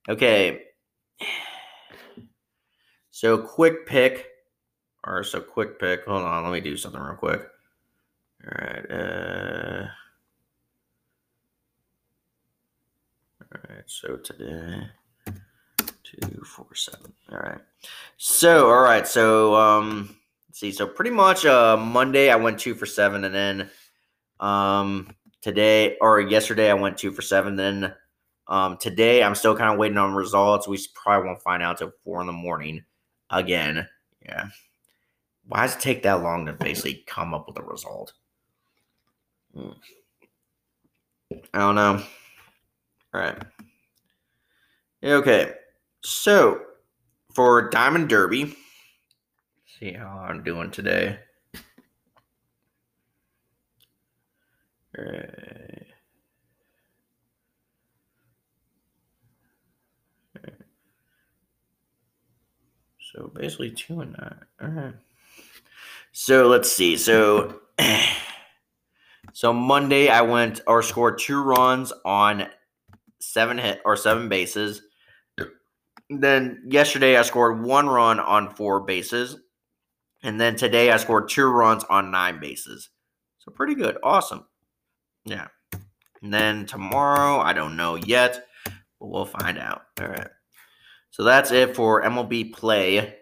Okay. 0.08 0.62
So 3.10 3.38
quick 3.38 3.86
pick, 3.86 4.26
or 5.04 5.22
so 5.22 5.40
quick 5.40 5.78
pick. 5.78 6.04
Hold 6.06 6.22
on, 6.22 6.42
let 6.42 6.52
me 6.52 6.60
do 6.60 6.76
something 6.76 7.00
real 7.00 7.14
quick. 7.14 7.42
All 8.44 8.66
right. 8.66 8.90
Uh, 8.90 9.86
all 13.40 13.60
right. 13.68 13.84
So 13.86 14.16
today, 14.16 14.88
two, 16.02 16.42
four, 16.44 16.74
seven. 16.74 17.12
All 17.30 17.38
right. 17.38 17.60
So 18.16 18.70
all 18.70 18.82
right. 18.82 19.06
So 19.06 19.54
um, 19.54 20.16
see. 20.52 20.72
So 20.72 20.88
pretty 20.88 21.12
much 21.12 21.46
uh 21.46 21.76
Monday 21.76 22.28
I 22.28 22.36
went 22.36 22.58
two 22.58 22.74
for 22.74 22.86
seven, 22.86 23.22
and 23.22 23.34
then 23.34 23.70
um 24.40 25.14
today 25.42 25.96
or 26.00 26.20
yesterday 26.20 26.70
I 26.70 26.74
went 26.74 26.98
two 26.98 27.12
for 27.12 27.22
seven. 27.22 27.54
Then 27.54 27.94
um, 28.48 28.76
today, 28.78 29.22
I'm 29.22 29.34
still 29.34 29.56
kind 29.56 29.72
of 29.72 29.78
waiting 29.78 29.98
on 29.98 30.14
results. 30.14 30.68
We 30.68 30.78
probably 30.94 31.28
won't 31.28 31.42
find 31.42 31.62
out 31.62 31.78
till 31.78 31.92
four 32.04 32.20
in 32.20 32.26
the 32.26 32.32
morning 32.32 32.84
again. 33.30 33.86
Yeah. 34.24 34.48
Why 35.46 35.66
does 35.66 35.76
it 35.76 35.80
take 35.80 36.02
that 36.02 36.22
long 36.22 36.46
to 36.46 36.52
basically 36.52 37.04
come 37.06 37.34
up 37.34 37.46
with 37.48 37.58
a 37.58 37.62
result? 37.62 38.12
Hmm. 39.54 39.70
I 41.54 41.58
don't 41.58 41.74
know. 41.74 42.02
All 43.14 43.20
right. 43.20 43.42
Okay. 45.02 45.52
So 46.02 46.62
for 47.34 47.68
Diamond 47.70 48.08
Derby, 48.08 48.54
see 49.78 49.92
how 49.92 50.26
I'm 50.28 50.42
doing 50.42 50.70
today. 50.70 51.18
All 54.98 55.04
right. 55.04 55.86
So 63.14 63.30
basically 63.34 63.70
two 63.70 64.00
and 64.00 64.16
nine. 64.18 64.40
All 64.60 64.68
right. 64.68 64.94
So 66.12 66.48
let's 66.48 66.70
see. 66.72 66.96
So 66.96 67.60
so 69.32 69.52
Monday 69.52 70.08
I 70.08 70.22
went 70.22 70.60
or 70.66 70.82
scored 70.82 71.18
two 71.18 71.42
runs 71.42 71.92
on 72.04 72.46
seven 73.20 73.58
hit 73.58 73.80
or 73.84 73.96
seven 73.96 74.28
bases. 74.28 74.82
Then 76.08 76.64
yesterday 76.68 77.16
I 77.16 77.22
scored 77.22 77.62
one 77.62 77.88
run 77.88 78.20
on 78.20 78.54
four 78.54 78.80
bases. 78.80 79.36
And 80.22 80.40
then 80.40 80.56
today 80.56 80.90
I 80.90 80.98
scored 80.98 81.28
two 81.28 81.46
runs 81.46 81.84
on 81.84 82.10
nine 82.10 82.38
bases. 82.40 82.90
So 83.38 83.50
pretty 83.50 83.74
good. 83.74 83.98
Awesome. 84.02 84.46
Yeah. 85.24 85.48
And 86.22 86.32
then 86.32 86.66
tomorrow, 86.66 87.40
I 87.40 87.52
don't 87.52 87.76
know 87.76 87.96
yet, 87.96 88.46
but 88.64 89.08
we'll 89.08 89.24
find 89.24 89.58
out. 89.58 89.82
All 90.00 90.08
right. 90.08 90.28
So 91.12 91.24
that's 91.24 91.52
it 91.52 91.76
for 91.76 92.02
MLB 92.02 92.54
play. 92.54 93.16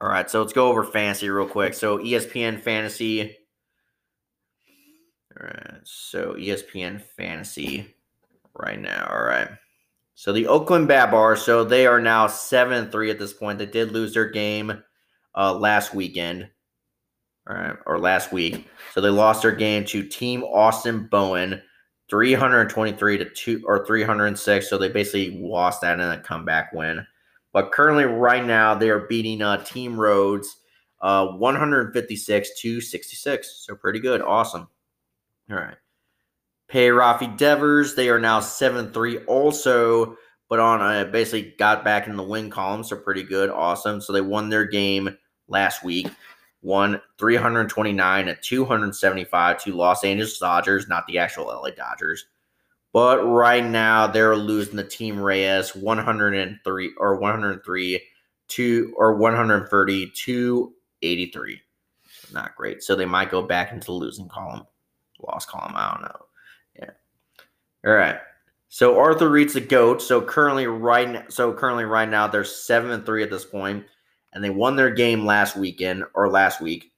All 0.00 0.08
right, 0.08 0.30
so 0.30 0.40
let's 0.40 0.54
go 0.54 0.68
over 0.68 0.82
fantasy 0.82 1.28
real 1.28 1.46
quick. 1.46 1.74
So 1.74 1.98
ESPN 1.98 2.60
fantasy. 2.60 3.36
All 5.38 5.46
right, 5.46 5.80
so 5.84 6.34
ESPN 6.34 7.02
fantasy 7.02 7.94
right 8.54 8.80
now. 8.80 9.08
All 9.10 9.22
right. 9.22 9.48
So 10.14 10.32
the 10.32 10.46
Oakland 10.46 10.88
Bat 10.88 11.10
Bar, 11.10 11.36
so 11.36 11.64
they 11.64 11.86
are 11.86 12.00
now 12.00 12.26
7 12.26 12.90
3 12.90 13.10
at 13.10 13.18
this 13.18 13.34
point. 13.34 13.58
They 13.58 13.66
did 13.66 13.92
lose 13.92 14.14
their 14.14 14.30
game 14.30 14.82
uh, 15.36 15.54
last 15.54 15.94
weekend. 15.94 16.48
All 17.48 17.56
right, 17.56 17.76
or 17.86 17.98
last 17.98 18.32
week. 18.32 18.68
So 18.94 19.00
they 19.00 19.10
lost 19.10 19.42
their 19.42 19.52
game 19.52 19.84
to 19.86 20.02
Team 20.02 20.42
Austin 20.44 21.08
Bowen 21.10 21.62
323 22.08 23.18
to 23.18 23.24
2 23.26 23.64
or 23.66 23.86
306. 23.86 24.68
So 24.68 24.78
they 24.78 24.88
basically 24.88 25.38
lost 25.38 25.82
that 25.82 26.00
in 26.00 26.08
a 26.08 26.18
comeback 26.18 26.72
win. 26.72 27.06
But 27.52 27.72
currently, 27.72 28.04
right 28.04 28.44
now, 28.44 28.74
they 28.74 28.90
are 28.90 29.06
beating 29.06 29.42
uh, 29.42 29.64
Team 29.64 29.98
Rhodes 29.98 30.58
uh, 31.00 31.26
156 31.26 32.60
to 32.60 32.80
66. 32.80 33.64
So 33.66 33.74
pretty 33.74 34.00
good. 34.00 34.20
Awesome. 34.20 34.68
All 35.50 35.56
right. 35.56 35.76
Pay 36.68 36.88
Rafi 36.88 37.36
Devers. 37.36 37.94
They 37.94 38.10
are 38.10 38.18
now 38.18 38.40
7 38.40 38.92
3 38.92 39.18
also, 39.24 40.16
but 40.48 40.58
on 40.58 40.80
a, 40.82 41.04
basically 41.06 41.54
got 41.58 41.84
back 41.84 42.06
in 42.06 42.16
the 42.16 42.22
win 42.22 42.50
column. 42.50 42.84
So 42.84 42.96
pretty 42.96 43.22
good. 43.22 43.48
Awesome. 43.48 44.00
So 44.00 44.12
they 44.12 44.20
won 44.20 44.50
their 44.50 44.66
game 44.66 45.16
last 45.46 45.82
week. 45.82 46.08
Won 46.60 47.00
329 47.18 48.26
to 48.26 48.34
275 48.34 49.62
to 49.62 49.72
Los 49.72 50.04
Angeles 50.04 50.38
Dodgers, 50.38 50.88
not 50.88 51.06
the 51.06 51.18
actual 51.18 51.46
LA 51.46 51.70
Dodgers. 51.70 52.26
But 52.98 53.22
right 53.24 53.64
now 53.64 54.08
they're 54.08 54.34
losing 54.34 54.74
the 54.74 54.82
Team 54.82 55.20
Reyes 55.20 55.72
103 55.76 56.94
or 56.98 57.14
103 57.14 58.02
to 58.48 58.94
or 58.96 59.14
130 59.14 60.10
to 60.10 60.72
83. 61.02 61.60
Not 62.32 62.56
great. 62.56 62.82
So 62.82 62.96
they 62.96 63.04
might 63.04 63.30
go 63.30 63.40
back 63.40 63.70
into 63.70 63.86
the 63.86 63.92
losing 63.92 64.26
column, 64.26 64.66
loss 65.20 65.46
column. 65.46 65.74
I 65.76 65.92
don't 65.92 66.02
know. 66.02 66.26
Yeah. 66.76 67.88
All 67.88 67.96
right. 67.96 68.18
So 68.68 68.98
Arthur 68.98 69.28
Reed's 69.28 69.54
the 69.54 69.60
goat. 69.60 70.02
So 70.02 70.20
currently, 70.20 70.66
right 70.66 71.08
now, 71.08 71.22
so 71.28 71.52
currently, 71.52 71.84
right 71.84 72.08
now, 72.08 72.26
they're 72.26 72.42
seven 72.42 72.90
and 72.90 73.06
three 73.06 73.22
at 73.22 73.30
this 73.30 73.44
point, 73.44 73.84
and 74.32 74.42
they 74.42 74.50
won 74.50 74.74
their 74.74 74.90
game 74.90 75.24
last 75.24 75.56
weekend 75.56 76.02
or 76.14 76.28
last 76.28 76.60
week. 76.60 76.90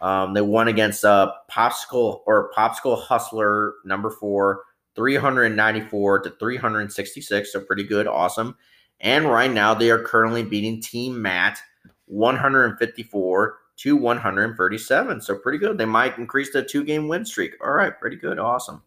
Um, 0.00 0.34
they 0.34 0.40
won 0.40 0.66
against 0.66 1.04
uh 1.04 1.32
Popsicle 1.48 2.22
or 2.26 2.50
Popsicle 2.50 3.00
Hustler 3.00 3.74
number 3.84 4.10
four 4.10 4.64
394 4.96 6.20
to 6.20 6.30
366. 6.30 7.52
So 7.52 7.60
pretty 7.60 7.84
good. 7.84 8.06
Awesome. 8.06 8.56
And 9.00 9.26
right 9.26 9.52
now 9.52 9.74
they 9.74 9.90
are 9.90 10.02
currently 10.02 10.42
beating 10.42 10.80
Team 10.80 11.20
Matt 11.20 11.58
154 12.06 13.58
to 13.76 13.96
137. 13.96 15.20
So 15.20 15.36
pretty 15.36 15.58
good. 15.58 15.78
They 15.78 15.84
might 15.84 16.18
increase 16.18 16.52
the 16.52 16.62
two 16.62 16.82
game 16.84 17.08
win 17.08 17.24
streak. 17.24 17.52
All 17.62 17.72
right. 17.72 17.98
Pretty 17.98 18.16
good. 18.16 18.38
Awesome. 18.38 18.82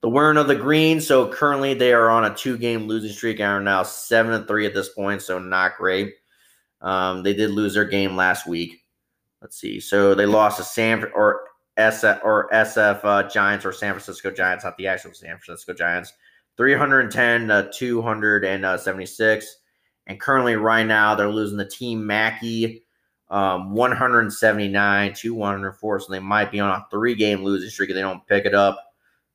The 0.00 0.08
winner 0.08 0.38
of 0.38 0.48
the 0.48 0.54
green. 0.54 1.00
So 1.00 1.28
currently 1.28 1.74
they 1.74 1.92
are 1.92 2.10
on 2.10 2.24
a 2.24 2.34
two 2.34 2.58
game 2.58 2.86
losing 2.86 3.12
streak 3.12 3.40
and 3.40 3.48
are 3.48 3.60
now 3.60 3.82
seven 3.82 4.32
and 4.32 4.46
three 4.46 4.66
at 4.66 4.74
this 4.74 4.90
point. 4.90 5.22
So 5.22 5.38
not 5.38 5.76
great. 5.76 6.14
Um, 6.80 7.22
they 7.22 7.34
did 7.34 7.50
lose 7.50 7.74
their 7.74 7.84
game 7.84 8.16
last 8.16 8.46
week. 8.46 8.84
Let's 9.40 9.58
see. 9.58 9.80
So 9.80 10.14
they 10.14 10.26
lost 10.26 10.58
to 10.58 10.64
San 10.64 11.04
or 11.14 11.47
SF 11.78 12.20
or 12.24 12.48
SF 12.52 13.00
uh, 13.04 13.28
Giants 13.28 13.64
or 13.64 13.72
San 13.72 13.92
Francisco 13.92 14.30
Giants, 14.30 14.64
not 14.64 14.76
the 14.76 14.86
actual 14.86 15.14
San 15.14 15.38
Francisco 15.38 15.72
Giants. 15.72 16.12
310 16.56 17.50
uh, 17.50 17.70
276. 17.72 19.56
And 20.08 20.20
currently, 20.20 20.56
right 20.56 20.86
now, 20.86 21.14
they're 21.14 21.28
losing 21.28 21.56
the 21.56 21.68
team 21.68 22.04
Mackey 22.04 22.84
um, 23.30 23.72
179 23.72 25.14
to 25.14 25.34
104. 25.34 26.00
So 26.00 26.12
they 26.12 26.18
might 26.18 26.50
be 26.50 26.60
on 26.60 26.70
a 26.70 26.86
three 26.90 27.14
game 27.14 27.44
losing 27.44 27.70
streak 27.70 27.90
if 27.90 27.94
they 27.94 28.00
don't 28.00 28.26
pick 28.26 28.44
it 28.44 28.54
up. 28.54 28.92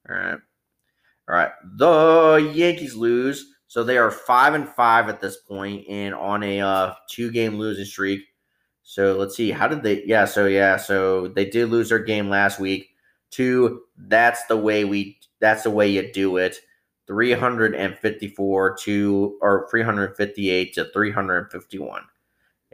All 0.10 0.16
right. 0.16 0.38
All 1.30 1.36
right. 1.36 1.52
The 1.76 2.52
Yankees 2.54 2.96
lose. 2.96 3.54
So 3.68 3.84
they 3.84 3.98
are 3.98 4.12
five 4.12 4.54
and 4.54 4.68
five 4.68 5.10
at 5.10 5.22
this 5.22 5.38
point 5.38 5.88
and 5.88 6.14
on 6.14 6.44
a 6.44 6.62
uh, 6.62 6.94
two 7.10 7.32
game 7.32 7.58
losing 7.58 7.86
streak. 7.86 8.22
So 8.94 9.18
let's 9.18 9.36
see. 9.36 9.50
How 9.50 9.68
did 9.68 9.82
they? 9.82 10.04
Yeah. 10.06 10.26
So 10.26 10.46
yeah. 10.46 10.78
So 10.78 11.30
they 11.30 11.46
did 11.46 11.70
lose 11.70 11.90
their 11.90 11.98
game 11.98 12.30
last 12.30 12.60
week. 12.60 12.92
Two. 13.32 13.82
That's 13.98 14.46
the 14.46 14.56
way 14.56 14.86
we. 14.86 15.18
That's 15.42 15.64
the 15.64 15.72
way 15.72 15.90
you 15.90 16.12
do 16.14 16.38
it. 16.38 16.58
354 17.08 18.78
to 18.78 19.38
or 19.42 19.68
358 19.72 20.74
to 20.76 20.86
351. 20.94 22.02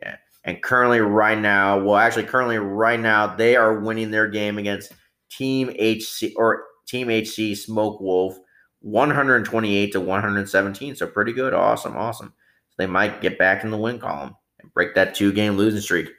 Yeah. 0.01 0.17
And 0.43 0.61
currently, 0.61 0.99
right 0.99 1.39
now, 1.39 1.79
well, 1.79 1.95
actually, 1.95 2.25
currently, 2.25 2.57
right 2.57 2.99
now, 2.99 3.33
they 3.37 3.55
are 3.55 3.79
winning 3.79 4.11
their 4.11 4.27
game 4.27 4.57
against 4.57 4.91
Team 5.31 5.69
HC 5.69 6.33
or 6.35 6.65
Team 6.85 7.09
HC 7.09 7.55
Smoke 7.55 8.01
Wolf 8.01 8.37
128 8.81 9.93
to 9.93 10.01
117. 10.01 10.97
So 10.97 11.07
pretty 11.07 11.31
good. 11.31 11.53
Awesome. 11.53 11.95
Awesome. 11.95 12.33
So 12.71 12.75
they 12.77 12.87
might 12.87 13.21
get 13.21 13.39
back 13.39 13.63
in 13.63 13.71
the 13.71 13.77
win 13.77 13.99
column 13.99 14.35
break 14.73 14.95
that 14.95 15.15
two 15.15 15.31
game 15.31 15.57
losing 15.57 15.81
streak. 15.81 16.09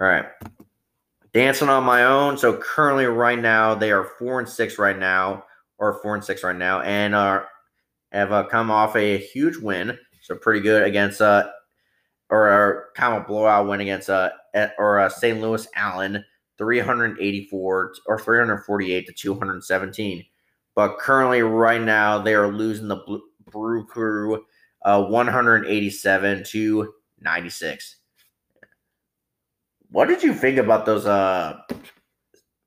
All 0.00 0.06
right. 0.06 0.26
Dancing 1.32 1.68
on 1.68 1.84
my 1.84 2.04
own. 2.04 2.38
So 2.38 2.56
currently, 2.56 3.06
right 3.06 3.38
now, 3.38 3.74
they 3.74 3.90
are 3.90 4.12
four 4.18 4.38
and 4.38 4.48
six 4.48 4.78
right 4.78 4.98
now, 4.98 5.44
or 5.78 6.00
four 6.02 6.14
and 6.14 6.24
six 6.24 6.44
right 6.44 6.56
now, 6.56 6.80
and 6.82 7.14
are 7.14 7.48
have 8.12 8.32
uh, 8.32 8.44
come 8.44 8.70
off 8.70 8.94
a 8.94 9.18
huge 9.18 9.56
win, 9.56 9.98
so 10.22 10.36
pretty 10.36 10.60
good 10.60 10.84
against 10.84 11.20
uh 11.20 11.50
or 12.30 12.48
a 12.48 12.98
kind 12.98 13.14
of 13.14 13.26
blowout 13.26 13.68
win 13.68 13.80
against 13.80 14.08
uh 14.08 14.30
or 14.78 15.00
uh, 15.00 15.08
St. 15.08 15.40
Louis 15.40 15.66
Allen, 15.74 16.24
384 16.58 17.94
or 18.06 18.18
348 18.20 19.06
to 19.06 19.12
217. 19.12 20.24
But 20.76 20.98
currently, 20.98 21.42
right 21.42 21.80
now, 21.80 22.18
they 22.18 22.34
are 22.34 22.48
losing 22.48 22.88
the 22.88 23.20
Brew 23.50 23.84
Crew 23.86 24.44
uh, 24.84 25.04
187 25.04 26.44
to 26.44 26.94
96. 27.20 27.96
What 29.90 30.08
did 30.08 30.22
you 30.22 30.34
think 30.34 30.58
about 30.58 30.86
those 30.86 31.06
uh 31.06 31.60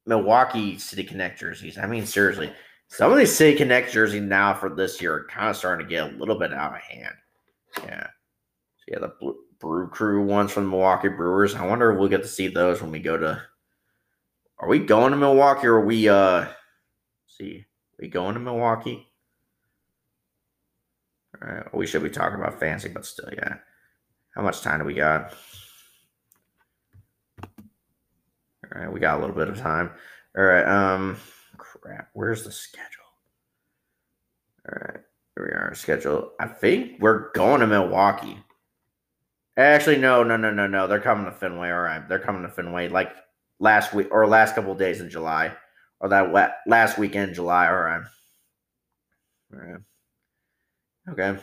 Milwaukee 0.06 0.78
City 0.78 1.04
Connect 1.04 1.40
jerseys? 1.40 1.78
I 1.78 1.86
mean, 1.86 2.06
seriously, 2.06 2.52
some 2.90 3.12
of 3.12 3.18
these 3.18 3.36
City 3.36 3.58
Connect 3.58 3.92
jerseys 3.92 4.22
now 4.22 4.54
for 4.54 4.70
this 4.70 5.02
year 5.02 5.14
are 5.14 5.28
kind 5.28 5.50
of 5.50 5.58
starting 5.58 5.86
to 5.86 5.90
get 5.90 6.14
a 6.14 6.16
little 6.16 6.40
bit 6.40 6.54
out 6.54 6.74
of 6.74 6.82
hand. 6.82 7.16
Yeah. 7.84 8.08
So 8.78 8.84
yeah, 8.88 9.00
the 9.00 9.36
Brew 9.60 9.90
Crew 9.90 10.24
ones 10.24 10.52
from 10.52 10.64
the 10.64 10.70
Milwaukee 10.70 11.10
Brewers. 11.10 11.56
I 11.56 11.66
wonder 11.66 11.92
if 11.92 12.00
we'll 12.00 12.08
get 12.08 12.22
to 12.22 12.28
see 12.28 12.48
those 12.48 12.82
when 12.82 12.92
we 12.92 13.00
go 13.00 13.18
to. 13.18 13.42
Are 14.60 14.68
we 14.68 14.80
going 14.80 15.12
to 15.12 15.18
Milwaukee 15.18 15.68
or 15.68 15.76
are 15.76 15.86
we 15.86 16.10
uh 16.10 16.48
see? 17.28 17.66
We 18.00 18.08
going 18.08 18.36
to 18.36 18.40
Milwaukee? 18.40 19.08
All 21.42 21.48
right, 21.48 21.76
we 21.76 21.86
should 21.86 22.04
be 22.04 22.10
talking 22.10 22.40
about 22.40 22.60
fancy, 22.60 22.90
but 22.90 23.06
still, 23.06 23.30
yeah. 23.34 23.58
How 24.38 24.44
much 24.44 24.62
time 24.62 24.78
do 24.78 24.86
we 24.86 24.94
got? 24.94 25.34
All 27.52 28.82
right, 28.82 28.94
we 28.94 29.00
got 29.00 29.18
a 29.18 29.20
little 29.20 29.36
bit 29.36 29.50
of 29.50 29.58
time. 29.58 29.90
All 30.38 30.44
right, 30.44 30.64
um, 30.64 31.18
crap. 31.58 32.10
Where's 32.14 32.44
the 32.44 32.52
schedule? 32.52 32.86
All 34.70 34.78
right, 34.80 35.00
here 35.36 35.44
we 35.44 35.52
are. 35.54 35.74
Schedule. 35.74 36.34
I 36.40 36.46
think 36.46 37.02
we're 37.02 37.32
going 37.32 37.62
to 37.62 37.68
Milwaukee. 37.68 38.38
Actually, 39.58 39.98
no, 39.98 40.22
no, 40.22 40.38
no, 40.38 40.52
no, 40.52 40.68
no. 40.68 40.86
They're 40.86 41.00
coming 41.00 41.26
to 41.26 41.32
Fenway. 41.32 41.72
All 41.72 41.82
right, 41.82 42.08
they're 42.08 42.20
coming 42.20 42.44
to 42.44 42.50
Fenway 42.50 42.90
like 42.90 43.16
last 43.60 43.92
week 43.92 44.10
or 44.12 44.28
last 44.28 44.54
couple 44.54 44.76
days 44.76 45.02
in 45.02 45.10
July, 45.10 45.52
or 46.00 46.10
that 46.10 46.54
last 46.68 47.00
weekend 47.00 47.34
July. 47.34 47.70
All 47.70 47.74
right. 47.74 48.04
All 49.52 49.60
right. 49.60 49.82
Okay. 51.10 51.40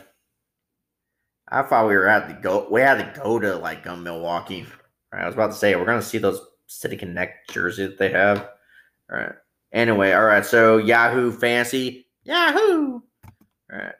I 1.49 1.61
thought 1.61 1.87
we 1.87 1.95
were 1.95 2.07
at 2.07 2.27
the 2.27 2.33
go. 2.33 2.67
We 2.71 2.81
had 2.81 2.97
to 2.97 3.19
go 3.21 3.39
to 3.39 3.55
like 3.55 3.85
um, 3.87 4.03
Milwaukee. 4.03 4.65
Right, 5.11 5.23
I 5.23 5.25
was 5.25 5.35
about 5.35 5.51
to 5.51 5.57
say 5.57 5.75
we're 5.75 5.85
gonna 5.85 6.01
see 6.01 6.17
those 6.17 6.41
City 6.67 6.97
Connect 6.97 7.51
jerseys 7.51 7.89
that 7.89 7.97
they 7.99 8.09
have. 8.09 8.49
All 9.11 9.17
right. 9.19 9.33
Anyway, 9.71 10.11
all 10.13 10.25
right. 10.25 10.45
So 10.45 10.77
Yahoo 10.77 11.31
Fancy, 11.31 12.07
Yahoo. 12.23 12.93
All 12.93 13.01
right. 13.71 13.95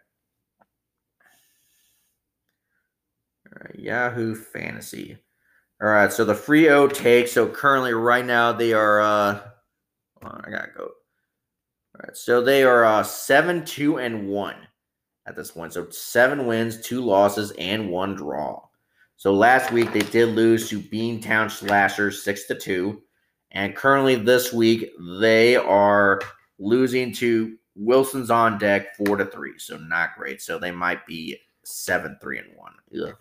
All 3.51 3.61
right. 3.63 3.79
Yahoo 3.79 4.35
Fantasy. 4.35 5.17
All 5.81 5.89
right. 5.89 6.11
So 6.11 6.25
the 6.25 6.33
free 6.35 6.69
O 6.69 6.87
take. 6.87 7.27
So 7.27 7.47
currently, 7.47 7.93
right 7.93 8.25
now, 8.25 8.51
they 8.51 8.73
are. 8.73 9.01
uh 9.01 9.41
on, 10.23 10.43
I 10.45 10.49
gotta 10.49 10.71
go. 10.75 10.83
All 10.85 12.01
right. 12.03 12.17
So 12.17 12.41
they 12.41 12.63
are 12.63 12.85
uh 12.85 13.03
seven, 13.03 13.63
two, 13.65 13.97
and 13.99 14.27
one 14.27 14.55
at 15.25 15.35
this 15.35 15.51
point. 15.51 15.73
So 15.73 15.89
seven 15.89 16.45
wins, 16.45 16.81
two 16.81 17.01
losses, 17.01 17.51
and 17.57 17.89
one 17.89 18.15
draw. 18.15 18.61
So 19.17 19.33
last 19.33 19.71
week 19.71 19.93
they 19.93 20.01
did 20.01 20.29
lose 20.29 20.69
to 20.69 20.79
Beantown 20.79 21.49
Slashers 21.49 22.23
six 22.23 22.45
to 22.47 22.55
two, 22.55 23.01
and 23.51 23.75
currently 23.75 24.15
this 24.15 24.51
week 24.51 24.91
they 25.19 25.55
are 25.55 26.21
losing 26.59 27.13
to 27.13 27.57
Wilson's 27.75 28.29
on 28.29 28.57
deck 28.57 28.95
four 28.95 29.17
to 29.17 29.25
three. 29.25 29.57
So 29.57 29.77
not 29.77 30.15
great. 30.17 30.41
So 30.41 30.59
they 30.59 30.71
might 30.71 31.05
be 31.05 31.37
seven 31.63 32.17
three 32.21 32.39
and 32.39 32.49
one. 32.55 32.73
Ugh. 33.01 33.15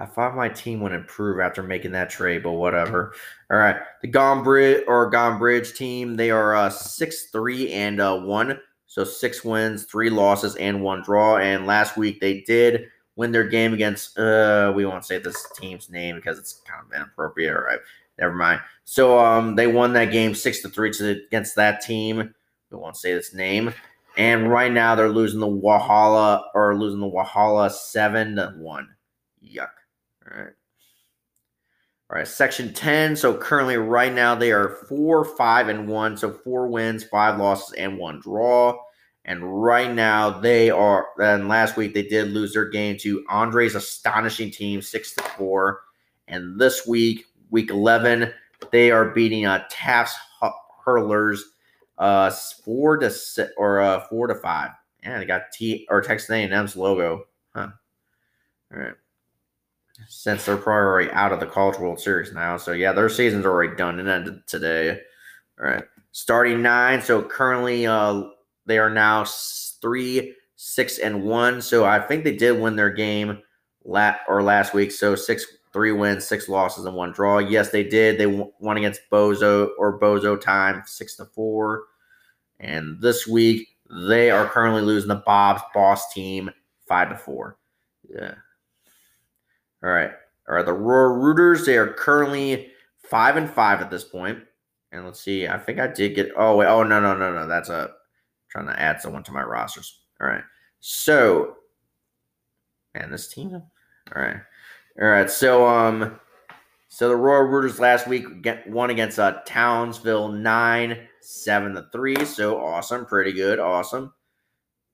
I 0.00 0.06
thought 0.06 0.36
my 0.36 0.48
team 0.48 0.80
would 0.80 0.92
improve 0.92 1.38
after 1.38 1.62
making 1.62 1.92
that 1.92 2.10
trade, 2.10 2.42
but 2.42 2.52
whatever. 2.52 3.14
All 3.50 3.58
right, 3.58 3.76
the 4.02 4.08
Gone 4.08 4.42
Bridge 4.42 4.82
or 4.88 5.08
Gone 5.08 5.38
Bridge 5.38 5.74
team 5.74 6.16
they 6.16 6.30
are 6.30 6.56
uh, 6.56 6.70
six 6.70 7.30
three 7.30 7.70
and 7.70 8.00
uh, 8.00 8.18
one. 8.18 8.58
So 8.94 9.02
six 9.02 9.42
wins, 9.42 9.86
three 9.86 10.08
losses, 10.08 10.54
and 10.54 10.80
one 10.80 11.02
draw. 11.02 11.38
And 11.38 11.66
last 11.66 11.96
week 11.96 12.20
they 12.20 12.42
did 12.42 12.86
win 13.16 13.32
their 13.32 13.48
game 13.48 13.74
against 13.74 14.16
uh 14.16 14.72
we 14.72 14.86
won't 14.86 15.04
say 15.04 15.18
this 15.18 15.48
team's 15.56 15.90
name 15.90 16.14
because 16.14 16.38
it's 16.38 16.62
kind 16.64 16.80
of 16.86 16.94
inappropriate. 16.94 17.56
All 17.56 17.62
right. 17.62 17.80
Never 18.20 18.34
mind. 18.36 18.60
So 18.84 19.18
um 19.18 19.56
they 19.56 19.66
won 19.66 19.94
that 19.94 20.12
game 20.12 20.32
six 20.32 20.62
to 20.62 20.68
three 20.68 20.90
against 20.90 21.56
that 21.56 21.80
team. 21.80 22.32
We 22.70 22.78
won't 22.78 22.96
say 22.96 23.12
this 23.12 23.34
name. 23.34 23.74
And 24.16 24.48
right 24.48 24.70
now 24.70 24.94
they're 24.94 25.08
losing 25.08 25.40
the 25.40 25.48
Wahala 25.48 26.44
or 26.54 26.78
losing 26.78 27.00
the 27.00 27.10
Wahala 27.10 27.72
seven 27.72 28.36
to 28.36 28.54
one. 28.58 28.86
Yuck. 29.44 29.70
All 30.30 30.38
right. 30.38 30.52
All 32.10 32.18
right, 32.18 32.28
section 32.28 32.72
10. 32.72 33.16
So 33.16 33.34
currently, 33.34 33.76
right 33.78 34.12
now, 34.12 34.34
they 34.34 34.52
are 34.52 34.76
four, 34.88 35.24
five, 35.24 35.68
and 35.68 35.88
one. 35.88 36.18
So 36.18 36.30
four 36.30 36.68
wins, 36.68 37.02
five 37.02 37.40
losses, 37.40 37.72
and 37.78 37.96
one 37.96 38.20
draw. 38.20 38.78
And 39.24 39.62
right 39.62 39.90
now, 39.90 40.30
they 40.30 40.70
are. 40.70 41.08
Then 41.16 41.48
last 41.48 41.76
week, 41.76 41.94
they 41.94 42.02
did 42.02 42.32
lose 42.32 42.52
their 42.52 42.68
game 42.68 42.98
to 42.98 43.24
Andre's 43.30 43.74
astonishing 43.74 44.50
team, 44.50 44.82
six 44.82 45.14
to 45.14 45.22
four. 45.22 45.80
And 46.28 46.60
this 46.60 46.86
week, 46.86 47.24
week 47.50 47.70
11, 47.70 48.32
they 48.70 48.90
are 48.90 49.10
beating 49.10 49.46
uh, 49.46 49.64
Taft's 49.70 50.16
Hurlers 50.84 51.42
uh, 51.96 52.30
four 52.64 52.98
to 52.98 53.10
six, 53.10 53.50
or 53.56 53.80
uh, 53.80 54.00
four 54.08 54.26
to 54.26 54.34
five. 54.34 54.70
Yeah, 55.02 55.18
they 55.18 55.24
got 55.24 55.52
T 55.52 55.86
or 55.88 56.02
Texas 56.02 56.30
A&M's 56.30 56.76
logo. 56.76 57.24
Huh. 57.54 57.68
All 58.72 58.80
right 58.80 58.94
since 60.08 60.44
they're 60.44 60.56
probably 60.56 61.10
out 61.12 61.32
of 61.32 61.40
the 61.40 61.46
College 61.46 61.78
World 61.78 62.00
Series 62.00 62.32
now. 62.32 62.56
So 62.56 62.72
yeah, 62.72 62.92
their 62.92 63.08
season's 63.08 63.46
already 63.46 63.76
done 63.76 63.98
and 64.00 64.08
ended 64.08 64.46
today. 64.46 65.00
All 65.60 65.66
right, 65.66 65.84
starting 66.12 66.62
nine. 66.62 67.00
So 67.00 67.22
currently, 67.22 67.86
uh, 67.86 68.24
they 68.66 68.78
are 68.78 68.90
now 68.90 69.24
three, 69.80 70.34
six, 70.56 70.98
and 70.98 71.24
one. 71.24 71.60
So 71.60 71.84
I 71.84 72.00
think 72.00 72.24
they 72.24 72.36
did 72.36 72.60
win 72.60 72.76
their 72.76 72.90
game 72.90 73.42
lat 73.84 74.20
or 74.28 74.42
last 74.42 74.74
week. 74.74 74.92
So 74.92 75.14
six, 75.14 75.46
three 75.72 75.92
wins, 75.92 76.24
six 76.24 76.48
losses, 76.48 76.84
and 76.84 76.96
one 76.96 77.12
draw. 77.12 77.38
Yes, 77.38 77.70
they 77.70 77.84
did. 77.84 78.18
They 78.18 78.26
won 78.26 78.76
against 78.76 79.02
Bozo 79.10 79.70
or 79.78 79.98
Bozo 80.00 80.40
time, 80.40 80.82
six 80.86 81.16
to 81.16 81.26
four. 81.26 81.84
And 82.60 83.00
this 83.00 83.26
week 83.26 83.68
they 84.06 84.30
are 84.30 84.46
currently 84.46 84.82
losing 84.82 85.08
the 85.08 85.16
Bob's 85.16 85.62
Boss 85.74 86.12
team 86.12 86.50
five 86.88 87.10
to 87.10 87.16
four. 87.16 87.58
Yeah. 88.08 88.34
All 89.82 89.90
right. 89.90 90.10
All 90.48 90.54
right. 90.54 90.64
The 90.64 90.72
Roar 90.72 91.18
Rooters, 91.18 91.66
they 91.66 91.76
are 91.76 91.92
currently 91.92 92.70
five 93.02 93.36
and 93.36 93.50
five 93.50 93.80
at 93.80 93.90
this 93.90 94.04
point. 94.04 94.38
And 94.92 95.04
let's 95.04 95.20
see. 95.20 95.46
I 95.46 95.58
think 95.58 95.80
I 95.80 95.88
did 95.88 96.14
get. 96.14 96.30
Oh 96.36 96.56
wait. 96.56 96.68
Oh 96.68 96.82
no 96.84 97.00
no 97.00 97.16
no 97.16 97.32
no. 97.32 97.46
That's 97.46 97.68
a 97.68 97.90
trying 98.54 98.66
to 98.66 98.80
add 98.80 99.00
someone 99.00 99.24
to 99.24 99.32
my 99.32 99.42
rosters. 99.42 100.02
All 100.20 100.28
right. 100.28 100.44
So, 100.78 101.56
and 102.94 103.12
this 103.12 103.26
team. 103.28 103.52
All 103.54 104.22
right. 104.22 104.36
All 105.00 105.08
right. 105.08 105.28
So 105.28 105.66
um, 105.66 106.20
so 106.88 107.08
the 107.08 107.16
Royal 107.16 107.42
Rooters 107.42 107.80
last 107.80 108.06
week 108.06 108.42
get 108.42 108.70
won 108.70 108.90
against 108.90 109.18
uh 109.18 109.40
Townsville 109.44 110.28
nine 110.28 111.08
seven 111.20 111.74
to 111.74 111.88
three. 111.90 112.24
So 112.24 112.62
awesome. 112.62 113.04
Pretty 113.06 113.32
good. 113.32 113.58
Awesome. 113.58 114.12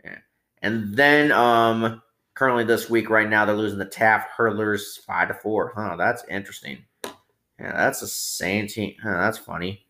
Yeah. 0.03 0.17
And 0.63 0.97
then 0.97 1.31
um 1.33 2.01
currently 2.33 2.65
this 2.65 2.89
week 2.89 3.11
right 3.11 3.29
now 3.29 3.45
they're 3.45 3.55
losing 3.55 3.79
the 3.79 3.85
Taft 3.85 4.31
Hurlers 4.35 4.97
five 5.07 5.29
to 5.29 5.35
four. 5.35 5.75
Huh, 5.77 5.97
that's 5.97 6.25
interesting. 6.31 6.79
Yeah, 7.05 7.73
that's 7.73 8.01
the 8.01 8.07
same 8.07 8.67
team. 8.67 8.95
Huh, 9.03 9.19
that's 9.19 9.37
funny. 9.37 9.85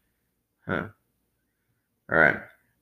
Huh. 0.67 0.89
All 2.11 2.19
right. 2.19 2.39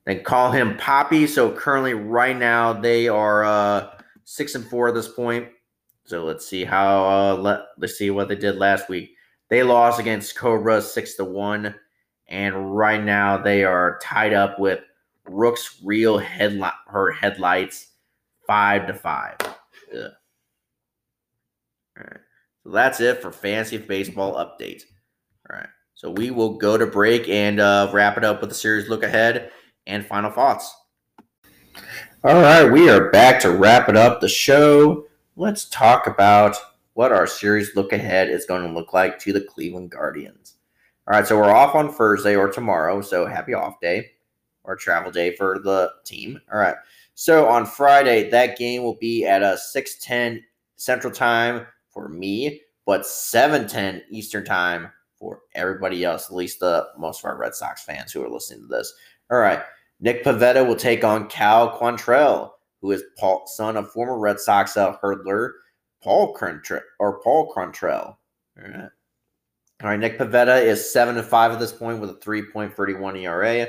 Then 0.09 0.24
call 0.24 0.51
him 0.51 0.78
Poppy. 0.78 1.26
So 1.26 1.52
currently 1.52 1.93
right 1.93 2.36
now 2.36 2.72
they 2.72 3.09
are 3.09 3.44
uh 3.44 3.90
six 4.24 4.55
and 4.55 4.64
four 4.64 4.89
at 4.89 4.94
this 4.94 5.06
point. 5.06 5.48
So 6.06 6.24
let's 6.24 6.47
see 6.48 6.64
how 6.64 7.05
uh 7.06 7.35
let 7.36 7.60
let's 7.76 7.98
see 7.98 8.09
what 8.09 8.28
they 8.28 8.35
did 8.35 8.56
last 8.56 8.89
week. 8.89 9.10
They 9.51 9.62
lost 9.62 10.01
against 10.01 10.35
Cobra 10.35 10.80
six 10.80 11.14
to 11.16 11.24
one. 11.24 11.74
And 12.26 12.74
right 12.74 13.05
now 13.05 13.36
they 13.36 13.64
are 13.64 13.98
tied 14.02 14.32
up 14.32 14.59
with 14.59 14.80
Rook's 15.26 15.78
real 15.85 16.16
headlight 16.16 16.72
her 16.86 17.12
headlights 17.12 17.89
five 18.47 18.86
to 18.86 18.94
five. 18.94 19.36
Yeah. 19.93 20.09
All 21.98 22.05
right. 22.05 22.20
So 22.64 22.70
that's 22.70 23.01
it 23.01 23.20
for 23.20 23.30
fantasy 23.30 23.76
baseball 23.76 24.36
update. 24.36 24.85
All 25.51 25.59
right. 25.59 25.68
So 25.94 26.10
we 26.12 26.30
will 26.30 26.56
go 26.56 26.78
to 26.78 26.86
break 26.86 27.28
and 27.28 27.60
uh, 27.60 27.90
wrap 27.93 28.16
it 28.16 28.24
up 28.24 28.40
with 28.40 28.51
a 28.52 28.55
series 28.55 28.89
look 28.89 29.02
ahead 29.02 29.51
and 29.89 30.06
final 30.06 30.31
thoughts. 30.31 30.73
All 32.23 32.35
right, 32.35 32.70
we 32.70 32.89
are 32.89 33.10
back 33.10 33.40
to 33.40 33.51
wrap 33.51 33.89
it 33.89 33.97
up 33.97 34.20
the 34.20 34.28
show. 34.28 35.06
Let's 35.36 35.69
talk 35.69 36.06
about 36.06 36.56
what 36.94 37.12
our 37.12 37.27
series 37.27 37.74
look 37.74 37.93
ahead 37.93 38.28
is 38.28 38.44
going 38.44 38.66
to 38.66 38.73
look 38.73 38.93
like 38.93 39.19
to 39.20 39.32
the 39.32 39.40
Cleveland 39.40 39.90
Guardians. 39.90 40.55
All 41.06 41.16
right, 41.16 41.27
so 41.27 41.36
we're 41.36 41.51
off 41.51 41.74
on 41.74 41.93
Thursday 41.93 42.36
or 42.36 42.51
tomorrow, 42.51 43.01
so 43.01 43.27
happy 43.27 43.55
off 43.55 43.81
day 43.81 44.10
or 44.65 44.77
travel 44.77 45.10
day 45.10 45.35
for 45.35 45.59
the 45.59 45.90
team. 46.05 46.40
All 46.52 46.59
right. 46.59 46.77
So 47.15 47.48
on 47.48 47.66
Friday, 47.66 48.31
that 48.31 48.59
game 48.59 48.82
will 48.82 48.97
be 48.97 49.24
at 49.24 49.43
uh, 49.43 49.56
a 49.56 49.78
6:10 49.78 50.43
Central 50.77 51.12
Time 51.12 51.66
for 51.89 52.09
me, 52.09 52.60
but 52.86 53.02
7:10 53.02 54.02
Eastern 54.10 54.44
Time 54.44 54.93
for 55.19 55.40
everybody 55.55 56.05
else, 56.05 56.27
at 56.27 56.36
least 56.36 56.60
the 56.60 56.89
most 56.97 57.20
of 57.20 57.24
our 57.24 57.36
Red 57.36 57.55
Sox 57.55 57.82
fans 57.82 58.12
who 58.12 58.23
are 58.23 58.31
listening 58.31 58.60
to 58.60 58.66
this. 58.66 58.94
All 59.31 59.39
right. 59.39 59.62
Nick 60.00 60.24
Pivetta 60.24 60.66
will 60.66 60.76
take 60.76 61.04
on 61.04 61.28
Cal 61.28 61.78
Quantrill, 61.78 62.50
who 62.80 62.92
is 62.92 63.02
Paul, 63.18 63.44
son 63.46 63.76
of 63.76 63.90
former 63.90 64.18
Red 64.18 64.38
Sox 64.38 64.76
uh, 64.76 64.96
hurdler 65.02 65.50
Paul 66.02 66.34
Quantrill 66.36 66.82
or 66.98 67.20
Paul 67.20 67.52
Quantrill. 67.54 68.16
All 68.56 68.68
right. 68.68 68.90
All 69.80 69.90
right, 69.90 70.00
Nick 70.00 70.18
Pivetta 70.18 70.60
is 70.60 70.92
seven 70.92 71.16
and 71.16 71.26
five 71.26 71.52
at 71.52 71.60
this 71.60 71.72
point 71.72 72.00
with 72.00 72.10
a 72.10 72.14
3.31 72.14 73.22
ERA. 73.22 73.68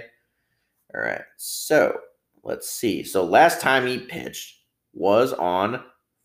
All 0.95 1.01
right, 1.01 1.21
so 1.37 1.99
let's 2.43 2.67
see. 2.67 3.03
So 3.03 3.23
last 3.23 3.61
time 3.61 3.85
he 3.85 3.99
pitched 3.99 4.55
was 4.93 5.33
on 5.33 5.83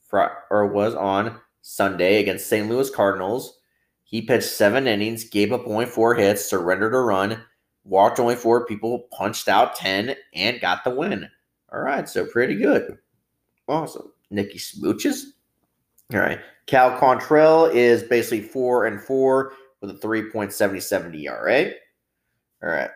Friday 0.09 0.33
or 0.51 0.69
was 0.69 0.95
on 0.95 1.39
Sunday 1.61 2.21
against 2.21 2.47
St. 2.47 2.67
Louis 2.69 2.89
Cardinals. 2.89 3.59
He 4.05 4.23
pitched 4.23 4.49
seven 4.49 4.87
innings, 4.87 5.25
gave 5.25 5.53
up 5.53 5.67
only 5.67 5.87
four 5.87 6.15
hits, 6.15 6.49
surrendered 6.49 6.95
a 6.95 6.99
run, 6.99 7.43
walked 7.85 8.19
only 8.19 8.37
four 8.37 8.67
people, 8.67 9.09
punched 9.13 9.49
out 9.49 9.77
10, 9.77 10.17
and 10.35 10.61
got 10.61 10.85
the 10.85 10.91
win. 10.91 11.29
All 11.73 11.81
right, 11.81 12.09
so 12.09 12.27
pretty 12.27 12.57
good. 12.57 12.99
Awesome. 13.69 14.13
Nicky 14.31 14.59
Smooches. 14.59 15.23
All 16.13 16.21
right. 16.21 16.41
Cal 16.67 16.99
Quantrill 16.99 17.73
is 17.75 18.03
basically 18.03 18.43
four 18.43 18.87
and 18.87 19.01
four 19.01 19.53
with 19.81 19.91
a 19.91 19.95
3.77 19.95 21.23
ERA. 21.25 21.73
All 22.63 22.71
right. 22.71 22.91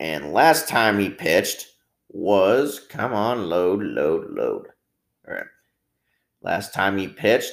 And 0.00 0.32
last 0.32 0.68
time 0.68 0.98
he 0.98 1.10
pitched 1.10 1.66
was, 2.08 2.80
come 2.88 3.12
on, 3.12 3.48
load, 3.48 3.82
load, 3.82 4.30
load. 4.30 4.68
All 5.26 5.34
right. 5.34 5.46
Last 6.42 6.72
time 6.72 6.96
he 6.96 7.08
pitched 7.08 7.52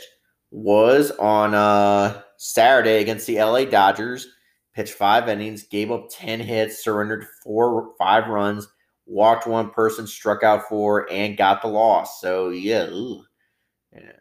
was 0.51 1.11
on 1.11 1.53
uh, 1.53 2.21
Saturday 2.37 3.01
against 3.01 3.27
the 3.27 3.41
LA 3.41 3.65
Dodgers. 3.65 4.27
Pitched 4.75 4.93
five 4.93 5.29
innings, 5.29 5.63
gave 5.63 5.91
up 5.91 6.09
10 6.11 6.41
hits, 6.41 6.83
surrendered 6.83 7.25
four, 7.41 7.93
five 7.97 8.27
runs, 8.27 8.67
walked 9.05 9.47
one 9.47 9.69
person, 9.69 10.05
struck 10.05 10.43
out 10.43 10.67
four, 10.67 11.09
and 11.11 11.37
got 11.37 11.61
the 11.61 11.67
loss. 11.69 12.19
So, 12.19 12.49
yeah, 12.49 12.89
yeah 13.93 14.11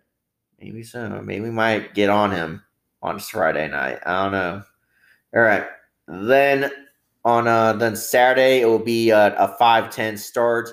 maybe 0.65 0.83
so. 0.83 1.21
Maybe 1.23 1.45
we 1.45 1.51
might 1.51 1.95
get 1.95 2.09
on 2.09 2.31
him 2.31 2.63
on 3.03 3.19
Friday 3.19 3.69
night. 3.69 3.99
I 4.07 4.23
don't 4.23 4.33
know. 4.33 4.63
All 5.35 5.43
right. 5.43 5.67
Then 6.09 6.71
on 7.25 7.49
uh 7.49 7.73
then 7.75 7.97
Saturday 7.97 8.61
it 8.61 8.67
will 8.67 8.79
be 8.79 9.11
a, 9.11 9.35
a 9.37 9.49
510 9.59 10.17
start 10.17 10.71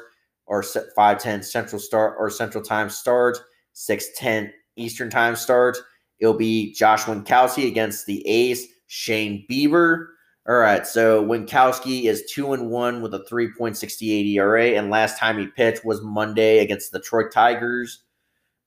or 0.47 0.63
510 0.63 1.43
central 1.43 1.79
start 1.79 2.15
or 2.19 2.29
central 2.29 2.63
time 2.63 2.89
start, 2.89 3.37
610 3.73 4.53
Eastern 4.75 5.09
time 5.09 5.35
start. 5.35 5.77
It'll 6.19 6.33
be 6.33 6.73
Josh 6.73 7.03
Winckowski 7.03 7.67
against 7.67 8.05
the 8.05 8.25
ace 8.27 8.67
Shane 8.91 9.45
Bieber. 9.49 10.07
All 10.49 10.57
right, 10.57 10.85
so 10.85 11.23
Winckowski 11.23 12.05
is 12.05 12.25
two 12.29 12.51
and 12.51 12.69
one 12.69 13.01
with 13.01 13.13
a 13.13 13.19
3.68 13.31 14.33
ERA, 14.33 14.71
and 14.71 14.89
last 14.89 15.17
time 15.17 15.39
he 15.39 15.47
pitched 15.47 15.85
was 15.85 16.01
Monday 16.01 16.59
against 16.59 16.91
the 16.91 16.99
Detroit 16.99 17.31
Tigers. 17.31 18.03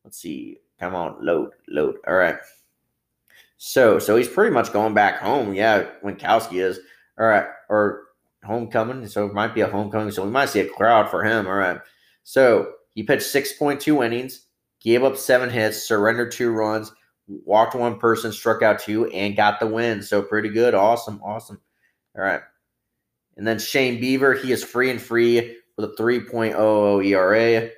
Let's 0.02 0.16
see. 0.16 0.60
Come 0.80 0.94
on, 0.94 1.16
load, 1.20 1.50
load. 1.68 1.96
All 2.06 2.14
right. 2.14 2.36
So, 3.58 3.98
so 3.98 4.16
he's 4.16 4.28
pretty 4.28 4.54
much 4.54 4.72
going 4.72 4.94
back 4.94 5.20
home. 5.20 5.52
Yeah, 5.52 5.88
Winckowski 6.02 6.54
is. 6.54 6.80
All 7.18 7.26
right, 7.26 7.46
or 7.68 8.04
homecoming. 8.44 9.06
So 9.08 9.26
it 9.26 9.34
might 9.34 9.54
be 9.54 9.60
a 9.60 9.68
homecoming. 9.68 10.10
So 10.10 10.24
we 10.24 10.30
might 10.30 10.48
see 10.48 10.60
a 10.60 10.68
crowd 10.68 11.10
for 11.10 11.22
him. 11.22 11.46
All 11.46 11.52
right. 11.52 11.80
So 12.22 12.72
he 12.94 13.02
pitched 13.02 13.26
6.2 13.26 14.06
innings, 14.06 14.46
gave 14.80 15.04
up 15.04 15.18
seven 15.18 15.50
hits, 15.50 15.86
surrendered 15.86 16.32
two 16.32 16.50
runs, 16.50 16.92
walked 17.28 17.74
one 17.74 17.98
person, 17.98 18.32
struck 18.32 18.62
out 18.62 18.78
two, 18.78 19.06
and 19.06 19.36
got 19.36 19.60
the 19.60 19.66
win. 19.66 20.02
So 20.02 20.22
pretty 20.22 20.48
good. 20.48 20.74
Awesome. 20.74 21.20
Awesome. 21.24 21.60
All 22.16 22.22
right. 22.22 22.40
And 23.36 23.46
then 23.46 23.58
Shane 23.58 24.00
Bieber, 24.00 24.40
he 24.40 24.52
is 24.52 24.62
free 24.62 24.90
and 24.90 25.00
free 25.00 25.56
with 25.76 25.90
a 25.90 26.02
3.00 26.02 27.06
ERA. 27.06 27.70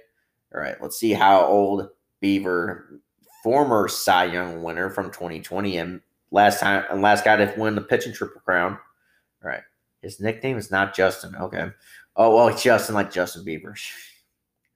All 0.55 0.61
right. 0.61 0.77
Let's 0.81 0.99
see 0.99 1.13
how 1.13 1.45
old 1.47 1.89
Bieber, 2.23 2.99
former 3.43 3.89
Cy 3.89 4.27
Young 4.27 4.63
winner 4.63 4.91
from 4.91 5.07
2020 5.07 5.79
and 5.79 6.01
last 6.31 6.61
time 6.61 6.85
and 6.91 7.03
last 7.03 7.25
guy 7.25 7.37
to 7.37 7.55
win 7.57 7.75
the 7.75 7.81
pitching 7.81 8.13
triple 8.13 8.41
crown. 8.41 8.73
All 9.43 9.51
right. 9.51 9.63
His 10.03 10.21
nickname 10.21 10.59
is 10.59 10.71
not 10.71 10.95
Justin. 10.95 11.35
Okay. 11.37 11.71
Oh 12.17 12.35
well, 12.35 12.57
Justin 12.59 12.95
like 12.95 13.13
Justin 13.13 13.45
Bieber. 13.45 13.75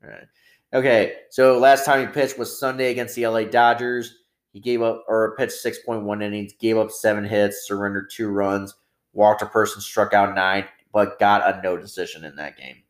All 0.03 0.11
right. 0.11 0.27
Okay. 0.73 1.15
So 1.31 1.59
last 1.59 1.85
time 1.85 2.07
he 2.07 2.13
pitched 2.13 2.39
was 2.39 2.59
Sunday 2.59 2.91
against 2.91 3.17
the 3.17 3.27
LA 3.27 3.45
Dodgers. 3.45 4.20
He 4.53 4.61
gave 4.61 4.83
up 4.83 5.05
or 5.09 5.37
pitched 5.37 5.65
6.1 5.65 6.23
innings, 6.23 6.53
gave 6.59 6.77
up 6.77 6.91
seven 6.91 7.25
hits, 7.25 7.67
surrendered 7.67 8.11
two 8.11 8.29
runs, 8.29 8.75
walked 9.13 9.43
a 9.43 9.47
person, 9.47 9.81
struck 9.81 10.13
out 10.13 10.35
nine, 10.35 10.65
but 10.93 11.19
got 11.19 11.55
a 11.55 11.63
no 11.63 11.77
decision 11.77 12.25
in 12.25 12.35
that 12.37 12.57
game. 12.57 12.83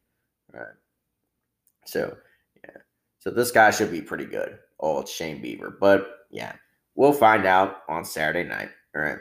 Right. 0.52 0.66
So 1.84 2.16
yeah. 2.64 2.80
So 3.18 3.30
this 3.30 3.50
guy 3.50 3.70
should 3.70 3.90
be 3.90 4.00
pretty 4.00 4.24
good 4.24 4.58
oh, 4.80 5.00
it's 5.00 5.12
Shane 5.12 5.42
Bieber. 5.42 5.72
But 5.78 6.26
yeah, 6.30 6.54
we'll 6.94 7.12
find 7.12 7.46
out 7.46 7.82
on 7.88 8.04
Saturday 8.04 8.48
night. 8.48 8.70
All 8.94 9.02
right. 9.02 9.18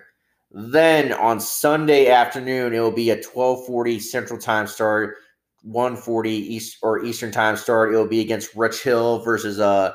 Then 0.52 1.14
on 1.14 1.40
Sunday 1.40 2.08
afternoon, 2.08 2.74
it 2.74 2.80
will 2.80 2.92
be 2.92 3.12
a 3.12 3.16
1240 3.16 4.00
Central 4.00 4.40
Time 4.40 4.66
start, 4.66 5.18
140 5.62 6.32
East 6.32 6.78
or 6.82 7.06
Eastern 7.06 7.32
Time 7.32 7.56
start. 7.56 7.94
It 7.94 7.98
will 7.98 8.08
be 8.08 8.22
against 8.22 8.56
Rich 8.56 8.82
Hill 8.82 9.20
versus 9.20 9.60
uh 9.60 9.94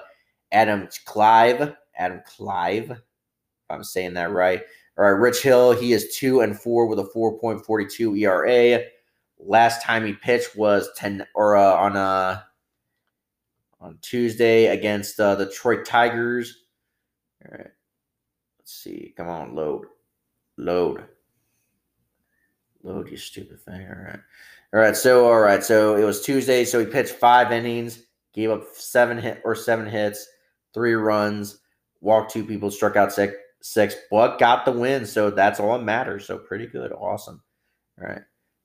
Adam 0.52 0.88
Clive. 1.06 1.74
Adam 1.96 2.22
Clive, 2.26 2.90
if 2.90 3.00
I'm 3.70 3.84
saying 3.84 4.14
that 4.14 4.32
right. 4.32 4.62
All 4.96 5.04
right, 5.04 5.10
Rich 5.10 5.42
Hill, 5.42 5.72
he 5.72 5.92
is 5.92 6.16
two 6.16 6.40
and 6.40 6.58
four 6.58 6.86
with 6.86 7.00
a 7.00 7.10
4.42 7.14 8.20
ERA. 8.20 8.84
Last 9.38 9.82
time 9.82 10.06
he 10.06 10.12
pitched 10.12 10.56
was 10.56 10.88
10 10.96 11.26
or 11.34 11.56
uh, 11.56 11.74
on 11.74 11.96
uh, 11.96 12.40
on 13.80 13.98
Tuesday 14.00 14.66
against 14.66 15.18
uh, 15.18 15.34
the 15.34 15.46
Detroit 15.46 15.84
Tigers. 15.84 16.64
All 17.44 17.58
right. 17.58 17.70
Let's 18.58 18.72
see. 18.72 19.12
Come 19.16 19.28
on, 19.28 19.54
load. 19.54 19.86
Load. 20.56 21.04
Load, 22.82 23.10
you 23.10 23.16
stupid 23.16 23.60
thing. 23.60 23.86
All 23.88 24.02
right. 24.02 24.20
All 24.72 24.80
right. 24.80 24.96
So, 24.96 25.26
all 25.26 25.40
right. 25.40 25.62
So 25.62 25.96
it 25.96 26.04
was 26.04 26.22
Tuesday. 26.22 26.64
So 26.64 26.80
he 26.80 26.86
pitched 26.86 27.14
five 27.14 27.52
innings, 27.52 28.04
gave 28.32 28.50
up 28.50 28.64
seven 28.74 29.18
hit 29.18 29.42
or 29.44 29.54
seven 29.54 29.86
hits, 29.86 30.26
three 30.72 30.94
runs, 30.94 31.58
walked 32.04 32.32
two 32.32 32.44
people, 32.44 32.70
struck 32.70 32.96
out 32.96 33.12
six, 33.12 33.34
six, 33.62 33.96
but 34.10 34.38
got 34.38 34.64
the 34.64 34.72
win. 34.72 35.06
So 35.06 35.30
that's 35.30 35.58
all 35.58 35.76
that 35.78 35.84
matters. 35.84 36.26
So 36.26 36.38
pretty 36.38 36.66
good. 36.66 36.92
Awesome. 36.92 37.42
All 38.00 38.06
right. 38.06 38.22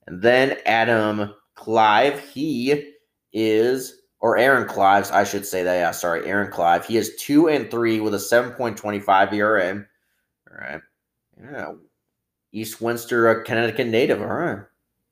And 0.08 0.22
then 0.22 0.58
Adam 0.66 1.34
Clive, 1.56 2.20
he 2.20 2.94
is 3.34 3.96
or 4.22 4.38
Aaron 4.38 4.68
Clives, 4.68 5.12
I 5.12 5.24
should 5.24 5.46
say 5.46 5.64
that. 5.64 5.76
Yeah, 5.76 5.92
sorry, 5.92 6.28
Aaron 6.28 6.52
Clive. 6.52 6.86
He 6.86 6.98
is 6.98 7.16
two 7.16 7.48
and 7.48 7.72
three 7.72 8.02
with 8.02 8.14
a 8.14 8.18
7.25 8.18 9.34
ERA. 9.34 9.86
All 10.52 10.58
right. 10.58 10.82
Yeah. 11.42 11.74
East 12.52 12.82
Windsor, 12.82 13.30
a 13.30 13.44
Connecticut 13.44 13.88
native. 13.88 14.22
All 14.22 14.28
right. 14.28 14.60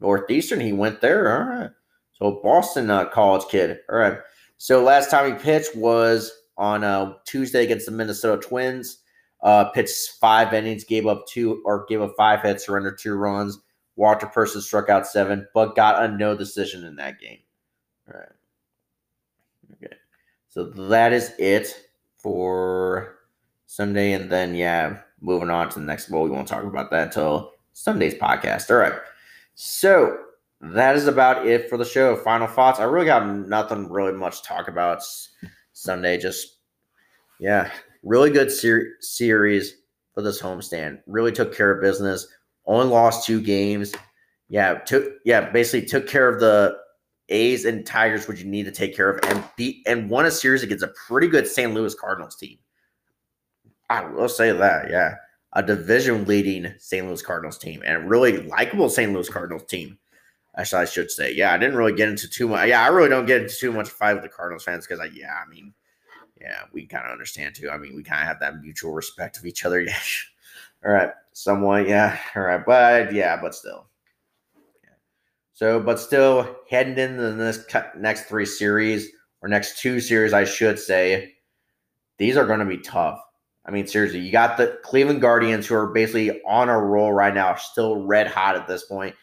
Northeastern, 0.02 0.60
he 0.60 0.74
went 0.74 1.00
there. 1.00 1.32
All 1.32 1.48
right. 1.48 1.70
So 2.14 2.42
Boston 2.44 2.90
uh, 2.90 3.06
college 3.06 3.48
kid. 3.50 3.80
All 3.90 3.98
right. 3.98 4.18
So 4.58 4.84
last 4.84 5.10
time 5.10 5.32
he 5.32 5.42
pitched 5.42 5.76
was 5.76 6.32
on 6.58 6.84
uh, 6.84 7.14
Tuesday 7.26 7.64
against 7.64 7.86
the 7.86 7.92
Minnesota 7.92 8.42
Twins. 8.42 9.00
Uh, 9.42 9.66
pitched 9.66 10.18
five 10.20 10.54
innings, 10.54 10.84
gave 10.84 11.06
up 11.06 11.28
two 11.28 11.62
or 11.64 11.86
gave 11.88 12.02
up 12.02 12.14
five 12.18 12.42
hits, 12.42 12.66
surrendered 12.66 12.98
two 12.98 13.14
runs. 13.14 13.60
Walter 13.96 14.28
Person 14.28 14.62
struck 14.62 14.90
out 14.90 15.08
seven, 15.08 15.48
but 15.54 15.76
got 15.76 16.04
a 16.04 16.08
no 16.08 16.36
decision 16.36 16.84
in 16.84 16.96
that 16.96 17.20
game. 17.20 17.40
All 18.08 18.20
right. 18.20 18.30
Okay. 19.74 19.96
So 20.50 20.66
that 20.66 21.14
is 21.14 21.34
it 21.40 21.90
for 22.18 23.20
Sunday. 23.66 24.14
And 24.14 24.32
then, 24.32 24.56
yeah, 24.56 25.00
moving 25.22 25.50
on 25.50 25.70
to 25.70 25.80
the 25.80 25.86
next 25.86 26.10
bowl. 26.10 26.24
We 26.24 26.30
won't 26.30 26.48
talk 26.48 26.64
about 26.64 26.92
that 26.92 27.08
until 27.08 27.54
Sunday's 27.74 28.16
podcast. 28.16 28.70
All 28.72 28.78
right. 28.78 29.00
So 29.56 30.18
that 30.62 30.96
is 30.96 31.08
about 31.08 31.46
it 31.46 31.70
for 31.70 31.78
the 31.78 31.86
show. 31.86 32.16
Final 32.16 32.48
thoughts. 32.48 32.80
I 32.80 32.84
really 32.84 33.06
got 33.06 33.28
nothing 33.28 33.90
really 33.90 34.14
much 34.14 34.42
to 34.42 34.48
talk 34.48 34.68
about 34.68 35.04
Sunday. 35.78 36.18
Just, 36.18 36.58
yeah, 37.40 37.72
really 38.04 38.30
good 38.30 38.52
ser- 38.52 38.94
series 39.00 39.76
for 40.14 40.22
this 40.22 40.42
homestand. 40.42 41.00
Really 41.08 41.32
took 41.32 41.56
care 41.56 41.72
of 41.72 41.82
business. 41.82 42.28
Only 42.66 42.88
lost 42.88 43.26
two 43.26 43.42
games. 43.42 43.94
Yeah, 44.50 44.76
took 44.76 45.14
yeah, 45.26 45.50
basically 45.52 45.88
took 45.88 46.08
care 46.08 46.28
of 46.28 46.40
the 46.40 46.78
A's 47.30 47.66
and 47.66 47.86
Tigers 47.86 48.28
would 48.28 48.40
you 48.40 48.46
need 48.46 48.64
to 48.66 48.72
take 48.72 48.96
care 48.96 49.10
of 49.10 49.20
and 49.30 49.44
beat 49.58 49.84
and 49.86 50.10
won 50.10 50.26
a 50.26 50.32
series 50.32 50.64
against 50.64 50.84
a 50.84 50.94
pretty 51.08 51.28
good 51.28 51.48
St. 51.48 51.74
Louis 51.74 51.94
Cardinals 51.94 52.36
team. 52.36 52.58
I 53.90 54.06
will 54.06 54.30
say 54.30 54.52
that, 54.52 54.90
yeah. 54.90 55.16
A 55.54 55.64
division 55.64 56.26
leading 56.26 56.74
St. 56.78 57.06
Louis 57.06 57.22
Cardinals 57.22 57.58
team 57.58 57.82
and 57.86 58.04
a 58.04 58.08
really 58.08 58.38
likable 58.44 58.90
St. 58.90 59.12
Louis 59.12 59.30
Cardinals 59.30 59.66
team. 59.66 59.98
I 60.58 60.86
should 60.86 61.12
say, 61.12 61.34
yeah, 61.34 61.54
I 61.54 61.58
didn't 61.58 61.78
really 61.78 61.94
get 61.94 62.10
into 62.10 62.28
too 62.28 62.48
much. 62.48 62.68
Yeah, 62.68 62.84
I 62.84 62.88
really 62.88 63.10
don't 63.10 63.28
get 63.28 63.44
into 63.44 63.56
too 63.56 63.72
much 63.72 63.90
fight 63.90 64.14
with 64.16 64.24
the 64.24 64.30
Cardinals 64.30 64.64
fans 64.64 64.88
because, 64.88 65.00
I, 65.00 65.06
yeah, 65.06 65.36
I 65.46 65.48
mean, 65.48 65.74
yeah, 66.42 66.62
we 66.74 66.86
kind 66.86 67.06
of 67.06 67.12
understand 67.12 67.56
too. 67.56 67.70
I 67.70 67.78
mean, 67.78 67.96
we 67.96 68.04
kind 68.04 68.22
of 68.22 68.28
have 68.28 68.40
that 68.40 68.62
mutual 68.62 68.94
respect 68.94 69.38
of 69.38 69.46
each 69.46 69.66
other. 69.66 69.82
Yeah. 69.88 69.96
All 70.86 70.92
right. 70.92 71.10
Somewhat. 71.34 71.88
Yeah. 71.88 72.18
All 72.36 72.44
right. 72.44 72.64
But 72.64 73.12
yeah, 73.12 73.36
but 73.42 73.56
still. 73.56 73.88
Yeah. 74.84 74.92
So, 75.54 75.80
but 75.80 76.00
still 76.00 76.56
heading 76.70 76.98
into 76.98 77.34
this 77.34 77.66
next 77.98 78.26
three 78.26 78.46
series 78.46 79.10
or 79.42 79.50
next 79.50 79.80
two 79.80 80.00
series, 80.00 80.34
I 80.34 80.44
should 80.44 80.78
say, 80.78 81.34
these 82.20 82.38
are 82.38 82.46
going 82.46 82.60
to 82.60 82.66
be 82.66 82.78
tough. 82.78 83.20
I 83.66 83.72
mean, 83.72 83.88
seriously, 83.88 84.20
you 84.20 84.32
got 84.32 84.58
the 84.58 84.80
Cleveland 84.84 85.22
Guardians 85.22 85.68
who 85.68 85.76
are 85.76 85.88
basically 85.88 86.42
on 86.44 86.70
a 86.70 86.80
roll 86.80 87.12
right 87.12 87.34
now, 87.34 87.56
still 87.56 88.06
red 88.06 88.28
hot 88.28 88.56
at 88.56 88.68
this 88.68 88.86
point. 88.86 89.16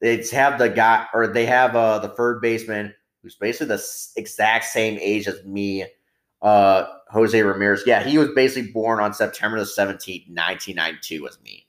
They 0.00 0.24
have 0.32 0.58
the 0.58 0.68
guy, 0.68 1.06
or 1.12 1.26
they 1.26 1.46
have 1.46 1.74
uh, 1.74 1.98
the 1.98 2.08
third 2.10 2.40
baseman 2.40 2.94
who's 3.22 3.34
basically 3.34 3.66
the 3.66 3.84
exact 4.16 4.66
same 4.66 4.98
age 5.00 5.26
as 5.26 5.44
me 5.44 5.84
uh, 6.42 6.84
Jose 7.08 7.40
Ramirez. 7.40 7.82
Yeah, 7.84 8.02
he 8.02 8.18
was 8.18 8.28
basically 8.34 8.70
born 8.70 9.00
on 9.00 9.12
September 9.12 9.58
the 9.58 9.64
17th, 9.64 10.28
1992, 10.28 11.26
as 11.26 11.40
me. 11.42 11.66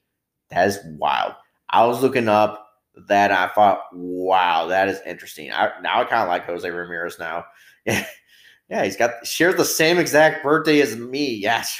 That 0.49 0.67
is 0.67 0.79
wild. 0.97 1.33
I 1.69 1.85
was 1.85 2.01
looking 2.01 2.27
up 2.27 2.67
that 3.07 3.31
I 3.31 3.47
thought, 3.47 3.81
wow, 3.93 4.67
that 4.67 4.89
is 4.89 4.99
interesting. 5.05 5.51
I, 5.51 5.71
now 5.81 6.01
I 6.01 6.03
kind 6.03 6.23
of 6.23 6.27
like 6.27 6.45
Jose 6.45 6.69
Ramirez 6.69 7.17
now. 7.19 7.45
Yeah, 8.69 8.83
he's 8.83 8.95
got 8.95 9.25
shares 9.25 9.55
the 9.55 9.65
same 9.65 9.97
exact 9.97 10.43
birthday 10.43 10.79
as 10.79 10.95
me. 10.95 11.33
Yes, 11.33 11.75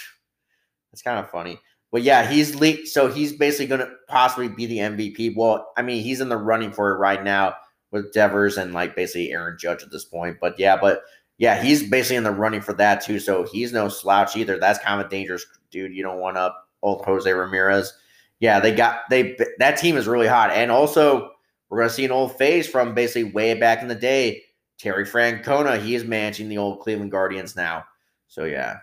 that's 0.91 1.03
kind 1.03 1.19
of 1.19 1.29
funny. 1.29 1.59
But 1.91 2.03
yeah, 2.03 2.29
he's 2.29 2.55
leaked, 2.55 2.87
so 2.87 3.07
he's 3.07 3.33
basically 3.33 3.65
going 3.65 3.81
to 3.81 3.91
possibly 4.07 4.47
be 4.47 4.65
the 4.67 4.77
MVP. 4.77 5.35
Well, 5.35 5.71
I 5.75 5.81
mean, 5.81 6.03
he's 6.03 6.21
in 6.21 6.29
the 6.29 6.37
running 6.37 6.71
for 6.71 6.91
it 6.91 6.99
right 6.99 7.23
now 7.23 7.55
with 7.91 8.13
Devers 8.13 8.57
and 8.57 8.73
like 8.73 8.95
basically 8.95 9.31
Aaron 9.31 9.57
Judge 9.59 9.81
at 9.81 9.91
this 9.91 10.05
point. 10.05 10.37
But 10.39 10.59
yeah, 10.59 10.77
but 10.77 11.01
yeah, 11.37 11.61
he's 11.61 11.89
basically 11.89 12.17
in 12.17 12.23
the 12.23 12.31
running 12.31 12.61
for 12.61 12.73
that 12.73 13.03
too. 13.03 13.19
So 13.19 13.43
he's 13.43 13.73
no 13.73 13.89
slouch 13.89 14.37
either. 14.37 14.59
That's 14.59 14.79
kind 14.79 14.99
of 14.99 15.07
a 15.07 15.09
dangerous 15.09 15.45
dude. 15.71 15.93
You 15.93 16.03
don't 16.03 16.19
want 16.19 16.37
up 16.37 16.67
old 16.81 17.03
Jose 17.05 17.31
Ramirez. 17.31 17.93
Yeah, 18.39 18.59
they 18.59 18.73
got 18.73 19.01
they 19.09 19.37
that 19.57 19.77
team 19.77 19.97
is 19.97 20.07
really 20.07 20.27
hot. 20.27 20.51
And 20.51 20.71
also 20.71 21.31
we're 21.69 21.79
gonna 21.79 21.89
see 21.89 22.05
an 22.05 22.11
old 22.11 22.37
face 22.37 22.67
from 22.67 22.93
basically 22.93 23.31
way 23.31 23.53
back 23.53 23.81
in 23.81 23.87
the 23.87 23.95
day. 23.95 24.43
Terry 24.77 25.05
Francona, 25.05 25.81
he 25.81 25.95
is 25.95 26.05
managing 26.05 26.47
the 26.47 26.57
old 26.57 26.79
Cleveland 26.79 27.11
Guardians 27.11 27.55
now. 27.55 27.85
So 28.27 28.45
yeah. 28.45 28.77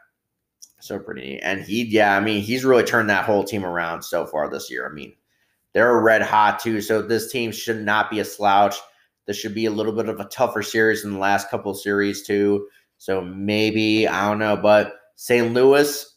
So 0.78 0.98
pretty 0.98 1.22
neat. 1.22 1.40
And 1.42 1.62
he, 1.62 1.84
yeah, 1.84 2.16
I 2.16 2.20
mean, 2.20 2.42
he's 2.42 2.64
really 2.64 2.84
turned 2.84 3.10
that 3.10 3.24
whole 3.24 3.44
team 3.44 3.64
around 3.64 4.02
so 4.02 4.26
far 4.26 4.48
this 4.48 4.70
year. 4.70 4.86
I 4.86 4.92
mean, 4.92 5.14
they're 5.72 6.00
red 6.00 6.22
hot 6.22 6.58
too. 6.58 6.80
So 6.80 7.02
this 7.02 7.30
team 7.30 7.52
should 7.52 7.82
not 7.82 8.10
be 8.10 8.20
a 8.20 8.24
slouch. 8.24 8.76
This 9.26 9.36
should 9.36 9.54
be 9.54 9.66
a 9.66 9.70
little 9.70 9.92
bit 9.92 10.08
of 10.08 10.20
a 10.20 10.26
tougher 10.26 10.62
series 10.62 11.02
than 11.02 11.14
the 11.14 11.18
last 11.18 11.50
couple 11.50 11.74
series 11.74 12.22
too. 12.26 12.68
So 12.98 13.20
maybe 13.20 14.06
I 14.06 14.28
don't 14.28 14.38
know, 14.38 14.56
but 14.56 14.94
St. 15.16 15.52
Louis, 15.52 16.14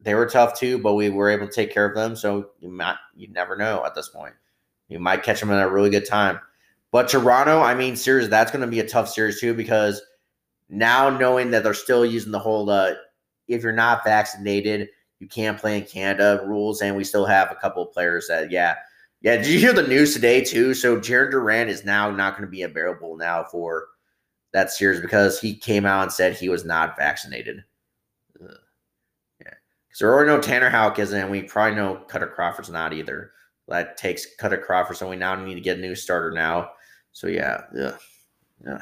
they 0.00 0.14
were 0.14 0.26
tough 0.26 0.58
too, 0.58 0.78
but 0.78 0.94
we 0.94 1.08
were 1.08 1.30
able 1.30 1.46
to 1.46 1.52
take 1.52 1.72
care 1.72 1.86
of 1.86 1.94
them. 1.94 2.16
So 2.16 2.50
you 2.60 2.68
might, 2.68 2.96
you 3.16 3.28
never 3.32 3.56
know 3.56 3.84
at 3.84 3.94
this 3.94 4.08
point. 4.08 4.34
You 4.88 4.98
might 4.98 5.22
catch 5.22 5.40
them 5.40 5.50
at 5.50 5.62
a 5.62 5.70
really 5.70 5.90
good 5.90 6.06
time. 6.06 6.40
But 6.92 7.08
Toronto, 7.08 7.60
I 7.60 7.74
mean, 7.74 7.96
series 7.96 8.28
that's 8.28 8.50
going 8.50 8.62
to 8.62 8.66
be 8.66 8.80
a 8.80 8.88
tough 8.88 9.08
series 9.08 9.40
too 9.40 9.54
because 9.54 10.02
now 10.68 11.10
knowing 11.10 11.50
that 11.52 11.62
they're 11.62 11.74
still 11.74 12.04
using 12.04 12.32
the 12.32 12.38
whole 12.38 12.68
uh, 12.68 12.94
if 13.50 13.62
you're 13.62 13.72
not 13.72 14.04
vaccinated, 14.04 14.88
you 15.18 15.28
can't 15.28 15.58
play 15.58 15.78
in 15.78 15.84
Canada 15.84 16.42
rules, 16.46 16.80
and 16.80 16.96
we 16.96 17.04
still 17.04 17.26
have 17.26 17.50
a 17.50 17.56
couple 17.56 17.82
of 17.82 17.92
players 17.92 18.28
that 18.28 18.50
yeah 18.50 18.76
yeah, 19.22 19.36
did 19.36 19.48
you 19.48 19.58
hear 19.58 19.74
the 19.74 19.86
news 19.86 20.14
today 20.14 20.42
too? 20.42 20.72
So 20.72 20.98
Jarren 20.98 21.30
Duran 21.30 21.68
is 21.68 21.84
now 21.84 22.10
not 22.10 22.32
going 22.32 22.46
to 22.46 22.50
be 22.50 22.62
available 22.62 23.16
now 23.16 23.44
for 23.44 23.88
that 24.52 24.70
series 24.70 25.00
because 25.00 25.38
he 25.38 25.54
came 25.54 25.84
out 25.84 26.04
and 26.04 26.12
said 26.12 26.34
he 26.34 26.48
was 26.48 26.64
not 26.64 26.96
vaccinated. 26.96 27.62
Ugh. 28.42 28.50
Yeah, 29.40 29.54
because 29.86 29.98
there 29.98 30.12
already 30.12 30.30
know 30.30 30.40
Tanner 30.40 30.70
Houck 30.70 30.98
isn't, 30.98 31.20
and 31.20 31.30
we 31.30 31.42
probably 31.42 31.76
know 31.76 32.02
Kutter 32.08 32.32
Crawford's 32.32 32.70
not 32.70 32.94
either. 32.94 33.32
That 33.68 33.98
takes 33.98 34.26
Kutter 34.40 34.60
Crawford, 34.60 34.96
so 34.96 35.08
we 35.08 35.16
now 35.16 35.34
need 35.34 35.54
to 35.54 35.60
get 35.60 35.78
a 35.78 35.80
new 35.80 35.94
starter 35.94 36.32
now. 36.32 36.70
So 37.12 37.26
yeah, 37.26 37.62
yeah, 37.76 37.96
yeah. 38.64 38.78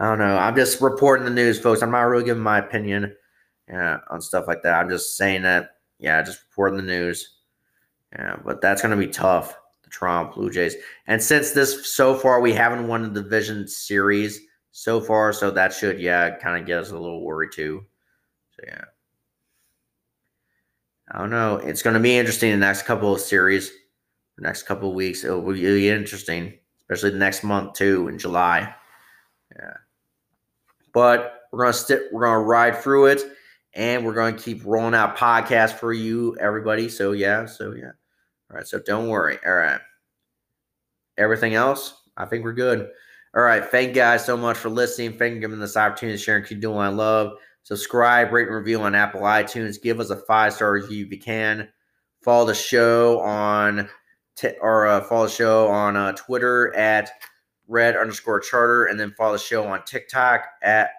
I 0.00 0.08
don't 0.08 0.18
know. 0.18 0.38
I'm 0.38 0.56
just 0.56 0.80
reporting 0.80 1.26
the 1.26 1.30
news, 1.30 1.60
folks. 1.60 1.82
I'm 1.82 1.90
not 1.90 2.00
really 2.00 2.24
giving 2.24 2.42
my 2.42 2.58
opinion 2.58 3.14
yeah, 3.68 3.98
on 4.10 4.20
stuff 4.20 4.48
like 4.48 4.62
that. 4.62 4.74
I'm 4.74 4.88
just 4.88 5.16
saying 5.16 5.42
that, 5.42 5.76
yeah, 5.98 6.22
just 6.22 6.42
reporting 6.50 6.78
the 6.78 6.90
news. 6.90 7.36
Yeah, 8.12 8.36
but 8.44 8.60
that's 8.60 8.82
going 8.82 8.98
to 8.98 9.06
be 9.06 9.12
tough. 9.12 9.54
The 9.84 9.90
Toronto 9.90 10.32
Blue 10.32 10.50
Jays, 10.50 10.74
and 11.06 11.22
since 11.22 11.52
this 11.52 11.94
so 11.94 12.14
far 12.14 12.40
we 12.40 12.52
haven't 12.52 12.88
won 12.88 13.02
the 13.02 13.22
division 13.22 13.68
series 13.68 14.40
so 14.72 15.00
far, 15.00 15.32
so 15.32 15.50
that 15.50 15.72
should 15.72 16.00
yeah 16.00 16.36
kind 16.38 16.60
of 16.60 16.66
get 16.66 16.78
us 16.78 16.90
a 16.90 16.98
little 16.98 17.24
worried 17.24 17.52
too. 17.52 17.84
So 18.50 18.64
yeah, 18.66 18.84
I 21.12 21.18
don't 21.18 21.30
know. 21.30 21.56
It's 21.56 21.82
going 21.82 21.94
to 21.94 22.00
be 22.00 22.16
interesting 22.16 22.50
the 22.50 22.56
next 22.56 22.82
couple 22.82 23.14
of 23.14 23.20
series, 23.20 23.70
the 24.36 24.42
next 24.42 24.64
couple 24.64 24.88
of 24.88 24.96
weeks. 24.96 25.22
It 25.22 25.30
will 25.30 25.52
be 25.52 25.88
interesting, 25.88 26.54
especially 26.80 27.10
the 27.10 27.18
next 27.18 27.44
month 27.44 27.74
too 27.74 28.08
in 28.08 28.18
July. 28.18 28.74
Yeah, 29.56 29.74
but 30.92 31.40
we're 31.52 31.64
gonna 31.64 31.72
stick. 31.72 32.02
We're 32.12 32.24
gonna 32.24 32.40
ride 32.40 32.78
through 32.78 33.06
it, 33.06 33.22
and 33.74 34.04
we're 34.04 34.14
gonna 34.14 34.36
keep 34.36 34.64
rolling 34.64 34.94
out 34.94 35.16
podcasts 35.16 35.74
for 35.78 35.92
you, 35.92 36.36
everybody. 36.40 36.88
So 36.88 37.12
yeah, 37.12 37.46
so 37.46 37.72
yeah. 37.72 37.92
All 38.50 38.56
right, 38.56 38.66
so 38.66 38.80
don't 38.80 39.08
worry. 39.08 39.38
All 39.46 39.54
right. 39.54 39.80
Everything 41.18 41.54
else, 41.54 42.02
I 42.16 42.24
think 42.24 42.44
we're 42.44 42.52
good. 42.52 42.88
All 43.36 43.42
right. 43.42 43.64
Thank 43.64 43.90
you 43.90 43.94
guys 43.94 44.24
so 44.24 44.36
much 44.36 44.56
for 44.56 44.70
listening. 44.70 45.12
Thank 45.12 45.34
you 45.34 45.36
for 45.36 45.40
giving 45.42 45.60
this 45.60 45.76
opportunity 45.76 46.18
to 46.18 46.22
share 46.22 46.36
and 46.36 46.46
keep 46.46 46.60
doing 46.60 46.76
what 46.76 46.86
I 46.86 46.88
love. 46.88 47.34
Subscribe, 47.62 48.32
rate, 48.32 48.48
and 48.48 48.56
review 48.56 48.80
on 48.80 48.94
Apple 48.94 49.20
iTunes. 49.20 49.80
Give 49.80 50.00
us 50.00 50.10
a 50.10 50.16
five 50.16 50.52
star 50.52 50.72
review 50.72 51.04
if 51.04 51.12
you 51.12 51.20
can. 51.20 51.68
Follow 52.22 52.46
the 52.46 52.54
show 52.54 53.20
on 53.20 53.88
t- 54.36 54.56
or 54.60 54.86
uh, 54.86 55.02
follow 55.02 55.26
the 55.26 55.32
show 55.32 55.68
on 55.68 55.96
uh, 55.96 56.12
Twitter 56.12 56.74
at 56.74 57.10
red 57.70 57.96
underscore 57.96 58.40
charter, 58.40 58.84
and 58.84 58.98
then 58.98 59.12
follow 59.16 59.34
the 59.34 59.38
show 59.38 59.66
on 59.66 59.84
TikTok 59.84 60.44
at 60.62 60.90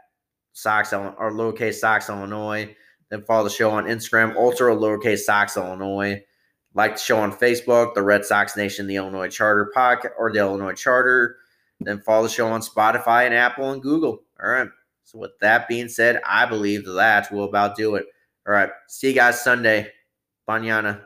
Sox 0.53 0.93
or 0.93 1.31
lowercase 1.31 1.75
Sox 1.75 2.09
Illinois. 2.09 2.75
Then 3.09 3.23
follow 3.23 3.43
the 3.43 3.49
show 3.49 3.71
on 3.71 3.85
Instagram, 3.85 4.35
ultra 4.35 4.75
lowercase 4.75 5.19
Sox 5.19 5.57
Illinois. 5.57 6.23
Like 6.73 6.95
the 6.95 7.01
show 7.01 7.19
on 7.19 7.33
Facebook, 7.33 7.93
the 7.93 8.01
Red 8.01 8.23
Sox 8.23 8.55
Nation, 8.55 8.87
the 8.87 8.95
Illinois 8.95 9.29
Charter 9.29 9.69
Podcast, 9.75 10.11
or 10.17 10.31
the 10.31 10.39
Illinois 10.39 10.73
Charter. 10.73 11.35
Then 11.81 11.99
follow 11.99 12.23
the 12.23 12.29
show 12.29 12.47
on 12.47 12.61
Spotify 12.61 13.25
and 13.25 13.35
Apple 13.35 13.71
and 13.71 13.81
Google. 13.81 14.23
All 14.41 14.49
right. 14.49 14.69
So 15.03 15.19
with 15.19 15.31
that 15.41 15.67
being 15.67 15.89
said, 15.89 16.21
I 16.25 16.45
believe 16.45 16.85
that 16.85 17.31
will 17.31 17.43
about 17.43 17.75
do 17.75 17.95
it. 17.95 18.05
All 18.47 18.53
right. 18.53 18.69
See 18.87 19.09
you 19.09 19.13
guys 19.13 19.43
Sunday. 19.43 19.91
Banyana. 20.47 20.99